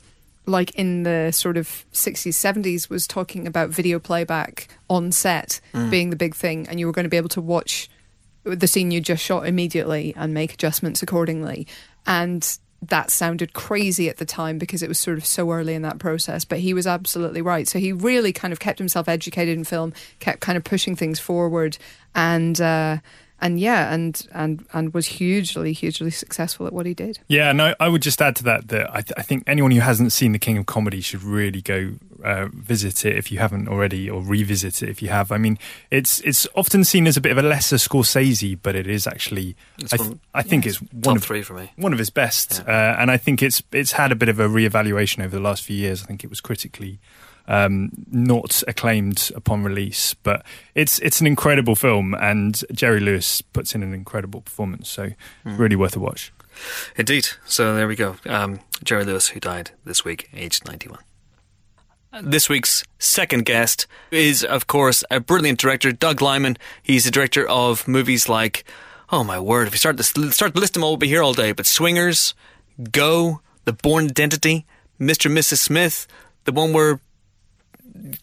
like 0.46 0.76
in 0.76 1.04
the 1.04 1.32
sort 1.32 1.56
of 1.56 1.86
60s 1.94 2.34
70s, 2.34 2.90
was 2.90 3.08
talking 3.08 3.48
about 3.48 3.70
video 3.70 4.00
playback 4.00 4.68
on 4.90 5.12
set 5.12 5.62
being 5.90 6.10
the 6.10 6.16
big 6.16 6.36
thing, 6.36 6.68
and 6.68 6.80
you 6.80 6.86
were 6.86 6.92
going 6.92 7.06
to 7.06 7.10
be 7.10 7.18
able 7.18 7.30
to 7.30 7.42
watch 7.42 7.90
the 8.44 8.68
scene 8.68 8.92
you 8.92 9.00
just 9.00 9.24
shot 9.24 9.48
immediately 9.48 10.14
and 10.18 10.34
make 10.34 10.54
adjustments 10.54 11.02
accordingly. 11.02 11.66
And 12.06 12.58
that 12.90 13.10
sounded 13.10 13.54
crazy 13.54 14.10
at 14.10 14.18
the 14.18 14.26
time 14.26 14.58
because 14.58 14.84
it 14.84 14.90
was 14.90 15.00
sort 15.00 15.18
of 15.18 15.26
so 15.26 15.52
early 15.52 15.74
in 15.74 15.84
that 15.84 16.00
process. 16.00 16.44
But 16.44 16.60
he 16.60 16.74
was 16.74 16.86
absolutely 16.86 17.42
right. 17.42 17.68
So 17.68 17.80
he 17.80 17.94
really 17.94 18.34
kind 18.34 18.52
of 18.52 18.60
kept 18.60 18.80
himself 18.80 19.08
educated 19.08 19.58
in 19.58 19.64
film, 19.64 19.94
kept 20.20 20.42
kind 20.42 20.58
of 20.58 20.64
pushing 20.64 20.96
things 20.96 21.20
forward, 21.20 21.78
and 22.14 22.60
uh, 22.60 22.98
and 23.44 23.60
yeah, 23.60 23.94
and 23.94 24.26
and 24.34 24.66
and 24.74 24.94
was 24.94 25.06
hugely 25.06 25.74
hugely 25.74 26.10
successful 26.10 26.66
at 26.66 26.74
what 26.74 26.86
he 26.86 26.94
did. 26.96 27.20
Yeah, 27.28 27.52
no, 27.52 27.76
I 27.80 27.88
would 27.90 28.02
just 28.02 28.22
add 28.22 28.36
to 28.38 28.44
that 28.46 28.70
that 28.70 28.90
I, 28.90 29.02
th- 29.02 29.14
I 29.18 29.22
think 29.22 29.44
anyone 29.46 29.72
who 29.72 29.82
hasn't 29.82 30.12
seen 30.14 30.32
The 30.32 30.40
King 30.40 30.58
of 30.58 30.66
Comedy 30.66 31.02
should 31.02 31.22
really 31.24 31.62
go 31.62 31.94
uh, 32.24 32.48
visit 32.54 33.06
it 33.06 33.18
if 33.18 33.32
you 33.32 33.40
haven't 33.40 33.68
already, 33.68 34.10
or 34.10 34.22
revisit 34.22 34.82
it 34.82 34.90
if 34.90 35.02
you 35.02 35.10
have. 35.10 35.32
I 35.32 35.38
mean, 35.38 35.60
it's 35.92 36.22
it's 36.22 36.48
often 36.56 36.84
seen 36.84 37.06
as 37.06 37.18
a 37.18 37.22
bit 37.22 37.32
of 37.34 37.38
a 37.38 37.42
lesser 37.48 37.76
Scorsese, 37.76 38.58
but 38.64 38.76
it 38.76 38.88
is 38.88 39.06
actually. 39.06 39.56
I, 39.92 39.98
th- 39.98 40.00
one- 40.10 40.20
I 40.34 40.42
think 40.42 40.66
yeah. 40.66 40.70
it's 40.70 40.82
one 40.82 41.02
Top 41.02 41.18
of 41.18 41.24
three 41.24 41.42
for 41.44 41.54
me. 41.54 41.72
one 41.76 41.94
of 41.94 42.00
his 42.00 42.10
best, 42.10 42.62
uh, 42.68 42.96
and 42.98 43.12
I 43.12 43.18
think 43.18 43.44
it's 43.44 43.62
it's 43.72 43.92
had 43.92 44.12
a 44.12 44.16
bit 44.16 44.30
of 44.30 44.40
a 44.40 44.48
reevaluation 44.48 45.20
over 45.24 45.36
the 45.36 45.44
last 45.44 45.64
few 45.64 45.76
years. 45.76 46.02
I 46.04 46.06
think 46.06 46.24
it 46.24 46.30
was 46.30 46.40
critically 46.42 47.00
um, 47.48 47.92
not 48.10 48.64
acclaimed 48.68 49.32
upon 49.36 49.64
release, 49.64 50.14
but 50.14 50.46
it's 50.76 51.00
it's 51.00 51.22
an 51.22 51.28
incredible 51.28 51.76
film, 51.76 52.14
and 52.14 52.62
Jerry 52.72 53.00
Lewis 53.00 53.42
puts 53.42 53.76
in 53.76 53.84
an 53.84 53.94
incredible 53.94 54.42
performance. 54.42 54.90
So 54.90 55.12
really 55.44 55.76
worth 55.76 55.96
a 55.96 56.00
watch. 56.00 56.32
Indeed. 56.96 57.30
So 57.46 57.76
there 57.76 57.88
we 57.88 57.96
go. 57.96 58.16
Um, 58.26 58.60
Jerry 58.84 59.06
Lewis, 59.06 59.30
who 59.30 59.40
died 59.40 59.72
this 59.86 60.06
week, 60.06 60.30
aged 60.34 60.66
91. 60.66 61.00
This 62.22 62.48
week's 62.48 62.84
second 63.00 63.46
guest 63.46 63.88
is, 64.12 64.44
of 64.44 64.68
course, 64.68 65.04
a 65.10 65.20
brilliant 65.20 65.58
director, 65.60 65.92
Doug 65.92 66.22
Liman. 66.22 66.58
He's 66.84 67.06
the 67.06 67.12
director 67.12 67.48
of 67.48 67.88
movies 67.88 68.30
like, 68.30 68.66
oh 69.10 69.24
my 69.24 69.40
word, 69.40 69.66
if 69.66 69.74
we 69.74 69.80
start 69.80 69.98
to 69.98 70.04
start 70.04 70.54
to 70.54 70.60
list 70.60 70.76
them 70.76 70.84
all, 70.84 70.92
we'll 70.92 70.98
be 70.98 71.08
here 71.08 71.24
all 71.24 71.34
day. 71.34 71.54
But 71.54 71.66
Swingers, 71.66 72.36
Go, 72.92 73.42
The 73.66 73.74
Bourne 73.74 74.06
Identity, 74.06 74.68
Mr. 75.00 75.26
and 75.26 75.36
Mrs. 75.36 75.58
Smith, 75.58 76.08
the 76.46 76.52
one 76.52 76.72
where 76.72 77.00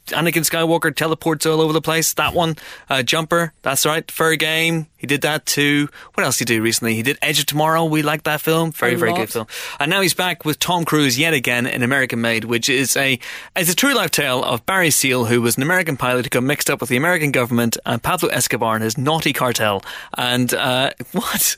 Anakin 0.08 0.44
Skywalker 0.44 0.94
teleports 0.94 1.46
all 1.46 1.60
over 1.60 1.72
the 1.72 1.80
place. 1.80 2.12
That 2.14 2.34
one, 2.34 2.56
uh, 2.88 3.02
Jumper. 3.02 3.52
That's 3.62 3.86
right. 3.86 4.08
Fair 4.10 4.36
Game. 4.36 4.88
He 4.96 5.06
did 5.06 5.22
that 5.22 5.46
too. 5.46 5.88
What 6.14 6.24
else 6.24 6.38
did 6.38 6.48
he 6.48 6.56
do 6.56 6.62
recently? 6.62 6.94
He 6.94 7.02
did 7.02 7.18
Edge 7.22 7.38
of 7.38 7.46
Tomorrow. 7.46 7.84
We 7.84 8.02
like 8.02 8.24
that 8.24 8.40
film. 8.40 8.72
Very, 8.72 8.96
very 8.96 9.14
good 9.14 9.30
film. 9.30 9.46
And 9.78 9.90
now 9.90 10.00
he's 10.00 10.12
back 10.14 10.44
with 10.44 10.58
Tom 10.58 10.84
Cruise 10.84 11.18
yet 11.18 11.32
again 11.32 11.66
in 11.66 11.82
American 11.82 12.20
Made, 12.20 12.44
which 12.44 12.68
is 12.68 12.96
a 12.96 13.18
it's 13.56 13.70
a 13.70 13.76
true 13.76 13.94
life 13.94 14.10
tale 14.10 14.42
of 14.44 14.66
Barry 14.66 14.90
Seal, 14.90 15.26
who 15.26 15.40
was 15.40 15.56
an 15.56 15.62
American 15.62 15.96
pilot 15.96 16.26
who 16.26 16.30
got 16.30 16.42
mixed 16.42 16.68
up 16.68 16.80
with 16.80 16.90
the 16.90 16.96
American 16.96 17.30
government 17.30 17.78
and 17.86 18.02
Pablo 18.02 18.28
Escobar 18.28 18.74
and 18.74 18.84
his 18.84 18.98
naughty 18.98 19.32
cartel. 19.32 19.82
And 20.18 20.52
uh, 20.52 20.90
what? 21.12 21.56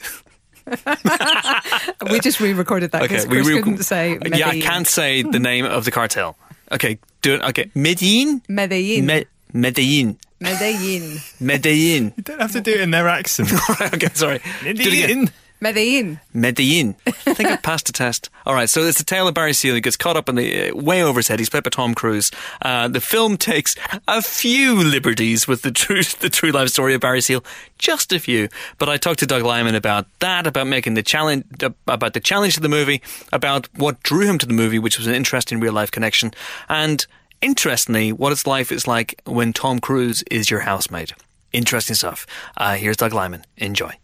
We 2.10 2.20
just 2.20 2.40
re-recorded 2.40 2.92
that 2.92 3.02
because 3.02 3.26
we 3.26 3.40
re- 3.40 3.60
couldn't 3.60 3.82
say. 3.82 4.18
Yeah, 4.32 4.48
I 4.48 4.60
can't 4.60 4.86
say 4.86 5.22
the 5.22 5.40
name 5.40 5.64
of 5.64 5.84
the 5.84 5.90
cartel. 5.90 6.36
Okay, 6.70 6.98
do 7.22 7.34
it. 7.34 7.42
Okay, 7.42 7.70
Medellin. 7.74 8.42
Medellin. 8.48 9.06
Me- 9.06 9.24
Medellin. 9.52 10.18
Medellin. 10.40 11.18
Medellin. 11.40 12.12
You 12.16 12.22
don't 12.22 12.40
have 12.40 12.52
to 12.52 12.60
do 12.60 12.72
it 12.72 12.80
in 12.80 12.90
their 12.90 13.08
accent. 13.08 13.52
All 13.68 13.76
right, 13.80 13.94
okay, 13.94 14.08
sorry. 14.14 14.38
Do 14.62 14.70
it 14.70 14.78
again. 14.80 15.30
Medellin. 15.62 16.18
Medellin. 16.34 16.96
I 17.06 17.12
think 17.12 17.48
I 17.48 17.54
passed 17.54 17.86
the 17.86 17.92
test. 17.92 18.30
All 18.44 18.52
right, 18.52 18.68
so 18.68 18.82
it's 18.82 18.98
the 18.98 19.04
tale 19.04 19.28
of 19.28 19.34
Barry 19.34 19.52
Seal. 19.52 19.76
He 19.76 19.80
gets 19.80 19.96
caught 19.96 20.16
up 20.16 20.28
in 20.28 20.34
the 20.34 20.70
uh, 20.70 20.74
way 20.74 21.04
over 21.04 21.20
his 21.20 21.28
head. 21.28 21.38
He's 21.38 21.48
played 21.48 21.62
by 21.62 21.70
Tom 21.70 21.94
Cruise. 21.94 22.32
Uh, 22.60 22.88
the 22.88 23.00
film 23.00 23.36
takes 23.36 23.76
a 24.08 24.20
few 24.22 24.74
liberties 24.74 25.46
with 25.46 25.62
the 25.62 25.70
true 25.70 26.02
the 26.20 26.28
true 26.28 26.50
life 26.50 26.70
story 26.70 26.94
of 26.94 27.00
Barry 27.00 27.20
Seal, 27.20 27.44
just 27.78 28.12
a 28.12 28.18
few. 28.18 28.48
But 28.78 28.88
I 28.88 28.96
talked 28.96 29.20
to 29.20 29.26
Doug 29.26 29.44
Liman 29.44 29.76
about 29.76 30.06
that, 30.18 30.48
about 30.48 30.66
making 30.66 30.94
the 30.94 31.02
challenge, 31.04 31.44
about 31.86 32.12
the 32.12 32.20
challenge 32.20 32.54
to 32.54 32.60
the 32.60 32.68
movie, 32.68 33.00
about 33.32 33.68
what 33.76 34.02
drew 34.02 34.26
him 34.28 34.38
to 34.38 34.46
the 34.46 34.54
movie, 34.54 34.80
which 34.80 34.98
was 34.98 35.06
an 35.06 35.14
interesting 35.14 35.60
real 35.60 35.72
life 35.72 35.92
connection, 35.92 36.32
and 36.68 37.06
interestingly, 37.40 38.10
what 38.10 38.32
its 38.32 38.48
life 38.48 38.72
is 38.72 38.88
like 38.88 39.22
when 39.26 39.52
Tom 39.52 39.78
Cruise 39.78 40.24
is 40.28 40.50
your 40.50 40.60
housemate. 40.60 41.12
Interesting 41.52 41.94
stuff. 41.94 42.26
Uh, 42.56 42.74
here's 42.74 42.96
Doug 42.96 43.12
Liman. 43.12 43.44
Enjoy. 43.58 43.96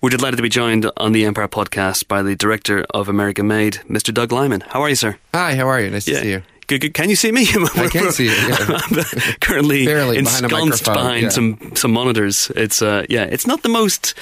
We're 0.00 0.10
delighted 0.10 0.36
to 0.36 0.44
be 0.44 0.48
joined 0.48 0.88
on 0.96 1.10
the 1.10 1.24
Empire 1.24 1.48
podcast 1.48 2.06
by 2.06 2.22
the 2.22 2.36
director 2.36 2.86
of 2.90 3.08
American 3.08 3.48
Made, 3.48 3.80
Mr. 3.88 4.14
Doug 4.14 4.30
Liman. 4.30 4.60
How 4.60 4.80
are 4.82 4.88
you, 4.88 4.94
sir? 4.94 5.18
Hi, 5.34 5.56
how 5.56 5.66
are 5.66 5.80
you? 5.80 5.90
Nice 5.90 6.04
to 6.04 6.14
see 6.14 6.30
you. 6.30 6.42
Good, 6.68 6.82
good. 6.82 6.94
Can 6.94 7.10
you 7.10 7.16
see 7.16 7.32
me? 7.32 7.42
I 7.74 7.88
can 7.88 8.12
see 8.12 8.26
you. 8.26 8.30
Yeah. 8.30 8.58
I'm 8.68 9.04
currently 9.40 9.86
Barely 9.86 10.22
behind 10.22 10.42
a 10.42 10.44
ensconced 10.44 10.86
microphone, 10.86 10.94
behind 10.94 11.22
yeah. 11.22 11.28
some 11.30 11.72
some 11.74 11.92
monitors. 11.92 12.52
It's 12.54 12.80
uh, 12.80 13.06
yeah, 13.08 13.24
it's 13.24 13.44
not 13.44 13.64
the 13.64 13.68
most 13.68 14.14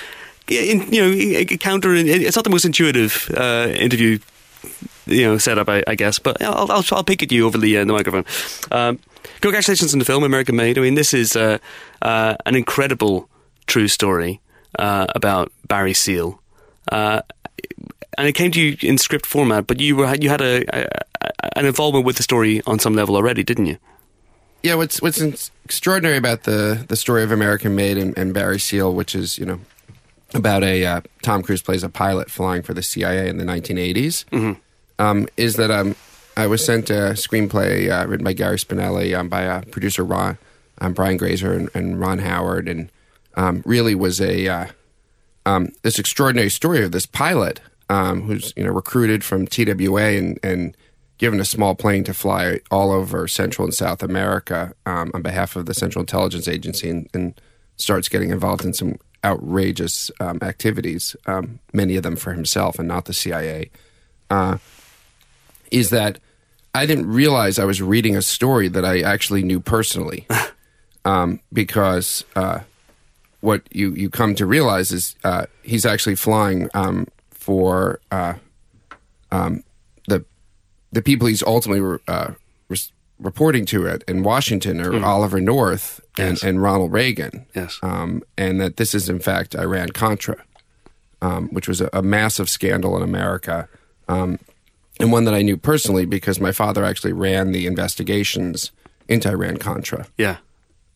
in, 0.49 0.91
you 0.91 1.03
know 1.03 1.45
counter. 1.59 1.95
It's 1.95 2.37
not 2.37 2.45
the 2.45 2.51
most 2.51 2.65
intuitive 2.65 3.31
uh, 3.37 3.69
interview 3.77 4.19
you 5.05 5.25
know 5.25 5.37
setup, 5.37 5.69
I, 5.69 5.85
I 5.87 5.95
guess. 5.95 6.19
But 6.19 6.41
I'll, 6.41 6.73
I'll 6.73 6.85
I'll 6.91 7.05
pick 7.05 7.23
at 7.23 7.31
you 7.31 7.45
over 7.45 7.59
the 7.59 7.77
uh, 7.77 7.85
the 7.85 7.93
microphone. 7.93 8.25
Um, 8.71 8.99
congratulations 9.43 9.93
on 9.93 9.99
the 9.99 10.07
film, 10.07 10.25
American 10.25 10.57
Made. 10.57 10.79
I 10.79 10.81
mean, 10.81 10.95
this 10.95 11.13
is 11.13 11.37
uh, 11.37 11.59
uh, 12.01 12.37
an 12.47 12.55
incredible 12.55 13.29
true 13.67 13.89
story 13.89 14.41
uh, 14.79 15.07
about 15.15 15.53
Barry 15.67 15.95
Seal. 15.95 16.41
Uh, 16.91 17.23
and 18.19 18.27
it 18.27 18.33
came 18.33 18.51
to 18.53 18.61
you 18.61 18.77
in 18.81 18.99
script 18.99 19.27
format, 19.27 19.67
but 19.67 19.81
you 19.81 19.97
were 19.97 20.15
you 20.17 20.29
had 20.29 20.41
a, 20.41 20.65
a, 20.73 20.89
an 21.59 21.67
involvement 21.67 22.05
with 22.05 22.17
the 22.17 22.23
story 22.23 22.63
on 22.67 22.79
some 22.79 22.95
level 22.95 23.17
already, 23.17 23.43
didn't 23.43 23.67
you? 23.67 23.79
Yeah, 24.63 24.75
what's 24.75 25.03
what's 25.03 25.21
ex- 25.21 25.51
extraordinary 25.65 26.17
about 26.17 26.45
the 26.45 26.85
the 26.89 26.97
story 26.97 27.23
of 27.23 27.31
American 27.31 27.75
Made 27.75 27.99
and, 27.99 28.17
and 28.17 28.33
Barry 28.33 28.59
Seal, 28.59 28.95
which 28.95 29.15
is 29.15 29.39
you 29.39 29.45
know 29.45 29.61
about 30.35 30.65
a 30.65 30.85
uh, 30.85 31.01
Tom 31.23 31.43
Cruise 31.43 31.63
plays 31.63 31.83
a 31.83 31.89
pilot 31.89 32.31
flying 32.31 32.63
for 32.63 32.75
the 32.75 32.83
CIA 32.83 33.29
in 33.29 33.37
the 33.39 33.45
1980s, 33.45 34.25
um, 34.99 35.29
is 35.37 35.57
that 35.57 35.71
um, 35.71 35.95
I 36.37 36.47
was 36.47 36.65
sent 36.65 36.91
a 36.91 37.13
screenplay 37.15 37.91
uh, 37.91 38.07
written 38.09 38.25
by 38.25 38.33
Gary 38.33 38.57
Spinelli 38.57 39.17
um, 39.19 39.29
by 39.29 39.47
uh, 39.47 39.63
producer 39.71 40.05
Ron, 40.05 40.39
um, 40.79 40.95
Brian 40.95 41.17
Grazer 41.17 41.53
and, 41.53 41.71
and 41.75 42.01
Ron 42.01 42.19
Howard, 42.19 42.69
and 42.69 42.91
um, 43.37 43.63
really 43.65 43.95
was 43.95 44.21
a 44.21 44.49
uh, 44.49 44.67
um, 45.45 45.73
this 45.83 45.99
extraordinary 45.99 46.51
story 46.51 46.85
of 46.85 46.93
this 46.93 47.07
pilot 47.07 47.61
um, 47.89 48.23
who's 48.23 48.53
you 48.57 48.65
know 48.65 48.73
recruited 48.73 49.25
from 49.25 49.47
TWA 49.47 50.17
and, 50.17 50.39
and 50.43 50.77
given 51.19 51.41
a 51.41 51.45
small 51.45 51.75
plane 51.75 52.05
to 52.05 52.15
fly 52.15 52.61
all 52.71 52.91
over 52.91 53.27
Central 53.27 53.67
and 53.67 53.75
South 53.75 54.03
America 54.03 54.75
um, 54.85 55.11
on 55.15 55.23
behalf 55.23 55.57
of 55.57 55.67
the 55.67 55.75
Central 55.75 56.03
Intelligence 56.03 56.47
Agency 56.49 56.91
and, 56.91 57.09
and 57.15 57.41
starts 57.77 58.09
getting 58.09 58.31
involved 58.31 58.65
in 58.65 58.75
some 58.75 58.99
outrageous 59.25 60.11
um, 60.21 60.39
activities, 60.43 61.17
um, 61.27 61.59
many 61.73 61.97
of 61.97 62.03
them 62.03 62.17
for 62.17 62.33
himself 62.33 62.79
and 62.79 62.87
not 62.87 63.07
the 63.07 63.13
CIA. 63.13 63.71
Uh, 64.31 64.59
is 65.71 65.91
that 65.91 66.19
I 66.75 66.87
didn't 66.87 67.09
realize 67.09 67.59
I 67.59 67.65
was 67.65 67.81
reading 67.81 68.17
a 68.17 68.23
story 68.23 68.69
that 68.69 68.85
I 68.85 69.01
actually 69.01 69.43
knew 69.43 69.61
personally, 69.61 70.27
um, 71.05 71.41
because 71.53 72.25
uh, 72.37 72.61
what 73.41 73.63
you 73.71 73.93
you 73.93 74.11
come 74.11 74.35
to 74.35 74.47
realize 74.47 74.93
is 74.93 75.15
uh, 75.25 75.47
he's 75.63 75.87
actually 75.87 76.17
flying 76.17 76.69
um, 76.75 77.07
for 77.31 78.01
uh, 78.11 78.35
um, 79.31 79.63
the 80.09 80.25
the 80.93 81.03
people 81.03 81.27
he's 81.29 81.43
ultimately 81.43 81.99
uh, 82.09 82.33
res- 82.69 82.93
reporting 83.19 83.67
to 83.67 83.87
it 83.87 84.03
in 84.09 84.23
Washington 84.23 84.81
are 84.81 85.05
Oliver 85.05 85.41
North 85.41 86.01
and, 86.19 86.31
Yes. 86.35 86.43
and 86.43 86.63
Ronald 86.63 86.93
Reagan, 86.93 87.47
Yes. 87.55 87.79
um, 87.83 88.23
and 88.39 88.61
that 88.61 88.77
this 88.77 88.95
is 88.95 89.09
in 89.09 89.19
fact 89.21 89.55
Iran 89.55 89.91
Contra, 89.91 90.37
um, 91.23 91.49
which 91.49 91.69
was 91.69 91.81
a, 91.81 91.91
a 91.93 92.03
massive 92.03 92.49
scandal 92.49 92.97
in 92.97 93.03
America, 93.03 93.69
um, 94.09 94.39
and 94.99 95.13
one 95.13 95.25
that 95.25 95.35
I 95.35 95.43
knew 95.43 95.57
personally 95.59 96.07
because 96.07 96.41
my 96.41 96.53
father 96.53 96.85
actually 96.85 97.13
ran 97.13 97.53
the 97.53 97.67
investigations 97.67 98.73
into 99.09 99.29
Iran 99.29 99.59
Contra 99.59 100.07
Yeah. 100.17 100.39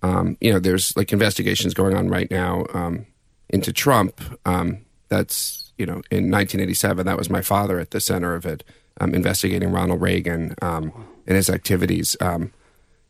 Um, 0.03 0.37
you 0.41 0.53
know, 0.53 0.59
there's 0.59 0.97
like 0.97 1.13
investigations 1.13 1.75
going 1.75 1.95
on 1.97 2.09
right 2.09 2.31
now 2.31 2.67
um, 2.73 3.07
into 3.49 3.73
Trump. 3.73 4.21
Um, 4.47 4.85
that's 5.09 5.73
you 5.77 5.87
know, 5.87 6.03
in 6.11 6.31
1987, 6.31 7.07
that 7.07 7.17
was 7.17 7.31
my 7.31 7.41
father 7.41 7.81
at 7.81 7.91
the 7.91 8.01
center 8.01 8.35
of 8.35 8.45
it, 8.45 8.63
um, 9.01 9.15
investigating 9.15 9.73
Ronald 9.73 10.01
Reagan 10.01 10.55
um, 10.61 10.93
and 11.27 11.37
his 11.37 11.49
activities 11.49 12.17
um, 12.21 12.53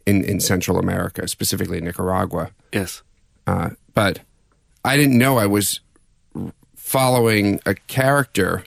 in 0.07 0.25
in 0.25 0.41
Central 0.41 0.79
America, 0.79 1.27
specifically 1.29 1.81
Nicaragua. 1.81 2.51
Yes. 2.73 3.03
Uh, 3.47 3.71
but 3.95 4.21
I 4.85 4.97
didn't 4.97 5.19
know 5.19 5.39
I 5.39 5.47
was 5.47 5.81
following 6.77 7.61
a 7.67 7.75
character 7.75 8.65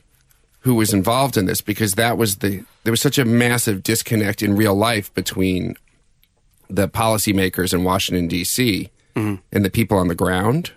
who 0.59 0.75
was 0.75 0.93
involved 0.93 1.35
in 1.35 1.45
this 1.45 1.61
because 1.61 1.95
that 1.95 2.17
was 2.17 2.37
the 2.37 2.63
there 2.83 2.91
was 2.91 3.01
such 3.01 3.17
a 3.17 3.25
massive 3.25 3.83
disconnect 3.83 4.41
in 4.41 4.55
real 4.55 4.75
life 4.75 5.13
between 5.13 5.75
the 6.69 6.87
policymakers 6.87 7.73
in 7.73 7.83
Washington 7.83 8.27
D.C. 8.27 8.89
and 9.15 9.39
the 9.51 9.69
people 9.69 9.97
on 9.97 10.07
the 10.07 10.15
ground, 10.15 10.71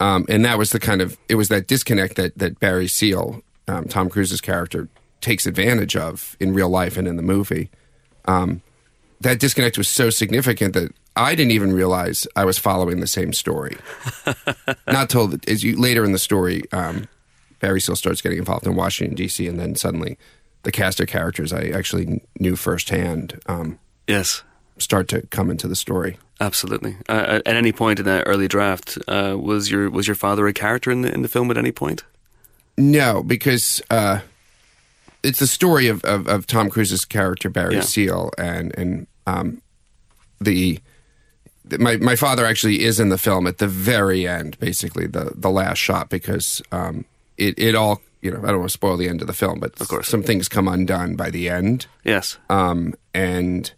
um, 0.00 0.26
and 0.28 0.44
that 0.44 0.58
was 0.58 0.70
the 0.70 0.80
kind 0.80 1.00
of 1.00 1.16
it 1.28 1.34
was 1.36 1.48
that 1.48 1.66
disconnect 1.66 2.16
that 2.16 2.36
that 2.38 2.60
Barry 2.60 2.88
Seal, 2.88 3.42
um, 3.68 3.84
Tom 3.86 4.08
Cruise's 4.08 4.40
character, 4.40 4.88
takes 5.20 5.46
advantage 5.46 5.96
of 5.96 6.36
in 6.40 6.52
real 6.54 6.68
life 6.68 6.96
and 6.96 7.08
in 7.08 7.16
the 7.16 7.22
movie. 7.22 7.70
Um, 8.26 8.62
that 9.20 9.38
disconnect 9.40 9.78
was 9.78 9.88
so 9.88 10.10
significant 10.10 10.74
that 10.74 10.92
I 11.16 11.34
didn't 11.34 11.52
even 11.52 11.72
realize 11.72 12.26
I 12.36 12.44
was 12.44 12.58
following 12.58 13.00
the 13.00 13.06
same 13.06 13.32
story. 13.32 13.76
Not 14.86 15.08
till 15.10 15.28
the- 15.28 15.50
as 15.50 15.62
you 15.62 15.76
later 15.80 16.04
in 16.04 16.12
the 16.12 16.18
story, 16.18 16.62
um, 16.72 17.08
Barry 17.60 17.80
Seal 17.80 17.96
starts 17.96 18.20
getting 18.20 18.38
involved 18.38 18.66
in 18.66 18.74
Washington 18.74 19.14
D.C. 19.16 19.46
and 19.46 19.58
then 19.58 19.76
suddenly 19.76 20.18
the 20.64 20.72
cast 20.72 21.00
of 21.00 21.06
characters 21.06 21.52
I 21.52 21.66
actually 21.68 22.22
knew 22.38 22.56
firsthand 22.56 23.40
um, 23.46 23.78
Yes. 24.06 24.42
Start 24.78 25.08
to 25.08 25.26
come 25.28 25.50
into 25.50 25.68
the 25.68 25.76
story. 25.76 26.18
Absolutely. 26.40 26.96
Uh, 27.08 27.40
at 27.46 27.54
any 27.54 27.72
point 27.72 27.98
in 28.00 28.04
that 28.06 28.24
early 28.26 28.48
draft, 28.48 28.98
uh, 29.08 29.36
was 29.40 29.70
your 29.70 29.88
was 29.90 30.06
your 30.08 30.16
father 30.16 30.46
a 30.46 30.52
character 30.52 30.90
in 30.90 31.02
the 31.02 31.12
in 31.12 31.22
the 31.22 31.28
film 31.28 31.50
at 31.50 31.56
any 31.56 31.72
point? 31.72 32.02
No, 32.76 33.22
because 33.22 33.80
uh, 33.88 34.20
it's 35.22 35.38
the 35.38 35.46
story 35.46 35.86
of, 35.86 36.04
of, 36.04 36.26
of 36.26 36.46
Tom 36.46 36.70
Cruise's 36.70 37.04
character 37.04 37.48
Barry 37.48 37.76
Yeah. 37.76 37.80
Seal, 37.82 38.32
and 38.36 38.76
and 38.76 39.06
um, 39.28 39.62
the, 40.40 40.80
the 41.64 41.78
my 41.78 41.96
my 41.98 42.16
father 42.16 42.44
actually 42.44 42.82
is 42.82 42.98
in 42.98 43.10
the 43.10 43.18
film 43.18 43.46
at 43.46 43.58
the 43.58 43.68
very 43.68 44.26
end, 44.26 44.58
basically 44.58 45.06
the 45.06 45.32
the 45.36 45.50
last 45.50 45.78
shot, 45.78 46.10
because 46.10 46.60
um, 46.72 47.04
it 47.38 47.56
it 47.58 47.76
all 47.76 48.00
you 48.22 48.32
know 48.32 48.38
I 48.42 48.46
don't 48.48 48.58
want 48.58 48.70
to 48.70 48.74
spoil 48.74 48.96
the 48.96 49.08
end 49.08 49.20
of 49.20 49.28
the 49.28 49.32
film, 49.34 49.60
but 49.60 49.80
of 49.80 49.86
course. 49.88 50.08
some 50.08 50.24
things 50.24 50.48
come 50.48 50.66
undone 50.66 51.14
by 51.14 51.30
the 51.30 51.48
end, 51.48 51.86
Yes. 52.02 52.38
um, 52.50 52.94
and 53.14 53.72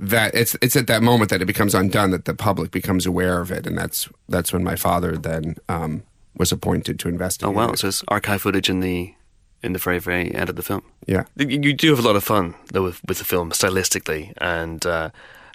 that 0.00 0.34
it's 0.34 0.56
it's 0.60 0.76
at 0.76 0.86
that 0.88 1.02
moment 1.02 1.30
that 1.30 1.40
it 1.42 1.46
becomes 1.46 1.74
undone 1.74 2.10
that 2.10 2.24
the 2.24 2.34
public 2.34 2.70
becomes 2.70 3.06
aware 3.06 3.40
of 3.40 3.50
it, 3.50 3.66
and 3.66 3.76
that's 3.78 4.08
that's 4.28 4.52
when 4.52 4.64
my 4.64 4.76
father 4.76 5.16
then 5.16 5.56
um, 5.68 6.02
was 6.36 6.52
appointed 6.52 6.98
to 7.00 7.08
invest. 7.08 7.44
Oh 7.44 7.50
investigate. 7.50 7.68
wow! 7.68 7.72
it. 7.72 7.78
So 7.78 7.88
it's 7.88 8.04
archive 8.08 8.42
footage 8.42 8.68
in 8.70 8.80
the 8.80 9.14
in 9.62 9.72
the 9.72 9.78
very 9.78 9.98
very 9.98 10.34
end 10.34 10.48
of 10.50 10.56
the 10.56 10.62
film. 10.62 10.82
yeah. 11.06 11.24
You 11.36 11.72
do 11.72 11.90
have 11.90 11.98
a 12.04 12.06
lot 12.06 12.16
of 12.16 12.24
fun 12.24 12.54
though 12.72 12.82
with, 12.82 13.00
with 13.08 13.18
the 13.18 13.24
film 13.24 13.50
stylistically, 13.50 14.32
and 14.38 14.84
uh, 14.84 15.10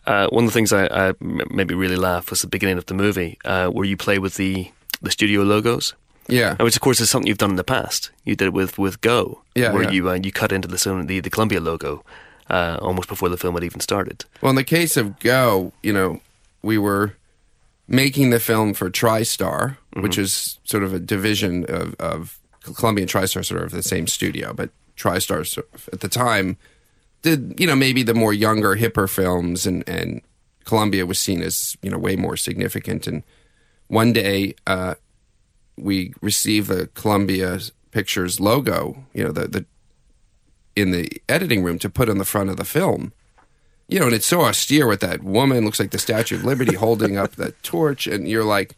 uh, 0.08 0.28
one 0.30 0.46
of 0.46 0.50
the 0.50 0.54
things 0.54 0.72
I, 0.74 0.86
I 0.88 1.08
m- 1.22 1.42
maybe 1.52 1.76
really 1.76 1.96
laugh 1.98 2.30
was 2.30 2.42
the 2.42 2.48
beginning 2.48 2.78
of 2.78 2.86
the 2.86 2.94
movie 2.96 3.38
uh, 3.46 3.68
where 3.70 3.86
you 3.86 3.98
play 3.98 4.18
with 4.20 4.36
the 4.36 4.72
the 5.02 5.12
studio 5.12 5.44
logos, 5.44 5.94
Yeah, 6.28 6.56
which 6.64 6.76
of 6.76 6.82
course 6.82 7.00
is 7.02 7.10
something 7.10 7.28
you've 7.28 7.38
done 7.38 7.52
in 7.52 7.56
the 7.58 7.64
past. 7.64 8.10
You 8.24 8.36
did 8.36 8.46
it 8.48 8.54
with 8.54 8.78
with 8.80 9.02
Go, 9.02 9.42
Yeah, 9.54 9.74
where 9.74 9.84
yeah. 9.84 9.92
you 9.92 10.10
uh, 10.10 10.14
you 10.24 10.32
cut 10.32 10.52
into 10.52 10.68
the 10.68 11.04
the 11.06 11.20
the 11.20 11.30
Columbia 11.30 11.60
logo 11.60 12.04
uh, 12.50 12.78
almost 12.82 13.08
before 13.08 13.30
the 13.30 13.38
film 13.38 13.56
had 13.56 13.64
even 13.64 13.80
started. 13.80 14.26
Well, 14.42 14.50
in 14.50 14.56
the 14.56 14.64
case 14.64 14.98
of 14.98 15.20
Go, 15.20 15.72
you 15.84 15.94
know, 15.94 16.22
we 16.62 16.78
were 16.78 17.16
making 17.88 18.30
the 18.30 18.40
film 18.40 18.74
for 18.74 18.90
TriStar, 18.90 19.78
which 19.94 20.18
is 20.18 20.60
sort 20.64 20.84
of 20.84 20.94
a 20.94 21.00
division 21.00 21.66
of, 21.68 21.96
of 22.00 22.40
Columbia 22.62 23.04
and 23.04 23.12
TriStar, 23.12 23.46
sort 23.46 23.64
of 23.64 23.72
the 23.72 23.84
same 23.84 24.08
studio, 24.08 24.54
but 24.54 24.70
TriStar 24.98 25.48
sort 25.48 25.70
of, 25.74 25.90
at 25.94 26.02
the 26.02 26.10
time 26.10 26.58
did 27.22 27.60
you 27.60 27.68
know 27.68 27.76
maybe 27.76 28.04
the 28.04 28.14
more 28.14 28.34
younger, 28.34 28.76
hipper 28.76 29.10
films, 29.10 29.66
and 29.66 29.88
and 29.88 30.22
Columbia 30.66 31.06
was 31.06 31.20
seen 31.20 31.42
as 31.42 31.78
you 31.82 31.90
know 31.90 31.98
way 31.98 32.16
more 32.16 32.38
significant. 32.38 33.08
And 33.08 33.24
one 33.88 34.14
day, 34.14 34.56
uh, 34.68 34.96
we 35.78 36.14
received 36.22 36.70
the 36.70 36.88
Columbia 36.88 37.60
Pictures 37.92 38.40
logo, 38.40 39.04
you 39.14 39.24
know, 39.24 39.32
the 39.32 39.48
the 39.48 39.66
in 40.82 40.92
the 40.92 41.10
editing 41.28 41.64
room 41.64 41.78
to 41.80 41.90
put 41.90 42.10
on 42.10 42.18
the 42.18 42.26
front 42.26 42.50
of 42.50 42.58
the 42.58 42.66
film 42.66 43.12
you 43.92 44.00
know, 44.00 44.06
and 44.06 44.14
it's 44.14 44.28
so 44.28 44.42
austere 44.42 44.86
with 44.86 45.00
that 45.00 45.24
woman 45.24 45.66
looks 45.66 45.80
like 45.80 45.90
the 45.90 45.98
Statue 45.98 46.36
of 46.36 46.44
Liberty 46.46 46.76
holding 46.76 47.18
up 47.18 47.32
that 47.38 47.64
torch, 47.64 48.06
and 48.06 48.28
you're 48.28 48.44
like, 48.44 48.76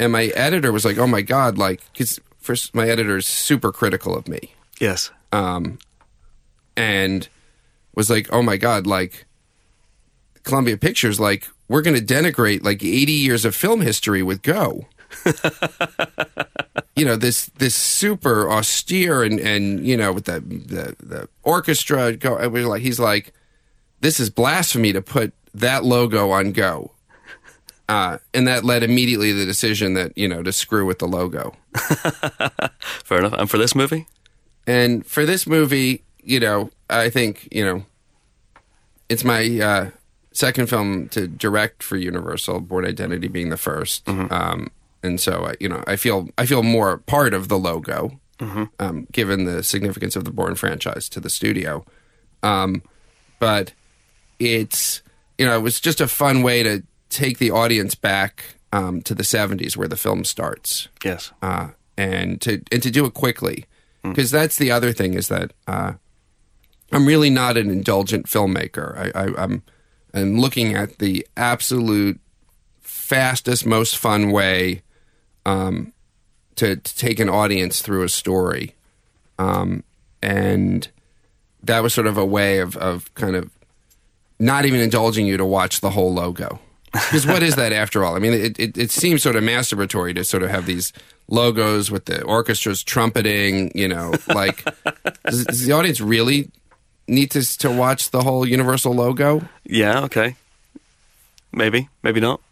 and 0.00 0.10
my 0.10 0.28
editor 0.28 0.72
was 0.72 0.86
like, 0.86 0.96
oh 0.96 1.06
my 1.06 1.20
god, 1.20 1.58
like 1.58 1.82
because 1.92 2.18
first 2.40 2.74
my 2.74 2.88
editor 2.88 3.18
is 3.18 3.26
super 3.26 3.70
critical 3.72 4.16
of 4.16 4.28
me, 4.28 4.54
Yes. 4.80 5.10
um, 5.32 5.78
and 6.78 7.28
was 7.94 8.08
like, 8.08 8.26
oh 8.32 8.40
my 8.42 8.56
god, 8.56 8.86
like 8.86 9.26
Columbia 10.44 10.78
Pictures, 10.78 11.20
like 11.20 11.46
we're 11.68 11.82
going 11.82 11.96
to 12.02 12.14
denigrate 12.14 12.64
like 12.64 12.82
80 12.82 13.12
years 13.12 13.44
of 13.44 13.54
film 13.54 13.82
history 13.82 14.22
with 14.22 14.40
Go. 14.40 14.86
you 16.96 17.04
know 17.04 17.16
this 17.16 17.46
this 17.58 17.74
super 17.74 18.50
austere 18.50 19.22
and 19.22 19.38
and 19.40 19.86
you 19.86 19.96
know 19.96 20.12
with 20.12 20.24
the 20.24 20.40
the, 20.40 20.96
the 21.00 21.28
orchestra 21.42 22.12
go 22.16 22.36
it 22.38 22.48
was 22.48 22.64
like 22.66 22.82
he's 22.82 23.00
like 23.00 23.32
this 24.00 24.18
is 24.20 24.30
blasphemy 24.30 24.92
to 24.92 25.00
put 25.00 25.32
that 25.54 25.84
logo 25.84 26.30
on 26.30 26.52
Go. 26.52 26.92
Uh, 27.88 28.18
and 28.32 28.46
that 28.46 28.64
led 28.64 28.82
immediately 28.82 29.32
to 29.32 29.38
the 29.38 29.44
decision 29.44 29.94
that 29.94 30.16
you 30.16 30.28
know 30.28 30.42
to 30.42 30.52
screw 30.52 30.86
with 30.86 30.98
the 30.98 31.06
logo. 31.06 31.54
Fair 33.04 33.18
enough. 33.18 33.34
And 33.34 33.50
for 33.50 33.58
this 33.58 33.74
movie? 33.74 34.06
And 34.66 35.04
for 35.04 35.26
this 35.26 35.46
movie, 35.46 36.04
you 36.22 36.38
know, 36.38 36.70
I 36.88 37.10
think, 37.10 37.48
you 37.50 37.64
know, 37.64 37.84
it's 39.08 39.24
my 39.24 39.58
uh, 39.60 39.90
second 40.30 40.68
film 40.68 41.08
to 41.08 41.26
direct 41.26 41.82
for 41.82 41.96
Universal, 41.96 42.60
Bourne 42.60 42.86
Identity 42.86 43.26
being 43.26 43.50
the 43.50 43.56
1st 43.56 44.30
Um, 44.30 44.70
and 45.02 45.20
so, 45.20 45.46
I, 45.46 45.54
you 45.60 45.68
know, 45.68 45.82
I 45.86 45.96
feel 45.96 46.28
I 46.38 46.46
feel 46.46 46.62
more 46.62 46.98
part 46.98 47.34
of 47.34 47.48
the 47.48 47.58
logo, 47.58 48.20
um, 48.80 49.06
given 49.12 49.44
the 49.44 49.62
significance 49.62 50.16
of 50.16 50.24
the 50.24 50.30
Bourne 50.32 50.54
franchise 50.56 51.08
to 51.10 51.20
the 51.20 51.30
studio. 51.30 51.84
Um, 52.42 52.82
but 53.38 53.72
it's, 54.38 55.02
you 55.38 55.46
know, 55.46 55.56
it 55.56 55.62
was 55.62 55.80
just 55.80 56.00
a 56.00 56.08
fun 56.08 56.42
way 56.42 56.62
to 56.62 56.82
take 57.08 57.38
the 57.38 57.50
audience 57.50 57.94
back 57.94 58.44
um, 58.72 59.02
to 59.02 59.14
the 59.14 59.22
70s 59.22 59.76
where 59.76 59.86
the 59.88 59.96
film 59.96 60.24
starts 60.24 60.88
Yes. 61.04 61.30
uh, 61.42 61.68
and 61.96 62.40
to 62.40 62.62
and 62.72 62.82
to 62.82 62.90
do 62.90 63.04
it 63.04 63.14
quickly 63.14 63.66
because 64.02 64.30
that's 64.32 64.56
the 64.56 64.70
other 64.72 64.92
thing 64.92 65.14
is 65.14 65.28
that 65.28 65.52
uh, 65.68 65.92
I'm 66.90 67.06
really 67.06 67.30
not 67.30 67.56
an 67.56 67.70
indulgent 67.70 68.26
filmmaker. 68.26 68.96
I, 69.14 69.22
I, 69.24 69.42
I'm 69.44 69.62
I'm 70.14 70.40
looking 70.40 70.74
at 70.74 70.98
the 70.98 71.26
absolute 71.36 72.18
fastest, 72.80 73.64
most 73.66 73.96
fun 73.96 74.30
way 74.32 74.82
um, 75.46 75.92
to, 76.56 76.76
to 76.76 76.96
take 76.96 77.18
an 77.20 77.28
audience 77.28 77.82
through 77.82 78.02
a 78.02 78.08
story, 78.08 78.74
um, 79.38 79.84
and 80.22 80.88
that 81.62 81.82
was 81.82 81.94
sort 81.94 82.06
of 82.06 82.18
a 82.18 82.26
way 82.26 82.58
of 82.58 82.76
of 82.76 83.12
kind 83.14 83.36
of 83.36 83.50
not 84.38 84.64
even 84.64 84.80
indulging 84.80 85.26
you 85.26 85.36
to 85.36 85.44
watch 85.44 85.80
the 85.80 85.90
whole 85.90 86.12
logo. 86.12 86.58
Because 86.92 87.26
what 87.26 87.42
is 87.42 87.54
that 87.56 87.72
after 87.72 88.04
all? 88.04 88.16
I 88.16 88.18
mean, 88.18 88.34
it, 88.34 88.60
it, 88.60 88.76
it 88.76 88.90
seems 88.90 89.22
sort 89.22 89.34
of 89.36 89.42
masturbatory 89.42 90.14
to 90.14 90.24
sort 90.24 90.42
of 90.42 90.50
have 90.50 90.66
these 90.66 90.92
logos 91.28 91.90
with 91.90 92.04
the 92.04 92.22
orchestras 92.24 92.82
trumpeting, 92.82 93.72
you 93.74 93.88
know, 93.88 94.12
like, 94.28 94.62
does, 95.24 95.46
does 95.46 95.64
the 95.64 95.72
audience 95.72 96.02
really 96.02 96.50
need 97.08 97.30
to, 97.30 97.58
to 97.58 97.70
watch 97.70 98.10
the 98.10 98.20
whole 98.20 98.46
Universal 98.46 98.92
logo? 98.92 99.40
Yeah, 99.64 100.04
okay. 100.04 100.36
Maybe, 101.50 101.88
maybe 102.02 102.20
not. 102.20 102.42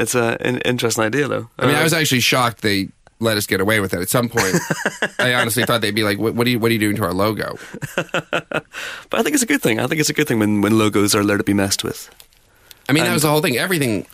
It's 0.00 0.14
a, 0.14 0.36
an 0.40 0.58
interesting 0.58 1.04
idea, 1.04 1.28
though. 1.28 1.48
I 1.58 1.66
mean, 1.66 1.76
I 1.76 1.80
Uh, 1.80 1.84
was 1.84 1.92
actually 1.92 2.20
shocked 2.20 2.62
they 2.62 2.88
let 3.20 3.36
us 3.36 3.46
get 3.46 3.60
away 3.60 3.80
with 3.80 3.92
it. 3.92 4.00
At 4.00 4.08
some 4.08 4.28
point, 4.28 4.54
I 5.18 5.34
honestly 5.34 5.64
thought 5.64 5.80
they'd 5.82 5.94
be 5.94 6.04
like, 6.04 6.18
what, 6.18 6.34
what, 6.34 6.46
are 6.46 6.50
you, 6.50 6.58
what 6.58 6.70
are 6.70 6.72
you 6.72 6.80
doing 6.80 6.96
to 6.96 7.04
our 7.04 7.12
logo? 7.12 7.58
but 8.30 8.64
I 9.12 9.22
think 9.22 9.34
it's 9.34 9.42
a 9.42 9.46
good 9.46 9.60
thing. 9.62 9.78
I 9.78 9.86
think 9.86 10.00
it's 10.00 10.08
a 10.10 10.14
good 10.14 10.26
thing 10.26 10.38
when, 10.38 10.62
when 10.62 10.78
logos 10.78 11.14
are 11.14 11.20
allowed 11.20 11.36
to 11.38 11.44
be 11.44 11.52
messed 11.54 11.84
with. 11.84 12.08
I 12.88 12.92
mean, 12.92 13.04
that 13.04 13.12
was 13.12 13.22
the 13.22 13.28
whole 13.28 13.42
thing. 13.42 13.56
Everything 13.58 14.06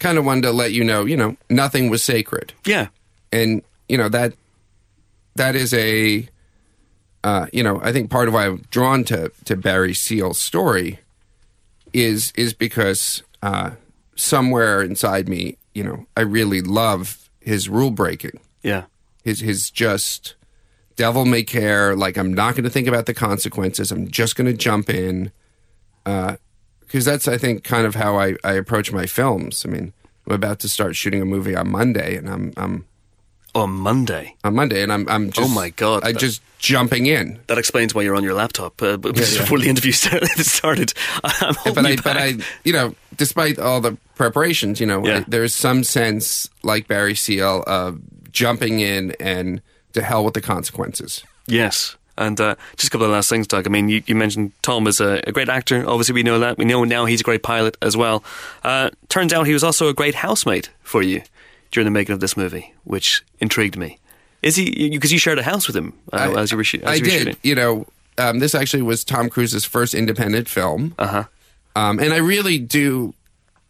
kind 0.00 0.18
of 0.18 0.24
wanted 0.24 0.42
to 0.42 0.52
let 0.52 0.72
you 0.72 0.82
know, 0.84 1.04
you 1.04 1.16
know, 1.16 1.36
nothing 1.48 1.88
was 1.88 2.02
sacred. 2.02 2.52
Yeah. 2.66 2.88
and 3.32 3.62
you 3.88 3.96
know 3.96 4.08
that 4.10 4.34
that 5.36 5.54
is 5.56 5.72
a 5.72 6.28
uh, 7.24 7.46
you 7.52 7.62
know 7.62 7.80
I 7.82 7.90
think 7.92 8.10
part 8.10 8.28
of 8.28 8.34
why 8.34 8.46
I'm 8.46 8.64
drawn 8.70 9.02
to 9.04 9.30
to 9.46 9.56
Barry 9.56 9.94
Seal's 9.94 10.38
story 10.38 10.98
is 11.92 12.32
is 12.36 12.52
because 12.52 13.22
uh, 13.42 13.70
somewhere 14.18 14.82
inside 14.82 15.28
me, 15.28 15.56
you 15.74 15.82
know, 15.84 16.06
I 16.16 16.22
really 16.22 16.60
love 16.60 17.30
his 17.40 17.68
rule 17.68 17.90
breaking, 17.90 18.40
Yeah. 18.62 18.84
his 19.24 19.40
his 19.40 19.70
just 19.70 20.34
devil 20.96 21.24
may 21.24 21.44
care. 21.44 21.94
Like 21.94 22.18
I'm 22.18 22.34
not 22.34 22.54
going 22.54 22.64
to 22.64 22.70
think 22.70 22.88
about 22.88 23.06
the 23.06 23.14
consequences. 23.14 23.92
I'm 23.92 24.08
just 24.10 24.34
going 24.36 24.50
to 24.50 24.52
jump 24.56 24.90
in 24.90 25.30
uh, 26.04 26.36
because 26.80 27.04
that's 27.04 27.28
I 27.28 27.38
think 27.38 27.62
kind 27.62 27.86
of 27.86 27.94
how 27.94 28.18
I, 28.18 28.34
I 28.42 28.54
approach 28.54 28.90
my 28.92 29.06
films. 29.06 29.64
I 29.64 29.68
mean, 29.70 29.92
I'm 30.26 30.34
about 30.34 30.58
to 30.60 30.68
start 30.68 30.96
shooting 30.96 31.22
a 31.22 31.24
movie 31.24 31.54
on 31.54 31.70
Monday, 31.70 32.16
and 32.16 32.28
I'm 32.28 32.52
I'm 32.56 32.86
On 33.58 33.70
Monday. 33.70 34.34
on 34.44 34.54
Monday, 34.54 34.82
and 34.82 34.92
I'm 34.92 35.08
I'm 35.08 35.30
just 35.30 35.50
Oh 35.50 35.52
my 35.54 35.70
God, 35.70 36.04
I'm 36.04 36.12
that- 36.14 36.20
just 36.20 36.42
jumping 36.58 37.06
in. 37.06 37.38
That 37.46 37.58
explains 37.58 37.94
why 37.94 38.02
you're 38.02 38.16
on 38.16 38.24
your 38.24 38.34
laptop. 38.34 38.82
Uh, 38.82 38.98
yeah. 39.04 39.12
before 39.12 39.58
the 39.60 39.68
interview 39.68 39.92
started, 40.42 40.92
I'm 41.24 41.54
But 41.74 41.86
I 41.86 41.90
you 41.90 41.96
but 42.02 42.16
I 42.16 42.34
you 42.64 42.72
know, 42.72 42.94
despite 43.16 43.58
all 43.58 43.80
the 43.80 43.96
preparations, 44.16 44.80
you 44.80 44.86
know, 44.86 45.04
Yeah. 45.06 45.18
I, 45.18 45.24
there's 45.28 45.54
some 45.54 45.84
sense 45.84 46.48
like 46.62 46.88
Barry 46.88 47.14
Seal 47.14 47.62
of 47.66 48.00
jumping 48.32 48.80
in 48.80 49.14
and 49.20 49.60
to 49.92 50.02
hell 50.02 50.24
with 50.24 50.34
the 50.34 50.40
consequences. 50.40 51.22
Yes. 51.46 51.96
And 52.16 52.40
uh, 52.40 52.56
just 52.76 52.88
a 52.88 52.90
couple 52.90 53.06
of 53.06 53.12
last 53.12 53.28
things, 53.28 53.46
Doug. 53.46 53.64
I 53.68 53.70
mean, 53.70 53.88
you, 53.88 54.02
you 54.06 54.16
mentioned 54.16 54.50
Tom 54.62 54.88
is 54.88 55.00
a, 55.00 55.20
a 55.26 55.30
great 55.30 55.48
actor. 55.48 55.88
Obviously, 55.88 56.14
we 56.14 56.24
know 56.24 56.40
that. 56.40 56.58
We 56.58 56.64
know 56.64 56.82
now 56.82 57.04
he's 57.04 57.20
a 57.20 57.24
great 57.24 57.44
pilot 57.44 57.76
as 57.80 57.96
well. 57.96 58.24
Uh, 58.64 58.90
turns 59.08 59.32
out 59.32 59.46
he 59.46 59.52
was 59.52 59.62
also 59.62 59.86
a 59.88 59.94
great 59.94 60.16
housemate 60.16 60.68
for 60.82 61.00
you 61.00 61.22
during 61.70 61.84
the 61.84 61.90
making 61.90 62.12
of 62.12 62.20
this 62.20 62.36
movie, 62.36 62.72
which 62.84 63.24
intrigued 63.40 63.76
me. 63.76 63.98
Is 64.42 64.56
he? 64.56 64.90
Because 64.90 65.12
you 65.12 65.18
shared 65.18 65.38
a 65.38 65.42
house 65.42 65.66
with 65.66 65.76
him 65.76 65.92
uh, 66.12 66.32
I- 66.34 66.40
as 66.42 66.50
you 66.52 66.56
were, 66.56 66.64
shoo- 66.64 66.80
as 66.82 66.88
I 66.90 66.94
you 66.94 67.02
were 67.02 67.08
did. 67.08 67.18
shooting. 67.18 67.36
You 67.42 67.54
know, 67.54 67.86
um, 68.18 68.38
this 68.38 68.54
actually 68.54 68.82
was 68.82 69.04
Tom 69.04 69.28
Cruise's 69.28 69.64
first 69.64 69.94
independent 69.94 70.48
film. 70.48 70.94
Uh 70.98 71.06
huh. 71.06 71.24
Um, 71.76 71.98
and 71.98 72.12
I 72.12 72.16
really 72.18 72.58
do 72.58 73.14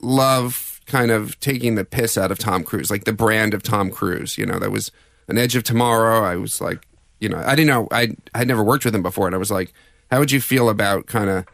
love 0.00 0.80
kind 0.86 1.10
of 1.10 1.38
taking 1.40 1.74
the 1.74 1.84
piss 1.84 2.16
out 2.16 2.30
of 2.30 2.38
Tom 2.38 2.64
Cruise, 2.64 2.90
like 2.90 3.04
the 3.04 3.12
brand 3.12 3.54
of 3.54 3.62
Tom 3.62 3.90
Cruise. 3.90 4.38
You 4.38 4.46
know, 4.46 4.58
that 4.58 4.70
was 4.70 4.90
an 5.28 5.38
Edge 5.38 5.56
of 5.56 5.64
Tomorrow. 5.64 6.22
I 6.22 6.36
was 6.36 6.60
like, 6.60 6.86
you 7.20 7.28
know, 7.28 7.42
I 7.44 7.54
didn't 7.54 7.66
know 7.68 7.88
I 7.90 8.16
I'd 8.34 8.48
never 8.48 8.62
worked 8.64 8.84
with 8.84 8.94
him 8.94 9.02
before, 9.02 9.26
and 9.26 9.34
I 9.34 9.38
was 9.38 9.50
like, 9.50 9.72
how 10.10 10.18
would 10.20 10.30
you 10.32 10.40
feel 10.40 10.68
about 10.68 11.06
kind 11.06 11.28
of 11.30 11.44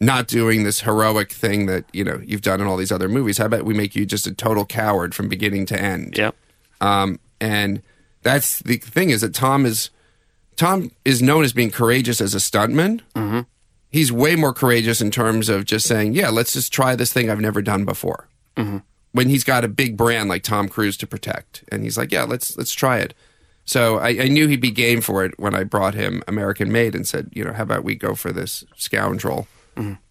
not 0.00 0.28
doing 0.28 0.64
this 0.64 0.80
heroic 0.80 1.32
thing 1.32 1.66
that 1.66 1.84
you 1.92 2.04
know 2.04 2.20
you've 2.24 2.42
done 2.42 2.60
in 2.60 2.66
all 2.66 2.76
these 2.76 2.92
other 2.92 3.08
movies? 3.08 3.38
How 3.38 3.46
about 3.46 3.64
we 3.64 3.74
make 3.74 3.96
you 3.96 4.06
just 4.06 4.26
a 4.26 4.34
total 4.34 4.64
coward 4.64 5.14
from 5.14 5.28
beginning 5.28 5.66
to 5.66 5.80
end? 5.80 6.16
Yep. 6.16 6.34
Um, 6.80 7.18
and 7.40 7.82
that's 8.22 8.60
the 8.60 8.76
thing 8.76 9.10
is 9.10 9.20
that 9.22 9.34
Tom 9.34 9.66
is 9.66 9.90
Tom 10.56 10.90
is 11.04 11.22
known 11.22 11.44
as 11.44 11.52
being 11.52 11.70
courageous 11.70 12.20
as 12.20 12.34
a 12.34 12.38
stuntman. 12.38 13.00
Mm-hmm. 13.14 13.40
He's 13.90 14.12
way 14.12 14.36
more 14.36 14.52
courageous 14.52 15.00
in 15.00 15.10
terms 15.10 15.48
of 15.48 15.64
just 15.64 15.86
saying, 15.86 16.14
"Yeah, 16.14 16.28
let's 16.30 16.52
just 16.52 16.72
try 16.72 16.94
this 16.94 17.12
thing 17.12 17.30
I've 17.30 17.40
never 17.40 17.62
done 17.62 17.84
before." 17.84 18.28
Mm-hmm. 18.56 18.78
When 19.12 19.28
he's 19.28 19.44
got 19.44 19.64
a 19.64 19.68
big 19.68 19.96
brand 19.96 20.28
like 20.28 20.42
Tom 20.42 20.68
Cruise 20.68 20.96
to 20.98 21.06
protect, 21.06 21.64
and 21.72 21.82
he's 21.82 21.96
like, 21.96 22.12
"Yeah, 22.12 22.24
let's 22.24 22.56
let's 22.56 22.72
try 22.72 22.98
it." 22.98 23.14
So 23.64 23.98
I, 23.98 24.08
I 24.08 24.28
knew 24.28 24.48
he'd 24.48 24.60
be 24.60 24.70
game 24.70 25.00
for 25.00 25.24
it 25.24 25.38
when 25.38 25.54
I 25.54 25.62
brought 25.62 25.94
him 25.94 26.22
American 26.26 26.70
Made 26.72 26.94
and 26.94 27.06
said, 27.06 27.30
"You 27.32 27.44
know, 27.44 27.52
how 27.52 27.62
about 27.62 27.84
we 27.84 27.94
go 27.94 28.14
for 28.14 28.32
this 28.32 28.64
scoundrel?" 28.76 29.46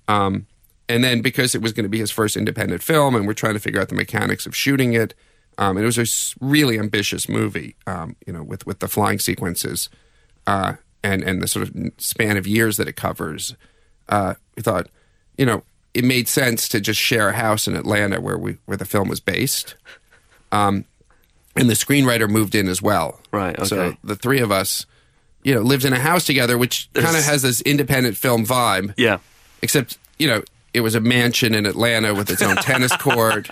Um, 0.07 0.48
and 0.89 1.03
then 1.03 1.22
because 1.22 1.53
it 1.53 1.61
was 1.61 1.73
going 1.73 1.84
to 1.84 1.89
be 1.89 1.99
his 1.99 2.11
first 2.11 2.38
independent 2.38 2.81
film, 2.81 3.15
and 3.15 3.27
we're 3.27 3.34
trying 3.34 3.53
to 3.53 3.60
figure 3.60 3.81
out 3.81 3.89
the 3.89 3.95
mechanics 3.95 4.45
of 4.45 4.56
shooting 4.56 4.94
it, 4.94 5.14
um, 5.57 5.76
and 5.76 5.84
it 5.84 5.98
was 5.98 5.98
a 5.98 6.45
really 6.45 6.80
ambitious 6.80 7.27
movie, 7.27 7.76
um, 7.85 8.15
you 8.26 8.34
know, 8.34 8.44
with 8.44 8.65
with 8.65 8.80
the 8.80 8.88
flying 8.88 9.19
sequences, 9.19 9.89
uh, 10.45 10.73
and 11.03 11.23
and 11.23 11.41
the 11.41 11.48
sort 11.48 11.68
of 11.68 11.76
span 11.98 12.38
of 12.38 12.48
years 12.48 12.77
that 12.77 12.88
it 12.88 12.95
covers. 12.95 13.56
Uh, 14.07 14.35
we 14.56 14.64
thought, 14.64 14.88
you 15.38 15.45
know, 15.45 15.64
it 15.94 16.06
made 16.06 16.27
sense 16.27 16.69
to 16.69 16.80
just 16.80 16.99
share 16.99 17.30
a 17.30 17.34
house 17.34 17.68
in 17.68 17.76
Atlanta 17.76 18.22
where 18.22 18.38
we 18.38 18.57
where 18.65 18.77
the 18.77 18.85
film 18.85 19.10
was 19.10 19.19
based. 19.19 19.76
Um, 20.52 20.85
and 21.57 21.69
the 21.69 21.73
screenwriter 21.73 22.30
moved 22.30 22.56
in 22.56 22.68
as 22.68 22.81
well. 22.81 23.19
Right, 23.31 23.60
So 23.65 23.98
the 24.03 24.15
three 24.15 24.39
of 24.39 24.52
us, 24.52 24.85
you 25.44 25.53
know, 25.53 25.61
lived 25.61 25.85
in 25.85 25.94
a 25.94 25.99
house 25.99 26.23
together, 26.23 26.57
which 26.57 26.89
kind 26.94 27.18
of 27.18 27.23
has 27.23 27.41
this 27.41 27.61
independent 27.61 28.15
film 28.15 28.45
vibe 28.45 28.94
Yeah. 28.95 29.18
Except 29.61 29.97
you 30.17 30.27
know 30.27 30.43
it 30.73 30.81
was 30.81 30.95
a 30.95 30.99
mansion 30.99 31.55
in 31.55 31.65
Atlanta 31.65 32.13
with 32.13 32.29
its 32.29 32.41
own 32.41 32.55
tennis 32.61 32.95
court 32.97 33.49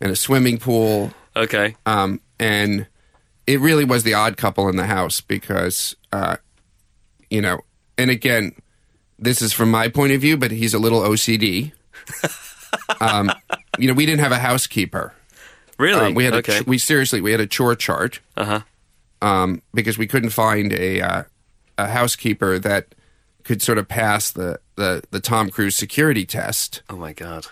and 0.00 0.10
a 0.10 0.16
swimming 0.16 0.58
pool, 0.58 1.12
Okay. 1.36 1.76
um, 1.86 2.20
and 2.38 2.86
it 3.46 3.60
really 3.60 3.84
was 3.84 4.02
the 4.02 4.14
odd 4.14 4.36
couple 4.36 4.68
in 4.68 4.76
the 4.76 4.86
house 4.86 5.20
because 5.20 5.96
uh, 6.12 6.36
you 7.30 7.40
know, 7.40 7.60
and 7.96 8.10
again, 8.10 8.52
this 9.18 9.42
is 9.42 9.52
from 9.52 9.70
my 9.70 9.88
point 9.88 10.12
of 10.12 10.20
view, 10.20 10.36
but 10.36 10.50
he's 10.50 10.74
a 10.74 10.78
little 10.78 11.00
OCD. 11.00 11.72
um, 13.00 13.30
you 13.78 13.88
know, 13.88 13.94
we 13.94 14.06
didn't 14.06 14.20
have 14.20 14.32
a 14.32 14.38
housekeeper. 14.38 15.12
Really? 15.78 16.06
Um, 16.06 16.14
we 16.14 16.24
had 16.24 16.34
okay. 16.34 16.58
a 16.58 16.62
ch- 16.62 16.66
we 16.66 16.78
seriously 16.78 17.20
we 17.20 17.30
had 17.30 17.40
a 17.40 17.46
chore 17.46 17.76
chart 17.76 18.20
uh 18.36 18.44
huh. 18.44 18.60
um, 19.22 19.62
because 19.72 19.96
we 19.96 20.06
couldn't 20.06 20.30
find 20.30 20.72
a 20.72 21.00
uh, 21.00 21.22
a 21.76 21.86
housekeeper 21.88 22.58
that 22.58 22.94
could 23.44 23.62
sort 23.62 23.78
of 23.78 23.86
pass 23.86 24.30
the 24.30 24.58
the 24.78 25.02
the 25.10 25.20
Tom 25.20 25.50
Cruise 25.50 25.74
security 25.76 26.24
test, 26.24 26.82
Oh 26.88 26.96
my 26.96 27.12
god. 27.12 27.46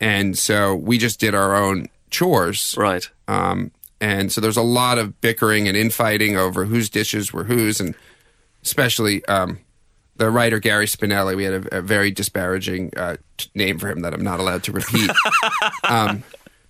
and 0.00 0.36
so 0.36 0.74
we 0.74 0.98
just 0.98 1.20
did 1.20 1.34
our 1.34 1.54
own 1.54 1.88
chores. 2.10 2.74
Right. 2.76 3.08
Um, 3.28 3.70
and 4.00 4.30
so 4.32 4.40
there's 4.40 4.56
a 4.56 4.62
lot 4.62 4.98
of 4.98 5.20
bickering 5.20 5.66
and 5.68 5.76
infighting 5.76 6.36
over 6.36 6.64
whose 6.66 6.90
dishes 6.90 7.32
were 7.32 7.44
whose, 7.44 7.80
and 7.80 7.94
especially 8.62 9.24
um, 9.26 9.60
the 10.16 10.30
writer 10.30 10.58
Gary 10.58 10.86
Spinelli. 10.86 11.36
We 11.36 11.44
had 11.44 11.66
a, 11.66 11.78
a 11.78 11.82
very 11.82 12.10
disparaging 12.10 12.92
uh, 12.96 13.16
t- 13.38 13.48
name 13.54 13.78
for 13.78 13.88
him 13.88 14.00
that 14.00 14.12
I'm 14.12 14.22
not 14.24 14.40
allowed 14.40 14.62
to 14.64 14.72
repeat. 14.72 15.10
um, 15.88 16.22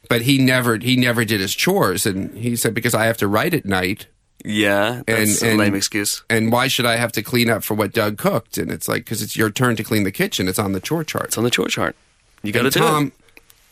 but 0.09 0.23
he 0.23 0.39
never 0.39 0.77
he 0.79 0.97
never 0.97 1.25
did 1.25 1.41
his 1.41 1.55
chores, 1.55 2.07
and 2.07 2.37
he 2.37 2.57
said 2.57 2.75
because 2.75 2.95
I 2.95 3.07
have 3.07 3.17
to 3.19 3.27
write 3.27 3.55
at 3.55 3.65
night, 3.65 4.07
Yeah, 4.45 5.03
that's 5.07 5.41
And- 5.43 5.53
a 5.53 5.57
lame 5.57 5.69
and- 5.69 5.77
excuse. 5.77 6.23
and 6.29 6.53
why 6.53 6.69
should 6.69 6.85
I 6.87 6.97
have 6.97 7.13
to 7.13 7.23
clean 7.23 7.49
up 7.49 7.65
for 7.65 7.75
what 7.75 7.93
Doug 7.93 8.19
cooked? 8.19 8.59
And 8.59 8.71
it's 8.71 8.87
like 8.89 9.05
because 9.05 9.23
it's 9.23 9.37
your 9.37 9.51
turn 9.51 9.75
to 9.77 9.83
clean 9.85 10.05
the 10.05 10.13
kitchen. 10.13 10.49
It's 10.49 10.59
on 10.59 10.73
the 10.73 10.81
chore 10.81 11.03
chart. 11.05 11.27
It's 11.27 11.39
on 11.39 11.45
the 11.45 11.51
chore 11.51 11.69
chart. 11.69 11.97
You 12.43 12.53
got 12.53 12.63
to 12.63 12.71
do 12.71 12.79
Tom, 12.81 13.13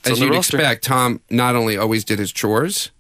it. 0.05 0.11
As 0.13 0.19
you'd 0.21 0.31
roster. 0.33 0.57
expect, 0.57 0.85
Tom 0.85 1.21
not 1.31 1.55
only 1.57 1.77
always 1.77 2.05
did 2.05 2.19
his 2.19 2.33
chores, 2.33 2.91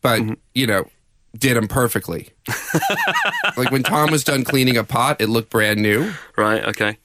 but 0.00 0.20
Mm-hmm. 0.22 0.32
you 0.54 0.66
know, 0.66 0.88
did 1.36 1.54
them 1.56 1.68
perfectly. 1.68 2.30
like 3.56 3.70
when 3.70 3.82
Tom 3.82 4.10
was 4.10 4.24
done 4.24 4.42
cleaning 4.44 4.76
a 4.76 4.84
pot, 4.84 5.20
it 5.20 5.28
looked 5.28 5.50
brand 5.50 5.80
new. 5.82 6.12
Right. 6.36 6.64
Okay. 6.64 6.96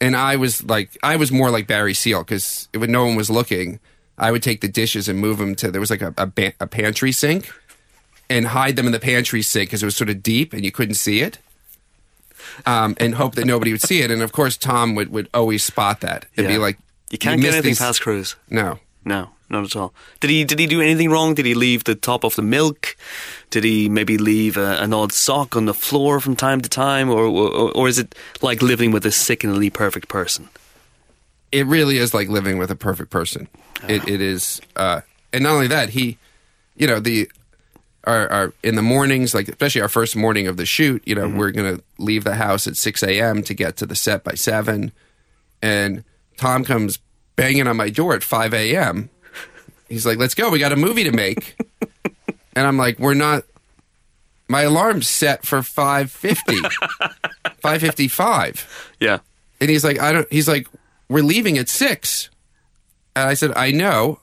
And 0.00 0.16
I 0.16 0.36
was 0.36 0.64
like, 0.64 0.96
I 1.02 1.16
was 1.16 1.30
more 1.30 1.50
like 1.50 1.66
Barry 1.66 1.94
Seal 1.94 2.20
because 2.24 2.68
when 2.74 2.90
no 2.90 3.04
one 3.04 3.14
was 3.16 3.30
looking, 3.30 3.78
I 4.18 4.30
would 4.32 4.42
take 4.42 4.60
the 4.60 4.68
dishes 4.68 5.08
and 5.08 5.18
move 5.18 5.38
them 5.38 5.54
to 5.56 5.70
there 5.70 5.80
was 5.80 5.90
like 5.90 6.02
a 6.02 6.14
a, 6.16 6.26
ba- 6.26 6.52
a 6.60 6.66
pantry 6.66 7.12
sink, 7.12 7.50
and 8.30 8.46
hide 8.48 8.76
them 8.76 8.86
in 8.86 8.92
the 8.92 9.00
pantry 9.00 9.42
sink 9.42 9.68
because 9.70 9.82
it 9.82 9.86
was 9.86 9.96
sort 9.96 10.10
of 10.10 10.22
deep 10.22 10.52
and 10.52 10.64
you 10.64 10.72
couldn't 10.72 10.94
see 10.96 11.20
it. 11.20 11.38
Um, 12.66 12.94
and 13.00 13.14
hope 13.14 13.34
that 13.34 13.46
nobody 13.46 13.72
would 13.72 13.80
see 13.82 14.02
it. 14.02 14.10
And 14.10 14.22
of 14.22 14.32
course, 14.32 14.56
Tom 14.56 14.94
would, 14.94 15.10
would 15.10 15.28
always 15.34 15.64
spot 15.64 16.00
that 16.00 16.26
and 16.36 16.46
be 16.46 16.54
Yeah. 16.54 16.58
like, 16.60 16.78
You 17.10 17.18
can't 17.18 17.40
get 17.40 17.52
anything 17.54 17.70
these- 17.70 17.78
past 17.78 18.00
Cruise. 18.02 18.36
No, 18.50 18.78
No, 19.04 19.30
not 19.50 19.64
at 19.64 19.76
all. 19.76 19.92
Did 20.20 20.30
he? 20.30 20.44
Did 20.44 20.58
he 20.58 20.66
do 20.66 20.80
anything 20.80 21.10
wrong? 21.10 21.34
Did 21.34 21.44
he 21.46 21.54
leave 21.54 21.84
the 21.84 21.94
top 21.94 22.24
of 22.24 22.34
the 22.36 22.42
milk? 22.42 22.96
Did 23.50 23.62
he 23.64 23.88
maybe 23.88 24.16
leave 24.18 24.56
a, 24.56 24.80
an 24.82 24.94
odd 24.94 25.12
sock 25.12 25.56
on 25.56 25.66
the 25.66 25.74
floor 25.74 26.20
from 26.20 26.34
time 26.36 26.60
to 26.62 26.68
time, 26.68 27.10
or, 27.10 27.24
or 27.26 27.70
or 27.72 27.88
is 27.88 27.98
it 27.98 28.14
like 28.40 28.62
living 28.62 28.92
with 28.92 29.04
a 29.06 29.12
sickeningly 29.12 29.70
perfect 29.70 30.08
person? 30.08 30.48
it 31.52 31.66
really 31.66 31.98
is 31.98 32.12
like 32.12 32.28
living 32.28 32.58
with 32.58 32.68
a 32.70 32.74
perfect 32.74 33.10
person. 33.10 33.46
It, 33.88 34.08
it 34.08 34.20
is, 34.20 34.60
uh, 34.74 35.02
and 35.32 35.44
not 35.44 35.52
only 35.52 35.68
that, 35.68 35.90
he, 35.90 36.18
you 36.76 36.88
know, 36.88 36.98
the 36.98 37.30
our, 38.06 38.30
our 38.30 38.52
in 38.62 38.76
the 38.76 38.82
mornings, 38.82 39.34
like 39.34 39.48
especially 39.48 39.80
our 39.80 39.88
first 39.88 40.16
morning 40.16 40.46
of 40.46 40.56
the 40.56 40.66
shoot, 40.66 41.02
you 41.06 41.14
know, 41.14 41.26
mm-hmm. 41.28 41.38
we're 41.38 41.50
gonna 41.50 41.80
leave 41.98 42.24
the 42.24 42.34
house 42.34 42.66
at 42.66 42.76
six 42.76 43.02
a.m. 43.02 43.42
to 43.42 43.54
get 43.54 43.76
to 43.78 43.86
the 43.86 43.94
set 43.94 44.24
by 44.24 44.34
seven, 44.34 44.92
and 45.62 46.04
Tom 46.36 46.64
comes 46.64 46.98
banging 47.36 47.66
on 47.66 47.76
my 47.76 47.90
door 47.90 48.14
at 48.14 48.22
five 48.22 48.54
a.m. 48.54 49.10
He's 49.88 50.06
like, 50.06 50.18
"Let's 50.18 50.34
go, 50.34 50.50
we 50.50 50.58
got 50.58 50.72
a 50.72 50.76
movie 50.76 51.04
to 51.04 51.12
make," 51.12 51.56
and 52.56 52.66
I'm 52.66 52.76
like, 52.76 52.98
"We're 52.98 53.14
not." 53.14 53.44
My 54.46 54.62
alarm's 54.62 55.08
set 55.08 55.46
for 55.46 55.62
550, 55.62 56.60
555. 57.60 58.94
Yeah. 59.00 59.20
And 59.58 59.70
he's 59.70 59.82
like, 59.82 59.98
I 59.98 60.12
don't, 60.12 60.30
he's 60.30 60.46
like, 60.46 60.68
we're 61.08 61.22
leaving 61.22 61.56
at 61.56 61.70
six. 61.70 62.28
And 63.16 63.26
I 63.26 63.32
said, 63.32 63.52
I 63.56 63.70
know. 63.70 64.20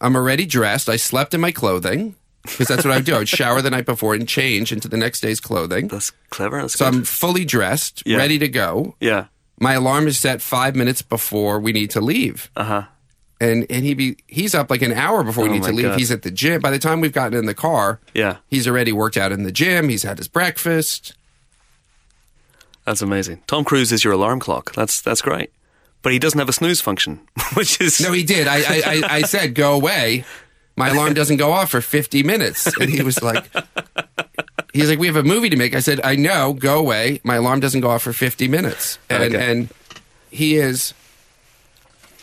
I'm 0.00 0.14
already 0.14 0.46
dressed. 0.46 0.88
I 0.88 0.94
slept 0.94 1.34
in 1.34 1.40
my 1.40 1.50
clothing 1.50 2.14
because 2.44 2.68
that's 2.68 2.84
what 2.84 2.92
I 2.92 2.96
would 2.96 3.04
do. 3.06 3.14
I 3.14 3.18
would 3.18 3.28
shower 3.28 3.60
the 3.62 3.70
night 3.70 3.86
before 3.86 4.14
and 4.14 4.28
change 4.28 4.70
into 4.72 4.88
the 4.88 4.96
next 4.96 5.20
day's 5.20 5.40
clothing. 5.40 5.88
That's 5.88 6.10
clever. 6.30 6.60
That's 6.60 6.74
So 6.74 6.84
good. 6.90 6.94
I'm 6.98 7.04
fully 7.04 7.44
dressed, 7.44 8.02
Yeah. 8.06 8.18
ready 8.18 8.38
to 8.38 8.48
go. 8.48 8.94
yeah. 9.00 9.26
My 9.60 9.74
alarm 9.74 10.06
is 10.08 10.18
set 10.18 10.42
five 10.42 10.74
minutes 10.74 11.00
before 11.00 11.60
we 11.60 11.72
need 11.72 11.90
to 11.90 12.00
leave. 12.00 12.50
Uh 12.56 12.64
huh. 12.64 12.82
And 13.40 13.66
and 13.70 13.84
he 13.84 13.94
be 13.94 14.16
he's 14.26 14.54
up 14.54 14.68
like 14.70 14.82
an 14.82 14.92
hour 14.92 15.22
before 15.22 15.44
we 15.44 15.50
Oh 15.50 15.52
need 15.54 15.62
to 15.64 15.72
leave. 15.72 15.86
God. 15.86 15.98
He's 15.98 16.10
at 16.10 16.22
the 16.22 16.30
gym. 16.30 16.60
By 16.60 16.70
the 16.70 16.78
time 16.78 17.00
we've 17.00 17.12
gotten 17.12 17.38
in 17.38 17.46
the 17.46 17.54
car, 17.54 18.00
Yeah. 18.14 18.36
he's 18.48 18.66
already 18.68 18.92
worked 18.92 19.16
out 19.16 19.32
in 19.32 19.42
the 19.44 19.52
gym. 19.52 19.88
He's 19.88 20.02
had 20.02 20.18
his 20.18 20.28
breakfast. 20.28 21.14
That's 22.84 23.00
amazing. 23.00 23.42
Tom 23.46 23.64
Cruise 23.64 23.92
is 23.92 24.04
your 24.04 24.12
alarm 24.12 24.40
clock. 24.40 24.74
That's 24.74 25.00
that's 25.00 25.22
great. 25.22 25.50
But 26.02 26.12
he 26.12 26.18
doesn't 26.18 26.38
have 26.38 26.48
a 26.50 26.52
snooze 26.52 26.80
function, 26.82 27.20
which 27.54 27.80
is 27.80 28.00
No, 28.00 28.12
he 28.12 28.24
did. 28.24 28.46
I, 28.46 28.56
I, 28.56 28.82
I, 28.86 29.02
I 29.18 29.22
said, 29.22 29.54
go 29.54 29.72
away. 29.74 30.24
My 30.76 30.88
alarm 30.88 31.14
doesn't 31.14 31.36
go 31.36 31.52
off 31.52 31.70
for 31.70 31.80
50 31.80 32.22
minutes. 32.24 32.66
And 32.80 32.90
he 32.90 33.02
was 33.02 33.22
like, 33.22 33.44
he's 34.72 34.90
like, 34.90 34.98
we 34.98 35.06
have 35.06 35.16
a 35.16 35.22
movie 35.22 35.48
to 35.50 35.56
make. 35.56 35.74
I 35.74 35.80
said, 35.80 36.00
I 36.02 36.16
know, 36.16 36.52
go 36.52 36.78
away. 36.78 37.20
My 37.22 37.36
alarm 37.36 37.60
doesn't 37.60 37.80
go 37.80 37.90
off 37.90 38.02
for 38.02 38.12
50 38.12 38.48
minutes. 38.48 38.98
And, 39.08 39.34
Okay. 39.34 39.50
and 39.50 39.68
he 40.30 40.56
is, 40.56 40.92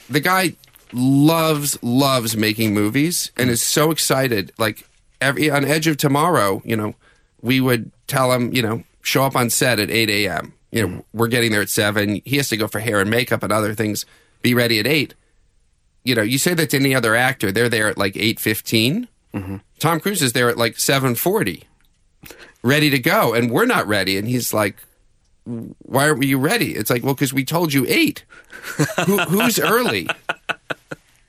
the 0.10 0.20
guy 0.20 0.56
loves, 0.92 1.82
loves 1.82 2.36
making 2.36 2.74
movies 2.74 3.32
and 3.38 3.50
is 3.50 3.62
so 3.62 3.90
excited. 3.92 4.52
Like 4.58 4.86
every, 5.22 5.50
on 5.50 5.64
Edge 5.66 5.88
of 5.88 5.96
Tomorrow, 5.98 6.62
you 6.66 6.76
know, 6.76 6.96
we 7.42 7.62
would 7.62 7.92
tell 8.08 8.32
him, 8.34 8.54
you 8.54 8.62
know, 8.62 8.84
show 9.02 9.24
up 9.24 9.36
on 9.36 9.50
set 9.50 9.80
at 9.80 9.90
8 9.90 10.10
a.m. 10.10 10.54
You 10.72 10.88
know, 10.88 11.06
we're 11.14 11.28
getting 11.28 11.52
there 11.52 11.62
at 11.62 11.70
7. 11.70 12.22
He 12.26 12.38
has 12.38 12.50
to 12.50 12.58
go 12.58 12.68
for 12.68 12.80
hair 12.80 13.00
and 13.00 13.10
makeup 13.10 13.44
and 13.44 13.52
other 13.54 13.74
things. 13.74 14.06
Be 14.42 14.54
ready 14.54 14.80
at 14.80 14.88
8 14.88 15.14
you 16.04 16.16
know, 16.16 16.22
you 16.22 16.38
say 16.38 16.54
that 16.54 16.70
to 16.72 16.78
any 16.78 16.96
other 16.96 17.16
actor, 17.16 17.52
they're 17.52 17.70
there 17.70 17.88
at 17.88 17.98
like 17.98 18.16
eight 18.18 18.40
Tom 19.80 20.00
Cruise 20.00 20.22
is 20.22 20.34
there 20.34 20.50
at 20.50 20.58
like 20.58 20.78
seven 20.78 21.16
forty, 21.16 21.64
ready 22.64 22.90
to 22.90 23.00
go, 23.00 23.34
and 23.34 23.50
we're 23.52 23.66
not 23.66 23.88
ready. 23.88 24.18
And 24.18 24.28
he's 24.28 24.54
like, 24.54 24.76
"Why 25.46 26.10
aren't 26.10 26.24
you 26.24 26.38
ready?" 26.38 26.76
It's 26.76 26.90
like, 26.90 27.04
"Well, 27.04 27.14
because 27.14 27.34
we 27.34 27.46
told 27.46 27.74
you 27.74 27.86
eight. 27.88 28.26
Who, 29.06 29.18
who's 29.20 29.60
early?" 29.60 30.08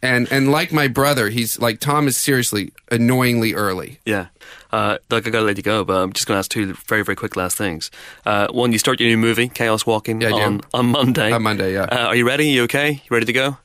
And 0.05 0.27
and 0.33 0.51
like 0.51 0.73
my 0.73 0.89
brother, 0.89 1.29
he's 1.29 1.61
like 1.61 1.79
Tom 1.79 2.09
is 2.09 2.17
seriously 2.17 2.73
annoyingly 2.91 3.55
early. 3.55 4.01
Yeah. 4.05 4.27
Uh, 4.73 4.99
Doug, 5.09 5.29
I 5.29 5.31
gotta 5.31 5.45
let 5.45 5.57
you 5.59 5.63
go, 5.63 5.85
but 5.85 5.95
I'm 5.97 6.13
just 6.13 6.27
gonna 6.27 6.41
ask 6.41 6.51
two 6.51 6.75
very, 6.89 7.05
very 7.05 7.15
quick 7.15 7.37
last 7.37 7.57
things. 7.57 7.89
Uh, 8.27 8.49
one, 8.51 8.73
you 8.73 8.79
start 8.79 8.99
your 8.99 9.09
new 9.11 9.17
movie, 9.17 9.49
Chaos 9.49 9.87
Walking, 9.87 10.21
Yeah, 10.21 10.33
on, 10.33 10.61
on 10.75 10.87
Monday. 10.87 11.31
On 11.31 11.41
Monday, 11.41 11.75
yeah. 11.75 11.83
Uh, 11.85 12.07
are 12.09 12.17
you 12.17 12.27
ready? 12.27 12.49
You 12.49 12.65
okay? 12.65 12.91
You 12.95 13.09
ready 13.11 13.27
to 13.27 13.33
go? 13.33 13.57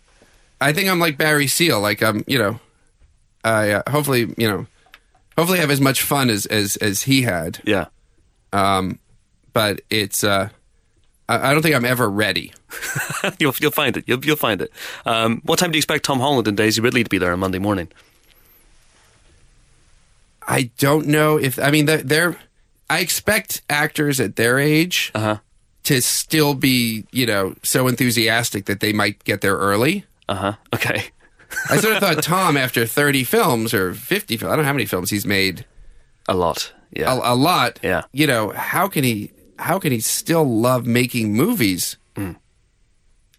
I 0.60 0.74
think 0.74 0.90
I'm 0.90 1.00
like 1.00 1.18
Barry 1.18 1.48
Seal. 1.48 1.80
Like 1.80 2.02
I'm, 2.02 2.24
you 2.28 2.38
know, 2.40 2.60
I 3.44 3.72
uh, 3.72 3.84
hopefully, 3.90 4.34
you 4.38 4.48
know, 4.48 4.66
hopefully 5.38 5.60
have 5.60 5.70
as 5.72 5.80
much 5.82 6.02
fun 6.02 6.30
as 6.30 6.46
as 6.48 6.78
as 6.78 7.04
he 7.04 7.22
had. 7.24 7.60
Yeah. 7.66 7.86
Um, 8.54 9.00
But 9.54 9.82
it's, 9.90 10.24
uh 10.24 10.50
I, 11.30 11.50
I 11.50 11.54
don't 11.54 11.62
think 11.62 11.76
I'm 11.76 11.86
ever 11.86 12.10
ready. 12.10 12.54
you'll, 13.40 13.54
you'll 13.60 13.72
find 13.72 13.98
it. 13.98 14.06
You'll, 14.08 14.24
you'll 14.26 14.36
find 14.38 14.62
it. 14.62 14.72
Um, 15.06 15.42
what 15.44 15.60
time 15.60 15.72
do 15.72 15.78
you 15.78 15.80
expect 15.80 16.06
Tom 16.06 16.20
Holland 16.20 16.48
and 16.48 16.56
Daisy 16.56 16.80
Ridley 16.82 17.04
to 17.04 17.10
be 17.10 17.18
there 17.18 17.34
on 17.34 17.40
Monday 17.40 17.60
morning? 17.60 17.90
I 20.48 20.72
don't 20.78 21.08
know 21.08 21.38
if 21.38 21.60
I 21.60 21.72
mean 21.72 21.86
they're, 21.86 22.02
they're 22.02 22.38
I 22.90 23.00
expect 23.00 23.62
actors 23.70 24.20
at 24.20 24.38
their 24.38 24.58
age 24.60 25.12
Uh-huh. 25.14 25.38
to 25.84 26.02
still 26.02 26.54
be 26.54 27.06
you 27.12 27.26
know 27.26 27.56
so 27.64 27.88
enthusiastic 27.88 28.66
that 28.66 28.80
they 28.80 28.94
might 28.94 29.24
get 29.26 29.42
there 29.42 29.56
early. 29.58 30.06
Uh 30.30 30.36
huh. 30.36 30.54
Okay. 30.74 31.04
I 31.70 31.78
sort 31.78 31.96
of 31.96 32.00
thought 32.02 32.22
Tom 32.24 32.58
after 32.58 32.86
thirty 32.86 33.24
films 33.24 33.74
or 33.74 33.94
fifty 33.94 34.36
films 34.38 34.52
I 34.52 34.56
don't 34.56 34.64
know 34.64 34.68
how 34.68 34.74
many 34.74 34.86
films 34.86 35.10
he's 35.10 35.26
made 35.26 35.66
A 36.28 36.34
lot. 36.36 36.74
Yeah. 36.92 37.14
a, 37.14 37.34
a 37.34 37.36
lot. 37.36 37.80
Yeah. 37.84 38.04
you 38.12 38.28
know 38.28 38.50
how 38.50 38.88
can 38.88 39.04
he 39.04 39.32
how 39.60 39.80
can 39.80 39.92
he 39.92 40.00
still 40.00 40.44
love 40.44 40.86
making 40.86 41.34
movies 41.34 41.98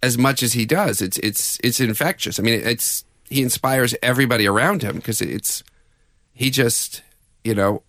as 0.02 0.16
much 0.16 0.42
as 0.42 0.52
he 0.52 0.64
does? 0.64 1.02
It's 1.02 1.18
it's 1.18 1.58
it's 1.62 1.80
infectious. 1.80 2.38
I 2.38 2.42
mean 2.42 2.60
it's 2.64 3.04
he 3.28 3.42
inspires 3.42 3.94
everybody 4.02 4.46
around 4.46 4.82
him 4.82 4.96
because 4.96 5.20
it's 5.20 5.62
he 6.32 6.50
just 6.50 7.02
you 7.44 7.54
know 7.54 7.82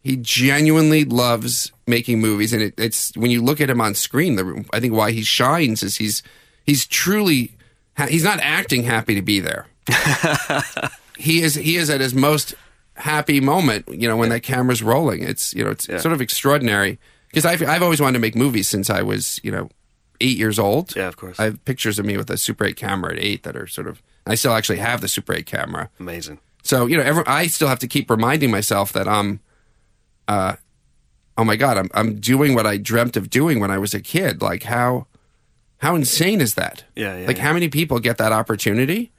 he 0.00 0.16
genuinely 0.16 1.04
loves 1.04 1.72
making 1.86 2.20
movies 2.20 2.52
and 2.52 2.62
it, 2.62 2.74
it's 2.78 3.16
when 3.16 3.30
you 3.30 3.42
look 3.42 3.60
at 3.60 3.68
him 3.70 3.80
on 3.80 3.94
screen 3.94 4.36
the 4.36 4.64
i 4.72 4.78
think 4.78 4.92
why 4.94 5.10
he 5.10 5.22
shines 5.22 5.82
is 5.82 5.96
he's 5.96 6.22
he's 6.64 6.86
truly 6.86 7.56
he's 8.06 8.24
not 8.24 8.38
acting 8.40 8.84
happy 8.84 9.14
to 9.14 9.22
be 9.22 9.40
there 9.40 9.66
he 11.16 11.42
is 11.42 11.54
he 11.54 11.76
is 11.76 11.90
at 11.90 12.00
his 12.00 12.14
most 12.14 12.54
happy 12.94 13.40
moment 13.40 13.86
you 13.88 14.08
know 14.08 14.16
when 14.16 14.28
that 14.28 14.42
camera's 14.42 14.82
rolling 14.82 15.22
it's 15.22 15.54
you 15.54 15.64
know 15.64 15.70
it's 15.70 15.88
Yeah. 15.88 15.98
sort 15.98 16.12
of 16.12 16.20
extraordinary 16.20 16.98
because 17.28 17.44
I've, 17.44 17.62
I've 17.62 17.82
always 17.82 18.00
wanted 18.00 18.14
to 18.14 18.18
make 18.20 18.34
movies 18.34 18.68
since 18.68 18.90
i 18.90 19.02
was 19.02 19.38
you 19.42 19.50
know 19.50 19.68
eight 20.20 20.36
years 20.36 20.58
old 20.58 20.94
Yeah, 20.96 21.06
of 21.08 21.16
course. 21.16 21.38
i 21.38 21.44
have 21.44 21.64
pictures 21.64 21.98
of 21.98 22.04
me 22.06 22.16
with 22.16 22.30
a 22.30 22.36
super 22.36 22.64
8 22.64 22.76
camera 22.76 23.12
at 23.12 23.18
eight 23.18 23.42
that 23.44 23.56
are 23.56 23.66
sort 23.66 23.86
of 23.86 24.02
i 24.26 24.34
still 24.34 24.52
actually 24.52 24.78
have 24.78 25.00
the 25.00 25.08
super 25.08 25.32
8 25.32 25.46
camera 25.46 25.90
Amazing. 26.00 26.38
so 26.62 26.86
you 26.86 26.96
know, 26.96 27.02
every, 27.04 27.24
I 27.26 27.46
still 27.46 27.68
have 27.68 27.78
to 27.80 27.88
keep 27.88 28.10
reminding 28.10 28.50
myself 28.50 28.92
that 28.92 29.06
I'm, 29.08 29.40
uh, 30.26 30.56
oh 31.38 31.44
my 31.44 31.56
god, 31.56 31.78
I'm 31.78 31.88
I'm 31.94 32.16
doing 32.20 32.54
what 32.54 32.66
I 32.66 32.76
dreamt 32.76 33.16
of 33.16 33.30
doing 33.30 33.60
when 33.60 33.70
I 33.70 33.78
was 33.78 33.94
a 33.94 34.00
kid. 34.00 34.42
Like 34.42 34.64
how, 34.64 35.06
how 35.78 35.94
insane 35.94 36.40
is 36.40 36.54
that? 36.54 36.84
Yeah, 36.96 37.16
yeah, 37.18 37.26
Like 37.26 37.36
yeah. 37.38 37.42
how 37.44 37.52
many 37.52 37.68
people 37.68 37.98
get 38.00 38.18
that 38.18 38.32
opportunity? 38.32 39.10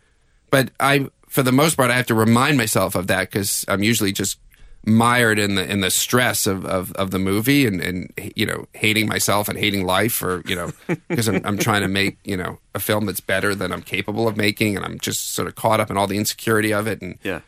But 0.52 0.72
I, 0.80 1.08
for 1.28 1.44
the 1.44 1.52
most 1.52 1.76
part, 1.78 1.92
I 1.92 1.96
have 1.96 2.08
to 2.08 2.16
remind 2.16 2.58
myself 2.58 2.96
of 2.96 3.08
that 3.08 3.30
because 3.32 3.64
I'm 3.68 3.84
usually 3.84 4.12
just 4.12 4.40
mired 4.86 5.38
in 5.38 5.56
the 5.56 5.70
in 5.70 5.82
the 5.82 5.92
stress 5.92 6.48
of 6.48 6.66
of, 6.66 6.94
of 6.94 7.12
the 7.12 7.20
movie 7.20 7.66
and 7.68 7.82
and 7.82 8.12
you 8.36 8.46
know 8.46 8.66
hating 8.74 9.08
myself 9.10 9.50
and 9.50 9.60
hating 9.60 9.86
life 9.86 10.24
or 10.24 10.42
you 10.48 10.56
know 10.56 10.72
because 11.10 11.28
I'm, 11.28 11.42
I'm 11.46 11.58
trying 11.58 11.82
to 11.82 11.90
make 11.90 12.18
you 12.24 12.38
know 12.38 12.60
a 12.74 12.80
film 12.80 13.06
that's 13.06 13.20
better 13.20 13.54
than 13.54 13.74
I'm 13.74 13.82
capable 13.82 14.26
of 14.28 14.38
making 14.38 14.78
and 14.78 14.86
I'm 14.86 14.98
just 14.98 15.32
sort 15.34 15.50
of 15.50 15.56
caught 15.56 15.82
up 15.82 15.92
in 15.92 15.98
all 15.98 16.08
the 16.08 16.18
insecurity 16.18 16.74
of 16.74 16.88
it 16.88 17.02
and 17.02 17.20
Yeah. 17.24 17.42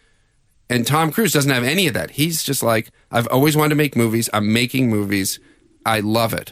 and 0.70 0.86
Tom 0.86 1.10
Cruise 1.12 1.32
doesn't 1.32 1.50
have 1.52 1.64
any 1.64 1.88
of 1.88 1.94
that. 1.94 2.12
He's 2.12 2.44
just 2.44 2.62
like 2.62 2.92
I've 3.12 3.28
always 3.28 3.56
wanted 3.56 3.70
to 3.70 3.76
make 3.76 3.96
movies. 3.96 4.30
I'm 4.34 4.52
making 4.52 4.90
movies. 4.90 5.40
I 5.86 6.02
love 6.02 6.34
it. 6.34 6.52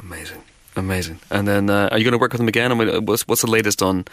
Amazing, 0.00 0.39
amazing. 0.80 1.20
And 1.30 1.46
then, 1.46 1.70
uh, 1.70 1.88
are 1.92 1.98
you 1.98 2.04
going 2.04 2.12
to 2.12 2.18
work 2.18 2.32
with 2.32 2.38
them 2.40 2.48
again? 2.48 2.72
I 2.72 2.74
mean, 2.74 3.06
what's 3.06 3.26
what's 3.28 3.42
the 3.42 3.50
latest 3.50 3.82
on? 3.82 4.04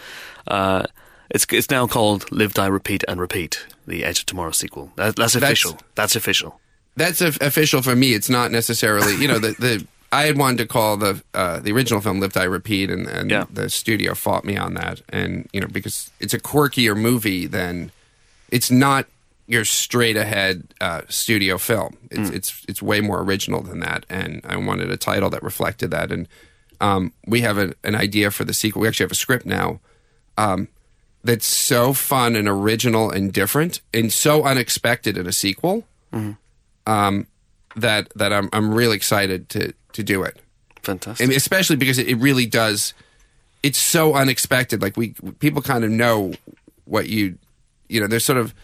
Uh, 0.46 0.84
it's 1.30 1.46
it's 1.50 1.70
now 1.70 1.86
called 1.86 2.30
Live, 2.30 2.54
Die, 2.54 2.66
Repeat, 2.66 3.04
and 3.08 3.20
Repeat: 3.20 3.66
The 3.86 4.04
Edge 4.04 4.20
of 4.20 4.26
Tomorrow 4.26 4.52
sequel. 4.52 4.92
That, 4.96 5.16
that's 5.16 5.34
official. 5.34 5.78
That's, 5.94 6.16
official. 6.16 6.60
That's 6.96 7.20
a, 7.20 7.28
official 7.40 7.82
for 7.82 7.94
me. 7.96 8.14
It's 8.14 8.30
not 8.30 8.50
necessarily 8.50 9.14
you 9.16 9.28
know 9.28 9.38
the 9.38 9.52
the. 9.58 9.86
I 10.10 10.22
had 10.22 10.38
wanted 10.38 10.58
to 10.58 10.66
call 10.66 10.96
the 10.96 11.22
uh, 11.34 11.60
the 11.60 11.72
original 11.72 12.00
film 12.00 12.20
"Live 12.20 12.32
Die 12.32 12.44
Repeat," 12.44 12.90
and, 12.90 13.06
and 13.06 13.30
Yeah. 13.30 13.44
the 13.52 13.68
studio 13.68 14.14
fought 14.14 14.44
me 14.44 14.56
on 14.56 14.74
that. 14.74 15.02
And 15.10 15.48
you 15.52 15.60
know 15.60 15.68
because 15.68 16.10
it's 16.20 16.32
a 16.32 16.38
quirkier 16.38 16.96
movie 16.96 17.46
than 17.46 17.90
it's 18.50 18.70
not 18.70 19.06
your 19.46 19.64
straight 19.64 20.16
ahead 20.16 20.62
uh, 20.80 21.02
studio 21.08 21.58
film. 21.58 21.96
It's 22.10 22.30
it's 22.30 22.64
it's 22.68 22.82
way 22.82 23.00
more 23.02 23.20
original 23.22 23.62
than 23.62 23.80
that. 23.80 24.06
And 24.08 24.40
I 24.44 24.56
wanted 24.56 24.90
a 24.90 24.96
title 24.96 25.28
that 25.30 25.42
reflected 25.42 25.90
that. 25.90 26.10
And 26.10 26.26
um, 26.80 27.12
we 27.26 27.40
have 27.42 27.58
a, 27.58 27.74
an 27.84 27.94
idea 27.94 28.30
for 28.30 28.44
the 28.44 28.54
sequel. 28.54 28.82
We 28.82 28.88
actually 28.88 29.04
have 29.04 29.12
a 29.12 29.16
script 29.16 29.46
now 29.46 29.80
um, 30.36 30.68
that's 31.24 31.46
so 31.46 31.92
fun 31.92 32.36
and 32.36 32.48
original 32.48 33.10
and 33.10 33.32
different 33.32 33.80
and 33.92 34.12
so 34.12 34.44
unexpected 34.44 35.18
in 35.18 35.26
a 35.26 35.32
sequel 35.32 35.84
um, 36.86 37.26
that 37.76 38.08
that 38.16 38.32
I'm 38.32 38.48
I'm 38.52 38.72
really 38.72 38.96
excited 38.96 39.48
to 39.50 39.72
to 39.92 40.02
do 40.02 40.22
it. 40.22 40.38
Fantastic. 40.82 41.28
Mean, 41.28 41.36
especially 41.36 41.76
because 41.76 41.98
it, 41.98 42.08
it 42.08 42.16
really 42.16 42.46
does. 42.46 42.94
It's 43.62 43.78
so 43.78 44.14
unexpected. 44.14 44.80
Like 44.80 44.96
we 44.96 45.14
people 45.40 45.60
kind 45.60 45.84
of 45.84 45.90
know 45.90 46.32
what 46.84 47.08
you 47.08 47.38
you 47.88 48.00
know. 48.00 48.06
There's 48.06 48.24
sort 48.24 48.38
of 48.38 48.54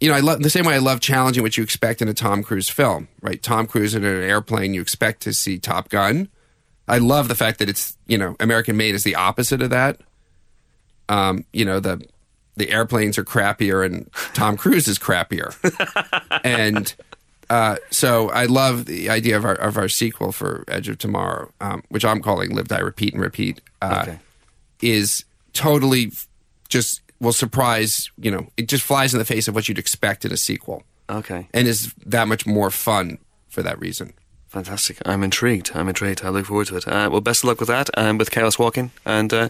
you 0.00 0.08
know 0.10 0.16
I 0.16 0.20
love 0.20 0.42
the 0.42 0.50
same 0.50 0.64
way 0.64 0.74
I 0.74 0.78
love 0.78 1.00
challenging 1.00 1.42
what 1.42 1.56
you 1.56 1.62
expect 1.62 2.02
in 2.02 2.08
a 2.08 2.14
Tom 2.14 2.42
Cruise 2.42 2.68
film. 2.68 3.08
Right, 3.20 3.42
Tom 3.42 3.66
Cruise 3.66 3.94
in 3.94 4.04
an 4.04 4.22
airplane. 4.22 4.74
You 4.74 4.80
expect 4.80 5.20
to 5.22 5.32
see 5.32 5.58
Top 5.58 5.90
Gun. 5.90 6.28
I 6.90 6.98
love 6.98 7.28
the 7.28 7.36
fact 7.36 7.60
that 7.60 7.68
it's 7.68 7.96
you 8.06 8.18
know 8.18 8.36
American 8.40 8.76
made 8.76 8.94
is 8.94 9.04
the 9.04 9.14
opposite 9.14 9.62
of 9.62 9.70
that. 9.70 10.00
Um, 11.08 11.44
you 11.52 11.64
know 11.64 11.78
the 11.78 12.04
the 12.56 12.70
airplanes 12.70 13.16
are 13.16 13.24
crappier 13.24 13.86
and 13.86 14.10
Tom 14.34 14.56
Cruise 14.56 14.88
is 14.88 14.98
crappier, 14.98 15.54
and 16.44 16.92
uh, 17.48 17.76
so 17.90 18.28
I 18.30 18.46
love 18.46 18.86
the 18.86 19.08
idea 19.08 19.36
of 19.36 19.44
our 19.44 19.54
of 19.54 19.78
our 19.78 19.88
sequel 19.88 20.32
for 20.32 20.64
Edge 20.66 20.88
of 20.88 20.98
Tomorrow, 20.98 21.52
um, 21.60 21.84
which 21.90 22.04
I'm 22.04 22.20
calling 22.20 22.54
Live 22.54 22.68
Die 22.68 22.78
Repeat 22.78 23.14
and 23.14 23.22
Repeat. 23.22 23.60
Uh, 23.80 24.00
Okay. 24.02 24.18
Is 24.82 25.24
totally 25.52 26.10
just 26.68 27.02
will 27.20 27.34
surprise 27.34 28.10
you 28.18 28.30
know 28.30 28.48
it 28.56 28.66
just 28.66 28.82
flies 28.82 29.12
in 29.12 29.18
the 29.18 29.26
face 29.26 29.46
of 29.46 29.54
what 29.54 29.68
you'd 29.68 29.78
expect 29.78 30.24
in 30.24 30.32
a 30.32 30.36
sequel, 30.36 30.82
okay. 31.08 31.46
and 31.52 31.68
is 31.68 31.92
that 32.06 32.26
much 32.28 32.46
more 32.46 32.70
fun 32.70 33.18
for 33.48 33.62
that 33.62 33.78
reason. 33.78 34.14
Fantastic. 34.50 34.98
I'm 35.06 35.22
intrigued. 35.22 35.70
I'm 35.74 35.88
intrigued. 35.88 36.24
I 36.24 36.28
look 36.28 36.46
forward 36.46 36.66
to 36.68 36.76
it. 36.76 36.86
Uh, 36.88 37.08
well, 37.10 37.20
best 37.20 37.44
of 37.44 37.48
luck 37.48 37.60
with 37.60 37.68
that 37.68 37.88
and 37.96 38.18
with 38.18 38.30
Chaos 38.32 38.58
Walking. 38.58 38.90
And 39.06 39.32
uh, 39.32 39.48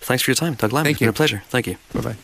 thanks 0.00 0.24
for 0.24 0.30
your 0.32 0.36
time, 0.36 0.54
Doug 0.54 0.72
Liman. 0.72 0.84
Thank 0.86 0.94
It's 0.94 0.98
been 1.00 1.06
you. 1.06 1.10
a 1.10 1.12
pleasure. 1.14 1.42
Thank 1.48 1.66
you. 1.68 1.76
Bye 1.94 2.00
bye. 2.00 2.16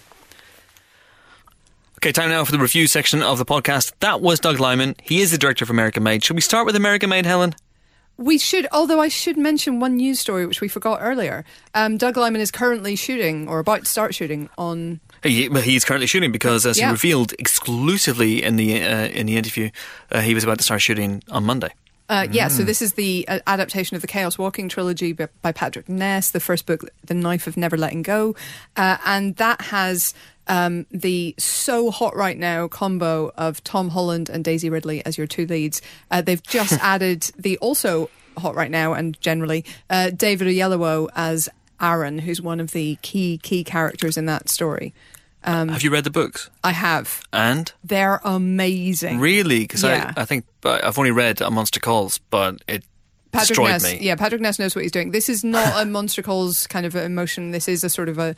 Okay, 1.99 2.13
time 2.13 2.29
now 2.29 2.45
for 2.45 2.53
the 2.53 2.59
review 2.59 2.87
section 2.89 3.23
of 3.23 3.39
the 3.39 3.45
podcast. 3.47 3.93
That 4.01 4.21
was 4.21 4.39
Doug 4.41 4.61
Liman. 4.61 4.97
He 5.03 5.21
is 5.21 5.31
the 5.31 5.39
director 5.39 5.65
of 5.65 5.71
American 5.71 6.03
Made. 6.03 6.23
Should 6.25 6.37
we 6.37 6.43
start 6.43 6.67
with 6.67 6.77
American 6.77 7.09
Made, 7.11 7.27
Helen? 7.27 7.55
We 8.19 8.39
should, 8.39 8.67
although 8.73 9.01
I 9.01 9.09
should 9.09 9.37
mention 9.37 9.79
one 9.79 9.97
news 9.97 10.19
story 10.21 10.47
which 10.47 10.61
we 10.61 10.69
forgot 10.69 10.99
earlier. 11.03 11.45
Um, 11.75 11.97
Doug 11.97 12.17
Liman 12.17 12.41
is 12.41 12.51
currently 12.51 12.97
shooting, 12.97 13.47
or 13.49 13.59
about 13.61 13.85
to 13.85 13.91
start 13.91 14.15
shooting, 14.15 14.49
on. 14.59 15.01
He, 15.23 15.49
he's 15.61 15.85
currently 15.85 16.07
shooting 16.07 16.33
because, 16.33 16.65
as 16.67 16.79
Yeah. 16.79 16.87
he 16.87 16.93
revealed 16.93 17.35
exclusively 17.39 18.43
in 18.43 18.57
the 18.57 18.83
uh, 18.83 19.07
in 19.09 19.27
the 19.27 19.37
interview, 19.37 19.71
uh, 20.11 20.23
he 20.23 20.35
was 20.35 20.45
about 20.45 20.59
to 20.59 20.65
start 20.65 20.81
shooting 20.83 21.23
on 21.31 21.45
Monday. 21.45 21.73
Uh, 22.09 22.27
yeah, 22.31 22.49
so 22.49 22.63
this 22.63 22.81
is 22.83 22.93
the 22.93 23.25
uh, 23.27 23.41
adaptation 23.47 23.97
of 23.97 24.01
the 24.01 24.07
Chaos 24.07 24.39
Walking 24.39 24.69
trilogy 24.69 25.13
by, 25.13 25.29
by 25.43 25.53
Patrick 25.53 25.89
Ness, 25.89 26.31
the 26.31 26.41
first 26.41 26.65
book, 26.65 26.89
The 27.05 27.15
Knife 27.15 27.47
of 27.47 27.57
Never 27.57 27.77
Letting 27.77 28.03
Go. 28.03 28.37
Uh, 28.77 28.97
and 29.05 29.35
that 29.37 29.61
has 29.61 30.15
um, 30.47 30.87
the 30.91 31.35
so 31.39 31.91
hot 31.91 32.15
right 32.15 32.39
now 32.39 32.69
combo 32.69 33.33
of 33.37 33.63
Tom 33.65 33.89
Holland 33.91 34.29
and 34.29 34.45
Daisy 34.45 34.71
Ridley 34.71 35.05
as 35.05 35.19
your 35.19 35.27
two 35.27 35.47
leads. 35.47 35.83
Uh, 36.11 36.23
they've 36.23 36.43
just 36.43 36.73
added 36.83 37.23
the 37.37 37.59
also 37.59 38.09
hot 38.39 38.55
right 38.55 38.71
now 38.71 38.93
and 38.93 39.21
generally 39.21 39.65
uh, 39.91 40.11
David 40.11 40.49
Oyelowo 40.49 41.09
as 41.17 41.49
Aaron, 41.81 42.21
who's 42.21 42.41
one 42.41 42.61
of 42.61 42.73
the 42.73 42.97
key 43.03 43.39
key 43.43 43.65
characters 43.65 44.17
in 44.17 44.27
that 44.27 44.49
story. 44.49 44.95
Um, 45.47 45.69
Have 45.69 45.83
you 45.85 45.91
read 45.91 46.05
the 46.05 46.11
books? 46.11 46.51
I 46.65 46.73
have. 46.73 47.23
And 47.33 47.73
They're 47.85 48.21
amazing. 48.25 49.21
really, 49.21 49.61
because 49.61 49.85
Yeah. 49.85 50.13
I, 50.17 50.23
I 50.23 50.25
think 50.25 50.45
I've 50.65 50.99
only 50.99 51.13
read 51.13 51.41
A 51.41 51.51
Monster 51.51 51.79
Calls, 51.81 52.19
but 52.31 52.57
it 52.67 52.85
Patrick 53.33 53.49
destroyed 53.49 53.71
Ness, 53.71 53.85
me. 53.85 53.99
yeah, 54.01 54.17
Patrick 54.17 54.41
Ness 54.41 54.59
knows 54.59 54.75
what 54.75 54.83
he's 54.83 54.93
doing. 54.93 55.13
This 55.13 55.29
is 55.29 55.45
not 55.45 55.81
a 55.81 55.85
Monster 55.89 56.23
Calls 56.23 56.67
kind 56.67 56.85
of 56.87 56.97
emotion. 56.97 57.53
This 57.53 57.69
is 57.69 57.85
a 57.85 57.89
sort 57.89 58.09
of 58.09 58.19
a 58.19 58.35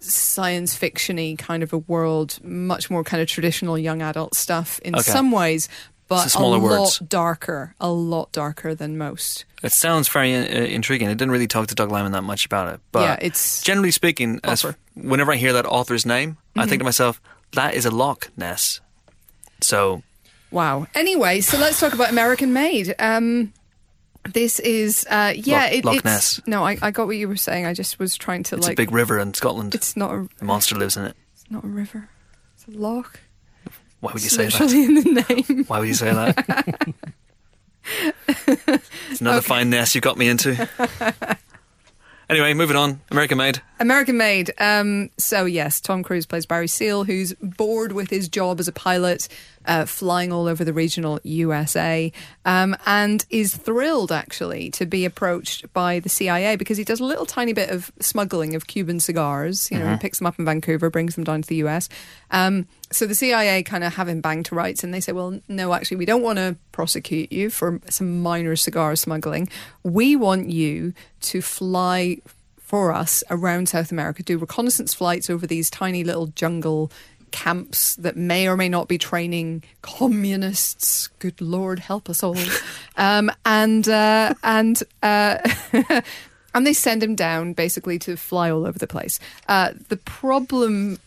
science 0.00 0.76
fictiony 0.78 1.36
kind 1.38 1.62
of 1.62 1.72
a 1.72 1.78
world, 1.78 2.38
much 2.44 2.90
more 2.90 3.02
kind 3.04 3.22
of 3.22 3.28
traditional 3.28 3.78
young 3.78 4.02
adult 4.02 4.34
stuff 4.34 4.78
in 4.80 4.94
Okay. 4.94 5.02
some 5.10 5.30
ways, 5.30 5.68
but 6.08 6.34
a 6.36 6.58
words. 6.58 7.00
lot 7.00 7.08
darker, 7.08 7.74
a 7.80 7.88
lot 7.90 8.30
darker 8.32 8.74
than 8.74 8.96
most. 8.98 9.44
It 9.62 9.72
sounds 9.72 10.08
very 10.08 10.34
uh, 10.34 10.40
intriguing. 10.40 11.08
I 11.08 11.12
didn't 11.14 11.30
really 11.32 11.46
talk 11.48 11.66
to 11.68 11.74
Doug 11.74 11.90
Liman 11.90 12.12
that 12.12 12.22
much 12.22 12.46
about 12.46 12.72
it, 12.74 12.80
but 12.92 13.00
Yeah, 13.02 13.16
it's 13.20 13.62
generally 13.62 13.90
speaking, 13.90 14.38
as, 14.44 14.64
whenever 14.94 15.32
I 15.32 15.36
hear 15.36 15.52
that 15.54 15.66
author's 15.66 16.06
name, 16.06 16.36
I 16.54 16.60
Mm-hmm. 16.60 16.68
think 16.70 16.80
to 16.80 16.84
myself, 16.84 17.20
that 17.52 17.74
is 17.74 17.84
a 17.86 17.90
Loch 17.90 18.30
Ness. 18.36 18.80
So 19.60 20.02
Wow. 20.50 20.86
Anyway, 20.94 21.40
so 21.40 21.58
let's 21.58 21.80
talk 21.80 21.92
about 21.92 22.10
American 22.10 22.52
Made. 22.52 22.94
Um, 23.00 23.52
this 24.32 24.58
is, 24.60 25.04
uh, 25.10 25.32
yeah, 25.36 25.64
Loch- 25.64 25.72
it, 25.72 25.84
Loch 25.84 25.94
it's 25.96 26.04
Ness. 26.04 26.40
no, 26.46 26.64
I, 26.64 26.78
I 26.82 26.90
got 26.92 27.06
what 27.08 27.16
you 27.16 27.26
were 27.28 27.36
saying. 27.36 27.66
I 27.66 27.72
just 27.74 27.98
was 27.98 28.16
trying 28.16 28.42
to 28.44 28.56
it's 28.56 28.66
like. 28.66 28.74
a 28.74 28.76
big 28.76 28.92
river 28.92 29.18
in 29.18 29.34
Scotland. 29.34 29.74
It's 29.74 29.96
not 29.96 30.12
a. 30.14 30.28
the 30.38 30.44
monster 30.44 30.76
lives 30.76 30.96
in 30.96 31.04
it. 31.04 31.16
It's 31.34 31.50
not 31.50 31.64
a 31.64 31.68
river. 31.68 32.08
It's 32.54 32.66
a 32.68 32.70
loch. 32.78 33.20
Why 34.00 34.12
would 34.12 34.22
you 34.22 34.28
say 34.30 34.46
that? 34.46 34.60
in 34.72 34.94
the 34.94 35.24
name. 35.28 35.64
Why 35.66 35.78
would 35.78 35.88
you 35.88 35.94
say 35.94 36.12
that? 36.12 36.94
it's 39.08 39.20
another 39.20 39.40
fine 39.40 39.70
nest 39.70 39.94
you 39.94 40.00
got 40.00 40.18
me 40.18 40.28
into. 40.28 40.68
anyway, 42.28 42.54
moving 42.54 42.76
on. 42.76 43.00
American 43.10 43.38
Made. 43.38 43.62
American 43.80 44.16
Made. 44.16 44.52
Um, 44.58 45.10
so 45.18 45.44
yes, 45.44 45.80
Tom 45.80 46.02
Cruise 46.02 46.26
plays 46.26 46.46
Barry 46.46 46.68
Seal, 46.68 47.04
who's 47.04 47.32
bored 47.34 47.92
with 47.92 48.10
his 48.10 48.28
job 48.28 48.60
as 48.60 48.68
a 48.68 48.72
pilot, 48.72 49.28
uh, 49.66 49.84
flying 49.84 50.32
all 50.32 50.46
over 50.46 50.64
the 50.64 50.72
regional 50.72 51.20
USA, 51.22 52.12
um, 52.44 52.76
and 52.86 53.24
is 53.30 53.56
thrilled 53.56 54.12
actually 54.12 54.70
to 54.70 54.86
be 54.86 55.04
approached 55.04 55.72
by 55.72 56.00
the 56.00 56.08
CIA 56.08 56.56
because 56.56 56.78
he 56.78 56.84
does 56.84 57.00
a 57.00 57.04
little 57.04 57.26
tiny 57.26 57.52
bit 57.52 57.70
of 57.70 57.90
smuggling 58.00 58.54
of 58.54 58.66
Cuban 58.66 59.00
cigars. 59.00 59.70
You 59.70 59.78
know, 59.78 59.90
he 59.90 59.96
picks 59.98 60.18
them 60.18 60.26
up 60.26 60.38
in 60.38 60.44
Vancouver, 60.44 60.90
brings 60.90 61.14
them 61.14 61.24
down 61.24 61.42
to 61.42 61.48
the 61.48 61.56
US. 61.56 61.88
Um, 62.30 62.66
so 62.90 63.06
the 63.06 63.14
CIA 63.14 63.62
kind 63.62 63.84
of 63.84 63.94
have 63.94 64.08
him 64.08 64.20
banged 64.20 64.46
to 64.46 64.54
rights, 64.54 64.84
and 64.84 64.94
they 64.94 65.00
say, 65.00 65.12
"Well, 65.12 65.40
no, 65.48 65.74
actually, 65.74 65.98
we 65.98 66.06
don't 66.06 66.22
want 66.22 66.38
to 66.38 66.56
prosecute 66.72 67.32
you 67.32 67.50
for 67.50 67.80
some 67.90 68.22
minor 68.22 68.56
cigar 68.56 68.96
smuggling. 68.96 69.48
We 69.82 70.16
want 70.16 70.50
you 70.50 70.94
to 71.22 71.42
fly." 71.42 72.18
for 72.66 72.92
us 72.92 73.22
around 73.30 73.68
South 73.68 73.92
America, 73.92 74.24
do 74.24 74.38
reconnaissance 74.38 74.92
flights 74.92 75.30
over 75.30 75.46
these 75.46 75.70
tiny 75.70 76.02
little 76.02 76.26
jungle 76.26 76.90
camps 77.36 77.96
that 77.96 78.16
may 78.16 78.48
or 78.48 78.56
may 78.56 78.68
not 78.68 78.88
be 78.88 78.96
training 78.96 79.62
communists. 79.82 81.08
Good 81.18 81.38
Lord, 81.40 81.78
help 81.78 82.08
us 82.10 82.22
all! 82.22 82.36
Um, 82.98 83.30
and 83.44 83.86
uh, 83.86 84.32
and 84.42 84.82
uh, 85.02 85.36
and 86.54 86.66
they 86.66 86.72
send 86.72 87.02
him 87.02 87.14
down 87.14 87.52
basically 87.52 87.98
to 87.98 88.16
fly 88.16 88.50
all 88.50 88.66
over 88.66 88.78
the 88.78 88.86
place. 88.86 89.20
Uh, 89.48 89.74
the 89.90 89.98
problem 89.98 90.98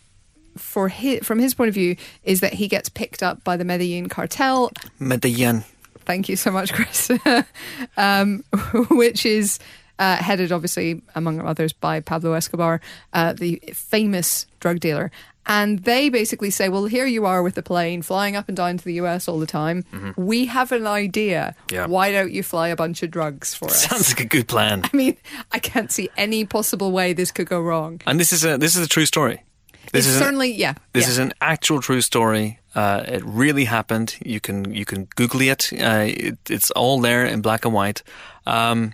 for 0.56 0.88
his, 0.88 1.26
from 1.26 1.40
his 1.40 1.56
point 1.56 1.70
of 1.70 1.74
view 1.74 1.96
is 2.24 2.42
that 2.42 2.54
he 2.54 2.68
gets 2.68 2.90
picked 2.90 3.24
up 3.24 3.44
by 3.44 3.58
the 3.58 3.66
Medellin 3.66 4.08
cartel 4.08 4.72
Medellin. 5.00 5.64
Thank 6.06 6.30
you 6.30 6.36
so 6.36 6.52
much, 6.52 6.74
Chris. 6.74 7.10
um, 7.98 8.44
which 8.92 9.26
is 9.26 9.58
uh, 10.00 10.16
headed, 10.16 10.52
obviously, 10.52 11.02
among 11.14 11.42
others, 11.42 11.74
by 11.74 12.00
Pablo 12.00 12.34
Escobar, 12.34 12.82
uh, 13.14 13.34
the 13.34 13.62
famous 13.74 14.46
drug 14.60 14.80
dealer. 14.80 15.12
And 15.46 15.80
they 15.80 16.10
basically 16.10 16.52
say, 16.52 16.70
well, 16.70 16.86
here 16.86 17.08
you 17.08 17.26
are 17.26 17.42
with 17.42 17.56
the 17.56 17.64
plane 17.64 18.02
flying 18.04 18.36
up 18.36 18.48
and 18.48 18.56
down 18.56 18.78
to 18.78 18.86
the 18.86 18.94
US 18.96 19.28
all 19.28 19.40
the 19.40 19.48
time. 19.48 19.84
We 20.16 20.46
have 20.46 20.72
an 20.72 20.86
idea. 20.86 21.56
Yeah. 21.72 21.88
Why 21.88 22.12
don't 22.12 22.32
you 22.32 22.44
fly 22.44 22.68
a 22.68 22.76
bunch 22.76 23.02
of 23.02 23.10
drugs 23.10 23.56
for 23.56 23.66
us? 23.66 23.84
Sounds 23.84 24.10
like 24.10 24.20
a 24.20 24.28
good 24.28 24.48
plan. 24.48 24.84
I 24.94 24.96
mean, 24.96 25.18
I 25.52 25.60
can't 25.60 25.92
see 25.92 26.10
any 26.18 26.46
possible 26.46 26.92
way 26.92 27.14
this 27.14 27.32
could 27.32 27.48
go 27.48 27.60
wrong. 27.62 28.02
And 28.06 28.20
this 28.20 28.32
is 28.32 28.46
a 28.46 28.58
this 28.58 28.76
is 28.76 28.86
a 28.86 28.88
true 28.90 29.06
story. 29.06 29.44
This 29.92 30.06
it's 30.06 30.08
is 30.08 30.16
an- 30.18 30.24
certainly 30.24 30.52
yeah. 30.52 30.76
This 30.94 31.06
yeah. 31.06 31.12
is 31.12 31.18
an 31.18 31.34
actual 31.42 31.82
true 31.82 32.02
story. 32.02 32.60
Uh, 32.76 33.04
it 33.08 33.24
really 33.26 33.66
happened. 33.66 34.18
You 34.24 34.40
can 34.40 34.72
you 34.72 34.86
can 34.86 35.06
Google 35.16 35.42
it. 35.42 35.72
Uh, 35.74 36.06
it. 36.08 36.38
It's 36.48 36.70
all 36.72 37.02
there 37.02 37.26
in 37.26 37.42
black 37.42 37.66
and 37.66 37.74
white. 37.74 38.04
Um, 38.46 38.94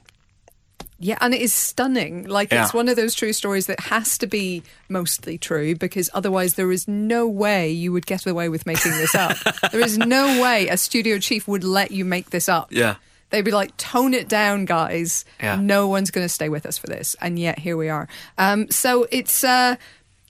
Yeah, 0.98 1.18
and 1.20 1.34
it 1.34 1.42
is 1.42 1.54
stunning. 1.54 2.26
Like 2.28 2.52
Yeah. 2.52 2.64
it's 2.64 2.74
one 2.74 2.88
of 2.88 2.96
those 2.96 3.14
true 3.16 3.34
stories 3.34 3.68
that 3.68 3.80
has 3.82 4.18
to 4.20 4.28
be 4.28 4.64
mostly 4.88 5.38
true 5.38 5.76
because 5.76 6.10
otherwise 6.14 6.54
there 6.54 6.72
is 6.72 6.88
no 6.88 7.28
way 7.28 7.70
you 7.70 7.92
would 7.92 8.06
get 8.06 8.26
away 8.26 8.48
with 8.50 8.66
making 8.66 8.94
this 8.94 9.14
up. 9.14 9.36
there 9.72 9.82
is 9.82 9.98
no 9.98 10.42
way 10.42 10.68
a 10.70 10.78
studio 10.78 11.20
chief 11.20 11.48
would 11.48 11.64
let 11.66 11.92
you 11.92 12.06
make 12.06 12.30
this 12.30 12.48
up. 12.48 12.70
yeah, 12.72 12.96
They'd 13.32 13.42
be 13.44 13.52
like, 13.52 13.76
tone 13.76 14.14
it 14.14 14.30
down, 14.30 14.64
guys. 14.66 15.26
Yeah. 15.42 15.58
No 15.60 15.88
one's 15.90 16.12
going 16.12 16.24
to 16.26 16.30
stay 16.34 16.48
with 16.48 16.66
us 16.66 16.78
for 16.78 16.88
this. 16.88 17.16
And 17.20 17.38
yet 17.38 17.60
here 17.60 17.76
we 17.76 17.90
are. 17.90 18.08
Um, 18.38 18.70
so 18.72 19.06
it's, 19.12 19.44
uh, 19.44 19.76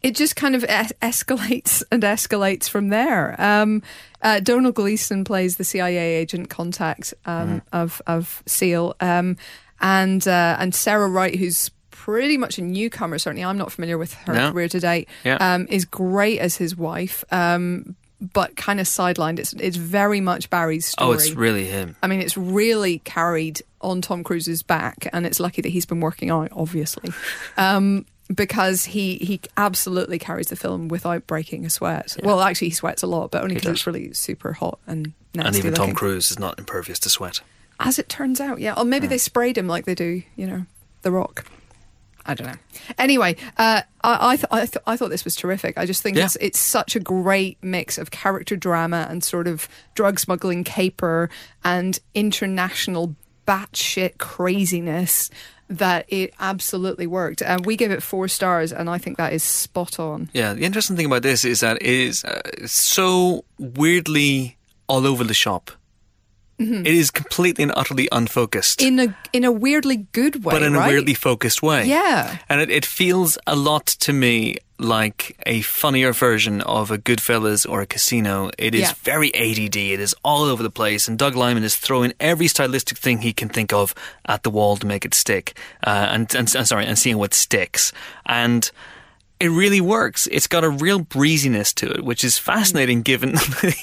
it 0.01 0.15
just 0.15 0.35
kind 0.35 0.55
of 0.55 0.63
es- 0.67 0.93
escalates 1.01 1.83
and 1.91 2.01
escalates 2.03 2.67
from 2.69 2.87
there. 2.89 3.35
Um, 3.39 3.83
uh, 4.21 4.39
Domhnall 4.39 4.71
Gleeson 4.71 5.23
plays 5.25 5.57
the 5.57 5.63
CIA 5.63 6.15
agent 6.15 6.49
contact 6.49 7.13
um, 7.25 7.61
of, 7.71 8.01
of 8.07 8.41
SEAL. 8.47 8.95
Um, 8.99 9.37
and, 9.81 10.27
uh, 10.27 10.57
and 10.59 10.73
Sarah 10.73 11.07
Wright, 11.09 11.35
who's 11.35 11.71
pretty 11.91 12.37
much 12.37 12.57
a 12.57 12.61
newcomer, 12.61 13.17
certainly 13.17 13.43
I'm 13.43 13.57
not 13.57 13.71
familiar 13.71 13.97
with 13.97 14.13
her 14.13 14.33
No. 14.33 14.51
career 14.51 14.67
to 14.69 14.79
date, 14.79 15.07
Yeah. 15.23 15.37
um, 15.37 15.67
is 15.69 15.85
great 15.85 16.39
as 16.39 16.55
his 16.57 16.75
wife. 16.75 17.23
Um, 17.31 17.95
but 18.33 18.55
kind 18.55 18.79
of 18.79 18.87
sidelined. 18.87 19.39
It's 19.39 19.51
it's 19.53 19.75
very 19.75 20.21
much 20.21 20.49
Barry's 20.49 20.85
story. 20.87 21.09
oh, 21.09 21.13
it's 21.13 21.31
really 21.31 21.65
him. 21.65 21.95
I 22.01 22.07
mean, 22.07 22.21
it's 22.21 22.37
really 22.37 22.99
carried 22.99 23.61
on 23.81 24.01
Tom 24.01 24.23
Cruise's 24.23 24.63
back, 24.63 25.07
and 25.11 25.25
it's 25.25 25.39
lucky 25.39 25.61
that 25.61 25.69
he's 25.69 25.85
been 25.85 25.99
working 25.99 26.31
on 26.31 26.45
it, 26.45 26.51
obviously, 26.55 27.11
um, 27.57 28.05
because 28.33 28.85
he 28.85 29.17
he 29.17 29.41
absolutely 29.57 30.17
carries 30.17 30.47
the 30.47 30.55
film 30.55 30.87
without 30.87 31.27
breaking 31.27 31.65
a 31.65 31.69
sweat. 31.69 32.15
Well, 32.23 32.39
actually, 32.41 32.69
he 32.69 32.73
sweats 32.73 33.03
a 33.03 33.07
lot, 33.07 33.31
but 33.31 33.43
only 33.43 33.55
because 33.55 33.71
it's 33.71 33.85
really 33.85 34.13
super 34.13 34.53
hot 34.53 34.79
and 34.87 35.11
nasty 35.33 35.47
and 35.47 35.55
even 35.57 35.73
Tom. 35.73 35.93
Cruise 35.93 36.31
is 36.31 36.39
not 36.39 36.57
impervious 36.57 36.99
to 36.99 37.09
sweat. 37.09 37.41
As 37.79 37.99
it 37.99 38.07
turns 38.09 38.39
out, 38.39 38.59
yeah. 38.59 38.73
Or 38.77 38.85
maybe 38.85 39.07
they 39.07 39.17
sprayed 39.17 39.57
him 39.57 39.67
like 39.67 39.85
they 39.85 39.95
do, 39.95 40.23
you 40.35 40.47
know, 40.47 40.65
The 41.01 41.11
Rock. 41.11 41.45
I 42.27 42.33
don't 42.33 42.47
know. 42.47 42.57
Anyway, 42.97 43.35
uh, 43.57 43.81
I 44.03 44.31
I, 44.31 44.35
th- 44.35 44.47
I, 44.49 44.59
th- 44.65 44.83
I 44.87 44.97
thought 44.97 45.09
this 45.11 45.23
was 45.25 45.35
terrific. 45.35 45.77
I 45.77 45.85
just 45.85 46.01
think 46.01 46.17
Yeah. 46.17 46.25
it's 46.25 46.35
it's 46.37 46.57
such 46.59 46.95
a 46.95 46.99
great 46.99 47.59
mix 47.61 47.99
of 47.99 48.09
character 48.09 48.55
drama 48.55 49.05
and 49.09 49.23
sort 49.23 49.47
of 49.47 49.67
drug 49.93 50.19
smuggling 50.19 50.63
caper 50.63 51.29
and 51.63 51.99
international 52.15 53.15
batshit 53.47 54.17
craziness 54.17 55.29
that 55.67 56.05
it 56.07 56.33
absolutely 56.39 57.05
worked. 57.05 57.41
And 57.43 57.63
we 57.65 57.75
gave 57.75 57.91
it 57.91 58.01
four 58.01 58.27
stars, 58.27 58.71
and 58.73 58.89
I 58.89 58.97
think 58.97 59.17
that 59.17 59.33
is 59.33 59.43
spot 59.43 59.99
on. 59.99 60.29
Yeah, 60.33 60.53
the 60.53 60.63
interesting 60.63 60.95
thing 60.95 61.05
about 61.05 61.21
this 61.21 61.45
is 61.45 61.59
that 61.59 61.77
it 61.77 61.87
is 61.87 62.23
uh, 62.23 62.41
so 62.65 63.45
weirdly 63.59 64.57
all 64.87 65.05
over 65.05 65.23
the 65.23 65.33
shop. 65.35 65.69
It 66.57 66.87
is 66.87 67.11
completely 67.11 67.63
and 67.63 67.73
utterly 67.75 68.07
unfocused, 68.11 68.81
In 68.81 68.99
a 68.99 69.15
in 69.33 69.43
a 69.43 69.51
weirdly 69.51 70.07
good 70.13 70.45
way, 70.45 70.51
but 70.53 70.63
in 70.63 70.73
right? 70.73 70.85
a 70.85 70.87
weirdly 70.89 71.13
focused 71.13 71.61
way. 71.61 71.85
yeah. 71.85 72.37
And 72.47 72.61
it, 72.61 72.69
it 72.69 72.85
feels 72.85 73.37
a 73.45 73.55
lot 73.57 73.85
to 73.87 74.13
me 74.13 74.57
like 74.77 75.35
a 75.45 75.61
funnier 75.61 76.11
version 76.13 76.61
of 76.61 76.91
a 76.91 76.97
Goodfellas 76.97 77.65
or 77.69 77.81
a 77.81 77.85
Casino. 77.85 78.51
It 78.57 78.73
is 78.75 78.81
Yeah. 78.81 78.93
very 79.03 79.31
ADD. 79.35 79.75
It 79.93 79.99
is 79.99 80.15
all 80.23 80.43
over 80.43 80.63
the 80.63 80.69
place. 80.69 81.07
And 81.09 81.17
Doug 81.19 81.35
Liman 81.35 81.63
is 81.63 81.75
throwing 81.75 82.13
every 82.19 82.47
stylistic 82.47 82.97
thing 82.97 83.19
he 83.21 83.33
can 83.33 83.49
think 83.49 83.71
of 83.73 83.93
at 84.25 84.43
the 84.43 84.49
wall 84.49 84.75
to 84.77 84.85
make 84.87 85.05
it 85.05 85.13
stick. 85.13 85.57
Uh, 85.85 86.07
and, 86.11 86.33
and, 86.35 86.53
and 86.55 86.67
sorry, 86.67 86.85
and 86.85 86.97
seeing 86.99 87.17
what 87.17 87.33
sticks. 87.33 87.91
And 88.25 88.69
it 89.39 89.49
really 89.49 89.81
works. 89.81 90.27
It's 90.31 90.47
got 90.47 90.63
a 90.63 90.69
real 90.69 90.99
breeziness 90.99 91.73
to 91.75 91.91
it, 91.91 92.03
which 92.03 92.23
is 92.23 92.37
fascinating 92.37 93.01
given 93.01 93.31
the 93.33 93.75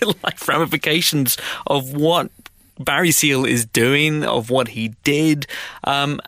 real 0.00 0.14
life 0.22 0.46
ramifications 0.48 1.36
of 1.66 1.92
what 1.94 2.30
Barry 2.78 3.10
Seal 3.10 3.44
is 3.44 3.64
doing, 3.64 4.24
of 4.24 4.50
what 4.50 4.68
he 4.68 4.88
did. 5.04 5.46
Um, 5.84 6.20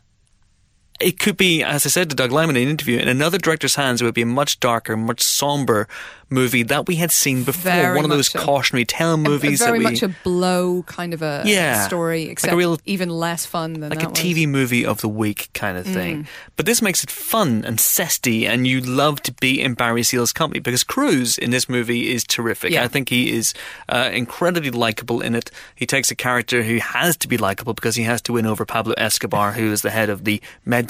it 1.00 1.18
could 1.18 1.36
be, 1.36 1.62
as 1.62 1.86
I 1.86 1.88
said 1.88 2.10
to 2.10 2.16
Doug 2.16 2.32
Liman 2.32 2.56
in 2.56 2.62
an 2.64 2.68
interview, 2.68 2.98
in 2.98 3.08
another 3.08 3.38
director's 3.38 3.74
hands, 3.74 4.00
it 4.00 4.04
would 4.04 4.14
be 4.14 4.22
a 4.22 4.26
much 4.26 4.60
darker, 4.60 4.96
much 4.96 5.20
somber 5.22 5.88
movie 6.32 6.62
that 6.62 6.86
we 6.86 6.94
had 6.94 7.10
seen 7.10 7.42
before. 7.42 7.72
Very 7.72 7.96
One 7.96 8.04
of 8.04 8.10
those 8.12 8.28
so. 8.30 8.38
cautionary 8.38 8.84
tale 8.84 9.16
movies 9.16 9.60
a, 9.60 9.64
a 9.64 9.66
very 9.66 9.78
we, 9.78 9.84
much 9.84 10.02
a 10.04 10.08
blow 10.22 10.84
kind 10.84 11.12
of 11.12 11.22
a 11.22 11.42
Yeah. 11.44 11.84
story, 11.88 12.28
Like 12.28 12.52
a 12.52 12.54
real- 12.56 12.78
even 12.86 13.08
less 13.10 13.44
fun 13.46 13.72
than 13.80 13.90
like 13.90 14.04
a 14.04 14.10
was. 14.10 14.16
TV 14.16 14.46
movie 14.46 14.86
of 14.86 15.00
the 15.00 15.08
week 15.08 15.48
kind 15.54 15.76
of 15.76 15.86
Mm. 15.86 15.92
thing. 15.92 16.28
But 16.54 16.66
this 16.66 16.80
makes 16.80 17.02
it 17.02 17.10
fun 17.10 17.64
and 17.66 17.78
zesty, 17.78 18.46
and 18.48 18.64
you 18.64 18.80
love 18.80 19.20
to 19.22 19.32
be 19.40 19.60
in 19.60 19.74
Barry 19.74 20.04
Seal's 20.04 20.32
company 20.32 20.60
because 20.60 20.84
Cruise 20.84 21.36
in 21.36 21.50
this 21.50 21.68
movie 21.68 22.12
is 22.12 22.22
terrific. 22.22 22.70
Yeah. 22.70 22.84
I 22.84 22.88
think 22.88 23.08
he 23.08 23.32
is 23.32 23.52
uh, 23.88 24.10
incredibly 24.12 24.70
likable 24.70 25.20
in 25.20 25.34
it. 25.34 25.50
He 25.74 25.84
takes 25.84 26.12
a 26.12 26.14
character 26.14 26.62
who 26.62 26.76
has 26.76 27.16
to 27.16 27.26
be 27.26 27.38
likable 27.38 27.74
because 27.74 27.96
he 27.96 28.04
has 28.04 28.22
to 28.22 28.34
win 28.34 28.46
over 28.46 28.64
Pablo 28.64 28.94
Escobar, 28.96 29.52
who 29.52 29.72
is 29.72 29.82
the 29.82 29.90
head 29.90 30.08
of 30.08 30.22
the 30.24 30.40
Medellin 30.64 30.89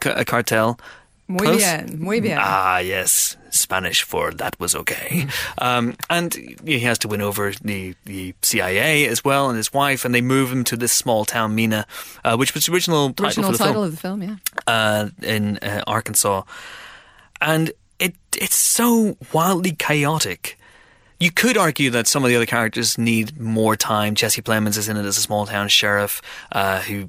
ca- 0.00 0.10
uh, 0.10 0.24
cartel. 0.24 0.78
Muy 1.26 1.46
Close? 1.46 1.56
bien, 1.56 2.00
muy 2.00 2.20
bien. 2.20 2.38
Ah, 2.38 2.78
yes, 2.78 3.38
Spanish 3.50 4.02
for 4.02 4.30
that 4.32 4.60
was 4.60 4.74
okay. 4.74 5.26
um, 5.58 5.96
and 6.10 6.34
he 6.66 6.80
has 6.80 6.98
to 6.98 7.08
win 7.08 7.22
over 7.22 7.52
the, 7.62 7.94
the 8.04 8.34
CIA 8.42 9.06
as 9.06 9.24
well 9.24 9.48
and 9.48 9.56
his 9.56 9.72
wife, 9.72 10.04
and 10.04 10.14
they 10.14 10.20
move 10.20 10.52
him 10.52 10.64
to 10.64 10.76
this 10.76 10.92
small 10.92 11.24
town, 11.24 11.54
Mena, 11.54 11.86
uh, 12.24 12.36
which 12.36 12.52
was 12.52 12.66
the 12.66 12.72
original 12.72 13.08
title 13.08 13.26
Original 13.26 13.52
the 13.52 13.58
title 13.58 13.84
of 13.84 13.92
the 13.92 13.96
film, 13.96 14.22
yeah. 14.22 14.36
uh, 14.66 15.08
in 15.22 15.58
uh, 15.58 15.82
Arkansas, 15.86 16.42
and 17.40 17.72
it 17.98 18.14
it's 18.36 18.56
so 18.56 19.16
wildly 19.32 19.72
chaotic. 19.72 20.58
You 21.20 21.30
could 21.30 21.56
argue 21.56 21.88
that 21.90 22.06
some 22.06 22.22
of 22.22 22.28
the 22.28 22.36
other 22.36 22.44
characters 22.44 22.98
need 22.98 23.40
more 23.40 23.76
time. 23.76 24.14
Jesse 24.14 24.42
Plemons 24.42 24.76
is 24.76 24.90
in 24.90 24.98
it 24.98 25.06
as 25.06 25.16
a 25.16 25.22
small 25.22 25.46
town 25.46 25.68
sheriff 25.68 26.20
uh, 26.52 26.80
who 26.80 27.08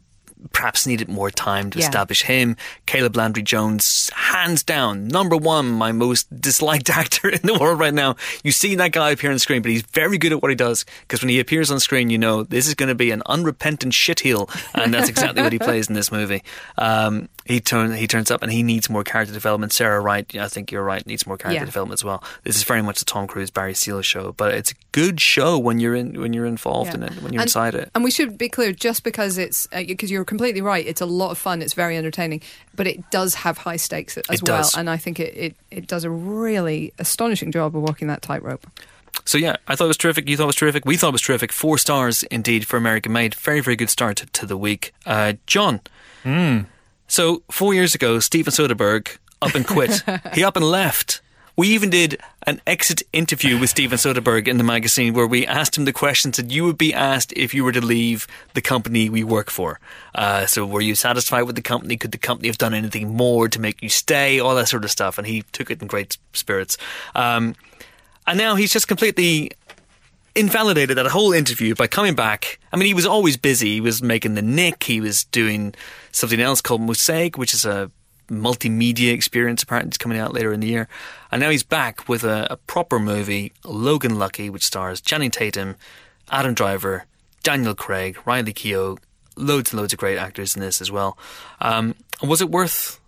perhaps 0.54 0.86
needed 0.86 1.10
more 1.10 1.32
time 1.32 1.70
to 1.72 1.80
Yeah. 1.80 1.86
establish 1.86 2.24
him. 2.24 2.56
Caleb 2.86 3.16
Landry 3.16 3.44
Jones, 3.44 4.10
hands 4.16 4.64
down, 4.64 5.08
number 5.08 5.36
one, 5.36 5.70
my 5.72 5.92
most 5.92 6.28
disliked 6.40 6.90
actor 6.98 7.30
in 7.30 7.42
the 7.44 7.54
world 7.58 7.80
right 7.80 7.94
now. 7.94 8.16
You 8.44 8.52
see 8.52 8.76
that 8.76 8.92
guy 8.92 9.12
appear 9.12 9.32
on 9.32 9.40
screen, 9.40 9.62
but 9.62 9.72
he's 9.72 9.82
very 9.82 10.18
good 10.18 10.32
at 10.32 10.42
what 10.42 10.50
he 10.52 10.56
does 10.56 10.86
because 11.02 11.22
when 11.22 11.30
he 11.30 11.40
appears 11.40 11.72
on 11.72 11.80
screen, 11.80 12.10
you 12.10 12.18
know 12.18 12.44
this 12.44 12.68
is 12.68 12.74
going 12.76 12.90
to 12.90 12.96
be 12.96 13.12
an 13.12 13.22
unrepentant 13.26 13.94
shitheel, 13.94 14.50
and 14.76 14.94
that's 14.94 15.10
exactly 15.10 15.42
what 15.42 15.54
he 15.54 15.60
plays 15.68 15.88
in 15.88 15.94
this 15.96 16.12
movie. 16.12 16.44
Um, 16.78 17.30
he 17.46 17.60
turn 17.60 17.92
he 17.94 18.08
turns 18.08 18.32
up 18.32 18.42
and 18.42 18.52
he 18.52 18.64
needs 18.64 18.90
more 18.90 19.04
character 19.04 19.34
development. 19.34 19.72
Sarah 19.72 20.02
Wright, 20.02 20.26
I 20.36 20.48
think 20.48 20.72
you're 20.72 20.84
right, 20.84 21.06
needs 21.06 21.26
more 21.28 21.38
character 21.38 21.62
Yeah. 21.62 21.66
development 21.66 22.00
as 22.00 22.04
well. 22.04 22.24
This 22.44 22.56
is 22.56 22.64
very 22.64 22.82
much 22.82 23.02
a 23.02 23.06
Tom 23.06 23.28
Cruise 23.28 23.52
Barry 23.52 23.74
Seal 23.76 24.02
show, 24.02 24.34
but 24.34 24.54
it's 24.56 24.72
a 24.72 24.76
good 24.92 25.22
show 25.22 25.58
when 25.60 25.80
you're 25.80 25.96
in 25.96 26.20
when 26.20 26.34
you're 26.34 26.46
involved 26.48 26.94
in 26.96 27.04
it, 27.04 27.14
when 27.22 27.32
you're 27.34 27.42
And- 27.42 27.48
inside 27.50 27.76
it. 27.76 27.92
And 27.94 28.04
we 28.04 28.12
should 28.12 28.38
be 28.38 28.50
clear, 28.50 28.72
just 28.74 29.04
because 29.04 29.38
it's 29.38 29.68
because 29.68 30.10
you're 30.12 30.26
completely 30.26 30.62
right, 30.62 30.86
it's 30.86 31.02
a 31.02 31.06
lot 31.06 31.30
of 31.32 31.38
fun, 31.38 31.62
it's 31.62 31.74
very 31.74 31.96
entertaining, 31.98 32.42
but 32.76 32.88
it 32.88 33.10
does 33.12 33.36
have 33.36 33.60
high 33.60 33.78
stakes 33.78 34.18
as 34.18 34.24
It 34.30 34.50
well. 34.50 34.58
does. 34.64 34.76
And 34.76 34.90
I 34.90 34.98
think 34.98 35.20
it, 35.20 35.34
it, 35.38 35.56
it 35.72 35.88
does 35.88 36.04
a 36.04 36.10
really 36.10 36.94
astonishing 37.00 37.52
job 37.52 37.76
of 37.76 37.82
walking 37.84 38.08
that 38.08 38.22
tightrope. 38.24 38.66
So 39.24 39.38
yeah, 39.38 39.56
I 39.68 39.76
thought 39.76 39.86
it 39.86 39.88
was 39.88 39.98
terrific. 39.98 40.28
You 40.28 40.36
thought 40.36 40.44
it 40.44 40.48
was 40.48 40.56
terrific. 40.58 40.86
We 40.86 40.98
thought 40.98 41.10
it 41.10 41.14
was 41.14 41.22
terrific. 41.22 41.52
Four 41.52 41.78
stars 41.78 42.24
indeed 42.24 42.68
for 42.68 42.76
American 42.78 43.12
Made. 43.14 43.34
Very 43.36 43.60
very 43.62 43.76
good 43.76 43.90
start 43.90 44.18
to, 44.18 44.26
to 44.26 44.46
the 44.46 44.58
week. 44.58 44.94
Uh, 45.06 45.34
John. 45.46 45.80
So 47.08 47.44
four 47.52 47.74
years 47.74 47.96
ago, 47.96 48.20
Steven 48.20 48.52
Soderbergh 48.52 49.18
up 49.42 49.56
and 49.56 49.66
quit. 49.66 50.04
he 50.34 50.44
up 50.44 50.56
and 50.56 50.66
left. 50.66 51.22
We 51.58 51.70
even 51.70 51.90
did 51.90 52.20
an 52.46 52.60
exit 52.68 53.02
interview 53.14 53.58
with 53.58 53.70
Steven 53.70 53.98
Soderbergh 53.98 54.50
in 54.50 54.58
the 54.58 54.64
magazine 54.64 55.14
where 55.14 55.26
we 55.26 55.48
asked 55.48 55.78
him 55.78 55.86
the 55.86 55.94
questions 55.94 56.36
that 56.36 56.52
you 56.52 56.66
would 56.66 56.78
be 56.78 56.94
asked 56.94 57.32
if 57.34 57.54
you 57.54 57.64
were 57.64 57.72
to 57.72 57.80
leave 57.80 58.28
the 58.56 58.62
company 58.62 59.10
we 59.10 59.24
work 59.24 59.50
for. 59.50 59.80
Uh, 60.14 60.46
so 60.46 60.66
were 60.66 60.82
you 60.82 60.96
satisfied 60.96 61.44
with 61.44 61.56
the 61.56 61.62
company? 61.62 61.96
Could 61.96 62.12
the 62.12 62.18
company 62.18 62.50
have 62.50 62.58
done 62.58 62.74
anything 62.74 63.16
more 63.16 63.48
to 63.48 63.62
make 63.62 63.82
you 63.82 63.88
stay? 63.88 64.38
All 64.40 64.54
that 64.56 64.68
sort 64.68 64.84
of 64.84 64.92
stuff. 64.92 65.18
And 65.18 65.26
he 65.26 65.44
took 65.54 65.72
it 65.72 65.82
in 65.82 65.88
great 65.88 66.18
spirits. 66.34 66.78
Um, 67.14 67.56
and 68.28 68.38
now 68.38 68.56
he's 68.56 68.74
just 68.74 68.90
completely 68.90 69.52
invalidated 70.36 70.98
that 70.98 71.08
whole 71.08 71.32
interview 71.32 71.74
by 71.74 71.88
coming 71.88 72.16
back. 72.16 72.60
I 72.74 72.76
mean, 72.76 72.88
he 72.88 72.94
was 72.94 73.06
always 73.06 73.38
busy. 73.38 73.76
He 73.76 73.82
was 73.82 74.04
making 74.04 74.34
the 74.34 74.42
Knick. 74.42 74.84
He 74.84 75.00
was 75.00 75.24
doing 75.26 75.74
something 76.16 76.40
else 76.40 76.62
called 76.62 76.82
Mosaic, 76.82 77.38
which 77.38 77.54
is 77.54 77.66
a 77.66 77.92
multimedia 78.30 79.14
experience. 79.14 79.62
Apparently, 79.64 79.90
it's 79.90 79.98
coming 79.98 80.18
out 80.18 80.34
later 80.34 80.52
in 80.54 80.60
the 80.60 80.68
year. 80.68 80.88
And 81.32 81.40
now 81.42 81.50
he's 81.50 81.64
back 81.64 82.08
with 82.10 82.24
a, 82.24 82.48
a 82.50 82.58
proper 82.58 83.00
movie, 83.00 83.52
Logan 83.64 84.18
Lucky, 84.18 84.50
which 84.50 84.64
stars 84.64 85.02
Channing 85.02 85.32
Tatum, 85.32 85.76
Adam 86.32 86.54
Driver, 86.54 87.06
Daniel 87.44 87.76
Craig, 87.76 88.18
Riley 88.26 88.54
Keough, 88.54 88.98
loads 89.36 89.72
and 89.72 89.80
loads 89.80 89.94
of 89.94 90.00
great 90.00 90.18
actors 90.18 90.56
in 90.56 90.62
this 90.62 90.82
as 90.82 90.90
well. 90.92 91.18
Um, 91.60 91.94
was 92.24 92.42
it 92.42 92.50
worth 92.50 93.00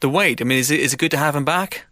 the 0.00 0.08
wait? 0.08 0.40
I 0.40 0.44
mean, 0.44 0.58
is 0.58 0.70
it 0.70 0.80
is 0.80 0.94
it 0.94 0.98
good 0.98 1.10
to 1.12 1.18
have 1.18 1.36
him 1.36 1.44
back? 1.44 1.84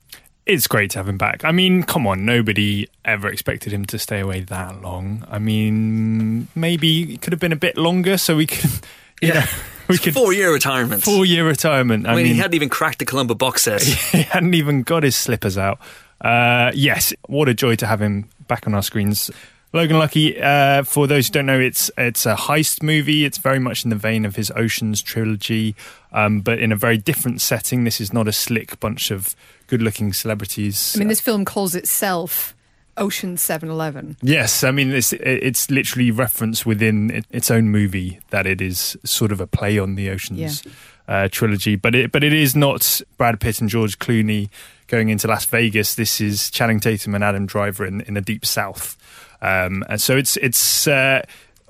It's 0.44 0.66
great 0.66 0.90
to 0.92 0.98
have 0.98 1.08
him 1.08 1.18
back. 1.18 1.44
I 1.44 1.52
mean, 1.52 1.84
come 1.84 2.04
on, 2.08 2.24
nobody 2.24 2.88
ever 3.04 3.28
expected 3.28 3.72
him 3.72 3.84
to 3.84 3.98
stay 3.98 4.18
away 4.18 4.40
that 4.40 4.82
long. 4.82 5.24
I 5.30 5.38
mean, 5.38 6.48
maybe 6.56 7.14
it 7.14 7.22
could 7.22 7.32
have 7.32 7.38
been 7.38 7.52
a 7.52 7.56
bit 7.56 7.76
longer 7.76 8.18
so 8.18 8.34
we 8.36 8.46
could, 8.46 8.68
you 9.22 9.28
Yeah. 9.28 9.40
know, 9.40 9.46
we 9.92 9.98
could 9.98 10.14
Four 10.14 10.32
year 10.32 10.52
retirement. 10.52 11.02
four 11.02 11.24
year 11.24 11.46
retirement. 11.46 12.06
I 12.08 12.16
mean, 12.16 12.26
he 12.26 12.34
hadn't 12.34 12.54
even 12.54 12.68
cracked 12.68 12.98
the 12.98 13.04
Columbo 13.04 13.34
box 13.34 13.62
set. 13.62 13.82
he 14.12 14.22
hadn't 14.22 14.54
even 14.54 14.82
got 14.82 15.02
his 15.02 15.14
slippers 15.14 15.56
out. 15.58 15.78
Uh, 16.20 16.72
yes, 16.74 17.12
what 17.28 17.48
a 17.48 17.54
joy 17.54 17.76
to 17.76 17.86
have 17.86 18.00
him 18.00 18.28
back 18.48 18.66
on 18.66 18.74
our 18.74 18.82
screens. 18.82 19.30
Logan 19.74 19.98
Lucky, 19.98 20.38
uh, 20.40 20.82
for 20.82 21.06
those 21.06 21.28
who 21.28 21.32
don't 21.32 21.46
know, 21.46 21.58
it's 21.58 21.90
it's 21.96 22.26
a 22.26 22.34
heist 22.34 22.82
movie. 22.82 23.24
It's 23.24 23.38
very 23.38 23.58
much 23.58 23.84
in 23.84 23.90
the 23.90 23.96
vein 23.96 24.24
of 24.26 24.36
his 24.36 24.50
Oceans 24.54 25.00
trilogy, 25.02 25.74
um, 26.12 26.40
but 26.40 26.58
in 26.58 26.72
a 26.72 26.76
very 26.76 26.98
different 26.98 27.40
setting. 27.40 27.84
This 27.84 28.00
is 28.00 28.12
not 28.12 28.28
a 28.28 28.32
slick 28.32 28.78
bunch 28.80 29.10
of 29.10 29.34
good-looking 29.68 30.12
celebrities. 30.12 30.92
I 30.94 30.98
mean, 30.98 31.08
this 31.08 31.20
film 31.22 31.44
calls 31.46 31.74
itself 31.74 32.54
Ocean 32.96 33.36
711. 33.36 34.18
Yes, 34.22 34.64
I 34.64 34.70
mean 34.70 34.92
it's 34.92 35.12
it's 35.14 35.70
literally 35.70 36.10
referenced 36.10 36.66
within 36.66 37.24
its 37.30 37.50
own 37.50 37.70
movie 37.70 38.20
that 38.30 38.46
it 38.46 38.60
is 38.60 38.96
sort 39.04 39.32
of 39.32 39.40
a 39.40 39.46
play 39.46 39.78
on 39.78 39.94
the 39.94 40.10
Ocean's 40.10 40.62
uh, 41.08 41.28
trilogy, 41.30 41.76
but 41.76 41.94
it 41.94 42.12
but 42.12 42.22
it 42.22 42.32
is 42.32 42.54
not 42.54 43.00
Brad 43.16 43.40
Pitt 43.40 43.60
and 43.60 43.70
George 43.70 43.98
Clooney 43.98 44.50
going 44.88 45.08
into 45.08 45.26
Las 45.26 45.46
Vegas. 45.46 45.94
This 45.94 46.20
is 46.20 46.50
Channing 46.50 46.80
Tatum 46.80 47.14
and 47.14 47.24
Adam 47.24 47.46
Driver 47.46 47.86
in, 47.86 48.02
in 48.02 48.14
the 48.14 48.20
deep 48.20 48.44
south, 48.44 48.96
um, 49.40 49.84
and 49.88 50.00
so 50.00 50.16
it's 50.16 50.36
it's. 50.38 50.86
Uh, 50.86 51.22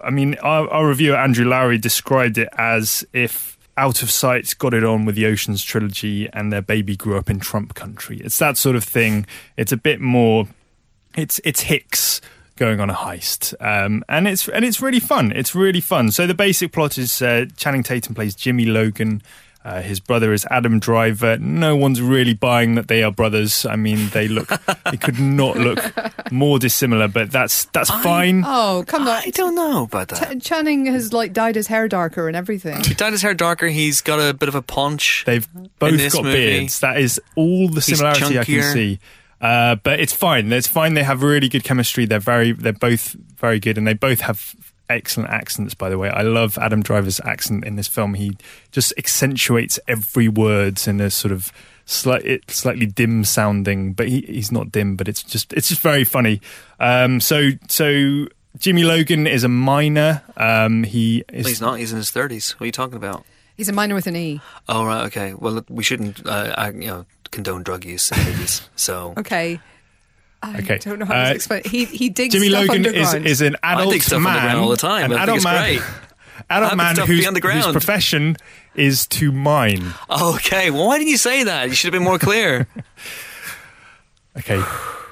I 0.03 0.11
mean, 0.11 0.35
our, 0.43 0.69
our 0.69 0.87
reviewer 0.89 1.15
Andrew 1.15 1.45
Lowry 1.45 1.79
described 1.79 2.37
it 2.37 2.49
as 2.59 3.07
if 3.13 3.57
Out 3.77 4.03
of 4.03 4.11
Sight 4.11 4.53
got 4.59 4.75
it 4.75 4.83
on 4.83 5.05
with 5.05 5.15
the 5.15 5.27
Ocean's 5.27 5.63
trilogy, 5.63 6.29
and 6.33 6.53
their 6.53 6.63
baby 6.63 6.97
grew 6.97 7.17
up 7.17 7.31
in 7.31 7.39
Trump 7.39 7.75
country. 7.75 8.21
It's 8.25 8.39
that 8.41 8.57
sort 8.57 8.75
of 8.75 8.83
thing. 8.83 9.27
It's 9.57 9.71
a 9.71 9.77
bit 9.77 10.01
more 10.01 10.49
it's 11.17 11.41
it's 11.45 11.63
Hicks 11.63 12.21
going 12.57 12.81
on 12.81 12.91
a 12.91 12.95
heist, 12.95 13.55
um, 13.61 14.05
and 14.09 14.29
it's 14.29 14.49
and 14.49 14.65
it's 14.65 14.81
really 14.81 15.01
fun. 15.01 15.33
It's 15.33 15.55
really 15.55 15.81
fun. 15.81 16.11
So 16.11 16.27
the 16.27 16.35
basic 16.35 16.73
plot 16.73 16.99
is 16.99 17.21
uh, 17.23 17.47
Channing 17.57 17.83
Tatum 17.83 18.15
plays 18.15 18.35
Jimmy 18.35 18.67
Logan. 18.67 19.23
Uh, 19.65 19.81
his 19.81 20.01
brother 20.01 20.33
is 20.33 20.45
Adam 20.51 20.81
Driver. 20.81 21.39
No 21.39 21.77
one's 21.77 22.03
really 22.03 22.35
buying 22.35 22.75
that 22.75 22.89
they 22.89 23.05
are 23.05 23.13
brothers. 23.13 23.65
I 23.65 23.77
mean, 23.77 24.09
they 24.09 24.27
look 24.27 24.49
they 24.91 24.97
could 24.97 25.21
not 25.21 25.57
look 25.57 25.79
more 26.33 26.59
dissimilar, 26.59 27.07
but 27.07 27.31
that's 27.31 27.67
that's 27.67 27.89
fine. 27.89 28.43
Oh, 28.45 28.83
come 28.87 29.03
on. 29.03 29.23
I 29.25 29.31
don't 29.31 29.55
know 29.55 29.85
about 29.85 30.09
that. 30.09 30.41
Ch- 30.41 30.45
Channing 30.45 30.87
has 30.87 31.13
like 31.13 31.33
dyed 31.33 31.55
his 31.55 31.69
hair 31.69 31.87
darker 31.87 32.27
and 32.27 32.37
everything. 32.37 32.83
He 32.83 32.95
dyed 32.95 33.13
his 33.13 33.23
hair 33.23 33.35
darker. 33.35 33.69
He's 33.69 34.01
got 34.01 34.19
a 34.19 34.35
bit 34.35 34.49
of 34.49 34.57
a 34.57 34.63
punch. 34.63 35.23
They've 35.27 35.47
both 35.79 36.13
got 36.13 36.25
movie. 36.25 36.37
beards. 36.37 36.81
That 36.81 36.99
is 36.99 37.21
all 37.37 37.69
the 37.69 37.83
similarity 37.83 38.41
I 38.41 38.45
can 38.45 38.63
see. 38.73 38.99
Uh, 39.43 39.75
but 39.75 39.99
it's 39.99 40.13
fine. 40.13 40.53
It's 40.53 40.69
fine. 40.69 40.95
They 40.95 41.03
have 41.03 41.23
really 41.23 41.49
good 41.49 41.65
chemistry. 41.65 42.07
They're 42.07 42.21
very, 42.21 42.53
they're 42.53 42.73
both 42.73 43.17
very 43.37 43.59
good, 43.59 43.77
and 43.77 43.87
they 43.87 43.93
both 43.93 44.21
have 44.21 44.55
excellent 44.89 45.31
accents. 45.31 45.75
By 45.75 45.91
the 45.91 45.99
way, 45.99 46.09
I 46.09 46.23
love 46.23 46.57
Adam 46.59 46.81
Driver's 46.81 47.21
accent 47.25 47.65
in 47.65 47.75
this 47.75 47.89
film. 47.89 48.15
He 48.15 48.37
just 48.71 48.95
accentuates 48.97 49.81
every 49.89 50.29
word 50.29 50.81
in 50.87 51.01
a 51.01 51.11
sort 51.11 51.33
of 51.33 51.53
slight, 51.87 52.49
slightly 52.51 52.87
dim 52.87 53.25
sounding, 53.25 53.95
but 53.95 54.09
he, 54.09 54.21
he's 54.23 54.53
not 54.53 54.71
dim. 54.71 54.95
But 54.95 55.09
it's 55.09 55.25
just, 55.25 55.53
it's 55.53 55.69
just 55.69 55.81
very 55.81 56.05
funny. 56.05 56.41
Um, 56.79 57.21
so, 57.21 57.51
so 57.69 58.29
Jimmy 58.59 58.85
Logan 58.85 59.27
is 59.27 59.43
a 59.43 59.49
minor. 59.49 60.23
Um, 60.37 60.85
he 60.85 61.25
is. 61.33 61.45
Well, 61.45 61.49
he's 61.49 61.61
not. 61.61 61.79
He's 61.81 61.91
in 61.91 61.99
his 61.99 62.13
thirties. 62.13 62.53
What 62.53 62.63
are 62.63 62.67
you 62.67 62.73
talking 62.73 62.97
about? 62.97 63.25
He's 63.57 63.69
a 63.69 63.73
minor 63.73 63.95
with 63.95 64.07
an 64.07 64.17
E. 64.17 64.41
Oh 64.69 64.85
right, 64.85 65.05
okay. 65.07 65.35
Well, 65.35 65.65
we 65.69 65.83
shouldn't, 65.83 66.27
uh, 66.27 66.55
uh, 66.57 66.73
you 66.75 66.87
know, 66.87 67.07
condone 67.33 67.63
drug 67.65 67.85
use 67.85 68.13
in 68.13 68.19
movies. 68.25 68.63
So 68.77 69.15
Okay. 69.19 69.59
I 70.45 70.59
Okay. 70.59 70.79
don't 70.79 70.99
know 71.01 71.07
how 71.07 71.15
Uh, 71.15 71.29
to 71.31 71.35
explain. 71.35 71.63
He 71.65 71.85
he 71.87 72.09
digs 72.09 72.33
Jimmy 72.35 72.49
stuff 72.49 72.69
Logan 72.69 72.85
is, 72.87 72.87
underground. 73.09 73.27
is 73.27 73.41
an 73.41 73.57
I 73.63 73.73
adult 73.75 73.93
dig 73.93 74.03
stuff 74.03 74.23
man 74.23 74.57
all 74.57 74.69
the 74.69 74.77
time. 74.77 75.11
An 75.13 75.13
I 75.13 75.15
think 75.15 75.23
adult 75.23 75.37
it's 75.37 75.45
man, 75.45 75.63
great. 75.63 75.83
adult 76.51 76.77
man 76.77 76.95
stuff 76.95 77.09
whose, 77.09 77.25
the 77.25 77.31
whose 77.31 77.41
ground. 77.41 77.73
profession 77.73 78.37
is 78.75 79.07
to 79.09 79.31
mine. 79.33 79.95
okay. 80.11 80.71
Well, 80.71 80.87
why 80.87 80.99
didn't 80.99 81.11
you 81.11 81.17
say 81.19 81.45
that? 81.45 81.69
You 81.69 81.75
should 81.75 81.93
have 81.93 81.99
been 82.01 82.07
more 82.09 82.19
clear. 82.19 82.67
Okay. 84.39 84.63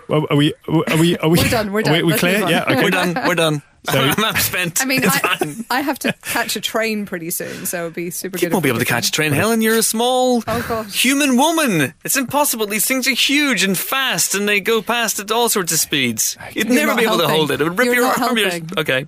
Well, 0.09 0.27
are 0.31 0.37
we? 0.37 0.55
Are 0.67 0.97
we? 0.97 1.17
Are 1.19 1.29
we? 1.29 1.39
We're 1.39 1.49
done, 1.51 1.73
we're 1.73 1.83
done. 1.83 1.93
we, 1.93 2.03
we 2.03 2.09
Let's 2.13 2.21
clear? 2.21 2.39
Yeah. 2.49 2.65
Okay. 2.65 2.83
We're 2.83 2.91
done. 2.91 3.15
We're 3.27 3.35
done. 3.35 3.63
So- 3.89 3.99
I'm 4.17 4.37
spent. 4.37 4.83
I 4.83 4.85
mean, 4.85 5.01
I. 5.05 5.55
I 5.71 5.81
have 5.81 5.99
to 6.01 6.13
catch 6.23 6.55
a 6.57 6.61
train 6.61 7.07
pretty 7.07 7.31
soon, 7.31 7.65
so 7.67 7.83
it'd 7.85 7.95
be 7.95 8.11
super 8.11 8.37
good. 8.37 8.43
You 8.43 8.47
if 8.49 8.53
won't 8.53 8.63
be 8.63 8.69
able 8.69 8.79
to 8.81 8.85
catch 8.85 9.09
a 9.09 9.13
train, 9.13 9.33
Helen. 9.33 9.63
You're 9.63 9.79
a 9.79 9.83
small 9.83 10.43
Oh, 10.47 10.65
gosh. 10.69 11.03
human 11.03 11.37
woman. 11.37 11.95
It's 12.05 12.17
impossible. 12.17 12.67
These 12.67 12.85
things 12.87 13.07
are 13.09 13.13
huge 13.15 13.65
and 13.65 13.77
fast, 13.79 14.35
and 14.35 14.47
they 14.49 14.61
go 14.61 14.83
past 14.83 15.19
at 15.19 15.31
all 15.31 15.49
sorts 15.49 15.73
of 15.73 15.79
speeds. 15.79 16.37
You'd 16.53 16.67
You're 16.67 16.75
never 16.87 16.95
be 16.97 17.05
able 17.05 17.19
to 17.19 17.29
hold 17.29 17.51
it. 17.51 17.61
It 17.61 17.65
would 17.65 17.79
rip 17.79 17.87
You're 17.87 17.95
your 17.95 18.05
not 18.07 18.21
arm. 18.21 18.37
Your- 18.39 18.51
helping. 18.51 18.79
Okay. 18.79 19.07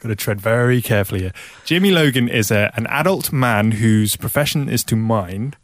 Got 0.00 0.08
to 0.08 0.16
tread 0.16 0.40
very 0.40 0.80
carefully 0.80 1.20
here. 1.22 1.32
Jimmy 1.64 1.90
Logan 1.90 2.28
is 2.28 2.50
a, 2.50 2.72
an 2.76 2.86
adult 2.86 3.32
man 3.32 3.72
whose 3.72 4.16
profession 4.16 4.68
is 4.68 4.82
to 4.84 4.96
mine. 4.96 5.54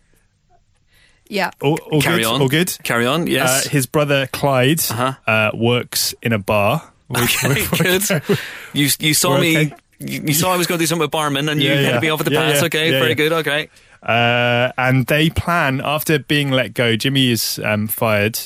Yeah. 1.28 1.50
All, 1.62 1.78
all 1.90 2.02
Carry 2.02 2.22
good. 2.22 2.26
on. 2.26 2.40
All 2.42 2.48
good. 2.48 2.76
Carry 2.82 3.06
on. 3.06 3.26
Yes. 3.26 3.66
Uh, 3.66 3.70
his 3.70 3.86
brother 3.86 4.26
Clyde 4.28 4.80
Uh-huh. 4.90 5.12
uh, 5.30 5.50
works 5.54 6.14
in 6.22 6.32
a 6.32 6.38
bar. 6.38 6.92
Okay. 7.14 7.66
Good. 7.76 8.02
You 8.72 8.88
you 8.98 9.14
saw 9.14 9.30
We're 9.34 9.40
me. 9.40 9.56
okay. 9.66 9.74
You, 9.98 10.22
you 10.26 10.34
saw 10.34 10.52
I 10.52 10.56
was 10.56 10.66
going 10.66 10.78
to 10.78 10.82
do 10.82 10.86
something 10.86 11.02
with 11.04 11.10
barman, 11.10 11.48
and 11.48 11.62
you 11.62 11.70
Yeah, 11.70 11.74
had 11.76 11.82
yeah. 11.84 11.92
to 11.94 12.00
be 12.00 12.10
off 12.10 12.20
at 12.20 12.26
the 12.26 12.32
Yeah, 12.32 12.52
pass. 12.52 12.62
Okay. 12.64 12.90
Very 12.90 13.14
good. 13.14 13.32
Okay. 13.32 13.68
Uh, 14.02 14.70
and 14.76 15.06
they 15.06 15.30
plan 15.30 15.80
after 15.82 16.18
being 16.18 16.50
let 16.50 16.74
go. 16.74 16.96
Jimmy 16.96 17.30
is 17.30 17.58
um, 17.64 17.86
fired. 17.88 18.38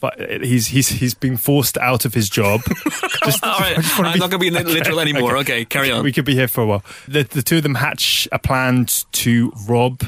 But 0.00 0.20
he's 0.44 0.68
he's 0.68 0.88
he's 0.90 1.14
been 1.14 1.36
forced 1.36 1.76
out 1.78 2.04
of 2.04 2.14
his 2.14 2.28
job. 2.28 2.60
Just- 3.24 3.42
All 3.42 3.58
right. 3.58 3.76
I 3.78 3.80
just 3.80 3.98
wanna 3.98 4.10
I'm 4.10 4.14
be- 4.14 4.20
not 4.20 4.30
going 4.30 4.54
to 4.54 4.64
be 4.64 4.72
literal 4.72 5.00
anymore. 5.00 5.36
Okay. 5.38 5.64
Carry 5.64 5.90
on. 5.90 6.04
We 6.04 6.12
could 6.12 6.24
be 6.24 6.34
here 6.34 6.46
for 6.46 6.60
a 6.60 6.66
while. 6.66 6.84
The 7.08 7.24
the 7.24 7.42
two 7.42 7.56
of 7.56 7.62
them 7.64 7.74
hatch 7.74 8.28
a 8.30 8.38
plan 8.38 8.86
to 9.12 9.52
rob 9.66 10.02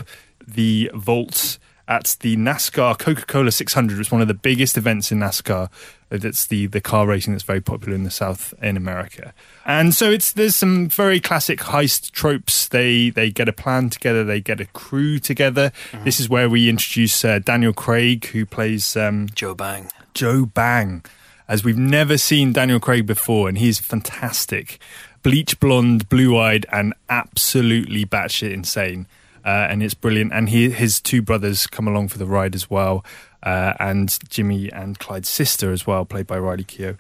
the 0.46 0.90
vault 0.94 1.58
at 1.90 2.16
the 2.20 2.36
NASCAR 2.36 2.96
Coca 2.96 3.26
Cola 3.26 3.50
600. 3.50 3.98
It's 3.98 4.12
one 4.12 4.22
of 4.22 4.28
the 4.28 4.34
biggest 4.34 4.78
events 4.78 5.10
in 5.10 5.18
NASCAR. 5.18 5.68
That's 6.08 6.46
the 6.46 6.66
the 6.66 6.80
car 6.80 7.06
racing 7.06 7.34
that's 7.34 7.42
very 7.44 7.60
popular 7.60 7.94
in 7.94 8.04
the 8.04 8.10
South 8.10 8.54
in 8.62 8.76
America. 8.76 9.34
And 9.66 9.92
so 9.94 10.10
it's 10.10 10.32
there's 10.32 10.54
some 10.54 10.88
very 10.88 11.18
classic 11.20 11.58
heist 11.58 12.12
tropes. 12.12 12.68
They 12.68 13.10
they 13.10 13.30
get 13.30 13.48
a 13.48 13.52
plan 13.52 13.90
together. 13.90 14.24
They 14.24 14.40
get 14.40 14.60
a 14.60 14.66
crew 14.66 15.18
together. 15.18 15.72
This 16.04 16.20
is 16.20 16.28
where 16.28 16.48
we 16.48 16.68
introduce 16.68 17.24
uh, 17.24 17.40
Daniel 17.40 17.72
Craig, 17.72 18.26
who 18.26 18.46
plays. 18.46 18.96
Um, 18.96 19.28
Joe 19.34 19.54
Bang. 19.54 19.90
Joe 20.14 20.46
Bang, 20.46 21.04
as 21.48 21.64
we've 21.64 21.78
never 21.78 22.18
seen 22.18 22.52
Daniel 22.52 22.80
Craig 22.80 23.06
before, 23.06 23.48
and 23.48 23.58
he's 23.58 23.78
fantastic. 23.80 24.80
Bleach 25.22 25.60
blonde, 25.60 26.08
blue 26.08 26.38
eyed, 26.38 26.66
and 26.72 26.94
absolutely 27.08 28.04
batshit 28.06 28.52
insane. 28.52 29.06
Uh, 29.44 29.66
and 29.70 29.82
it's 29.82 29.94
brilliant. 29.94 30.32
And 30.32 30.48
he, 30.48 30.70
his 30.70 31.00
two 31.00 31.22
brothers 31.22 31.66
come 31.66 31.88
along 31.88 32.08
for 32.08 32.18
the 32.18 32.26
ride 32.26 32.54
as 32.54 32.68
well, 32.68 33.04
uh, 33.42 33.74
and 33.78 34.18
Jimmy 34.28 34.70
and 34.70 34.98
Clyde's 34.98 35.28
sister 35.28 35.72
as 35.72 35.86
well, 35.86 36.04
played 36.04 36.26
by 36.26 36.38
Riley 36.38 36.64
Keough. 36.64 36.98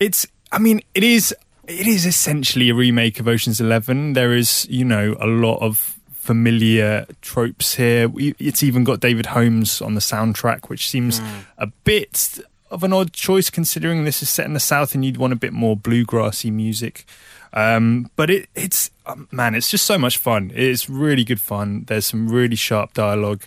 It's, 0.00 0.26
I 0.50 0.58
mean, 0.58 0.82
it 0.94 1.04
is, 1.04 1.34
it 1.66 1.86
is 1.86 2.06
essentially 2.06 2.70
a 2.70 2.74
remake 2.74 3.20
of 3.20 3.28
Ocean's 3.28 3.60
Eleven. 3.60 4.14
There 4.14 4.32
is, 4.32 4.66
you 4.68 4.84
know, 4.84 5.16
a 5.20 5.26
lot 5.26 5.58
of 5.58 5.96
familiar 6.10 7.06
tropes 7.22 7.76
here. 7.76 8.10
It's 8.16 8.62
even 8.62 8.84
got 8.84 9.00
David 9.00 9.26
Holmes 9.26 9.80
on 9.80 9.94
the 9.94 10.00
soundtrack, 10.00 10.68
which 10.68 10.88
seems 10.88 11.20
a 11.56 11.68
bit 11.84 12.40
of 12.70 12.84
an 12.84 12.92
odd 12.92 13.14
choice 13.14 13.48
considering 13.48 14.04
this 14.04 14.22
is 14.22 14.28
set 14.28 14.44
in 14.44 14.52
the 14.52 14.60
South 14.60 14.94
and 14.94 15.02
you'd 15.04 15.16
want 15.16 15.32
a 15.32 15.36
bit 15.36 15.54
more 15.54 15.74
bluegrassy 15.74 16.52
music. 16.52 17.06
Um, 17.52 18.10
but 18.16 18.30
it, 18.30 18.48
it's 18.54 18.90
um, 19.06 19.28
man, 19.30 19.54
it's 19.54 19.70
just 19.70 19.86
so 19.86 19.98
much 19.98 20.18
fun. 20.18 20.52
It's 20.54 20.88
really 20.88 21.24
good 21.24 21.40
fun. 21.40 21.84
There's 21.86 22.06
some 22.06 22.28
really 22.28 22.56
sharp 22.56 22.94
dialogue. 22.94 23.42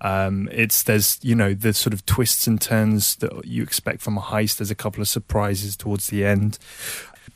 Um, 0.00 0.48
it's 0.52 0.82
there's 0.82 1.18
you 1.22 1.34
know 1.34 1.54
the 1.54 1.72
sort 1.72 1.94
of 1.94 2.04
twists 2.04 2.46
and 2.46 2.60
turns 2.60 3.16
that 3.16 3.46
you 3.46 3.62
expect 3.62 4.02
from 4.02 4.18
a 4.18 4.20
heist. 4.20 4.58
There's 4.58 4.70
a 4.70 4.74
couple 4.74 5.00
of 5.00 5.08
surprises 5.08 5.76
towards 5.76 6.08
the 6.08 6.24
end. 6.24 6.58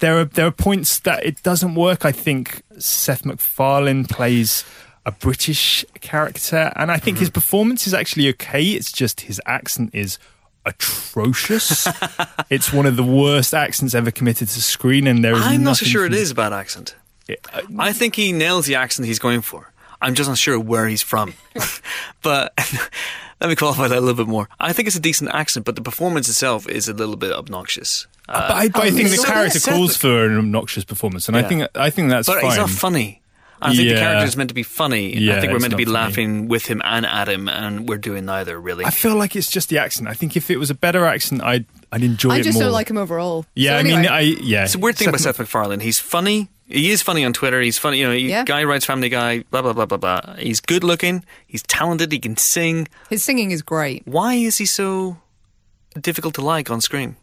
There 0.00 0.18
are 0.18 0.24
there 0.24 0.46
are 0.46 0.52
points 0.52 0.98
that 1.00 1.24
it 1.24 1.42
doesn't 1.42 1.74
work. 1.74 2.04
I 2.04 2.12
think 2.12 2.62
Seth 2.78 3.24
MacFarlane 3.24 4.04
plays 4.04 4.64
a 5.06 5.12
British 5.12 5.84
character, 6.00 6.72
and 6.76 6.90
I 6.90 6.98
think 6.98 7.18
his 7.18 7.30
performance 7.30 7.86
is 7.86 7.94
actually 7.94 8.28
okay. 8.30 8.62
It's 8.62 8.92
just 8.92 9.22
his 9.22 9.40
accent 9.46 9.90
is 9.94 10.18
atrocious. 10.66 11.89
it's 12.51 12.72
one 12.72 12.86
of 12.86 12.97
the 12.97 13.02
worst 13.05 13.55
accents 13.55 13.94
ever 13.94 14.10
committed 14.10 14.48
to 14.48 14.62
screen, 14.62 15.06
and 15.06 15.24
there 15.24 15.35
is. 15.35 15.43
I'm 15.43 15.62
not 15.62 15.76
so 15.76 15.86
sure 15.86 16.05
it 16.05 16.14
is 16.14 16.32
from- 16.32 16.39
a 16.39 16.51
bad 16.51 16.52
accent. 16.52 16.94
uh, 17.52 17.62
I 17.78 17.93
think 17.93 18.14
he 18.16 18.32
nails 18.32 18.66
the 18.66 18.74
accent 18.76 19.06
he's 19.06 19.18
going 19.18 19.40
for. 19.43 19.72
I'm 20.01 20.14
just 20.14 20.28
not 20.28 20.39
sure 20.39 20.59
where 20.60 20.86
he's 20.86 21.02
from. 21.02 21.35
but 22.22 22.52
let 23.40 23.48
me 23.51 23.56
qualify 23.56 23.89
that 23.89 23.98
a 23.98 24.01
little 24.01 24.14
bit 24.14 24.28
more. 24.28 24.48
I 24.60 24.72
think 24.72 24.86
it's 24.86 24.97
a 24.97 25.01
decent 25.01 25.30
accent, 25.35 25.66
but 25.66 25.74
the 25.74 25.82
performance 25.82 26.28
itself 26.28 26.68
is 26.68 26.89
a 26.89 26.93
little 26.93 27.16
bit 27.16 27.32
obnoxious. 27.32 28.06
Uh, 28.28 28.47
But 28.48 28.56
I, 28.56 28.68
but 28.68 28.82
I 28.82 28.89
Oh, 28.89 28.90
think 28.93 29.09
the 29.10 29.24
character 29.26 29.59
calls 29.59 29.97
for 29.97 30.24
an 30.26 30.39
obnoxious 30.39 30.85
performance, 30.85 31.28
and 31.28 31.36
I 31.36 31.43
think 31.43 31.66
I 31.74 31.90
think 31.90 32.10
that's 32.10 32.28
but 32.28 32.40
fine. 32.43 32.51
he's 32.51 32.59
not 32.59 32.70
funny. 32.70 33.22
I 33.60 33.74
think 33.74 33.89
the 33.89 33.94
character 33.97 34.26
is 34.26 34.36
meant 34.36 34.48
to 34.51 34.55
be 34.55 34.62
funny. 34.62 35.30
I 35.30 35.40
think 35.40 35.52
we're 35.52 35.59
meant 35.59 35.72
to 35.72 35.76
be 35.76 35.85
not 35.85 35.93
funny. 35.93 36.05
laughing 36.09 36.48
with 36.48 36.66
him 36.66 36.80
and 36.85 37.05
at 37.05 37.28
him, 37.28 37.48
and 37.48 37.89
we're 37.89 37.98
doing 37.98 38.24
neither 38.24 38.59
really. 38.60 38.85
I 38.85 38.90
feel 38.90 39.16
like 39.16 39.35
it's 39.36 39.51
just 39.51 39.68
the 39.68 39.78
accent. 39.78 40.09
I 40.09 40.14
think 40.14 40.36
if 40.36 40.51
it 40.51 40.59
was 40.59 40.70
a 40.70 40.74
better 40.74 41.05
accent, 41.05 41.43
I'd 41.43 41.66
I'd 41.90 42.02
enjoy 42.02 42.30
I 42.30 42.35
it 42.35 42.36
more. 42.36 42.40
I 42.40 42.43
just 42.43 42.59
don't 42.59 42.72
like 42.72 42.89
him 42.90 42.98
overall. 42.98 43.47
Yeah, 43.55 43.70
So 43.72 43.76
I 43.78 43.82
mean. 43.82 44.06
I 44.06 44.20
yeah. 44.20 44.64
It's 44.64 44.74
a 44.74 44.78
weird 44.78 44.97
thing 44.97 45.09
about 45.09 45.20
Seth 45.20 45.39
MacFarlane. 45.39 45.80
He's 45.80 45.98
funny. 45.98 46.48
He 46.66 46.90
is 46.90 47.01
funny 47.01 47.24
on 47.24 47.32
Twitter. 47.32 47.62
He's 47.62 47.78
funny. 47.78 47.98
You 47.98 48.09
know, 48.09 48.12
he, 48.12 48.28
Yeah. 48.28 48.44
guy 48.44 48.62
writes 48.64 48.85
Family 48.85 49.09
Guy. 49.09 49.40
Blah 49.51 49.62
blah 49.62 49.72
blah 49.72 49.86
blah 49.86 49.97
blah. 49.97 50.35
He's 50.36 50.60
good 50.60 50.85
looking. 50.85 51.24
He's 51.47 51.62
talented. 51.62 52.12
He 52.12 52.18
can 52.18 52.36
sing. 52.36 52.89
his 53.09 53.22
singing 53.24 53.51
is 53.52 53.62
great. 53.62 54.02
Why 54.06 54.35
is 54.35 54.59
he 54.59 54.66
so 54.66 55.16
difficult 55.98 56.35
to 56.35 56.43
like 56.43 56.70
on 56.70 56.80
screen? 56.82 57.16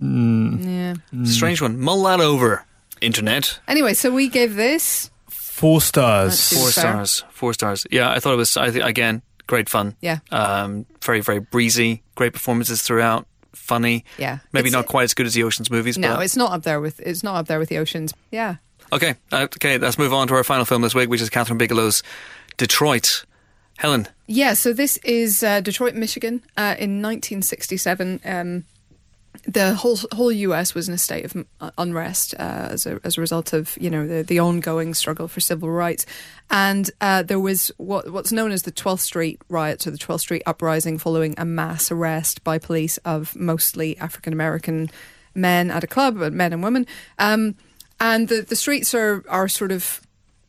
Mm. 0.00 0.64
Yeah. 1.12 1.24
Strange 1.24 1.60
one. 1.60 1.78
Mull 1.78 2.04
that 2.04 2.20
over, 2.20 2.64
internet. 3.00 3.58
Anyway, 3.68 3.94
so 3.94 4.10
we 4.10 4.28
gave 4.28 4.54
this. 4.54 5.10
Four 5.58 5.80
stars. 5.80 6.52
Four 6.52 6.70
fair. 6.70 6.70
stars. 6.70 7.24
Four 7.30 7.52
stars. 7.54 7.86
Yeah, 7.90 8.10
I 8.10 8.20
thought 8.20 8.32
it 8.34 8.36
was. 8.36 8.56
I 8.56 8.70
th- 8.70 8.84
again, 8.84 9.22
great 9.46 9.68
fun. 9.68 9.96
Yeah. 10.00 10.18
Um, 10.30 10.86
very 11.02 11.20
very 11.20 11.40
breezy. 11.40 12.02
Great 12.14 12.32
performances 12.32 12.82
throughout. 12.82 13.26
Funny. 13.54 14.04
Yeah. 14.18 14.38
Maybe 14.52 14.68
It's- 14.68 14.72
not 14.72 14.86
quite 14.86 15.04
as 15.04 15.14
good 15.14 15.26
as 15.26 15.34
the 15.34 15.42
Ocean's 15.42 15.70
movies. 15.70 15.98
No, 15.98 16.14
but 16.16 16.24
it's 16.24 16.36
not 16.36 16.52
up 16.52 16.62
there 16.62 16.80
with 16.80 17.00
it's 17.00 17.22
not 17.22 17.36
up 17.36 17.46
there 17.48 17.58
with 17.58 17.68
the 17.68 17.78
oceans. 17.78 18.14
Yeah. 18.30 18.56
Okay, 18.92 19.16
uh, 19.32 19.42
okay, 19.56 19.76
let's 19.78 19.98
move 19.98 20.12
on 20.14 20.28
to 20.28 20.34
our 20.34 20.44
final 20.44 20.64
film 20.64 20.80
this 20.82 20.94
week, 20.94 21.10
which 21.10 21.20
is 21.20 21.28
Kathryn 21.28 21.58
Bigelow's 21.58 22.02
Detroit. 22.56 23.24
Helen, 23.76 24.08
Yeah, 24.26 24.54
so 24.54 24.72
this 24.72 24.96
is 25.04 25.42
uh, 25.44 25.60
Detroit, 25.60 25.94
Michigan, 25.94 26.42
uh, 26.56 26.74
in 26.78 27.00
1967. 27.00 28.20
Um, 28.24 28.64
the 29.44 29.74
whole 29.74 29.98
whole 30.12 30.32
U.S. 30.32 30.74
was 30.74 30.88
in 30.88 30.94
a 30.94 30.98
state 30.98 31.24
of 31.24 31.44
uh, 31.60 31.70
unrest 31.78 32.34
uh, 32.38 32.68
as 32.70 32.86
a 32.86 33.00
as 33.04 33.18
a 33.18 33.20
result 33.20 33.52
of 33.52 33.76
you 33.80 33.90
know 33.90 34.06
the 34.06 34.22
the 34.22 34.38
ongoing 34.38 34.94
struggle 34.94 35.28
for 35.28 35.40
civil 35.40 35.70
rights, 35.70 36.06
and 36.50 36.90
uh, 37.00 37.22
there 37.22 37.40
was 37.40 37.70
what 37.76 38.10
what's 38.10 38.32
known 38.32 38.52
as 38.52 38.62
the 38.62 38.72
12th 38.72 39.00
Street 39.00 39.40
riots 39.48 39.86
or 39.86 39.90
the 39.90 39.98
12th 39.98 40.20
Street 40.20 40.42
uprising, 40.46 40.98
following 40.98 41.34
a 41.38 41.44
mass 41.44 41.90
arrest 41.90 42.42
by 42.44 42.58
police 42.58 42.96
of 42.98 43.34
mostly 43.36 43.96
African 43.98 44.32
American 44.32 44.90
men 45.34 45.70
at 45.70 45.84
a 45.84 45.86
club, 45.88 46.18
but 46.18 46.32
men 46.32 46.52
and 46.52 46.62
women. 46.62 46.86
Um, 47.18 47.54
and 48.00 48.28
the 48.28 48.42
the 48.42 48.56
streets 48.56 48.94
are 48.94 49.24
are 49.28 49.48
sort 49.48 49.72
of 49.72 50.00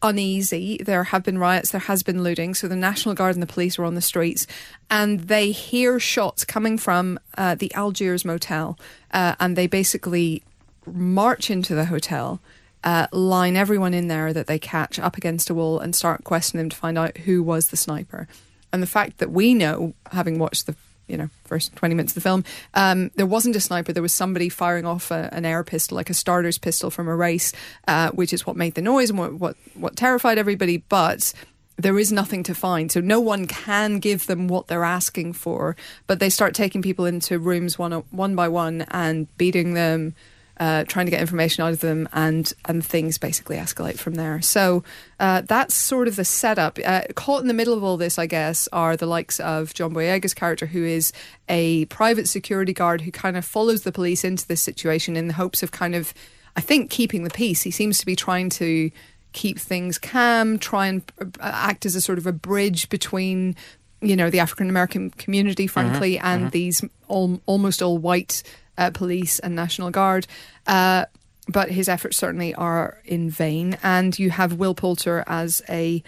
uneasy. 0.01 0.77
There 0.84 1.05
have 1.05 1.23
been 1.23 1.38
riots, 1.38 1.71
there 1.71 1.81
has 1.81 2.03
been 2.03 2.23
looting. 2.23 2.53
So 2.53 2.67
the 2.67 2.76
National 2.76 3.15
Guard 3.15 3.35
and 3.35 3.43
the 3.43 3.47
police 3.47 3.77
were 3.77 3.85
on 3.85 3.95
the 3.95 4.01
streets, 4.01 4.47
and 4.89 5.21
they 5.21 5.51
hear 5.51 5.99
shots 5.99 6.45
coming 6.45 6.77
from 6.77 7.19
uh, 7.38 7.55
the 7.55 7.73
Algiers 7.73 8.26
Motel, 8.26 8.77
uh, 9.11 9.35
and 9.39 9.55
they 9.55 9.67
basically 9.67 10.43
march 10.85 11.49
into 11.49 11.76
the 11.76 11.85
hotel. 11.85 12.39
Uh, 12.81 13.07
line 13.11 13.57
everyone 13.57 13.93
in 13.93 14.07
there 14.07 14.31
that 14.31 14.47
they 14.47 14.57
catch 14.57 14.97
up 14.97 15.17
against 15.17 15.49
a 15.49 15.53
wall 15.53 15.80
and 15.80 15.93
start 15.93 16.23
questioning 16.23 16.63
them 16.63 16.69
to 16.69 16.77
find 16.77 16.97
out 16.97 17.17
who 17.17 17.43
was 17.43 17.67
the 17.67 17.77
sniper. 17.77 18.26
And 18.71 18.81
the 18.81 18.88
fact 18.88 19.17
that 19.17 19.31
we 19.31 19.53
know, 19.53 19.95
having 20.13 20.39
watched 20.39 20.65
the 20.65 20.76
you 21.10 21.18
know 21.18 21.30
first 21.45 21.76
20 21.76 21.95
minutes 21.95 22.11
of 22.11 22.15
the 22.15 22.22
film. 22.22 22.44
Um, 22.73 23.11
there 23.15 23.26
wasn't 23.26 23.56
a 23.56 23.60
sniper. 23.60 23.91
There 23.91 24.03
was 24.03 24.14
somebody 24.14 24.49
firing 24.49 24.86
off 24.86 25.11
a, 25.11 25.30
an 25.34 25.45
air 25.45 25.64
pistol 25.64 25.95
like 25.95 26.10
a 26.10 26.14
starter's 26.14 26.57
pistol 26.57 26.90
from 26.90 27.07
a 27.07 27.15
race 27.15 27.52
uh, 27.88 28.11
which 28.11 28.34
is 28.34 28.45
what 28.45 28.56
made 28.56 28.76
the 28.76 28.81
noise 28.81 29.10
and 29.10 29.19
what, 29.19 29.34
what 29.34 29.56
what 29.73 29.95
terrified 29.95 30.38
everybody 30.38 30.77
but 30.77 31.34
there 31.77 31.98
is 31.98 32.11
nothing 32.11 32.44
to 32.44 32.53
find. 32.53 32.91
So 32.91 32.99
no 32.99 33.22
one 33.22 33.48
can 33.48 33.99
give 33.99 34.27
them 34.27 34.49
what 34.49 34.68
they're 34.68 34.84
asking 34.84 35.34
for 35.34 35.76
but 36.07 36.19
they 36.19 36.30
start 36.30 36.53
taking 36.53 36.81
people 36.81 37.06
into 37.06 37.40
rooms 37.40 37.80
one 37.80 37.94
one 38.11 38.36
by 38.36 38.48
one 38.48 38.86
and 38.91 39.36
beating 39.38 39.73
them 39.73 40.14
uh, 40.60 40.84
trying 40.84 41.06
to 41.06 41.10
get 41.10 41.22
information 41.22 41.64
out 41.64 41.72
of 41.72 41.80
them, 41.80 42.10
and 42.11 42.52
and 42.65 42.86
things 42.86 43.18
basically 43.18 43.56
escalate 43.56 43.98
from 43.98 44.15
there. 44.15 44.41
So 44.41 44.84
uh, 45.19 45.41
that's 45.41 45.73
sort 45.73 46.07
of 46.07 46.15
the 46.15 46.26
setup. 46.26 46.77
Uh, 46.84 47.03
caught 47.15 47.41
in 47.41 47.48
the 47.48 47.53
middle 47.53 47.73
of 47.73 47.84
all 47.84 47.98
this, 47.98 48.19
I 48.19 48.26
guess, 48.26 48.68
are 48.73 48.98
the 48.98 49.06
likes 49.06 49.40
of 49.40 49.73
John 49.73 49.94
Boyega's 49.94 50.34
character, 50.34 50.65
who 50.65 50.84
is 50.84 51.14
a 51.48 51.86
private 51.86 52.27
security 52.27 52.73
guard 52.73 53.02
who 53.02 53.11
kind 53.11 53.38
of 53.38 53.45
follows 53.45 53.84
the 53.84 53.91
police 53.91 54.23
into 54.23 54.48
this 54.48 54.61
situation 54.61 55.15
in 55.15 55.27
the 55.27 55.34
hopes 55.34 55.64
of 55.64 55.72
kind 55.72 55.95
of, 55.95 56.14
I 56.56 56.61
think, 56.61 56.91
keeping 56.91 57.23
the 57.23 57.30
peace. 57.30 57.61
He 57.61 57.72
seems 57.72 57.98
to 57.99 58.06
be 58.06 58.15
trying 58.15 58.49
to 58.52 58.91
keep 59.31 59.60
things 59.60 59.98
calm, 59.98 60.60
try 60.60 60.88
and 60.88 61.03
uh, 61.22 61.26
act 61.41 61.86
as 61.86 61.95
a 61.95 62.02
sort 62.02 62.18
of 62.18 62.27
a 62.27 62.34
bridge 62.34 62.90
between 62.90 63.56
you 64.02 64.15
know 64.15 64.30
the 64.30 64.40
African 64.40 64.69
American 64.69 65.10
community, 65.11 65.68
frankly, 65.68 66.18
and 66.19 66.52
these 66.52 66.84
all, 67.07 67.41
almost 67.45 67.81
all 67.81 67.98
white 67.98 68.44
uh, 68.80 68.89
police 68.91 69.38
and 69.38 69.56
National 69.56 69.91
Guard. 69.91 70.26
Uh, 70.65 71.06
but 71.47 71.69
his 71.69 71.89
efforts 71.89 72.18
certainly 72.18 72.53
are 72.56 72.99
in 73.06 73.30
vain. 73.30 73.77
And 73.84 74.18
you 74.18 74.31
have 74.31 74.53
Will 74.53 74.73
Poulter 74.73 75.23
as 75.27 75.61
a 75.69 76.01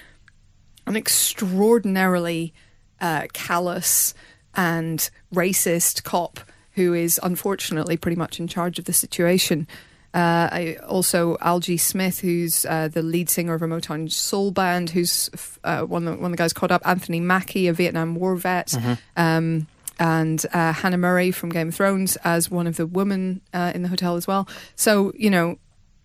an 0.87 0.95
extraordinarily 0.95 2.53
uh, 2.99 3.27
callous 3.33 4.13
and 4.55 5.09
racist 5.33 6.03
cop 6.03 6.39
who 6.73 6.93
is 6.93 7.19
unfortunately 7.21 7.97
pretty 7.97 8.15
much 8.15 8.39
in 8.39 8.47
charge 8.47 8.79
of 8.79 8.85
the 8.85 8.93
situation. 8.93 9.67
Uh, 10.13 10.73
also, 10.87 11.37
Algee 11.37 11.79
Smith, 11.79 12.19
who's 12.19 12.65
uh, 12.65 12.87
the 12.89 13.01
lead 13.01 13.29
singer 13.29 13.53
of 13.53 13.61
a 13.61 13.67
Motown 13.67 14.11
soul 14.11 14.51
band, 14.51 14.89
who's 14.89 15.29
uh, 15.63 15.81
one, 15.83 16.07
of 16.07 16.15
the, 16.15 16.21
one 16.21 16.31
of 16.31 16.37
the 16.37 16.41
guys 16.41 16.53
caught 16.53 16.71
up. 16.71 16.81
Anthony 16.85 17.19
Mackie, 17.19 17.67
a 17.67 17.73
Vietnam 17.73 18.15
War 18.15 18.35
vet, 18.35 18.73
um, 19.15 19.67
and 20.01 20.45
uh, 20.51 20.73
Hannah 20.73 20.97
Murray 20.97 21.31
from 21.31 21.49
Game 21.49 21.69
of 21.69 21.75
Thrones 21.75 22.17
as 22.23 22.49
one 22.51 22.67
of 22.67 22.75
the 22.75 22.85
women 22.87 23.39
uh, 23.53 23.71
in 23.75 23.83
the 23.83 23.87
hotel 23.87 24.15
as 24.17 24.25
well. 24.27 24.47
So, 24.75 25.13
you 25.15 25.29
know, 25.29 25.57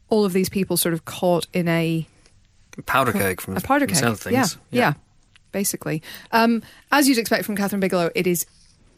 all 0.08 0.24
of 0.24 0.32
these 0.32 0.48
people 0.48 0.76
sort 0.76 0.92
of 0.94 1.04
caught 1.04 1.46
in 1.52 1.66
a 1.66 2.06
powder 2.84 3.12
keg 3.12 3.40
from 3.40 3.56
a 3.56 3.60
powder 3.60 3.86
from 3.86 3.94
keg. 3.94 3.96
the 3.96 4.00
sound 4.00 4.12
of 4.26 4.32
Yeah, 4.32 4.42
things. 4.44 4.58
yeah, 4.70 4.92
basically. 5.50 6.02
Um, 6.30 6.62
as 6.92 7.08
you'd 7.08 7.18
expect 7.18 7.44
from 7.46 7.56
Kathryn 7.56 7.80
Bigelow, 7.80 8.10
it 8.14 8.26
is 8.26 8.44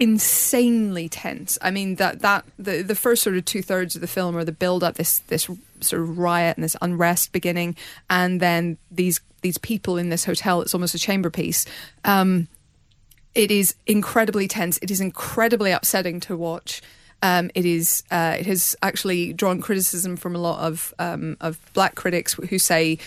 insanely 0.00 1.08
tense. 1.08 1.58
I 1.62 1.70
mean 1.70 1.96
that 1.96 2.20
that 2.20 2.44
the 2.58 2.82
the 2.82 2.94
first 2.94 3.22
sort 3.22 3.36
of 3.36 3.44
two 3.44 3.62
thirds 3.62 3.94
of 3.94 4.00
the 4.00 4.06
film 4.06 4.36
are 4.36 4.44
the 4.44 4.52
build 4.52 4.82
up 4.84 4.94
this 4.96 5.20
this 5.28 5.48
sort 5.80 6.02
of 6.02 6.18
riot 6.18 6.56
and 6.56 6.64
this 6.64 6.76
unrest 6.82 7.32
beginning, 7.32 7.76
and 8.10 8.40
then 8.40 8.78
these 8.90 9.20
these 9.42 9.58
people 9.58 9.96
in 9.96 10.08
this 10.08 10.24
hotel. 10.24 10.60
It's 10.62 10.74
almost 10.74 10.94
a 10.94 10.98
chamber 10.98 11.30
piece. 11.30 11.64
Um, 12.04 12.48
it 13.38 13.52
is 13.52 13.76
incredibly 13.86 14.48
tense. 14.48 14.80
It 14.82 14.90
is 14.90 15.00
incredibly 15.00 15.70
upsetting 15.70 16.18
to 16.20 16.36
watch. 16.36 16.82
Um, 17.22 17.52
it 17.54 17.64
is. 17.64 18.02
Uh, 18.10 18.36
it 18.38 18.46
has 18.46 18.74
actually 18.82 19.32
drawn 19.32 19.60
criticism 19.60 20.16
from 20.16 20.34
a 20.34 20.38
lot 20.38 20.58
of 20.58 20.92
um, 20.98 21.36
of 21.40 21.60
black 21.72 21.94
critics 21.94 22.34
who 22.34 22.58
say, 22.58 22.98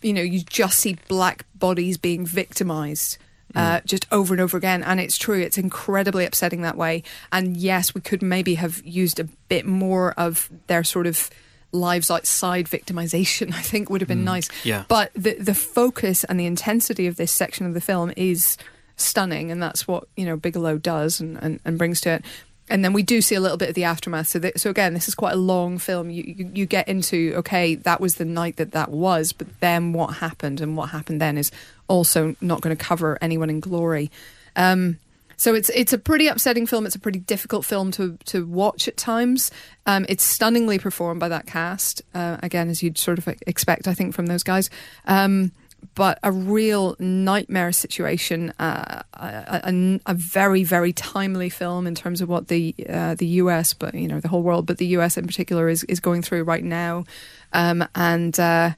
you 0.00 0.14
know, 0.14 0.22
you 0.22 0.40
just 0.40 0.78
see 0.78 0.96
black 1.06 1.44
bodies 1.54 1.98
being 1.98 2.24
victimized. 2.26 3.18
Uh, 3.54 3.82
just 3.84 4.06
over 4.10 4.32
and 4.32 4.40
over 4.40 4.56
again, 4.56 4.82
and 4.82 4.98
it's 4.98 5.18
true. 5.18 5.38
It's 5.38 5.58
incredibly 5.58 6.24
upsetting 6.24 6.62
that 6.62 6.74
way. 6.74 7.02
And 7.30 7.54
yes, 7.54 7.94
we 7.94 8.00
could 8.00 8.22
maybe 8.22 8.54
have 8.54 8.80
used 8.82 9.20
a 9.20 9.24
bit 9.24 9.66
more 9.66 10.12
of 10.12 10.48
their 10.68 10.82
sort 10.82 11.06
of 11.06 11.28
lives 11.70 12.10
outside 12.10 12.66
victimization. 12.66 13.52
I 13.54 13.60
think 13.60 13.90
would 13.90 14.00
have 14.00 14.08
been 14.08 14.24
nice. 14.24 14.48
yeah. 14.64 14.84
But 14.88 15.12
the 15.12 15.34
the 15.34 15.52
focus 15.52 16.24
and 16.24 16.40
the 16.40 16.46
intensity 16.46 17.06
of 17.06 17.16
this 17.16 17.30
section 17.30 17.66
of 17.66 17.74
the 17.74 17.82
film 17.82 18.14
is 18.16 18.56
stunning, 19.02 19.50
and 19.50 19.62
that's 19.62 19.86
what 19.86 20.08
you 20.16 20.24
know 20.24 20.36
Bigelow 20.36 20.78
does 20.78 21.20
and, 21.20 21.36
and, 21.38 21.60
and 21.64 21.78
brings 21.78 22.00
to 22.02 22.10
it. 22.10 22.24
And 22.68 22.84
then 22.84 22.92
we 22.92 23.02
do 23.02 23.20
see 23.20 23.34
a 23.34 23.40
little 23.40 23.56
bit 23.56 23.68
of 23.68 23.74
the 23.74 23.84
aftermath. 23.84 24.28
So, 24.28 24.38
th- 24.38 24.56
so 24.56 24.70
again, 24.70 24.94
this 24.94 25.08
is 25.08 25.14
quite 25.14 25.34
a 25.34 25.36
long 25.36 25.78
film. 25.78 26.10
You, 26.10 26.22
you 26.24 26.50
you 26.54 26.66
get 26.66 26.88
into 26.88 27.34
okay, 27.36 27.74
that 27.74 28.00
was 28.00 28.16
the 28.16 28.24
night 28.24 28.56
that 28.56 28.72
that 28.72 28.90
was, 28.90 29.32
but 29.32 29.48
then 29.60 29.92
what 29.92 30.14
happened 30.14 30.60
and 30.60 30.76
what 30.76 30.90
happened 30.90 31.20
then 31.20 31.36
is 31.36 31.50
also 31.88 32.34
not 32.40 32.60
going 32.60 32.74
to 32.74 32.82
cover 32.82 33.18
anyone 33.20 33.50
in 33.50 33.60
glory. 33.60 34.10
Um, 34.56 34.98
so 35.42 35.54
it's 35.54 35.70
it's 35.70 35.92
a 35.92 35.98
pretty 35.98 36.28
upsetting 36.28 36.66
film. 36.66 36.86
It's 36.86 36.94
a 36.94 37.00
pretty 37.00 37.18
difficult 37.18 37.64
film 37.64 37.90
to 37.92 38.16
to 38.26 38.46
watch 38.46 38.86
at 38.86 38.96
times. 38.96 39.50
Um, 39.86 40.06
it's 40.08 40.22
stunningly 40.22 40.78
performed 40.78 41.18
by 41.18 41.28
that 41.30 41.46
cast. 41.46 42.00
Uh, 42.14 42.36
again, 42.44 42.68
as 42.68 42.80
you'd 42.80 42.96
sort 42.96 43.18
of 43.18 43.26
expect, 43.44 43.88
I 43.88 43.94
think, 43.94 44.14
from 44.14 44.26
those 44.26 44.44
guys. 44.44 44.70
Um, 45.04 45.50
but 45.94 46.18
a 46.22 46.32
real 46.32 46.96
nightmare 46.98 47.72
situation. 47.72 48.52
Uh, 48.58 49.02
a, 49.14 49.60
a, 49.64 50.00
a 50.06 50.14
very 50.14 50.64
very 50.64 50.92
timely 50.92 51.48
film 51.48 51.86
in 51.86 51.94
terms 51.94 52.20
of 52.20 52.28
what 52.28 52.48
the 52.48 52.74
uh, 52.88 53.14
the 53.14 53.26
US, 53.26 53.74
but 53.74 53.94
you 53.94 54.08
know 54.08 54.20
the 54.20 54.28
whole 54.28 54.42
world, 54.42 54.66
but 54.66 54.78
the 54.78 54.86
US 54.98 55.16
in 55.16 55.26
particular 55.26 55.68
is 55.68 55.84
is 55.84 56.00
going 56.00 56.22
through 56.22 56.44
right 56.44 56.64
now, 56.64 57.04
um, 57.52 57.84
and 57.94 58.38
uh, 58.40 58.70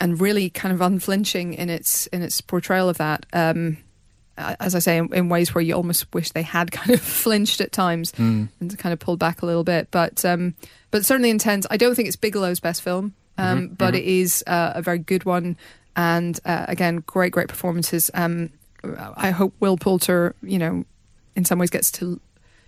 and 0.00 0.20
really 0.20 0.50
kind 0.50 0.74
of 0.74 0.80
unflinching 0.80 1.54
in 1.54 1.68
its 1.70 2.06
in 2.08 2.22
its 2.22 2.40
portrayal 2.40 2.88
of 2.88 2.98
that. 2.98 3.26
Um, 3.32 3.76
as 4.58 4.74
I 4.74 4.78
say, 4.78 4.96
in, 4.96 5.12
in, 5.12 5.28
ways 5.28 5.54
where 5.54 5.60
you 5.60 5.74
almost 5.74 6.06
wish 6.14 6.30
they 6.30 6.42
had 6.42 6.72
kind 6.78 6.90
of 6.90 7.00
flinched 7.00 7.60
at 7.60 7.72
times 7.72 8.12
Mm. 8.12 8.48
and 8.58 8.78
kind 8.78 8.92
of 8.92 8.98
pulled 8.98 9.18
back 9.18 9.42
a 9.42 9.46
little 9.46 9.64
bit. 9.64 9.88
But 9.90 10.24
um, 10.24 10.54
but 10.90 11.04
certainly 11.04 11.30
intense. 11.30 11.66
I 11.70 11.76
don't 11.76 11.94
think 11.94 12.08
it's 12.08 12.16
Bigelow's 12.16 12.58
best 12.60 12.80
film, 12.82 13.14
um, 13.36 13.58
Mm-hmm, 13.58 13.74
but 13.74 13.94
it 13.94 14.04
is 14.04 14.42
uh, 14.46 14.72
a 14.74 14.82
very 14.82 14.98
good 14.98 15.24
one. 15.24 15.56
And 15.96 16.38
uh, 16.44 16.64
again, 16.68 17.02
great, 17.06 17.32
great 17.32 17.48
performances. 17.48 18.10
Um, 18.14 18.50
I 19.16 19.30
hope 19.30 19.54
Will 19.60 19.76
Poulter, 19.76 20.34
you 20.42 20.58
know, 20.58 20.84
in 21.36 21.44
some 21.44 21.58
ways 21.58 21.70
gets 21.70 21.90
to. 21.92 22.20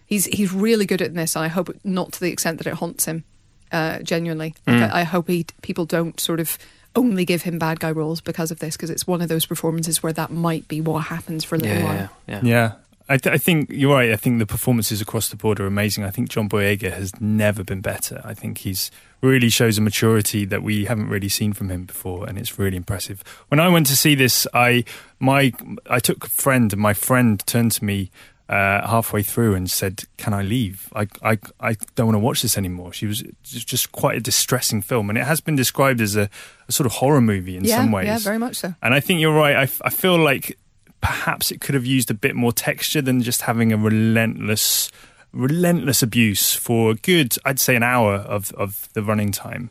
He's 0.06 0.26
he's 0.26 0.52
really 0.52 0.84
good 0.84 1.00
at 1.00 1.14
this, 1.14 1.36
and 1.36 1.44
I 1.44 1.48
hope 1.48 1.74
not 1.84 2.12
to 2.12 2.20
the 2.20 2.30
extent 2.30 2.58
that 2.58 2.66
it 2.66 2.74
haunts 2.74 3.04
him. 3.06 3.24
Uh, 3.70 4.00
genuinely, 4.00 4.54
Like, 4.66 4.76
Mm. 4.76 4.92
I, 4.92 5.00
I 5.00 5.04
hope 5.04 5.28
he 5.28 5.46
people 5.62 5.86
don't 5.86 6.20
sort 6.20 6.40
of 6.40 6.58
only 6.94 7.24
give 7.24 7.40
him 7.42 7.58
bad 7.58 7.80
guy 7.80 7.90
roles 7.90 8.20
because 8.20 8.50
of 8.50 8.58
this, 8.58 8.76
because 8.76 8.90
it's 8.90 9.06
one 9.06 9.22
of 9.22 9.28
those 9.30 9.46
performances 9.46 10.02
where 10.02 10.12
that 10.12 10.30
might 10.30 10.68
be 10.68 10.82
what 10.82 11.04
happens 11.04 11.42
for 11.42 11.54
a 11.54 11.58
little 11.58 11.76
Yeah, 11.78 11.84
while. 11.84 11.94
yeah, 11.94 12.08
yeah. 12.26 12.40
Yeah. 12.42 12.72
I, 13.12 13.16
th- 13.18 13.34
I 13.34 13.38
think 13.38 13.68
you're 13.70 13.92
right. 13.94 14.10
I 14.10 14.16
think 14.16 14.38
the 14.38 14.46
performances 14.46 15.00
across 15.00 15.28
the 15.28 15.36
board 15.36 15.60
are 15.60 15.66
amazing. 15.66 16.02
I 16.04 16.10
think 16.10 16.28
John 16.30 16.48
Boyega 16.48 16.92
has 16.92 17.12
never 17.20 17.62
been 17.62 17.80
better. 17.80 18.20
I 18.24 18.32
think 18.34 18.58
he's 18.58 18.90
really 19.20 19.50
shows 19.50 19.76
a 19.78 19.80
maturity 19.82 20.44
that 20.46 20.62
we 20.62 20.86
haven't 20.86 21.08
really 21.08 21.28
seen 21.28 21.52
from 21.52 21.68
him 21.70 21.84
before, 21.84 22.26
and 22.28 22.38
it's 22.38 22.58
really 22.58 22.76
impressive. 22.76 23.22
When 23.48 23.60
I 23.60 23.68
went 23.68 23.86
to 23.88 23.96
see 23.96 24.14
this, 24.14 24.46
I 24.54 24.84
my 25.20 25.52
I 25.88 25.98
took 26.00 26.24
a 26.24 26.28
friend, 26.28 26.72
and 26.72 26.80
my 26.80 26.94
friend 26.94 27.44
turned 27.46 27.72
to 27.72 27.84
me 27.84 28.10
uh, 28.48 28.86
halfway 28.86 29.22
through 29.22 29.54
and 29.54 29.70
said, 29.70 30.04
"Can 30.16 30.32
I 30.34 30.42
leave? 30.42 30.88
I 30.94 31.06
I 31.22 31.38
I 31.60 31.76
don't 31.94 32.06
want 32.06 32.16
to 32.16 32.24
watch 32.28 32.42
this 32.42 32.56
anymore." 32.58 32.92
She 32.92 33.06
was 33.06 33.22
just- 33.44 33.92
quite 33.92 34.16
a 34.16 34.20
distressing 34.20 34.82
film, 34.82 35.10
and 35.10 35.18
it 35.18 35.24
has 35.24 35.40
been 35.40 35.56
described 35.56 36.00
as 36.00 36.16
a, 36.16 36.28
a 36.68 36.72
sort 36.72 36.86
of 36.86 36.92
horror 36.92 37.20
movie 37.20 37.56
in 37.56 37.64
yeah, 37.64 37.76
some 37.76 37.92
ways. 37.92 38.06
yeah, 38.06 38.18
very 38.18 38.38
much 38.38 38.56
so. 38.56 38.74
And 38.82 38.94
I 38.94 39.00
think 39.00 39.20
you're 39.20 39.34
right. 39.44 39.54
I, 39.54 39.62
f- 39.62 39.82
I 39.84 39.90
feel 39.90 40.16
like 40.18 40.58
perhaps 41.02 41.50
it 41.50 41.60
could 41.60 41.74
have 41.74 41.84
used 41.84 42.10
a 42.10 42.14
bit 42.14 42.34
more 42.34 42.52
texture 42.52 43.02
than 43.02 43.20
just 43.20 43.42
having 43.42 43.72
a 43.72 43.76
relentless, 43.76 44.90
relentless 45.32 46.02
abuse 46.02 46.54
for 46.54 46.92
a 46.92 46.94
good, 46.94 47.36
I'd 47.44 47.60
say, 47.60 47.76
an 47.76 47.82
hour 47.82 48.14
of, 48.14 48.52
of 48.52 48.88
the 48.94 49.02
running 49.02 49.32
time. 49.32 49.70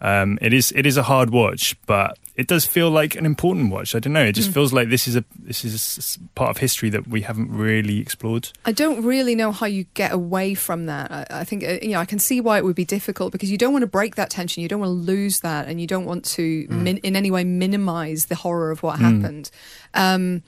Um, 0.00 0.38
it 0.40 0.54
is 0.54 0.72
it 0.72 0.86
is 0.86 0.96
a 0.96 1.02
hard 1.02 1.28
watch, 1.28 1.76
but 1.84 2.18
it 2.34 2.46
does 2.46 2.64
feel 2.64 2.90
like 2.90 3.16
an 3.16 3.26
important 3.26 3.70
watch. 3.70 3.94
I 3.94 3.98
don't 3.98 4.14
know. 4.14 4.24
It 4.24 4.32
just 4.32 4.50
feels 4.50 4.72
like 4.72 4.88
this 4.88 5.06
is 5.06 5.14
a 5.14 5.22
this 5.38 5.62
is 5.62 6.16
a 6.18 6.28
part 6.34 6.48
of 6.48 6.56
history 6.56 6.88
that 6.88 7.06
we 7.06 7.20
haven't 7.20 7.52
really 7.54 7.98
explored. 7.98 8.48
I 8.64 8.72
don't 8.72 9.04
really 9.04 9.34
know 9.34 9.52
how 9.52 9.66
you 9.66 9.84
get 9.92 10.10
away 10.10 10.54
from 10.54 10.86
that. 10.86 11.10
I, 11.10 11.26
I 11.40 11.44
think 11.44 11.64
uh, 11.64 11.76
you 11.82 11.90
know 11.90 12.00
I 12.00 12.06
can 12.06 12.18
see 12.18 12.40
why 12.40 12.56
it 12.56 12.64
would 12.64 12.76
be 12.76 12.86
difficult 12.86 13.32
because 13.32 13.50
you 13.50 13.58
don't 13.58 13.74
want 13.74 13.82
to 13.82 13.86
break 13.86 14.14
that 14.14 14.30
tension, 14.30 14.62
you 14.62 14.70
don't 14.70 14.80
want 14.80 14.88
to 14.88 14.94
lose 15.12 15.40
that, 15.40 15.68
and 15.68 15.78
you 15.82 15.86
don't 15.86 16.06
want 16.06 16.24
to 16.36 16.66
min- 16.70 16.96
in 16.98 17.14
any 17.14 17.30
way 17.30 17.44
minimize 17.44 18.26
the 18.26 18.36
horror 18.36 18.70
of 18.70 18.82
what 18.82 18.98
happened. 18.98 19.50
Um, 19.92 20.42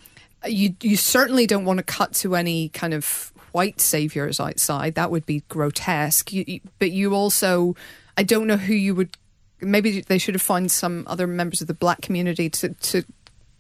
you 0.47 0.75
you 0.81 0.97
certainly 0.97 1.47
don't 1.47 1.65
want 1.65 1.79
to 1.79 1.83
cut 1.83 2.13
to 2.15 2.35
any 2.35 2.69
kind 2.71 2.95
of 2.95 3.33
white 3.53 3.81
saviors 3.81 4.41
outside. 4.41 4.95
That 4.95 5.11
would 5.11 5.27
be 5.27 5.43
grotesque. 5.49 6.33
You, 6.33 6.45
you, 6.47 6.61
but 6.79 6.91
you 6.91 7.15
also, 7.15 7.77
I 8.17 8.23
don't 8.23 8.47
know 8.47 8.57
who 8.57 8.75
you 8.75 8.95
would. 8.95 9.17
Maybe 9.61 10.01
they 10.01 10.19
should 10.19 10.35
have 10.35 10.43
found 10.43 10.71
some 10.71 11.05
other 11.07 11.27
members 11.27 11.61
of 11.61 11.69
the 11.69 11.75
black 11.75 12.01
community 12.01 12.49
to 12.51 12.71
to 12.71 13.05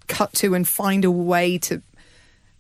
cut 0.09 0.33
to 0.35 0.55
and 0.55 0.67
find 0.67 1.05
a 1.05 1.11
way 1.11 1.59
to 1.59 1.83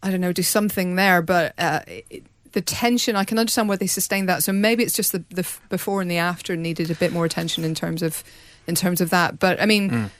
I 0.02 0.10
don't 0.10 0.20
know, 0.20 0.32
do 0.32 0.42
something 0.42 0.96
there. 0.96 1.22
But 1.22 1.54
uh, 1.58 1.80
it, 1.86 2.24
the 2.52 2.60
tension, 2.60 3.16
I 3.16 3.24
can 3.24 3.38
understand 3.38 3.68
why 3.68 3.76
they 3.76 3.86
sustained 3.86 4.28
that. 4.28 4.42
So 4.42 4.52
maybe 4.52 4.82
it's 4.82 4.94
just 4.94 5.12
the, 5.12 5.24
the 5.30 5.48
before 5.68 6.02
and 6.02 6.10
the 6.10 6.18
after 6.18 6.56
needed 6.56 6.90
a 6.90 6.94
bit 6.94 7.12
more 7.12 7.24
attention 7.24 7.64
in 7.64 7.74
terms 7.74 8.02
of 8.02 8.22
in 8.66 8.74
terms 8.74 9.00
of 9.00 9.10
that. 9.10 9.38
But 9.38 9.60
I 9.60 9.66
mean, 9.66 10.10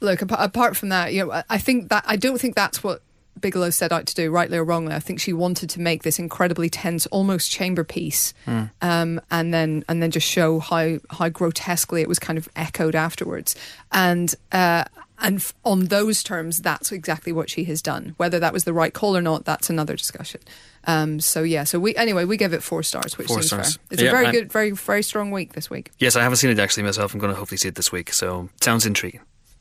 look, 0.00 0.22
apart, 0.22 0.76
from 0.76 0.88
that, 0.90 1.12
you 1.12 1.26
know, 1.26 1.42
I 1.48 1.58
think 1.58 1.88
that 1.90 2.04
I 2.06 2.16
don't 2.16 2.40
think 2.40 2.56
that's 2.56 2.82
what 2.82 3.02
Bigelow 3.40 3.70
set 3.70 3.92
out 3.92 4.06
to 4.06 4.14
do, 4.14 4.30
rightly 4.30 4.58
or 4.58 4.64
wrongly. 4.64 4.94
I 4.94 5.00
think 5.00 5.20
she 5.20 5.32
wanted 5.32 5.70
to 5.70 5.80
make 5.80 6.02
this 6.02 6.18
incredibly 6.18 6.68
tense, 6.70 7.06
almost 7.06 7.50
chamber 7.50 7.84
piece, 7.84 8.34
um, 8.80 9.20
and 9.30 9.52
then 9.54 9.84
and 9.88 10.02
then 10.02 10.10
just 10.10 10.26
show 10.26 10.58
how 10.60 10.98
how 11.10 11.28
grotesquely 11.28 12.02
it 12.02 12.08
was 12.08 12.18
kind 12.18 12.38
of 12.38 12.48
echoed 12.56 12.94
afterwards. 12.94 13.54
And 13.92 14.34
uh, 14.52 14.84
and 15.22 15.36
f- 15.36 15.52
on 15.64 15.86
those 15.86 16.22
terms, 16.22 16.62
that's 16.62 16.92
exactly 16.92 17.32
what 17.32 17.50
she 17.50 17.64
has 17.64 17.82
done. 17.82 18.14
Whether 18.16 18.38
that 18.40 18.52
was 18.52 18.64
the 18.64 18.72
right 18.72 18.92
call 18.94 19.16
or 19.16 19.20
not, 19.20 19.44
that's 19.44 19.68
another 19.68 19.94
discussion. 19.96 20.40
Um, 20.84 21.20
so 21.20 21.42
yeah, 21.42 21.64
so 21.64 21.78
we 21.78 21.94
anyway 21.96 22.24
we 22.24 22.36
give 22.38 22.54
it 22.54 22.62
four 22.62 22.82
stars, 22.82 23.18
which 23.18 23.26
Four 23.28 23.36
seems 23.42 23.46
stars. 23.48 23.76
fair. 23.76 23.84
It's 23.90 24.02
a 24.02 24.10
very 24.10 24.30
good, 24.32 24.50
very 24.50 24.70
very 24.70 25.02
strong 25.02 25.30
week 25.30 25.52
this 25.52 25.68
week. 25.68 25.90
Yes, 25.98 26.16
I 26.16 26.22
haven't 26.22 26.36
seen 26.36 26.50
it 26.50 26.58
actually 26.58 26.84
myself. 26.84 27.12
I'm 27.12 27.20
going 27.20 27.32
to 27.32 27.38
hopefully 27.38 27.58
see 27.58 27.68
it 27.68 27.74
this 27.74 27.92
week. 27.92 28.12
So 28.14 28.48
sounds 28.62 28.86
intriguing. 28.86 29.20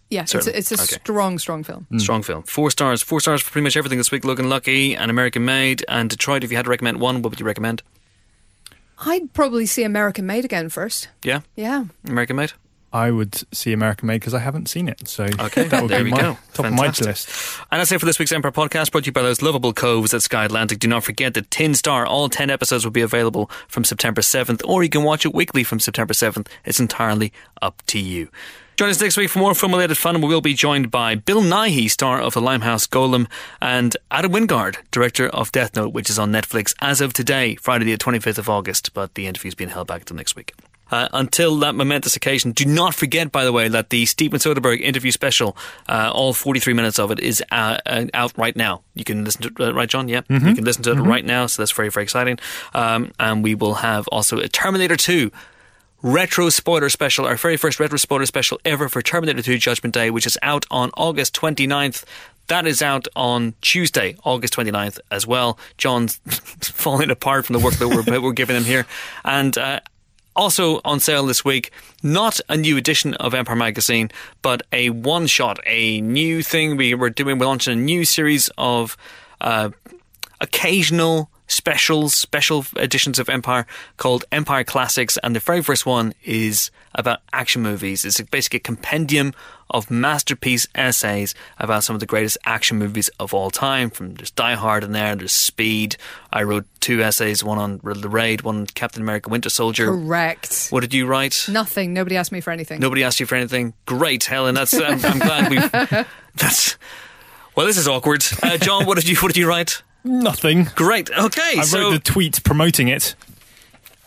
Yeah, 0.10 0.22
it's 0.24 0.34
a, 0.34 0.58
it's 0.58 0.72
a 0.72 0.76
Okay. 0.76 0.86
strong, 0.86 1.38
strong 1.38 1.64
film. 1.64 1.86
Hmm. 1.90 2.00
Strong 2.00 2.24
film. 2.24 2.44
Four 2.44 2.72
stars. 2.72 3.04
Four 3.04 3.20
stars 3.20 3.42
for 3.44 3.52
pretty 3.52 3.64
much 3.64 3.78
everything 3.78 4.00
this 4.00 4.12
week. 4.12 4.26
Logan 4.26 4.50
Lucky 4.50 4.96
and 4.96 5.12
American 5.12 5.46
Made 5.46 5.86
and 5.88 6.10
Detroit. 6.10 6.44
If 6.44 6.50
you 6.50 6.58
had 6.58 6.66
to 6.66 6.70
recommend 6.72 7.00
one, 7.00 7.22
what 7.22 7.30
would 7.32 7.40
you 7.40 7.46
recommend? 7.46 7.84
I'd 9.06 9.34
probably 9.34 9.66
see 9.66 9.84
American 9.84 10.26
Made 10.26 10.46
again 10.46 10.70
first. 10.70 11.08
Yeah, 11.24 11.42
Yeah. 11.56 11.86
American 12.08 12.36
Made. 12.36 12.54
I 12.92 13.12
would 13.12 13.44
see 13.56 13.72
American 13.72 14.08
Made 14.08 14.16
because 14.20 14.34
I 14.34 14.40
haven't 14.40 14.68
seen 14.68 14.90
it. 14.90 15.08
So 15.08 15.26
Okay, 15.26 15.64
that 15.68 15.82
would 15.84 15.92
there 15.92 16.00
be 16.00 16.06
we 16.06 16.10
my 16.12 16.22
go. 16.22 16.38
top 16.56 16.66
Fantastic. 16.66 17.02
of 17.02 17.06
my 17.06 17.10
list. 17.12 17.30
And 17.72 17.80
that's 17.80 17.92
it 17.92 18.00
for 18.00 18.08
this 18.08 18.18
week's 18.18 18.32
Empire 18.32 18.52
podcast, 18.52 18.92
brought 18.92 19.04
to 19.04 19.10
you 19.10 19.12
by 19.14 19.22
those 19.22 19.44
lovable 19.44 19.74
coves 19.74 20.12
at 20.16 20.24
Sky 20.24 20.44
Atlantic. 20.46 20.80
Do 20.80 20.88
not 20.88 21.04
forget 21.04 21.36
that 21.36 21.52
Tin 21.52 21.76
Star, 21.76 22.08
all 22.08 22.30
10 22.30 22.50
episodes 22.50 22.84
will 22.84 22.92
be 22.92 23.02
available 23.02 23.50
from 23.68 23.84
September 23.84 24.22
7th, 24.22 24.62
or 24.66 24.82
you 24.84 24.90
can 24.90 25.04
watch 25.04 25.24
it 25.24 25.36
weekly 25.36 25.64
from 25.64 25.80
September 25.80 26.14
7th. 26.16 26.48
It's 26.66 26.80
entirely 26.80 27.32
up 27.62 27.84
to 27.88 28.00
you. 28.00 28.30
Join 28.80 28.92
us 28.92 29.02
next 29.02 29.18
week 29.18 29.30
for 29.30 29.40
more 29.40 29.54
film-related 29.54 29.98
fun. 29.98 30.22
We 30.22 30.30
will 30.30 30.40
be 30.40 30.54
joined 30.54 30.90
by 30.90 31.16
Bill 31.16 31.42
Nighy, 31.42 31.92
star 31.92 32.22
of 32.22 32.34
The 32.34 32.40
Limehouse 32.40 32.88
Golem, 32.88 33.28
and 33.62 33.98
Adam 34.10 34.32
Wingard, 34.32 34.78
director 34.90 35.28
of 35.28 35.52
Death 35.52 35.76
Note, 35.76 35.92
which 35.92 36.10
is 36.10 36.18
on 36.18 36.32
Netflix 36.32 36.74
as 36.80 37.02
of 37.02 37.12
today, 37.12 37.56
Friday 37.56 37.84
the 37.84 37.98
25th 37.98 38.38
of 38.38 38.48
August, 38.48 38.94
but 38.94 39.16
the 39.16 39.28
interview's 39.28 39.54
being 39.54 39.70
held 39.70 39.88
back 39.88 40.04
until 40.04 40.16
next 40.16 40.38
week. 40.38 40.54
Uh, 40.92 41.10
until 41.12 41.58
that 41.58 41.76
momentous 41.76 42.16
occasion, 42.16 42.54
do 42.54 42.66
not 42.66 42.96
forget, 42.96 43.34
by 43.34 43.44
the 43.44 43.52
way, 43.52 43.68
that 43.68 43.90
the 43.90 44.06
Steven 44.06 44.40
Soderbergh 44.40 44.80
interview 44.80 45.12
special, 45.12 45.58
uh, 45.90 46.10
all 46.14 46.32
43 46.32 46.72
minutes 46.72 47.00
of 47.00 47.12
it, 47.12 47.20
is 47.20 47.44
uh, 47.52 47.80
uh, 47.86 48.06
out 48.14 48.32
right 48.38 48.56
now. 48.56 48.82
You 48.94 49.04
can 49.04 49.26
listen 49.26 49.42
to 49.42 49.48
it, 49.50 49.60
uh, 49.60 49.74
right, 49.74 49.90
John? 49.90 50.08
Yeah. 50.08 50.22
You 50.30 50.56
can 50.56 50.64
listen 50.64 50.84
to 50.84 50.92
it 50.94 51.00
right 51.02 51.26
now, 51.26 51.48
so 51.48 51.62
that's 51.62 51.74
very, 51.74 51.90
very 51.90 52.04
exciting. 52.06 52.40
Um, 52.74 53.12
and 53.20 53.44
we 53.44 53.56
will 53.56 53.76
have 53.76 54.08
also 54.08 54.40
a 54.40 54.48
Terminator 54.48 54.96
2 54.96 55.32
retro 56.02 56.50
spoiler 56.50 56.90
special, 56.90 57.26
our 57.26 57.36
very 57.36 57.58
first 57.58 57.80
retro 57.80 57.98
spoiler 57.98 58.26
special 58.26 58.60
ever 58.66 58.90
for 58.90 59.02
Terminator 59.02 59.42
2 59.42 59.58
Judgment 59.58 59.94
Day, 59.94 60.10
which 60.10 60.26
is 60.26 60.38
out 60.42 60.66
on 60.72 60.92
August 60.96 61.36
29th. 61.36 62.06
That 62.48 62.66
is 62.66 62.82
out 62.82 63.08
on 63.16 63.54
Tuesday, 63.62 64.16
August 64.24 64.56
29th 64.56 65.00
as 65.12 65.28
well. 65.28 65.60
John's 65.78 66.16
falling 66.62 67.12
apart 67.12 67.46
from 67.46 67.54
the 67.54 67.60
work 67.60 67.76
that 67.76 67.88
we're, 67.88 68.22
we're 68.22 68.32
giving 68.34 68.56
him 68.56 68.64
here. 68.64 68.88
And 69.24 69.58
uh, 69.58 69.82
also 70.36 70.82
on 70.86 71.00
sale 71.00 71.26
this 71.26 71.44
week, 71.46 71.72
not 72.02 72.40
a 72.50 72.58
new 72.58 72.78
edition 72.78 73.14
of 73.16 73.34
Empire 73.34 73.56
Magazine, 73.56 74.10
but 74.42 74.64
a 74.72 74.90
one 74.90 75.28
shot, 75.28 75.60
a 75.66 76.02
new 76.02 76.42
thing 76.42 76.78
we 76.78 76.96
were 76.96 77.10
doing. 77.10 77.38
We're 77.38 77.46
launching 77.46 77.74
a 77.74 77.82
new 77.82 78.06
series 78.06 78.50
of 78.58 78.98
uh, 79.42 79.70
occasional 80.42 81.30
specials, 81.50 82.14
special 82.14 82.66
editions 82.78 83.20
of 83.20 83.28
Empire 83.28 83.66
called 83.98 84.24
Empire 84.32 84.64
Classics, 84.64 85.18
and 85.24 85.36
the 85.36 85.40
very 85.40 85.62
first 85.62 85.86
one 85.86 86.14
is 86.24 86.72
about 86.96 87.20
action 87.34 87.62
movies. 87.62 88.06
It's 88.06 88.22
basically 88.22 88.58
a 88.58 88.62
compendium 88.62 89.34
of 89.70 89.92
masterpiece 89.92 90.68
essays 90.74 91.36
about 91.58 91.84
some 91.84 91.96
of 91.96 92.00
the 92.00 92.06
greatest 92.06 92.38
action 92.46 92.78
movies 92.78 93.10
of 93.20 93.34
all 93.34 93.52
time. 93.52 93.90
From 93.90 94.16
there's 94.16 94.32
Die 94.32 94.56
Hard 94.56 94.84
in 94.84 94.94
there, 94.94 95.16
there's 95.16 95.32
Speed. 95.32 95.98
I 96.32 96.44
wrote 96.44 96.66
two 96.80 97.04
essays, 97.04 97.44
one 97.44 97.58
on 97.58 97.80
the 97.84 98.10
Raid, 98.10 98.42
one 98.42 98.58
on 98.58 98.66
Captain 98.68 99.02
America: 99.02 99.30
Winter 99.30 99.50
Soldier. 99.50 99.88
Correct. 99.88 100.68
What 100.70 100.82
did 100.82 100.94
you 100.94 101.06
write? 101.06 101.46
Nothing. 101.50 101.94
Nobody 101.94 102.16
asked 102.16 102.32
me 102.32 102.42
for 102.42 102.52
anything. 102.52 102.80
Nobody 102.80 103.04
asked 103.04 103.20
you 103.20 103.26
for 103.26 103.36
anything. 103.36 103.74
Great, 103.86 104.24
Helen. 104.24 104.56
That's 104.56 104.74
I'm, 104.74 105.04
I'm 105.04 105.20
glad 105.20 105.50
we've. 105.50 106.06
That's 106.36 106.78
well. 107.56 107.66
This 107.66 107.78
is 107.78 107.88
awkward. 107.88 108.24
Uh, 108.42 108.58
John, 108.58 108.86
what 108.86 108.96
did 108.96 109.08
you 109.08 109.16
what 109.18 109.34
did 109.34 109.38
you 109.38 109.48
write? 109.48 109.84
Nothing. 110.04 110.66
Great. 110.76 111.10
Okay. 111.12 111.56
I 111.60 111.64
so 111.64 111.80
wrote 111.80 111.92
the 111.92 112.00
tweet 112.00 112.44
promoting 112.44 112.88
it. 112.88 113.16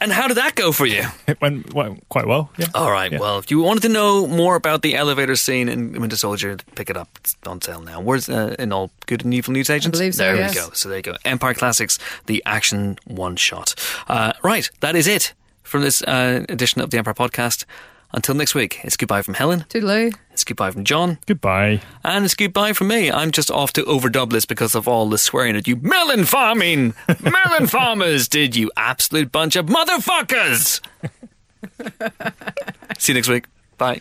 and 0.01 0.11
how 0.11 0.27
did 0.27 0.37
that 0.37 0.55
go 0.55 0.73
for 0.73 0.87
you? 0.87 1.05
It 1.29 1.41
went 1.41 1.73
well, 1.75 1.97
quite 2.09 2.27
well. 2.27 2.51
Yeah. 2.59 2.67
All 2.75 2.91
right. 2.91 3.13
Yeah. 3.13 3.21
Well, 3.21 3.39
if 3.39 3.51
you 3.51 3.61
wanted 3.61 3.83
to 3.83 3.89
know 3.89 4.27
more 4.27 4.57
about 4.57 4.83
the 4.83 4.97
elevator 4.97 5.37
scene 5.37 5.69
in 5.69 5.93
Winter 6.01 6.17
Soldier, 6.17 6.57
pick 6.75 6.91
it 6.91 6.97
up. 6.97 7.09
It's 7.21 7.37
on 7.47 7.61
sale 7.61 7.81
now. 7.81 8.01
Where's 8.01 8.29
uh, 8.29 8.57
in 8.59 8.73
all 8.73 8.91
good 9.07 9.25
and 9.25 9.33
evil 9.35 9.53
news 9.53 9.71
agents? 9.71 9.99
believe 9.99 10.15
so, 10.15 10.25
There 10.25 10.37
yes. 10.37 10.55
we 10.55 10.61
go. 10.61 10.71
So 10.73 10.89
there 10.89 10.99
you 10.99 11.03
go. 11.03 11.17
Empire 11.25 11.55
Classics, 11.55 11.99
the 12.27 12.43
action 12.47 12.99
one 13.07 13.37
shot. 13.37 13.75
Uh, 14.09 14.33
right. 14.43 14.69
That 14.81 14.97
is 14.97 15.07
it 15.07 15.35
from 15.63 15.83
this 15.83 16.03
uh, 16.03 16.45
edition 16.49 16.81
of 16.81 16.91
the 16.91 16.99
Empire 16.99 17.15
Podcast. 17.15 17.65
Until 18.15 18.35
next 18.35 18.55
week, 18.55 18.81
it's 18.85 18.97
goodbye 18.97 19.23
from 19.23 19.35
Helen. 19.35 19.65
Toodaloo. 19.69 20.15
It's 20.33 20.45
goodbye 20.45 20.71
from 20.71 20.85
John. 20.85 21.19
Goodbye. 21.27 21.81
And 22.05 22.25
it's 22.25 22.35
goodbye 22.35 22.73
from 22.75 22.89
me. 22.89 23.11
I'm 23.11 23.31
just 23.31 23.51
off 23.51 23.73
to 23.75 23.83
overdub 23.85 24.31
this 24.31 24.45
because 24.45 24.75
of 24.75 24.87
all 24.87 25.09
the 25.09 25.19
swearing 25.19 25.57
at 25.57 25.67
you 25.67 25.77
melon 25.77 26.25
farming, 26.25 26.95
melon 27.23 27.67
farmers 27.67 28.29
did, 28.29 28.55
you 28.55 28.71
absolute 28.77 29.33
bunch 29.33 29.57
of 29.57 29.67
motherfuckers. 29.67 30.81
See 32.99 33.13
you 33.13 33.15
next 33.15 33.29
week. 33.29 33.47
Bye. 33.79 34.01